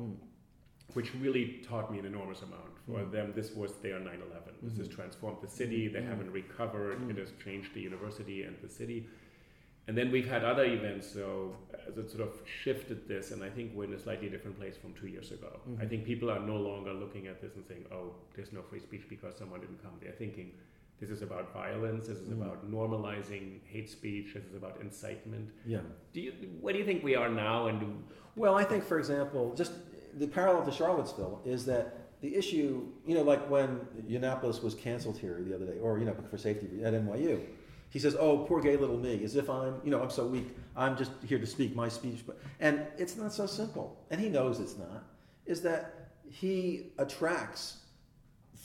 which 0.93 1.15
really 1.17 1.63
taught 1.67 1.91
me 1.91 1.99
an 1.99 2.05
enormous 2.05 2.43
amount. 2.43 2.73
For 2.87 3.01
Mm. 3.01 3.11
them, 3.11 3.33
this 3.35 3.55
was 3.55 3.73
their 3.81 3.99
9 3.99 4.21
11. 4.21 4.55
This 4.63 4.73
Mm-hmm. 4.73 4.83
has 4.83 4.89
transformed 4.89 5.39
the 5.41 5.49
city, 5.49 5.89
they 5.89 6.03
haven't 6.03 6.31
recovered, 6.31 6.99
it 7.11 7.17
has 7.17 7.33
changed 7.43 7.73
the 7.75 7.81
university 7.81 8.43
and 8.43 8.57
the 8.63 8.69
city. 8.69 9.09
And 9.89 9.97
then 9.97 10.11
we've 10.11 10.29
had 10.29 10.45
other 10.45 10.65
events, 10.65 11.07
so 11.09 11.57
uh, 11.73 11.91
that 11.97 12.11
sort 12.11 12.23
of 12.29 12.41
shifted 12.63 13.09
this, 13.09 13.31
and 13.31 13.43
I 13.43 13.49
think 13.49 13.73
we're 13.75 13.85
in 13.85 13.95
a 13.95 13.99
slightly 13.99 14.29
different 14.29 14.59
place 14.59 14.77
from 14.77 14.93
two 14.95 15.07
years 15.07 15.31
ago. 15.33 15.61
Mm-hmm. 15.69 15.81
I 15.83 15.87
think 15.87 16.05
people 16.05 16.29
are 16.31 16.41
no 16.41 16.57
longer 16.57 16.93
looking 16.93 17.29
at 17.29 17.41
this 17.41 17.55
and 17.57 17.65
saying, 17.65 17.87
oh, 17.93 18.15
there's 18.35 18.53
no 18.53 18.63
free 18.63 18.81
speech 18.81 19.05
because 19.09 19.37
someone 19.37 19.61
didn't 19.61 19.81
come. 19.83 19.93
They're 20.03 20.13
thinking, 20.13 20.53
this 21.01 21.11
is 21.11 21.23
about 21.23 21.53
violence, 21.53 22.07
this 22.09 22.19
is 22.19 22.29
Mm. 22.31 22.41
about 22.43 22.71
normalizing 22.71 23.61
hate 23.67 23.89
speech, 23.91 24.35
this 24.35 24.45
is 24.47 24.55
about 24.55 24.81
incitement. 24.81 25.51
Yeah. 25.67 25.81
Do 26.13 26.21
you, 26.21 26.33
where 26.61 26.73
do 26.73 26.79
you 26.79 26.85
think 26.87 27.05
we 27.05 27.15
are 27.15 27.29
now? 27.29 27.67
And 27.69 27.81
do, 27.81 27.87
Well, 28.35 28.55
I 28.55 28.65
think, 28.65 28.85
for 28.85 28.99
example, 28.99 29.55
just 29.55 29.73
the 30.19 30.27
parallel 30.27 30.65
to 30.65 30.73
Charlottesville 30.73 31.41
is 31.45 31.65
that 31.67 31.99
the 32.23 32.35
issue, 32.35 32.87
you 33.07 33.15
know, 33.15 33.23
like 33.23 33.49
when 33.51 33.81
Yiannopoulos 34.09 34.63
was 34.63 34.75
canceled 34.75 35.19
here 35.19 35.43
the 35.47 35.55
other 35.55 35.67
day, 35.67 35.79
or, 35.79 35.99
you 35.99 36.05
know, 36.07 36.15
for 36.31 36.39
safety 36.39 36.83
at 36.83 36.95
NYU, 36.95 37.41
he 37.91 37.99
says, 37.99 38.17
oh, 38.19 38.39
poor 38.39 38.61
gay 38.61 38.77
little 38.77 38.97
me, 38.99 39.23
as 39.25 39.37
if 39.37 39.49
I'm, 39.49 39.81
you 39.85 39.91
know, 39.91 40.03
I'm 40.03 40.11
so 40.11 40.27
weak, 40.27 40.49
I'm 40.77 40.97
just 40.97 41.13
here 41.27 41.39
to 41.39 41.47
speak 41.47 41.75
my 41.77 41.89
speech. 41.89 42.25
But, 42.27 42.39
and 42.61 42.87
it's 42.99 43.17
not 43.17 43.33
so 43.33 43.47
simple, 43.47 43.99
and 44.11 44.21
he 44.21 44.29
knows 44.29 44.61
it's 44.61 44.77
not, 44.77 45.05
is 45.47 45.61
that 45.63 46.11
he 46.29 46.93
attracts 46.99 47.79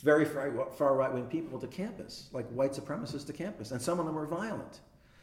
very 0.02 0.24
far, 0.24 0.66
far 0.72 0.94
right 0.94 1.12
wing 1.12 1.26
people 1.26 1.58
to 1.60 1.66
campus, 1.66 2.28
like 2.32 2.48
white 2.50 2.72
supremacists 2.72 3.26
to 3.26 3.32
campus, 3.32 3.70
and 3.70 3.80
some 3.80 4.00
of 4.00 4.06
them 4.06 4.18
are 4.18 4.26
violent. 4.26 4.80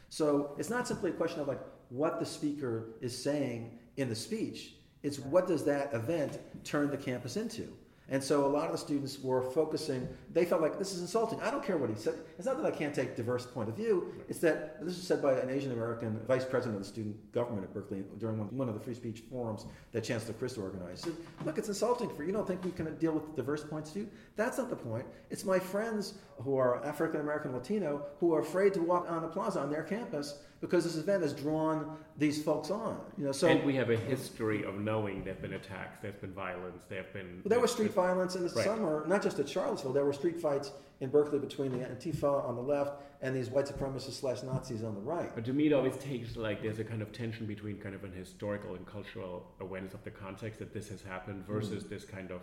So 0.08 0.54
it's 0.58 0.70
not 0.70 0.88
simply 0.88 1.10
a 1.10 1.14
question 1.14 1.40
of 1.40 1.48
like 1.48 1.60
what 1.90 2.18
the 2.18 2.26
speaker 2.26 2.86
is 3.00 3.16
saying 3.16 3.78
in 3.96 4.08
the 4.08 4.14
speech. 4.14 4.74
It's 5.02 5.18
what 5.18 5.46
does 5.46 5.64
that 5.64 5.92
event 5.94 6.38
turn 6.64 6.90
the 6.90 6.96
campus 6.96 7.36
into? 7.36 7.68
And 8.10 8.22
so 8.22 8.44
a 8.44 8.48
lot 8.48 8.66
of 8.66 8.72
the 8.72 8.78
students 8.78 9.20
were 9.20 9.42
focusing, 9.42 10.08
they 10.32 10.44
felt 10.44 10.62
like 10.62 10.78
this 10.78 10.92
is 10.92 11.00
insulting. 11.00 11.40
I 11.42 11.50
don't 11.50 11.64
care 11.64 11.76
what 11.76 11.90
he 11.90 11.96
said. 11.96 12.14
It's 12.38 12.46
not 12.46 12.56
that 12.56 12.66
I 12.66 12.72
can't 12.72 12.94
take 12.94 13.14
diverse 13.14 13.46
point 13.46 13.68
of 13.68 13.76
view. 13.76 14.12
It's 14.28 14.40
that 14.40 14.80
this 14.80 14.96
was 14.96 15.06
said 15.06 15.22
by 15.22 15.34
an 15.34 15.50
Asian 15.50 15.72
American 15.72 16.18
vice 16.26 16.44
president 16.44 16.76
of 16.76 16.82
the 16.82 16.88
student 16.88 17.32
government 17.32 17.64
at 17.64 17.74
Berkeley 17.74 18.02
during 18.18 18.38
one, 18.38 18.48
one 18.56 18.68
of 18.68 18.74
the 18.74 18.80
free 18.80 18.94
speech 18.94 19.22
forums 19.30 19.66
that 19.92 20.02
Chancellor 20.02 20.34
Christ 20.34 20.58
organized. 20.58 21.04
He 21.04 21.10
said, 21.10 21.20
look, 21.44 21.58
it's 21.58 21.68
insulting 21.68 22.08
for 22.08 22.22
you 22.24 22.30
You 22.30 22.36
don't 22.36 22.46
think 22.46 22.64
we 22.64 22.70
can 22.70 22.96
deal 22.98 23.10
with 23.10 23.34
diverse 23.34 23.64
points 23.64 23.90
of 23.90 23.94
view? 23.94 24.08
That's 24.36 24.56
not 24.56 24.70
the 24.70 24.76
point. 24.76 25.04
It's 25.30 25.44
my 25.44 25.58
friends 25.58 26.14
who 26.38 26.56
are 26.56 26.84
African 26.84 27.20
American 27.20 27.52
Latino 27.52 28.06
who 28.20 28.32
are 28.34 28.40
afraid 28.40 28.72
to 28.74 28.82
walk 28.82 29.10
on 29.10 29.22
the 29.22 29.28
plaza 29.28 29.58
on 29.58 29.68
their 29.68 29.82
campus 29.82 30.38
because 30.60 30.84
this 30.84 30.96
event 30.96 31.22
has 31.22 31.32
drawn 31.32 31.96
these 32.18 32.42
folks 32.42 32.70
on. 32.70 33.00
You 33.16 33.24
know, 33.24 33.32
so 33.32 33.48
and 33.48 33.64
we 33.64 33.74
have 33.76 33.90
a 33.90 33.96
history 33.96 34.64
of 34.64 34.78
knowing 34.78 35.24
there 35.24 35.32
have 35.32 35.42
been 35.42 35.54
attacks, 35.54 35.98
there's 36.02 36.14
been 36.16 36.32
violence, 36.32 36.82
there 36.88 37.02
have 37.02 37.12
been. 37.12 37.40
Well, 37.42 37.50
There 37.50 37.60
was 37.60 37.72
street 37.72 37.92
violence 38.00 38.34
in 38.36 38.42
the 38.42 38.48
Right. 38.50 38.64
summer, 38.64 39.04
not 39.06 39.22
just 39.22 39.38
at 39.38 39.48
Charlottesville. 39.48 39.92
There 39.92 40.04
were 40.04 40.12
street 40.12 40.40
fights 40.40 40.72
in 41.00 41.10
Berkeley 41.10 41.38
between 41.38 41.72
the 41.72 41.84
Antifa 41.84 42.46
on 42.48 42.56
the 42.56 42.62
left 42.62 43.02
and 43.22 43.34
these 43.34 43.50
white 43.50 43.66
supremacists 43.66 44.20
slash 44.20 44.42
Nazis 44.42 44.82
on 44.82 44.94
the 44.94 45.00
right. 45.00 45.30
But 45.34 45.44
to 45.46 45.52
me, 45.52 45.66
it 45.66 45.72
always 45.72 45.96
takes 45.96 46.36
like 46.36 46.62
there's 46.62 46.78
a 46.78 46.84
kind 46.84 47.02
of 47.02 47.12
tension 47.12 47.46
between 47.46 47.78
kind 47.78 47.94
of 47.94 48.04
an 48.04 48.12
historical 48.12 48.74
and 48.74 48.86
cultural 48.86 49.46
awareness 49.60 49.94
of 49.94 50.02
the 50.04 50.10
context 50.10 50.58
that 50.58 50.72
this 50.72 50.88
has 50.88 51.02
happened 51.02 51.46
versus 51.46 51.84
mm. 51.84 51.88
this 51.88 52.04
kind 52.04 52.30
of 52.30 52.40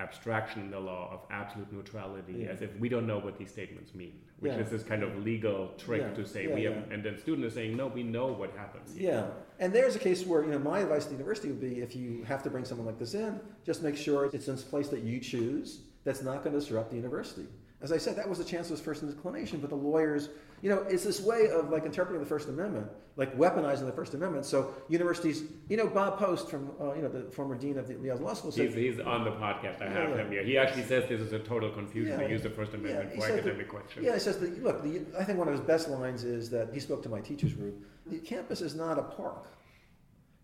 abstraction 0.00 0.62
in 0.62 0.70
the 0.70 0.78
law 0.78 1.10
of 1.12 1.20
absolute 1.30 1.72
neutrality, 1.72 2.32
Yeah. 2.44 2.48
as 2.50 2.62
if 2.62 2.74
we 2.78 2.88
don't 2.88 3.06
know 3.06 3.18
what 3.18 3.36
these 3.36 3.50
statements 3.50 3.94
mean, 3.94 4.20
which 4.38 4.52
Yeah. 4.52 4.60
is 4.60 4.70
this 4.70 4.84
kind 4.84 5.02
of 5.02 5.16
legal 5.24 5.74
trick 5.76 6.02
Yeah, 6.02 6.14
to 6.14 6.24
say 6.24 6.46
we 6.46 6.62
have, 6.64 6.90
and 6.92 7.02
then 7.02 7.18
student 7.18 7.44
is 7.46 7.54
saying 7.54 7.76
no, 7.76 7.88
we 7.88 8.04
know 8.04 8.28
what 8.32 8.50
happens. 8.56 8.96
Yeah, 8.96 9.30
and 9.58 9.72
there's 9.72 9.96
a 9.96 9.98
case 9.98 10.24
where 10.24 10.44
you 10.44 10.50
know 10.50 10.58
my 10.60 10.80
advice 10.80 11.04
to 11.04 11.10
the 11.10 11.16
university 11.16 11.48
would 11.48 11.60
be 11.60 11.80
if 11.80 11.96
you 11.96 12.22
have 12.24 12.42
to 12.44 12.50
bring 12.50 12.64
someone 12.64 12.86
like 12.86 12.98
this 12.98 13.14
in, 13.14 13.40
just 13.64 13.82
make 13.82 13.96
sure 13.96 14.26
it's 14.32 14.46
in 14.48 14.54
a 14.54 14.58
place 14.58 14.88
that 14.88 15.00
you 15.00 15.18
choose 15.18 15.82
that's 16.04 16.22
not 16.22 16.44
going 16.44 16.54
to 16.54 16.60
disrupt 16.60 16.90
the 16.90 16.96
university. 16.96 17.46
As 17.80 17.92
I 17.92 17.98
said, 17.98 18.16
that 18.16 18.28
was 18.28 18.38
the 18.38 18.44
chancellor's 18.44 18.80
first 18.80 19.02
inclination, 19.02 19.60
but 19.60 19.70
the 19.70 19.76
lawyers, 19.76 20.30
you 20.62 20.68
know, 20.70 20.78
it's 20.88 21.04
this 21.04 21.20
way 21.20 21.48
of 21.50 21.70
like 21.70 21.84
interpreting 21.84 22.20
the 22.20 22.26
First 22.28 22.48
Amendment, 22.48 22.88
like 23.16 23.36
weaponizing 23.36 23.86
the 23.86 23.92
First 23.92 24.14
Amendment. 24.14 24.44
So 24.44 24.74
universities, 24.88 25.44
you 25.68 25.76
know, 25.76 25.86
Bob 25.86 26.18
Post 26.18 26.50
from 26.50 26.70
uh, 26.80 26.94
you 26.94 27.02
know 27.02 27.08
the 27.08 27.30
former 27.30 27.54
dean 27.54 27.78
of 27.78 27.86
the 27.86 27.94
Yale 27.94 28.16
Law 28.16 28.34
School 28.34 28.50
said, 28.50 28.66
He's, 28.66 28.96
he's 28.96 29.00
on 29.00 29.24
the 29.24 29.30
podcast. 29.32 29.80
I 29.80 29.86
Yeah, 29.86 29.92
have 29.92 30.10
yeah. 30.10 30.16
him 30.16 30.30
here. 30.30 30.42
He 30.44 30.58
actually 30.58 30.84
says 30.84 31.08
this 31.08 31.20
is 31.20 31.32
a 31.32 31.38
total 31.38 31.70
confusion 31.70 32.18
Yeah. 32.18 32.26
to 32.26 32.30
use 32.32 32.42
the 32.42 32.50
First 32.50 32.74
Amendment 32.74 33.14
for 33.14 33.20
said 33.20 33.30
that- 33.30 33.38
academic 33.40 33.68
questions. 33.68 34.04
Yeah, 34.04 34.14
he 34.14 34.20
says 34.20 34.38
that, 34.38 34.62
look, 34.62 34.82
the, 34.82 35.02
I 35.18 35.24
think 35.24 35.38
one 35.38 35.48
of 35.48 35.52
his 35.54 35.62
best 35.62 35.88
lines 35.88 36.24
is 36.24 36.50
that 36.50 36.72
he 36.72 36.80
spoke 36.80 37.02
to 37.04 37.08
my 37.08 37.20
teachers 37.20 37.52
group. 37.52 37.76
The 38.06 38.18
campus 38.18 38.60
is 38.60 38.74
not 38.74 38.98
a 38.98 39.02
park. 39.02 39.46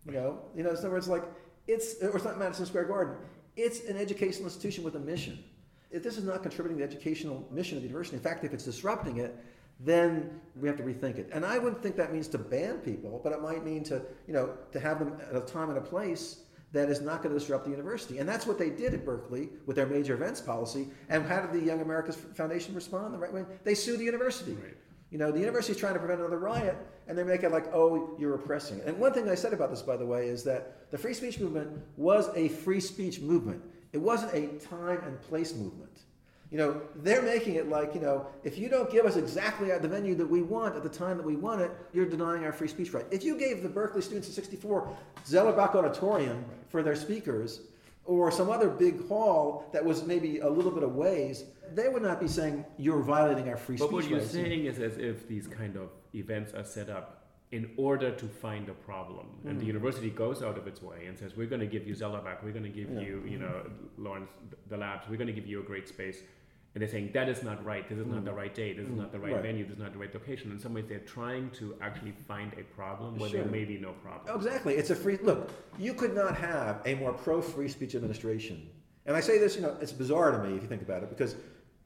You 0.05 0.11
know, 0.13 0.39
you 0.55 0.63
know, 0.63 0.69
in 0.69 0.77
other 0.77 0.91
words, 0.91 1.07
like 1.07 1.23
it's 1.67 2.01
or 2.01 2.15
it's 2.15 2.25
not 2.25 2.37
Madison 2.37 2.65
Square 2.65 2.85
Garden. 2.85 3.15
It's 3.57 3.85
an 3.89 3.97
educational 3.97 4.45
institution 4.45 4.83
with 4.83 4.95
a 4.95 4.99
mission. 4.99 5.43
If 5.91 6.03
this 6.03 6.17
is 6.17 6.25
not 6.25 6.43
contributing 6.43 6.77
to 6.77 6.85
the 6.85 6.91
educational 6.91 7.47
mission 7.51 7.77
of 7.77 7.81
the 7.83 7.87
university, 7.87 8.17
in 8.17 8.21
fact, 8.21 8.43
if 8.43 8.53
it's 8.53 8.65
disrupting 8.65 9.17
it, 9.17 9.35
then 9.79 10.39
we 10.55 10.67
have 10.67 10.77
to 10.77 10.83
rethink 10.83 11.17
it. 11.17 11.29
And 11.33 11.45
I 11.45 11.57
wouldn't 11.57 11.83
think 11.83 11.95
that 11.97 12.13
means 12.13 12.27
to 12.29 12.37
ban 12.37 12.77
people, 12.77 13.19
but 13.23 13.33
it 13.33 13.41
might 13.41 13.65
mean 13.65 13.83
to, 13.85 14.01
you 14.27 14.33
know, 14.33 14.51
to 14.71 14.79
have 14.79 14.99
them 14.99 15.17
at 15.29 15.35
a 15.35 15.41
time 15.41 15.69
and 15.69 15.77
a 15.77 15.81
place 15.81 16.41
that 16.71 16.89
is 16.89 17.01
not 17.01 17.21
going 17.21 17.33
to 17.33 17.39
disrupt 17.39 17.65
the 17.65 17.71
university. 17.71 18.19
And 18.19 18.27
that's 18.27 18.45
what 18.45 18.57
they 18.57 18.69
did 18.69 18.93
at 18.93 19.05
Berkeley 19.05 19.49
with 19.65 19.75
their 19.75 19.85
major 19.85 20.13
events 20.13 20.41
policy. 20.41 20.87
And 21.09 21.25
how 21.25 21.41
did 21.41 21.51
the 21.53 21.65
Young 21.65 21.81
America's 21.81 22.15
Foundation 22.15 22.75
respond? 22.75 23.13
The 23.13 23.17
right 23.17 23.33
way? 23.33 23.45
They 23.63 23.75
sued 23.75 23.99
the 23.99 24.03
university. 24.03 24.53
Right. 24.53 24.75
You 25.11 25.17
know, 25.17 25.31
the 25.31 25.39
university 25.39 25.73
is 25.73 25.79
trying 25.79 25.93
to 25.93 25.99
prevent 25.99 26.19
another 26.19 26.39
riot, 26.39 26.75
and 27.07 27.17
they 27.17 27.23
make 27.23 27.43
it 27.43 27.51
like, 27.51 27.73
oh, 27.73 28.15
you're 28.19 28.35
oppressing. 28.35 28.81
And 28.85 28.97
one 28.99 29.13
thing 29.13 29.29
I 29.29 29.35
said 29.35 29.53
about 29.53 29.69
this, 29.69 29.81
by 29.81 29.95
the 29.95 30.05
way, 30.05 30.27
is 30.27 30.43
that 30.43 30.91
the 30.91 30.97
free 30.97 31.13
speech 31.13 31.39
movement 31.39 31.69
was 31.95 32.29
a 32.35 32.49
free 32.49 32.79
speech 32.79 33.21
movement. 33.21 33.61
It 33.93 33.99
wasn't 33.99 34.33
a 34.33 34.47
time 34.65 35.01
and 35.05 35.21
place 35.21 35.53
movement. 35.53 36.01
You 36.51 36.57
know, 36.59 36.81
they're 36.97 37.23
making 37.23 37.55
it 37.55 37.69
like, 37.69 37.95
you 37.95 38.01
know, 38.01 38.27
if 38.43 38.57
you 38.57 38.69
don't 38.69 38.89
give 38.91 39.05
us 39.05 39.15
exactly 39.15 39.71
at 39.71 39.81
the 39.81 39.87
venue 39.87 40.15
that 40.15 40.29
we 40.29 40.41
want 40.41 40.75
at 40.75 40.83
the 40.83 40.89
time 40.89 41.17
that 41.17 41.25
we 41.25 41.35
want 41.35 41.61
it, 41.61 41.71
you're 41.91 42.05
denying 42.05 42.45
our 42.45 42.53
free 42.53 42.67
speech 42.67 42.93
right. 42.93 43.05
If 43.11 43.23
you 43.23 43.37
gave 43.37 43.63
the 43.63 43.69
Berkeley 43.69 44.01
students 44.01 44.27
at 44.29 44.35
64 44.35 44.87
Zellerbach 45.25 45.75
Auditorium 45.75 46.45
for 46.69 46.83
their 46.83 46.95
speakers, 46.95 47.61
or 48.05 48.31
some 48.31 48.49
other 48.51 48.69
big 48.69 49.07
hall 49.07 49.67
that 49.73 49.83
was 49.83 50.05
maybe 50.05 50.39
a 50.39 50.47
little 50.49 50.71
bit 50.71 50.83
of 50.83 50.95
ways, 50.95 51.45
they 51.73 51.89
would 51.89 52.03
not 52.03 52.19
be 52.19 52.27
saying 52.27 52.63
you're 52.77 53.01
violating 53.01 53.49
our 53.49 53.57
free 53.57 53.75
But 53.77 53.85
speech 53.85 53.91
But 53.91 53.95
what 53.95 54.09
you're 54.09 54.19
rights. 54.19 54.31
saying 54.31 54.65
is 54.65 54.79
as 54.79 54.97
if 54.97 55.27
these 55.27 55.47
kind 55.47 55.75
of 55.75 55.89
events 56.13 56.53
are 56.53 56.63
set 56.63 56.89
up 56.89 57.24
in 57.51 57.69
order 57.77 58.11
to 58.11 58.25
find 58.27 58.67
a 58.69 58.73
problem. 58.73 59.27
And 59.45 59.55
Mm. 59.57 59.59
the 59.59 59.65
university 59.65 60.09
goes 60.09 60.41
out 60.41 60.57
of 60.57 60.67
its 60.67 60.81
way 60.81 61.05
and 61.05 61.17
says, 61.17 61.37
we're 61.37 61.47
going 61.47 61.61
to 61.61 61.67
give 61.67 61.87
you 61.87 61.93
Zellerbach, 61.95 62.43
we're 62.43 62.51
going 62.51 62.63
to 62.63 62.69
give 62.69 62.89
Yeah. 62.91 62.99
you, 63.01 63.23
you 63.25 63.37
know, 63.37 63.69
Lawrence, 63.97 64.29
the 64.67 64.77
labs, 64.77 65.07
we're 65.07 65.17
going 65.17 65.27
to 65.27 65.33
give 65.33 65.47
you 65.47 65.59
a 65.59 65.63
great 65.63 65.87
space. 65.87 66.21
And 66.73 66.81
they're 66.81 66.89
saying, 66.89 67.11
that 67.13 67.29
is 67.29 67.41
not 67.41 67.63
right, 67.63 67.87
this 67.87 67.97
is 67.99 68.05
not 68.07 68.25
the 68.25 68.33
right 68.33 68.53
day, 68.53 68.73
this 68.73 68.85
is 68.87 68.93
not 68.95 69.13
the 69.13 69.19
right, 69.19 69.31
Mm. 69.31 69.35
Right. 69.35 69.43
venue, 69.43 69.63
this 69.63 69.73
is 69.73 69.79
not 69.79 69.93
the 69.93 69.99
right 69.99 70.13
location. 70.13 70.51
In 70.51 70.59
some 70.59 70.73
ways, 70.73 70.85
they're 70.89 70.99
trying 70.99 71.49
to 71.51 71.75
actually 71.79 72.11
find 72.11 72.51
a 72.59 72.63
problem 72.63 73.17
where 73.17 73.29
Sure. 73.29 73.43
there 73.43 73.49
may 73.51 73.63
be 73.63 73.77
no 73.77 73.93
problem. 73.93 74.35
Exactly. 74.35 74.75
It's 74.75 74.89
a 74.89 74.95
free 74.95 75.17
look. 75.17 75.51
You 75.79 75.93
could 75.93 76.13
not 76.13 76.35
have 76.35 76.81
a 76.85 76.95
more 76.95 77.13
pro 77.13 77.41
free 77.41 77.69
speech 77.69 77.95
administration. 77.95 78.67
And 79.05 79.15
I 79.15 79.21
say 79.21 79.37
this, 79.37 79.55
you 79.55 79.61
know, 79.61 79.77
it's 79.79 79.93
bizarre 79.93 80.31
to 80.31 80.39
me 80.45 80.55
if 80.57 80.63
you 80.63 80.67
think 80.67 80.81
about 80.81 81.03
it, 81.03 81.09
because 81.09 81.37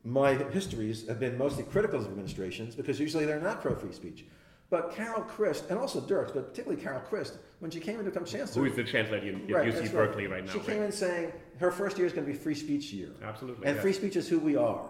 my 0.05 0.33
histories 0.33 1.07
have 1.07 1.19
been 1.19 1.37
mostly 1.37 1.65
critical 1.65 1.99
of 1.99 2.05
administrations 2.07 2.73
because 2.75 2.99
usually 2.99 3.25
they're 3.25 3.41
not 3.41 3.61
pro 3.61 3.75
free 3.75 3.91
speech. 3.91 4.25
But 4.69 4.93
Carol 4.93 5.21
Christ, 5.23 5.65
and 5.69 5.79
also 5.79 5.99
Dirks, 5.99 6.31
but 6.31 6.49
particularly 6.49 6.81
Carol 6.81 6.99
Christ, 7.01 7.37
when 7.59 7.71
she 7.71 7.79
came 7.79 7.95
in 7.99 8.05
to 8.05 8.11
become 8.11 8.25
chancellor, 8.25 8.63
Who 8.63 8.69
is 8.69 8.75
the 8.75 8.83
chancellor 8.83 9.17
at 9.17 9.23
Right, 9.23 9.73
UC 9.73 9.91
Berkeley 9.91 10.27
right 10.27 10.45
now? 10.45 10.51
She 10.51 10.59
came 10.59 10.79
right? 10.79 10.85
in 10.85 10.91
saying 10.91 11.31
her 11.59 11.71
first 11.71 11.97
year 11.97 12.05
is 12.05 12.13
going 12.13 12.25
to 12.25 12.31
be 12.31 12.37
free 12.37 12.53
speech 12.53 12.93
year. 12.93 13.09
Absolutely, 13.23 13.65
And 13.65 13.75
yes. 13.75 13.81
free 13.81 13.93
speech 13.93 14.15
is 14.15 14.29
who 14.29 14.37
we 14.39 14.55
are. 14.55 14.89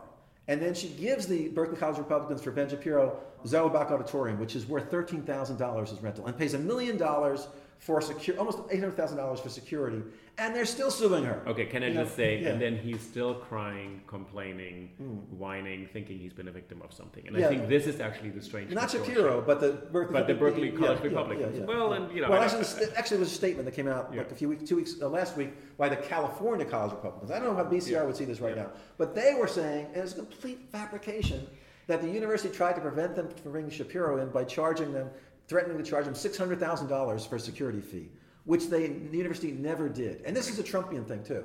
And 0.50 0.62
then 0.62 0.74
she 0.74 0.90
gives 0.90 1.28
the 1.28 1.50
Berkeley 1.50 1.78
College 1.78 1.98
Republicans 2.00 2.42
for 2.42 2.52
Ben 2.52 2.68
Shapiro 2.68 3.20
Zellerbach 3.46 3.92
Auditorium, 3.92 4.40
which 4.40 4.56
is 4.56 4.66
worth 4.66 4.92
$13,000 4.92 5.94
as 5.94 6.02
rental, 6.02 6.26
and 6.26 6.38
pays 6.38 6.56
a 6.56 6.60
million 6.60 6.98
dollars 6.98 7.48
for 7.80 8.02
secure, 8.02 8.38
almost 8.38 8.60
eight 8.72 8.80
hundred 8.82 8.98
thousand 8.98 9.18
dollars 9.18 9.40
for 9.40 9.48
security, 9.48 10.02
and 10.38 10.54
they're 10.54 10.66
still 10.66 10.92
suing 10.92 11.24
her. 11.24 11.42
Okay, 11.48 11.66
can 11.66 11.82
I 11.82 11.88
You 11.88 11.94
just 11.94 12.12
know, 12.12 12.16
say, 12.24 12.42
yeah. 12.42 12.50
and 12.50 12.62
then 12.62 12.78
he's 12.78 13.00
still 13.00 13.36
crying, 13.36 14.02
complaining, 14.06 14.90
whining, 15.38 15.88
thinking 15.94 16.20
he's 16.20 16.34
been 16.34 16.50
a 16.50 16.52
victim 16.52 16.82
of 16.82 16.92
something. 16.94 17.26
And 17.26 17.38
Yeah. 17.38 17.46
I 17.46 17.50
think 17.50 17.70
this 17.70 17.88
is 17.88 18.02
actually 18.02 18.32
the 18.32 18.42
strange. 18.42 18.72
Not. 18.74 18.92
Shapiro, 18.92 19.42
but 19.42 19.62
the 19.62 19.72
Berkeley, 19.94 20.14
But 20.14 20.28
the 20.28 20.34
Berkeley 20.34 20.72
College 20.72 20.98
yeah, 21.00 21.04
Republicans. 21.06 21.66
Well, 21.66 21.94
and, 21.94 22.14
you 22.14 22.22
know, 22.22 22.30
well, 22.30 22.42
I- 22.42 22.46
actually, 22.46 22.60
this- 22.64 22.92
actually, 22.98 23.18
it 23.18 23.22
was 23.22 23.32
a 23.32 23.36
statement 23.36 23.66
that 23.66 23.74
came 23.76 23.88
out 23.88 24.14
like 24.16 24.30
a 24.32 24.36
few 24.36 24.50
weeks, 24.50 24.68
two 24.68 24.76
weeks, 24.76 24.96
uh, 25.02 25.08
last 25.08 25.38
week 25.38 25.52
by 25.78 25.88
the 25.88 25.96
California 25.96 26.66
College 26.66 26.92
Republicans. 26.92 27.32
I 27.32 27.40
don't 27.40 27.48
know 27.48 27.56
how 27.56 27.64
BCR 27.70 28.06
would 28.06 28.16
see 28.18 28.26
this 28.26 28.42
right 28.42 28.58
now, 28.58 28.72
but 28.98 29.16
they 29.16 29.36
were 29.36 29.48
saying 29.48 29.86
and 29.94 30.04
it's 30.04 30.12
a 30.14 30.16
complete 30.18 30.68
fabrication 30.70 31.48
that 31.88 32.02
the 32.02 32.10
university 32.10 32.54
tried 32.54 32.74
to 32.74 32.82
prevent 32.82 33.16
them 33.16 33.30
from 33.42 33.52
bringing 33.52 33.72
Shapiro 33.72 34.18
in 34.22 34.30
by 34.30 34.44
charging 34.44 34.92
them, 34.94 35.10
threatening 35.50 35.78
to 35.78 35.84
charge 35.84 36.06
them 36.06 36.16
six 36.16 36.38
hundred 36.38 36.60
thousand 36.60 36.88
dollars 36.88 37.26
for 37.26 37.36
a 37.36 37.40
security 37.40 37.82
fee, 37.82 38.10
which 38.46 38.68
they 38.68 38.88
the 38.88 39.18
university 39.18 39.52
never 39.52 39.90
did. 39.90 40.22
And 40.26 40.36
this 40.36 40.50
is 40.50 40.60
a 40.60 40.64
Trumpian 40.64 41.06
thing 41.06 41.24
too. 41.24 41.44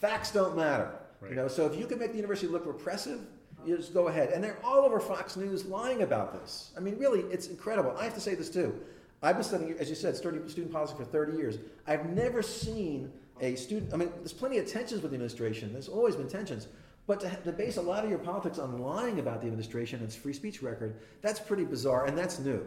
Facts 0.00 0.30
don't 0.30 0.54
matter. 0.54 0.90
Right. 1.20 1.30
You 1.30 1.36
know, 1.36 1.48
so 1.48 1.66
if 1.66 1.76
you 1.76 1.86
can 1.86 1.98
make 1.98 2.10
the 2.10 2.16
university 2.16 2.48
look 2.48 2.66
repressive, 2.66 3.20
you 3.64 3.76
just 3.76 3.94
go 3.94 4.08
ahead. 4.08 4.30
And 4.30 4.42
they're 4.42 4.58
all 4.64 4.80
over 4.80 5.00
Fox 5.00 5.36
News 5.36 5.64
lying 5.66 6.02
about 6.02 6.32
this. 6.32 6.72
I 6.76 6.80
mean, 6.80 6.98
really, 6.98 7.20
it's 7.32 7.46
incredible. 7.46 7.94
I 7.96 8.04
have 8.04 8.14
to 8.14 8.20
say 8.20 8.34
this 8.34 8.50
too. 8.50 8.78
I've 9.22 9.36
been 9.36 9.44
studying, 9.44 9.76
as 9.78 9.88
you 9.88 9.94
said, 9.94 10.16
student, 10.16 10.50
student 10.50 10.72
policy 10.72 10.94
for 10.96 11.04
30 11.04 11.36
years. 11.36 11.58
I've 11.86 12.10
never 12.10 12.42
seen 12.42 13.12
a 13.40 13.54
student, 13.54 13.94
I 13.94 13.96
mean, 13.96 14.10
there's 14.16 14.32
plenty 14.32 14.58
of 14.58 14.66
tensions 14.66 15.00
with 15.02 15.12
the 15.12 15.14
administration. 15.14 15.72
There's 15.72 15.88
always 15.88 16.16
been 16.16 16.28
tensions. 16.28 16.66
But 17.06 17.20
to, 17.20 17.30
to 17.44 17.52
base 17.52 17.76
a 17.76 17.82
lot 17.82 18.02
of 18.04 18.10
your 18.10 18.18
politics 18.18 18.58
on 18.58 18.78
lying 18.78 19.20
about 19.20 19.40
the 19.40 19.46
administration 19.46 20.00
and 20.00 20.08
its 20.08 20.16
free 20.16 20.32
speech 20.32 20.62
record, 20.62 20.96
that's 21.20 21.38
pretty 21.38 21.64
bizarre, 21.64 22.06
and 22.06 22.18
that's 22.18 22.40
new. 22.40 22.66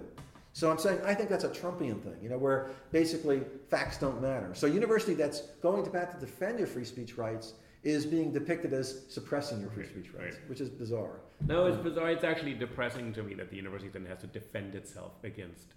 So 0.55 0.71
I'm 0.71 0.77
saying 0.77 1.01
I 1.03 1.13
think 1.13 1.29
that's 1.29 1.43
a 1.43 1.49
Trumpian 1.49 2.01
thing, 2.01 2.15
you 2.23 2.29
know, 2.29 2.37
where 2.37 2.69
basically 2.93 3.41
facts 3.69 3.97
don't 3.97 4.21
matter. 4.21 4.51
So 4.53 4.67
a 4.67 4.69
university 4.69 5.13
that's 5.13 5.41
going 5.61 5.83
to 5.83 5.89
bat 5.89 6.13
to 6.13 6.25
defend 6.25 6.59
your 6.59 6.67
free 6.67 6.85
speech 6.85 7.17
rights 7.17 7.55
is 7.83 8.05
being 8.05 8.31
depicted 8.31 8.71
as 8.71 9.01
suppressing 9.09 9.59
your 9.59 9.69
free 9.69 9.85
speech 9.85 10.13
rights, 10.17 10.37
right. 10.37 10.49
which 10.49 10.61
is 10.61 10.69
bizarre. 10.69 11.19
No, 11.45 11.65
it's 11.65 11.75
um, 11.75 11.83
bizarre. 11.83 12.09
It's 12.09 12.23
actually 12.23 12.53
depressing 12.53 13.11
to 13.15 13.23
me 13.23 13.33
that 13.33 13.49
the 13.49 13.57
university 13.57 13.89
then 13.89 14.05
has 14.05 14.19
to 14.19 14.27
defend 14.27 14.75
itself 14.75 15.11
against 15.25 15.73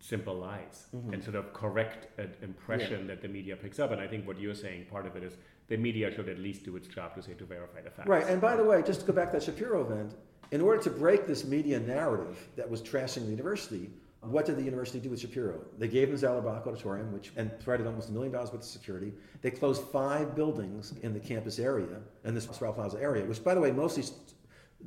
simple 0.00 0.34
lies 0.34 0.86
mm-hmm. 0.92 1.12
and 1.12 1.22
sort 1.22 1.36
of 1.36 1.52
correct 1.52 2.18
an 2.18 2.34
impression 2.42 3.06
that 3.06 3.22
the 3.22 3.28
media 3.28 3.54
picks 3.54 3.78
up. 3.78 3.92
And 3.92 4.00
I 4.00 4.08
think 4.08 4.26
what 4.26 4.40
you're 4.40 4.56
saying, 4.56 4.86
part 4.90 5.06
of 5.06 5.14
it 5.14 5.22
is 5.22 5.34
the 5.68 5.76
media 5.76 6.12
should 6.12 6.28
at 6.28 6.40
least 6.40 6.64
do 6.64 6.74
its 6.74 6.88
job 6.88 7.14
to 7.14 7.22
say 7.22 7.34
to 7.34 7.44
verify 7.44 7.80
the 7.80 7.90
facts. 7.90 8.08
Right, 8.08 8.26
and 8.26 8.40
by 8.40 8.56
the 8.56 8.64
way, 8.64 8.82
just 8.82 9.02
to 9.02 9.06
go 9.06 9.12
back 9.12 9.30
to 9.30 9.38
that 9.38 9.44
Shapiro 9.44 9.82
event, 9.82 10.14
in 10.50 10.60
order 10.60 10.82
to 10.82 10.90
break 10.90 11.26
this 11.26 11.44
media 11.44 11.80
narrative 11.80 12.48
that 12.56 12.68
was 12.68 12.82
trashing 12.82 13.24
the 13.24 13.30
university, 13.30 13.90
what 14.20 14.46
did 14.46 14.56
the 14.56 14.62
university 14.62 15.00
do 15.00 15.10
with 15.10 15.20
Shapiro? 15.20 15.60
They 15.78 15.88
gave 15.88 16.08
him 16.08 16.16
Zellerbach 16.16 16.66
Auditorium, 16.66 17.12
which 17.12 17.32
and 17.36 17.50
provided 17.60 17.86
almost 17.86 18.08
a 18.08 18.12
million 18.12 18.32
dollars 18.32 18.50
worth 18.50 18.62
of 18.62 18.66
security. 18.66 19.12
They 19.42 19.50
closed 19.50 19.82
five 19.88 20.34
buildings 20.34 20.94
in 21.02 21.12
the 21.12 21.20
campus 21.20 21.58
area, 21.58 22.00
in 22.24 22.34
this 22.34 22.44
Sproul 22.44 22.72
Plaza 22.72 22.98
area, 23.00 23.24
which, 23.24 23.44
by 23.44 23.54
the 23.54 23.60
way, 23.60 23.70
mostly 23.70 24.02
st- 24.02 24.18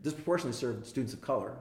disproportionately 0.01 0.57
served 0.57 0.85
students 0.87 1.13
of 1.13 1.21
color. 1.21 1.55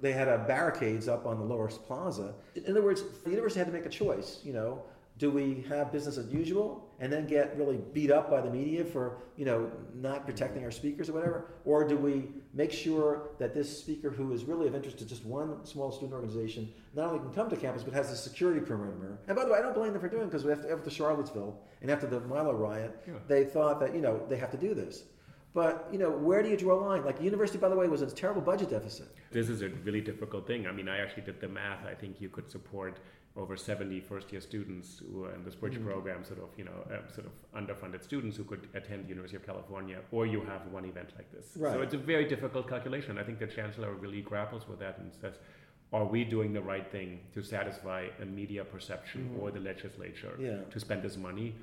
They 0.00 0.12
had 0.12 0.28
barricades 0.46 1.08
up 1.08 1.26
on 1.26 1.38
the 1.38 1.44
lower 1.44 1.68
plaza. 1.68 2.34
In 2.54 2.70
other 2.70 2.82
words, 2.82 3.02
the 3.24 3.30
university 3.30 3.58
had 3.58 3.66
to 3.66 3.72
make 3.72 3.86
a 3.86 3.90
choice. 3.90 4.40
You 4.44 4.52
know, 4.52 4.82
do 5.18 5.30
we 5.30 5.64
have 5.68 5.92
business 5.92 6.16
as 6.16 6.26
usual 6.28 6.89
and 7.00 7.10
then 7.12 7.26
get 7.26 7.56
really 7.56 7.78
beat 7.94 8.10
up 8.10 8.30
by 8.30 8.40
the 8.40 8.50
media 8.50 8.84
for 8.84 9.16
you 9.36 9.44
know 9.44 9.70
not 9.94 10.26
protecting 10.26 10.62
our 10.64 10.70
speakers 10.70 11.08
or 11.08 11.14
whatever, 11.14 11.46
or 11.64 11.82
do 11.88 11.96
we 11.96 12.28
make 12.54 12.70
sure 12.70 13.30
that 13.38 13.54
this 13.54 13.78
speaker 13.78 14.10
who 14.10 14.32
is 14.32 14.44
really 14.44 14.66
of 14.68 14.74
interest 14.74 14.98
to 14.98 15.06
just 15.06 15.24
one 15.24 15.64
small 15.64 15.90
student 15.90 16.12
organization 16.12 16.70
not 16.94 17.06
only 17.06 17.18
can 17.20 17.32
come 17.32 17.48
to 17.48 17.56
campus 17.56 17.82
but 17.82 17.94
has 17.94 18.10
a 18.12 18.16
security 18.16 18.60
perimeter? 18.60 19.18
And 19.26 19.36
by 19.36 19.44
the 19.44 19.50
way, 19.52 19.58
I 19.58 19.62
don't 19.62 19.74
blame 19.74 19.92
them 19.92 20.00
for 20.00 20.08
doing 20.08 20.26
because 20.26 20.46
after, 20.46 20.72
after 20.76 20.90
Charlottesville 20.90 21.58
and 21.82 21.90
after 21.90 22.06
the 22.06 22.20
Milo 22.20 22.52
riot, 22.52 23.02
Yeah. 23.08 23.14
they 23.26 23.44
thought 23.44 23.80
that 23.80 23.94
you 23.94 24.00
know 24.02 24.20
they 24.28 24.36
have 24.36 24.50
to 24.52 24.58
do 24.58 24.74
this. 24.74 25.04
But 25.52 25.88
you 25.90 25.98
know, 25.98 26.10
where 26.10 26.42
do 26.44 26.48
you 26.48 26.56
draw 26.56 26.78
a 26.78 26.82
line? 26.90 27.04
Like 27.04 27.20
university, 27.20 27.58
by 27.58 27.68
the 27.70 27.74
way, 27.76 27.88
was 27.88 28.02
in 28.02 28.08
a 28.08 28.12
terrible 28.12 28.40
budget 28.42 28.70
deficit. 28.70 29.08
This 29.32 29.48
is 29.48 29.62
a 29.62 29.68
really 29.84 30.00
difficult 30.00 30.46
thing. 30.46 30.66
I 30.68 30.72
mean, 30.72 30.88
I 30.88 30.98
actually 30.98 31.22
did 31.24 31.40
the 31.40 31.48
math. 31.48 31.84
I 31.86 31.94
think 31.94 32.20
you 32.20 32.28
could 32.28 32.48
support 32.48 32.98
over 33.36 33.56
70 33.56 34.00
first 34.00 34.32
year 34.32 34.40
students 34.40 35.00
who 35.12 35.24
are 35.24 35.32
in 35.34 35.44
this 35.44 35.54
bridge 35.54 35.82
program, 35.84 36.24
sort 36.24 36.40
of, 36.40 36.48
you 36.56 36.64
know, 36.64 36.72
uh, 36.92 37.10
sort 37.14 37.26
of 37.26 37.32
underfunded 37.54 38.02
students 38.02 38.36
who 38.36 38.44
could 38.44 38.68
attend 38.74 39.04
the 39.04 39.08
University 39.08 39.36
of 39.36 39.46
California, 39.46 39.98
or 40.10 40.26
you 40.26 40.40
have 40.42 40.66
one 40.72 40.84
event 40.84 41.10
like 41.16 41.30
this. 41.32 41.46
So 41.54 41.80
it's 41.80 41.94
a 41.94 41.98
very 41.98 42.26
difficult 42.28 42.68
calculation. 42.68 43.18
I 43.18 43.22
think 43.22 43.38
the 43.38 43.46
chancellor 43.46 43.92
really 43.94 44.20
grapples 44.20 44.66
with 44.68 44.80
that 44.80 44.98
and 44.98 45.12
says, 45.20 45.34
are 45.92 46.04
we 46.04 46.24
doing 46.24 46.52
the 46.52 46.60
right 46.60 46.90
thing 46.90 47.20
to 47.34 47.42
satisfy 47.42 48.06
a 48.20 48.24
media 48.24 48.64
perception 48.64 49.36
or 49.40 49.50
the 49.50 49.60
legislature 49.60 50.32
Mm-hmm. 50.34 50.44
Yeah. 50.44 50.58
to 50.70 50.80
spend 50.80 51.02
this 51.02 51.16
money? 51.16 51.54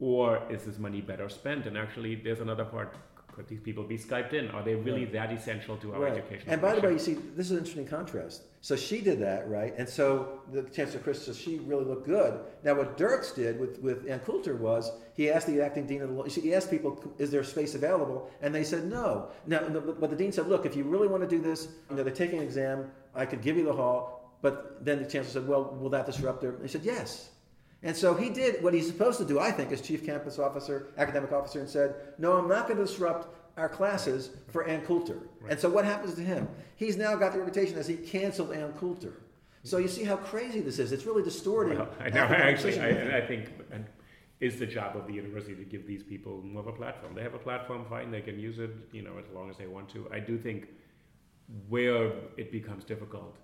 Or 0.00 0.42
is 0.50 0.64
this 0.64 0.78
money 0.78 1.00
better 1.00 1.28
spent? 1.28 1.66
And 1.66 1.78
actually, 1.78 2.16
there's 2.16 2.40
another 2.40 2.64
part. 2.64 2.96
Could 3.32 3.48
these 3.48 3.60
people 3.60 3.82
be 3.84 3.96
Skyped 3.96 4.34
in? 4.34 4.50
Are 4.50 4.62
they 4.62 4.74
really 4.74 5.06
that 5.06 5.32
essential 5.32 5.76
to 5.78 5.94
our 5.94 6.00
Right. 6.00 6.12
education? 6.12 6.48
And 6.50 6.60
by 6.60 6.74
the 6.74 6.82
way, 6.82 6.92
you 6.92 6.98
see, 6.98 7.14
this 7.14 7.46
is 7.46 7.52
an 7.52 7.58
interesting 7.58 7.86
contrast. 7.86 8.42
So 8.60 8.76
she 8.76 9.00
did 9.00 9.18
that, 9.20 9.48
right? 9.48 9.74
And 9.78 9.88
so 9.88 10.40
the 10.52 10.62
Chancellor 10.64 11.00
Christ 11.00 11.24
says 11.24 11.38
she 11.38 11.58
really 11.60 11.84
looked 11.84 12.06
good. 12.06 12.40
Now, 12.62 12.74
what 12.74 12.96
Dirks 12.96 13.32
did 13.32 13.58
with, 13.58 13.80
with 13.80 14.08
Ann 14.08 14.20
Coulter 14.20 14.54
was 14.56 14.92
he 15.14 15.30
asked 15.30 15.46
the 15.46 15.60
acting 15.62 15.86
dean 15.86 16.02
of 16.02 16.10
the 16.10 16.14
law, 16.14 16.24
he 16.24 16.54
asked 16.54 16.70
people, 16.70 17.02
is 17.18 17.30
there 17.30 17.42
space 17.42 17.74
available? 17.74 18.30
And 18.42 18.54
they 18.54 18.64
said 18.64 18.84
no. 18.84 19.28
Now, 19.46 19.60
but 19.68 20.10
the 20.10 20.16
dean 20.16 20.30
said, 20.30 20.46
look, 20.48 20.66
if 20.66 20.76
you 20.76 20.84
really 20.84 21.08
want 21.08 21.22
to 21.22 21.28
do 21.28 21.40
this, 21.40 21.68
you 21.90 21.96
know, 21.96 22.02
they're 22.02 22.12
taking 22.14 22.38
an 22.38 22.44
exam, 22.44 22.90
I 23.14 23.24
could 23.26 23.40
give 23.42 23.56
you 23.56 23.64
the 23.64 23.72
hall. 23.72 24.36
But 24.42 24.84
then 24.84 24.98
the 25.02 25.08
Chancellor 25.08 25.40
said, 25.40 25.48
well, 25.48 25.76
will 25.80 25.90
that 25.90 26.04
disrupt 26.04 26.40
their? 26.42 26.52
They 26.52 26.68
said, 26.68 26.82
yes. 26.84 27.30
And 27.82 27.96
so 27.96 28.14
he 28.14 28.30
did 28.30 28.62
what 28.62 28.74
he's 28.74 28.86
supposed 28.86 29.18
to 29.18 29.24
do, 29.24 29.40
I 29.40 29.50
think, 29.50 29.72
as 29.72 29.80
chief 29.80 30.06
campus 30.06 30.38
officer, 30.38 30.92
academic 30.98 31.32
officer, 31.32 31.60
and 31.60 31.68
said, 31.68 31.94
No, 32.18 32.34
I'm 32.34 32.48
not 32.48 32.68
going 32.68 32.78
to 32.78 32.84
disrupt 32.84 33.34
our 33.56 33.68
classes 33.68 34.30
for 34.48 34.64
Ann 34.64 34.82
Coulter. 34.82 35.18
And 35.48 35.58
so 35.58 35.68
what 35.68 35.84
happens 35.84 36.14
to 36.14 36.22
him? 36.22 36.48
He's 36.76 36.96
now 36.96 37.16
got 37.16 37.32
the 37.32 37.38
reputation 37.38 37.76
as 37.76 37.86
he 37.86 37.96
canceled 37.96 38.52
Ann 38.52 38.72
Coulter. 38.74 39.22
So 39.64 39.78
you 39.78 39.88
see 39.88 40.04
how 40.04 40.16
crazy 40.16 40.60
this 40.60 40.78
is. 40.78 40.92
It's 40.92 41.06
really 41.06 41.22
distorting. 41.22 41.78
Well, 41.78 41.90
I 42.00 42.10
know, 42.10 42.22
actually, 42.22 42.80
I, 42.80 43.18
I 43.18 43.26
think 43.26 43.50
and 43.70 43.84
it's 44.40 44.56
the 44.56 44.66
job 44.66 44.96
of 44.96 45.06
the 45.06 45.12
university 45.12 45.54
to 45.54 45.64
give 45.64 45.86
these 45.86 46.02
people 46.02 46.42
more 46.42 46.62
of 46.62 46.66
a 46.66 46.72
platform. 46.72 47.14
They 47.14 47.22
have 47.22 47.34
a 47.34 47.38
platform, 47.38 47.84
fine, 47.88 48.10
they 48.10 48.20
can 48.20 48.40
use 48.40 48.58
it, 48.58 48.70
you 48.90 49.02
know, 49.02 49.12
as 49.18 49.24
long 49.32 49.50
as 49.50 49.56
they 49.56 49.68
want 49.68 49.88
to. 49.90 50.08
I 50.12 50.18
do 50.18 50.36
think 50.36 50.68
where 51.68 52.12
it 52.36 52.50
becomes 52.50 52.82
difficult 52.82 53.36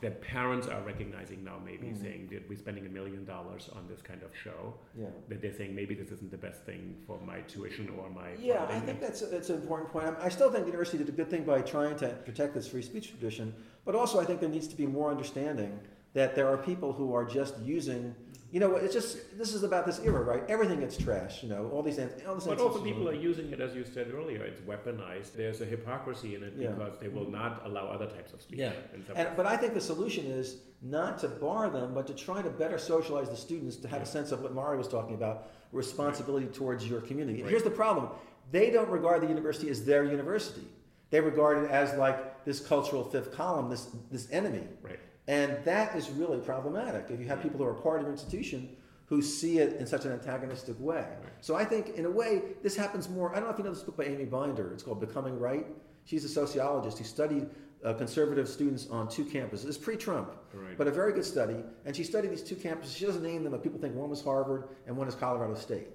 that 0.00 0.20
parents 0.20 0.66
are 0.66 0.82
recognizing 0.82 1.42
now, 1.44 1.58
maybe 1.64 1.86
Mm. 1.86 1.96
saying 2.00 2.28
that 2.30 2.48
we're 2.48 2.58
spending 2.58 2.84
a 2.86 2.88
million 2.88 3.24
dollars 3.24 3.70
on 3.74 3.86
this 3.88 4.02
kind 4.02 4.22
of 4.22 4.36
show. 4.36 4.74
Yeah. 4.98 5.06
That 5.28 5.40
they're 5.40 5.52
saying 5.52 5.74
maybe 5.74 5.94
this 5.94 6.10
isn't 6.10 6.30
the 6.30 6.36
best 6.36 6.62
thing 6.64 6.96
for 7.06 7.18
my 7.20 7.40
tuition 7.42 7.88
or 7.90 8.10
my. 8.10 8.34
Yeah, 8.38 8.64
I 8.68 8.80
think 8.80 9.00
that's 9.00 9.20
that's 9.22 9.50
an 9.50 9.56
important 9.62 9.90
point. 9.90 10.06
I 10.06 10.26
I 10.26 10.28
still 10.28 10.50
think 10.50 10.64
the 10.64 10.70
university 10.70 10.98
did 10.98 11.08
a 11.08 11.12
good 11.12 11.30
thing 11.30 11.44
by 11.44 11.62
trying 11.62 11.96
to 11.96 12.08
protect 12.24 12.54
this 12.54 12.66
free 12.68 12.82
speech 12.82 13.08
tradition, 13.08 13.54
but 13.84 13.94
also 13.94 14.18
I 14.20 14.24
think 14.24 14.40
there 14.40 14.48
needs 14.50 14.68
to 14.68 14.76
be 14.76 14.86
more 14.86 15.10
understanding 15.10 15.78
that 16.12 16.34
there 16.34 16.48
are 16.48 16.56
people 16.58 16.92
who 16.92 17.14
are 17.14 17.24
just 17.24 17.58
using. 17.60 18.14
You 18.54 18.60
know, 18.60 18.76
it's 18.76 18.94
just 18.94 19.36
this 19.36 19.52
is 19.52 19.64
about 19.64 19.84
this 19.84 19.98
era, 20.04 20.22
right? 20.22 20.44
Everything 20.48 20.78
gets 20.78 20.96
trash, 20.96 21.42
You 21.42 21.48
know, 21.48 21.68
all 21.72 21.82
these 21.82 21.98
anti- 21.98 22.24
all 22.24 22.36
this 22.36 22.46
But 22.46 22.60
also, 22.60 22.80
people 22.80 23.08
are 23.08 23.12
using 23.30 23.50
it, 23.50 23.60
as 23.60 23.74
you 23.74 23.84
said 23.84 24.14
earlier. 24.14 24.44
It's 24.44 24.60
weaponized. 24.60 25.32
There's 25.34 25.60
a 25.60 25.64
hypocrisy 25.64 26.36
in 26.36 26.44
it 26.44 26.52
Yeah. 26.56 26.70
because 26.70 26.96
they 27.00 27.08
will 27.08 27.28
not 27.28 27.62
allow 27.66 27.88
other 27.88 28.06
types 28.06 28.32
of 28.32 28.40
speech. 28.40 28.60
Yeah, 28.60 28.74
And 29.16 29.30
but 29.36 29.46
I 29.46 29.56
think 29.56 29.74
the 29.74 29.80
solution 29.80 30.26
is 30.26 30.58
not 30.82 31.18
to 31.22 31.28
bar 31.28 31.68
them, 31.68 31.94
but 31.94 32.06
to 32.06 32.14
try 32.14 32.42
to 32.42 32.50
better 32.62 32.78
socialize 32.78 33.28
the 33.28 33.36
students 33.36 33.74
to 33.78 33.88
have 33.88 34.02
a 34.02 34.06
sense 34.06 34.30
of 34.30 34.40
what 34.40 34.54
Mario 34.54 34.78
was 34.78 34.86
talking 34.86 35.16
about, 35.16 35.48
responsibility 35.72 36.46
towards 36.46 36.88
your 36.88 37.00
community. 37.00 37.40
And 37.40 37.50
Here's 37.50 37.64
the 37.64 37.76
problem: 37.82 38.06
they 38.52 38.70
don't 38.70 38.88
regard 38.88 39.20
the 39.20 39.26
university 39.26 39.68
as 39.68 39.84
their 39.84 40.04
university. 40.04 40.68
They 41.10 41.20
regard 41.20 41.64
it 41.64 41.72
as 41.72 41.92
like 41.98 42.44
this 42.44 42.60
cultural 42.64 43.02
fifth 43.02 43.32
column, 43.32 43.68
this 43.68 43.88
this 44.12 44.30
enemy. 44.30 44.62
Right. 44.80 45.00
And 45.26 45.56
that 45.64 45.96
is 45.96 46.10
really 46.10 46.38
problematic 46.38 47.06
if 47.10 47.18
you 47.18 47.26
have 47.26 47.42
people 47.42 47.58
who 47.58 47.64
are 47.64 47.74
part 47.74 48.00
of 48.00 48.02
your 48.02 48.12
institution 48.12 48.76
who 49.06 49.22
see 49.22 49.58
it 49.58 49.74
in 49.76 49.86
such 49.86 50.04
an 50.04 50.12
antagonistic 50.12 50.76
way. 50.78 51.06
So 51.40 51.54
I 51.54 51.64
think, 51.64 51.90
in 51.90 52.04
a 52.06 52.10
way, 52.10 52.42
this 52.62 52.74
happens 52.76 53.08
more. 53.08 53.32
I 53.32 53.34
don't 53.36 53.44
know 53.44 53.50
if 53.52 53.58
you 53.58 53.64
know 53.64 53.72
this 53.72 53.82
book 53.82 53.96
by 53.96 54.04
Amy 54.04 54.24
Binder. 54.24 54.72
It's 54.72 54.82
called 54.82 55.00
Becoming 55.00 55.38
Right. 55.38 55.66
She's 56.04 56.24
a 56.24 56.28
sociologist 56.28 56.98
who 56.98 57.04
studied 57.04 57.46
uh, 57.84 57.92
conservative 57.94 58.48
students 58.48 58.88
on 58.88 59.08
two 59.08 59.24
campuses. 59.24 59.66
It's 59.66 59.76
pre-Trump, 59.76 60.32
Right. 60.54 60.76
but 60.76 60.86
a 60.86 60.90
very 60.90 61.12
good 61.12 61.24
study. 61.24 61.56
And 61.84 61.94
she 61.94 62.02
studied 62.02 62.30
these 62.30 62.42
two 62.42 62.56
campuses. 62.56 62.96
She 62.96 63.04
doesn't 63.04 63.22
name 63.22 63.42
them, 63.44 63.52
but 63.52 63.62
people 63.62 63.78
think 63.78 63.94
one 63.94 64.08
was 64.08 64.22
Harvard 64.22 64.68
and 64.86 64.96
one 64.96 65.06
is 65.06 65.14
Colorado 65.14 65.54
State. 65.54 65.88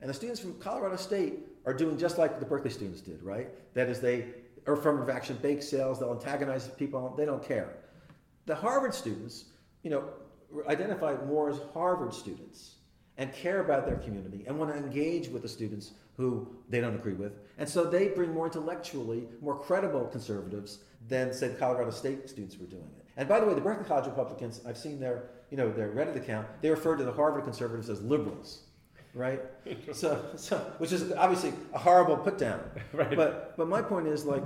And 0.00 0.10
the 0.10 0.14
students 0.14 0.40
from 0.40 0.54
Colorado 0.58 0.96
State 0.96 1.34
are 1.66 1.72
doing 1.72 1.96
just 1.96 2.18
like 2.18 2.40
the 2.40 2.46
Berkeley 2.46 2.70
students 2.70 3.00
did, 3.00 3.22
right? 3.22 3.48
That 3.74 3.88
is, 3.88 4.00
they 4.00 4.26
are 4.66 4.74
affirmative 4.74 5.08
action, 5.08 5.38
bake 5.40 5.62
sales, 5.62 6.00
they'll 6.00 6.12
antagonize 6.12 6.66
people, 6.68 7.14
they 7.16 7.24
don't 7.24 7.42
care. 7.42 7.76
The 8.46 8.54
Harvard 8.54 8.94
students, 8.94 9.46
you 9.82 9.90
know, 9.90 10.04
identify 10.68 11.16
more 11.26 11.50
as 11.50 11.60
Harvard 11.74 12.14
students 12.14 12.76
and 13.18 13.32
care 13.32 13.60
about 13.60 13.86
their 13.86 13.96
community 13.96 14.44
and 14.46 14.58
want 14.58 14.72
to 14.72 14.78
engage 14.78 15.28
with 15.28 15.42
the 15.42 15.48
students 15.48 15.92
who 16.16 16.48
they 16.68 16.80
don't 16.80 16.94
agree 16.94 17.14
with. 17.14 17.32
And 17.58 17.68
so 17.68 17.84
they 17.84 18.08
bring 18.08 18.32
more 18.32 18.46
intellectually, 18.46 19.24
more 19.40 19.58
credible 19.58 20.04
conservatives 20.06 20.78
than, 21.08 21.32
say, 21.32 21.48
the 21.48 21.54
Colorado 21.56 21.90
State 21.90 22.28
students 22.28 22.58
were 22.58 22.66
doing 22.66 22.90
it. 22.98 23.04
And 23.16 23.28
by 23.28 23.40
the 23.40 23.46
way, 23.46 23.54
the 23.54 23.60
Berkeley 23.60 23.84
College 23.84 24.06
Republicans, 24.06 24.60
I've 24.66 24.78
seen 24.78 25.00
their 25.00 25.30
you 25.50 25.56
know, 25.56 25.70
their 25.70 25.90
Reddit 25.90 26.16
account, 26.16 26.46
they 26.60 26.70
refer 26.70 26.96
to 26.96 27.04
the 27.04 27.12
Harvard 27.12 27.44
conservatives 27.44 27.88
as 27.88 28.02
liberals, 28.02 28.62
right? 29.14 29.40
so, 29.92 30.24
so, 30.36 30.58
which 30.78 30.92
is 30.92 31.12
obviously 31.12 31.52
a 31.72 31.78
horrible 31.78 32.16
put 32.16 32.38
down. 32.38 32.60
Right. 32.92 33.14
But, 33.14 33.56
but 33.56 33.68
my 33.68 33.82
point 33.82 34.06
is 34.06 34.24
like, 34.24 34.42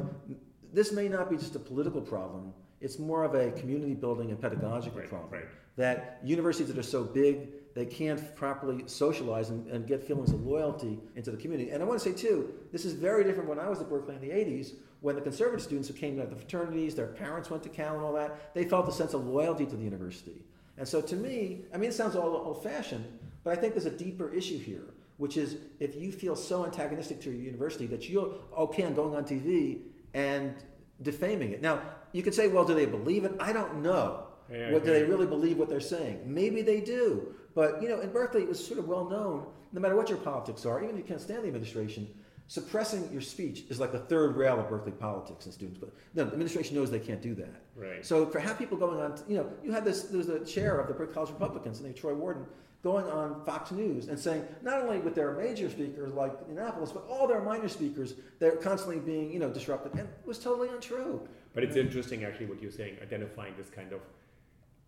this 0.73 0.93
may 0.93 1.09
not 1.09 1.31
be 1.31 1.37
just 1.37 1.55
a 1.55 1.59
political 1.59 2.01
problem. 2.01 2.53
It's 2.81 2.99
more 2.99 3.25
of 3.25 3.35
a 3.35 3.51
community 3.53 3.95
building 3.95 4.31
and 4.31 4.41
pedagogical 4.41 5.01
Right, 5.01 5.09
problem. 5.09 5.31
right. 5.31 5.45
That 5.77 6.21
universities 6.25 6.69
that 6.69 6.79
are 6.79 6.83
so 6.83 7.05
big, 7.05 7.75
they 7.75 7.87
can't 7.87 8.35
properly 8.35 8.83
socialize 8.87 9.51
and, 9.51 9.67
and 9.69 9.87
get 9.87 10.03
feelings 10.03 10.33
of 10.33 10.45
loyalty 10.45 10.99
into 11.15 11.31
the 11.31 11.37
community. 11.37 11.71
And 11.71 11.83
I 11.83 11.87
want 11.87 12.01
to 12.01 12.09
say 12.11 12.15
too, 12.15 12.53
this 12.73 12.85
is 12.85 12.95
very 12.95 13.23
different 13.25 13.49
when 13.49 13.59
I 13.61 13.69
was 13.69 13.81
at 13.81 13.89
Berkeley 13.89 14.17
in 14.17 14.21
the 14.21 14.31
80s, 14.31 14.73
when 15.01 15.15
the 15.15 15.21
conservative 15.23 15.63
students 15.63 15.89
who 15.89 15.95
came 15.95 16.19
out 16.19 16.25
of 16.25 16.31
the 16.31 16.37
fraternities, 16.37 16.95
their 16.95 17.07
parents 17.07 17.49
went 17.51 17.63
to 17.63 17.69
Cal 17.69 17.95
and 17.97 18.05
all 18.05 18.13
that, 18.15 18.53
they 18.55 18.65
felt 18.65 18.89
a 18.89 18.93
sense 18.93 19.15
of 19.15 19.27
loyalty 19.27 19.65
to 19.67 19.77
the 19.77 19.83
university. 19.85 20.43
And 20.77 20.87
so 20.87 21.01
to 21.01 21.17
me, 21.17 21.63
I 21.73 21.77
mean, 21.77 21.91
it 21.91 21.95
sounds 21.95 22.17
all 22.17 22.29
old 22.35 22.63
fashioned, 22.63 23.05
but 23.45 23.57
I 23.57 23.61
think 23.61 23.75
there's 23.75 23.87
a 23.87 23.91
deeper 23.91 24.33
issue 24.33 24.59
here, 24.59 24.85
which 25.19 25.37
is 25.37 25.57
if 25.79 25.95
you 25.95 26.13
feel 26.13 26.35
so 26.37 26.65
antagonistic 26.65 27.21
to 27.23 27.31
your 27.31 27.41
university 27.41 27.87
that 27.87 28.09
you're 28.09 28.35
okay 28.59 28.85
on 28.85 28.95
going 28.95 29.15
on 29.15 29.25
TV 29.25 29.81
and 30.15 30.55
defaming 31.03 31.53
it. 31.53 31.63
Now, 31.63 31.83
you 32.13 32.23
could 32.23 32.35
say, 32.35 32.49
well, 32.49 32.65
do 32.65 32.75
they 32.75 32.87
believe 32.87 33.25
it? 33.25 33.33
I 33.41 33.53
don't 33.53 33.83
know. 33.83 34.25
Yeah, 34.51 34.73
what, 34.73 34.85
do 34.85 34.93
they 34.93 35.05
really 35.05 35.27
believe 35.27 35.59
what 35.59 35.69
they're 35.69 35.81
saying? 35.81 36.23
Maybe 36.27 36.63
they 36.63 36.81
do. 36.81 37.35
But, 37.55 37.83
you 37.83 37.89
know, 37.89 38.01
in 38.01 38.11
Berkeley, 38.11 38.43
it 38.43 38.49
was 38.49 38.65
sort 38.65 38.79
of 38.79 38.89
well 38.89 39.09
known, 39.09 39.47
no 39.73 39.81
matter 39.81 39.97
what 39.97 40.09
your 40.09 40.19
politics 40.19 40.67
are, 40.67 40.83
even 40.83 40.97
if 40.97 40.99
you 40.99 41.05
can't 41.05 41.21
stand 41.21 41.45
the 41.45 41.49
administration, 41.49 42.09
suppressing 42.49 43.09
your 43.13 43.21
speech 43.21 43.63
is 43.69 43.79
like 43.79 43.93
the 43.93 43.99
third 43.99 44.37
rail 44.37 44.59
of 44.59 44.69
Berkeley 44.69 44.91
politics 44.91 45.45
and 45.45 45.55
students. 45.55 45.79
But 45.79 45.93
no, 46.15 46.25
the 46.25 46.33
administration 46.33 46.75
knows 46.75 46.91
they 46.91 46.99
can't 46.99 47.23
do 47.23 47.35
that. 47.37 47.63
Right. 47.77 48.05
So 48.05 48.27
for 48.27 48.41
have 48.41 48.59
people 48.59 48.77
going 48.77 49.01
on, 49.01 49.21
you 49.29 49.37
know, 49.37 49.53
you 49.63 49.71
had 49.71 49.85
this, 49.85 50.03
there 50.03 50.19
was 50.19 50.29
a 50.29 50.45
chair 50.45 50.81
of 50.81 50.89
the 50.89 50.95
Berkeley 50.95 51.15
College 51.15 51.31
Republicans, 51.31 51.79
and 51.79 51.87
named 51.87 51.97
Troy 51.97 52.13
Worden, 52.13 52.45
going 52.83 53.05
on 53.07 53.45
Fox 53.45 53.71
News 53.71 54.09
and 54.09 54.19
saying, 54.19 54.47
not 54.63 54.81
only 54.81 54.99
with 54.99 55.15
their 55.15 55.33
major 55.33 55.69
speakers 55.69 56.13
like 56.15 56.33
Yiannopoulos, 56.49 56.95
but 56.95 57.05
all 57.09 57.27
their 57.27 57.43
minor 57.43 57.69
speakers, 57.69 58.15
they're 58.39 58.57
constantly 58.57 58.99
being, 58.99 59.31
you 59.31 59.39
know, 59.39 59.51
disrupted. 59.51 59.93
And 59.93 60.03
it 60.09 60.27
was 60.27 60.39
totally 60.39 60.69
untrue. 60.69 61.27
But 61.53 61.65
it's 61.65 61.77
interesting, 61.77 62.25
actually, 62.25 62.47
what 62.47 62.63
you're 62.63 62.71
saying, 62.71 62.97
identifying 63.03 63.55
this 63.59 63.69
kind 63.69 63.93
of 63.93 64.01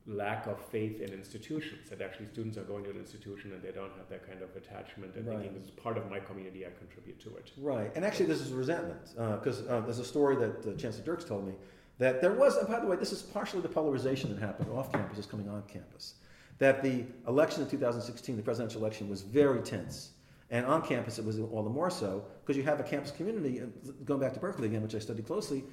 lack 0.06 0.46
of 0.46 0.58
faith 0.66 1.00
in 1.00 1.12
institutions. 1.12 1.90
That 1.90 2.00
actually 2.00 2.26
students 2.26 2.56
are 2.56 2.64
going 2.64 2.82
to 2.84 2.90
an 2.90 2.96
institution 2.96 3.52
and 3.52 3.62
they 3.62 3.70
don't 3.70 3.92
have 3.96 4.08
that 4.08 4.26
kind 4.26 4.42
of 4.42 4.54
attachment 4.56 5.14
and 5.14 5.26
Right. 5.26 5.36
thinking 5.38 5.54
this 5.54 5.64
is 5.64 5.70
part 5.70 5.96
of 5.96 6.10
my 6.10 6.18
community, 6.18 6.66
I 6.66 6.70
contribute 6.70 7.20
to 7.20 7.36
it. 7.36 7.52
Right, 7.58 7.92
and 7.94 8.04
actually, 8.04 8.26
this 8.26 8.40
is 8.40 8.52
resentment 8.52 9.14
because 9.38 9.66
uh, 9.68 9.80
there's 9.80 9.98
a 10.00 10.04
story 10.04 10.36
that 10.36 10.66
uh, 10.66 10.76
Chancellor 10.76 11.04
Dirks 11.04 11.24
told 11.24 11.46
me 11.46 11.52
that 11.98 12.20
there 12.20 12.32
was. 12.32 12.56
And 12.56 12.66
by 12.66 12.80
the 12.80 12.86
way, 12.86 12.96
this 12.96 13.12
is 13.12 13.22
partially 13.22 13.60
the 13.62 13.68
polarization 13.68 14.34
that 14.34 14.40
happened 14.40 14.70
off 14.70 14.90
campus 14.92 15.18
is 15.18 15.26
coming 15.26 15.48
on 15.48 15.62
campus. 15.68 16.14
That 16.58 16.82
the 16.82 17.04
election 17.26 17.62
of 17.62 17.70
2016, 17.70 18.36
the 18.36 18.42
presidential 18.42 18.80
election, 18.80 19.08
was 19.08 19.22
very 19.22 19.60
tense, 19.62 20.10
and 20.50 20.64
on 20.66 20.82
campus 20.82 21.18
it 21.18 21.24
was 21.24 21.40
all 21.40 21.62
the 21.62 21.70
more 21.70 21.90
so 21.90 22.24
because 22.40 22.56
you 22.56 22.62
have 22.62 22.78
a 22.78 22.84
campus 22.84 23.10
community. 23.10 23.58
And 23.58 23.72
going 24.04 24.20
back 24.20 24.34
to 24.34 24.40
Berkeley 24.40 24.68
again, 24.68 24.82
which 24.82 24.94
I 24.94 24.98
studied 24.98 25.26
closely, 25.26 25.64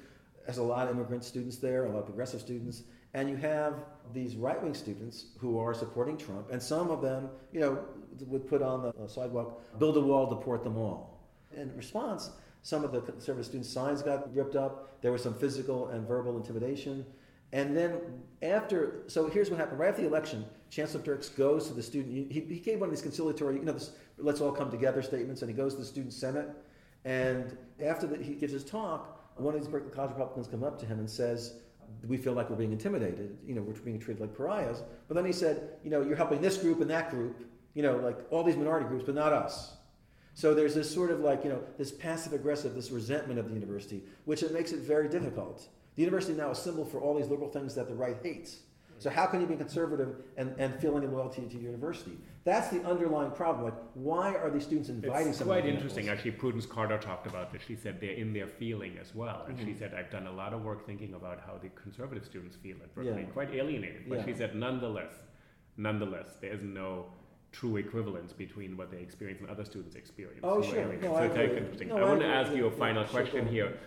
there's 0.46 0.58
a 0.58 0.62
lot 0.62 0.88
of 0.88 0.96
immigrant 0.96 1.22
students 1.22 1.58
there, 1.58 1.84
a 1.84 1.90
lot 1.90 2.00
of 2.00 2.06
progressive 2.06 2.40
students, 2.40 2.82
and 3.14 3.28
you 3.28 3.36
have 3.36 3.74
these 4.12 4.36
right-wing 4.36 4.74
students 4.74 5.26
who 5.38 5.58
are 5.58 5.74
supporting 5.74 6.16
Trump, 6.16 6.50
and 6.50 6.62
some 6.62 6.90
of 6.90 7.02
them, 7.02 7.28
you 7.52 7.60
know, 7.60 7.84
would 8.26 8.48
put 8.48 8.62
on 8.62 8.82
the 8.82 8.88
uh, 8.88 9.06
sidewalk, 9.06 9.60
"Build 9.78 9.96
a 9.96 10.00
wall, 10.00 10.26
deport 10.26 10.64
them 10.64 10.76
all." 10.76 11.20
In 11.56 11.76
response, 11.76 12.30
some 12.62 12.84
of 12.84 12.92
the 12.92 13.00
conservative 13.00 13.46
students' 13.46 13.70
signs 13.70 14.02
got 14.02 14.34
ripped 14.34 14.56
up. 14.56 15.00
There 15.02 15.12
was 15.12 15.22
some 15.22 15.34
physical 15.34 15.88
and 15.88 16.06
verbal 16.06 16.36
intimidation. 16.36 17.06
And 17.52 17.76
then 17.76 18.00
after, 18.42 19.02
so 19.08 19.28
here's 19.28 19.50
what 19.50 19.58
happened. 19.58 19.78
Right 19.80 19.88
after 19.88 20.02
the 20.02 20.08
election, 20.08 20.44
Chancellor 20.70 21.02
Dirks 21.02 21.28
goes 21.28 21.66
to 21.68 21.74
the 21.74 21.82
student, 21.82 22.30
he, 22.30 22.40
he 22.40 22.60
gave 22.60 22.80
one 22.80 22.88
of 22.88 22.94
these 22.94 23.02
conciliatory, 23.02 23.56
you 23.56 23.64
know, 23.64 23.72
this, 23.72 23.92
let's 24.18 24.40
all 24.40 24.52
come 24.52 24.70
together 24.70 25.02
statements, 25.02 25.42
and 25.42 25.50
he 25.50 25.56
goes 25.56 25.74
to 25.74 25.80
the 25.80 25.86
student 25.86 26.12
senate. 26.12 26.48
And 27.04 27.56
after 27.82 28.06
the, 28.06 28.22
he 28.22 28.34
gives 28.34 28.52
his 28.52 28.64
talk, 28.64 29.32
one 29.36 29.54
of 29.54 29.60
these 29.60 29.68
Berkeley 29.68 29.90
College 29.90 30.10
Republicans 30.10 30.46
come 30.46 30.62
up 30.62 30.78
to 30.80 30.86
him 30.86 30.98
and 30.98 31.10
says, 31.10 31.54
we 32.06 32.16
feel 32.16 32.34
like 32.34 32.48
we're 32.50 32.56
being 32.56 32.72
intimidated, 32.72 33.36
you 33.46 33.54
know, 33.54 33.62
we're 33.62 33.74
being 33.74 33.98
treated 33.98 34.20
like 34.20 34.36
pariahs. 34.36 34.82
But 35.08 35.14
then 35.14 35.24
he 35.24 35.32
said, 35.32 35.70
you 35.82 35.90
know, 35.90 36.02
you're 36.02 36.16
helping 36.16 36.40
this 36.40 36.56
group 36.56 36.80
and 36.80 36.90
that 36.90 37.10
group, 37.10 37.44
you 37.74 37.82
know, 37.82 37.96
like 37.96 38.18
all 38.30 38.44
these 38.44 38.56
minority 38.56 38.86
groups, 38.86 39.04
but 39.04 39.14
not 39.14 39.32
us. 39.32 39.76
So 40.34 40.54
there's 40.54 40.74
this 40.74 40.92
sort 40.92 41.10
of 41.10 41.20
like, 41.20 41.42
you 41.42 41.50
know, 41.50 41.60
this 41.76 41.90
passive 41.90 42.32
aggressive, 42.32 42.74
this 42.74 42.90
resentment 42.90 43.38
of 43.38 43.48
the 43.48 43.54
university, 43.54 44.02
which 44.24 44.42
it 44.42 44.52
makes 44.52 44.72
it 44.72 44.80
very 44.80 45.08
difficult. 45.08 45.68
The 45.96 46.02
university 46.02 46.34
now 46.34 46.50
is 46.50 46.58
a 46.58 46.62
symbol 46.62 46.84
for 46.84 47.00
all 47.00 47.16
these 47.16 47.28
liberal 47.28 47.48
things 47.50 47.74
that 47.74 47.88
the 47.88 47.94
right 47.94 48.16
hates. 48.22 48.58
So 48.98 49.08
how 49.08 49.24
can 49.26 49.40
you 49.40 49.46
be 49.46 49.56
conservative 49.56 50.14
and, 50.36 50.54
and 50.58 50.74
feel 50.78 50.96
any 50.98 51.06
loyalty 51.06 51.40
to 51.42 51.56
university? 51.58 52.18
That's 52.44 52.68
the 52.68 52.82
underlying 52.84 53.30
problem. 53.30 53.64
Like, 53.64 53.74
why 53.94 54.34
are 54.34 54.50
these 54.50 54.64
students 54.64 54.90
inviting 54.90 55.28
It's 55.28 55.40
quite 55.40 55.64
interesting. 55.64 56.04
campus? 56.04 56.18
Actually, 56.18 56.32
Prudence 56.32 56.66
Carter 56.66 56.98
talked 56.98 57.26
about 57.26 57.50
this. 57.50 57.62
She 57.66 57.76
said 57.76 57.98
they're 57.98 58.10
in 58.12 58.34
their 58.34 58.46
feeling 58.46 58.98
as 59.00 59.14
well. 59.14 59.44
And 59.48 59.56
Mm-hmm. 59.56 59.66
she 59.72 59.74
said, 59.78 59.94
I've 59.94 60.10
done 60.10 60.26
a 60.26 60.32
lot 60.32 60.52
of 60.52 60.62
work 60.64 60.84
thinking 60.86 61.14
about 61.14 61.40
how 61.46 61.56
the 61.56 61.70
conservative 61.70 62.26
students 62.26 62.56
feel 62.56 62.76
at 62.82 62.94
Berkeley. 62.94 63.22
Yeah. 63.22 63.26
Quite 63.28 63.54
alienated. 63.54 64.02
But 64.08 64.18
Yeah. 64.18 64.26
she 64.26 64.34
said, 64.34 64.54
nonetheless, 64.54 65.14
nonetheless, 65.78 66.36
there's 66.42 66.62
no 66.62 67.06
true 67.52 67.78
equivalence 67.78 68.32
between 68.34 68.76
what 68.76 68.90
they 68.90 68.98
experience 68.98 69.40
and 69.40 69.48
other 69.48 69.64
students 69.64 69.96
experience. 69.96 70.40
Oh, 70.42 70.62
sure. 70.62 70.84
No, 70.84 71.00
so 71.00 71.14
I 71.14 71.24
it's 71.24 71.34
very 71.34 71.46
agree. 71.46 71.58
interesting. 71.58 71.88
No, 71.88 71.96
I 71.96 72.00
I 72.00 72.04
want 72.04 72.20
to 72.20 72.26
ask 72.26 72.54
you 72.54 72.66
a 72.66 72.70
final 72.70 73.04
question 73.04 73.48
here. 73.48 73.78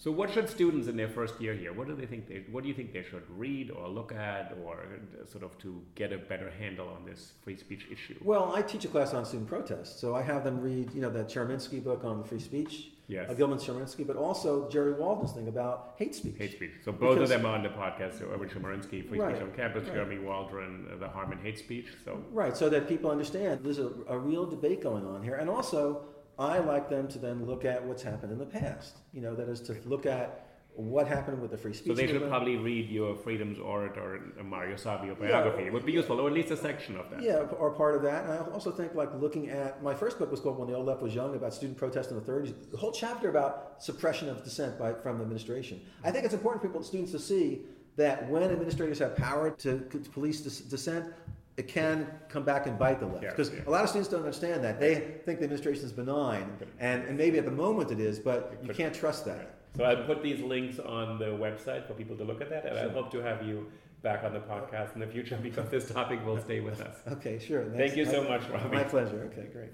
So, 0.00 0.12
what 0.12 0.30
should 0.32 0.48
students 0.48 0.86
in 0.86 0.96
their 0.96 1.08
first 1.08 1.40
year 1.40 1.54
here? 1.54 1.72
What 1.72 1.88
do 1.88 1.96
they 1.96 2.06
think? 2.06 2.28
They, 2.28 2.44
what 2.52 2.62
do 2.62 2.68
you 2.68 2.74
think 2.74 2.92
they 2.92 3.02
should 3.02 3.24
read 3.28 3.72
or 3.72 3.88
look 3.88 4.12
at, 4.12 4.56
or 4.64 4.74
uh, 4.84 5.26
sort 5.26 5.42
of 5.42 5.58
to 5.58 5.82
get 5.96 6.12
a 6.12 6.18
better 6.18 6.50
handle 6.50 6.88
on 6.88 7.04
this 7.04 7.32
free 7.42 7.56
speech 7.56 7.88
issue? 7.90 8.16
Well, 8.22 8.52
I 8.54 8.62
teach 8.62 8.84
a 8.84 8.88
class 8.88 9.12
on 9.12 9.24
student 9.24 9.48
protest, 9.48 9.98
so 9.98 10.14
I 10.14 10.22
have 10.22 10.44
them 10.44 10.60
read, 10.60 10.94
you 10.94 11.00
know, 11.00 11.10
that 11.10 11.28
Chemerinsky 11.28 11.82
book 11.82 12.04
on 12.04 12.22
free 12.22 12.38
speech, 12.38 12.92
Yes. 13.08 13.28
uh, 13.28 13.34
Gillman 13.34 13.58
Chemerinsky, 13.58 14.06
but 14.06 14.14
also 14.14 14.68
Jerry 14.68 14.92
Waldron's 14.92 15.32
thing 15.32 15.48
about 15.48 15.94
hate 15.96 16.14
speech. 16.14 16.36
Hate 16.38 16.52
speech. 16.52 16.70
So 16.84 16.92
both 16.92 17.14
Because- 17.16 17.22
of 17.22 17.28
them 17.30 17.44
are 17.46 17.56
on 17.56 17.64
the 17.64 17.70
podcast. 17.70 18.20
So 18.20 18.26
Richard 18.38 18.62
Marinsky, 18.62 19.08
Free 19.08 19.18
Right, 19.18 19.34
Speech 19.34 19.48
on 19.48 19.52
Campus, 19.56 19.84
right. 19.88 19.94
Jeremy 19.94 20.20
Waldron, 20.20 20.86
uh, 20.92 20.96
the 20.98 21.08
harm 21.08 21.32
in 21.32 21.38
hate 21.38 21.58
speech. 21.58 21.88
So 22.04 22.22
Right, 22.30 22.56
so 22.56 22.68
that 22.68 22.86
people 22.86 23.10
understand 23.10 23.64
there's 23.64 23.80
a, 23.80 23.90
a 24.06 24.16
real 24.16 24.46
debate 24.46 24.80
going 24.80 25.04
on 25.04 25.24
here. 25.24 25.34
And 25.34 25.50
also, 25.50 26.02
I 26.38 26.58
like 26.58 26.88
them 26.88 27.08
to 27.08 27.18
then 27.18 27.46
look 27.46 27.64
at 27.64 27.84
what's 27.84 28.02
happened 28.02 28.32
in 28.32 28.38
the 28.38 28.46
past. 28.46 28.98
You 29.12 29.20
know, 29.20 29.34
that 29.34 29.48
is 29.48 29.60
to 29.62 29.76
look 29.86 30.06
at 30.06 30.44
what 30.74 31.08
happened 31.08 31.42
with 31.42 31.50
the 31.50 31.56
free 31.56 31.72
speech 31.72 31.88
so 31.88 31.94
they 31.94 32.06
should 32.06 32.12
movement. 32.14 32.30
probably 32.30 32.56
read 32.56 32.88
your 32.88 33.16
Freedom's 33.16 33.58
Orator, 33.58 34.20
uh, 34.38 34.44
Mario 34.44 34.76
Savio 34.76 35.16
biography. 35.16 35.64
It 35.64 35.72
would 35.72 35.84
be 35.84 35.90
useful, 35.90 36.20
or 36.20 36.28
at 36.28 36.32
least 36.32 36.52
a 36.52 36.56
section 36.56 36.96
of 36.96 37.10
that. 37.10 37.20
Yeah, 37.20 37.38
or 37.38 37.72
part 37.72 37.96
of 37.96 38.02
that. 38.02 38.22
And 38.24 38.32
I 38.34 38.36
also 38.52 38.70
think 38.70 38.94
like 38.94 39.12
looking 39.20 39.50
at 39.50 39.82
my 39.82 39.92
first 39.92 40.20
book 40.20 40.30
was 40.30 40.38
called 40.38 40.56
When 40.56 40.68
the 40.68 40.76
Old 40.76 40.86
Left 40.86 41.02
Was 41.02 41.12
Young 41.12 41.34
about 41.34 41.52
student 41.52 41.76
protest 41.76 42.12
in 42.12 42.16
the 42.16 42.22
30s. 42.22 42.70
The 42.70 42.76
whole 42.76 42.92
chapter 42.92 43.28
about 43.28 43.82
suppression 43.82 44.28
of 44.28 44.44
dissent 44.44 44.78
by 44.78 44.92
from 44.92 45.16
the 45.18 45.24
administration. 45.24 45.80
I 46.04 46.12
think 46.12 46.24
it's 46.24 46.34
important 46.34 46.62
for 46.62 46.68
people, 46.68 46.84
students, 46.84 47.10
to 47.10 47.18
see 47.18 47.62
that 47.96 48.28
when 48.30 48.44
administrators 48.44 49.00
have 49.00 49.16
power 49.16 49.50
to, 49.50 49.80
to 49.80 49.98
police 49.98 50.42
dis- 50.42 50.60
dissent, 50.60 51.12
it 51.58 51.66
can 51.66 52.06
come 52.28 52.44
back 52.44 52.66
and 52.68 52.78
bite 52.78 53.00
the 53.00 53.06
left. 53.06 53.22
Because 53.22 53.50
yeah. 53.50 53.60
a 53.66 53.70
lot 53.70 53.82
of 53.82 53.90
students 53.90 54.08
don't 54.08 54.20
understand 54.20 54.62
that. 54.62 54.78
They 54.78 54.94
think 55.24 55.40
the 55.40 55.44
administration 55.44 55.84
is 55.84 55.92
benign, 55.92 56.56
and, 56.78 57.02
and 57.02 57.18
maybe 57.18 57.36
at 57.36 57.44
the 57.44 57.50
moment 57.50 57.90
it 57.90 57.98
is, 57.98 58.20
but 58.20 58.56
you 58.62 58.72
can't 58.72 58.94
trust 58.94 59.24
that. 59.24 59.56
So 59.76 59.84
I'll 59.84 60.04
put 60.04 60.22
these 60.22 60.40
links 60.40 60.78
on 60.78 61.18
the 61.18 61.26
website 61.26 61.86
for 61.86 61.94
people 61.94 62.16
to 62.16 62.24
look 62.24 62.40
at 62.40 62.48
that, 62.50 62.64
and 62.64 62.78
I 62.78 62.88
hope 62.88 63.10
to 63.10 63.18
have 63.18 63.44
you 63.44 63.66
back 64.02 64.22
on 64.22 64.32
the 64.32 64.38
podcast 64.38 64.94
in 64.94 65.00
the 65.00 65.06
future 65.08 65.36
because 65.42 65.68
this 65.68 65.90
topic 65.90 66.24
will 66.24 66.40
stay 66.40 66.60
with 66.60 66.80
us. 66.80 66.96
Okay, 67.10 67.40
sure. 67.40 67.64
Thank 67.76 67.96
you 67.96 68.04
so 68.04 68.22
much, 68.22 68.48
Robbie. 68.48 68.76
My 68.76 68.84
pleasure. 68.84 69.28
Okay, 69.32 69.48
great. 69.52 69.70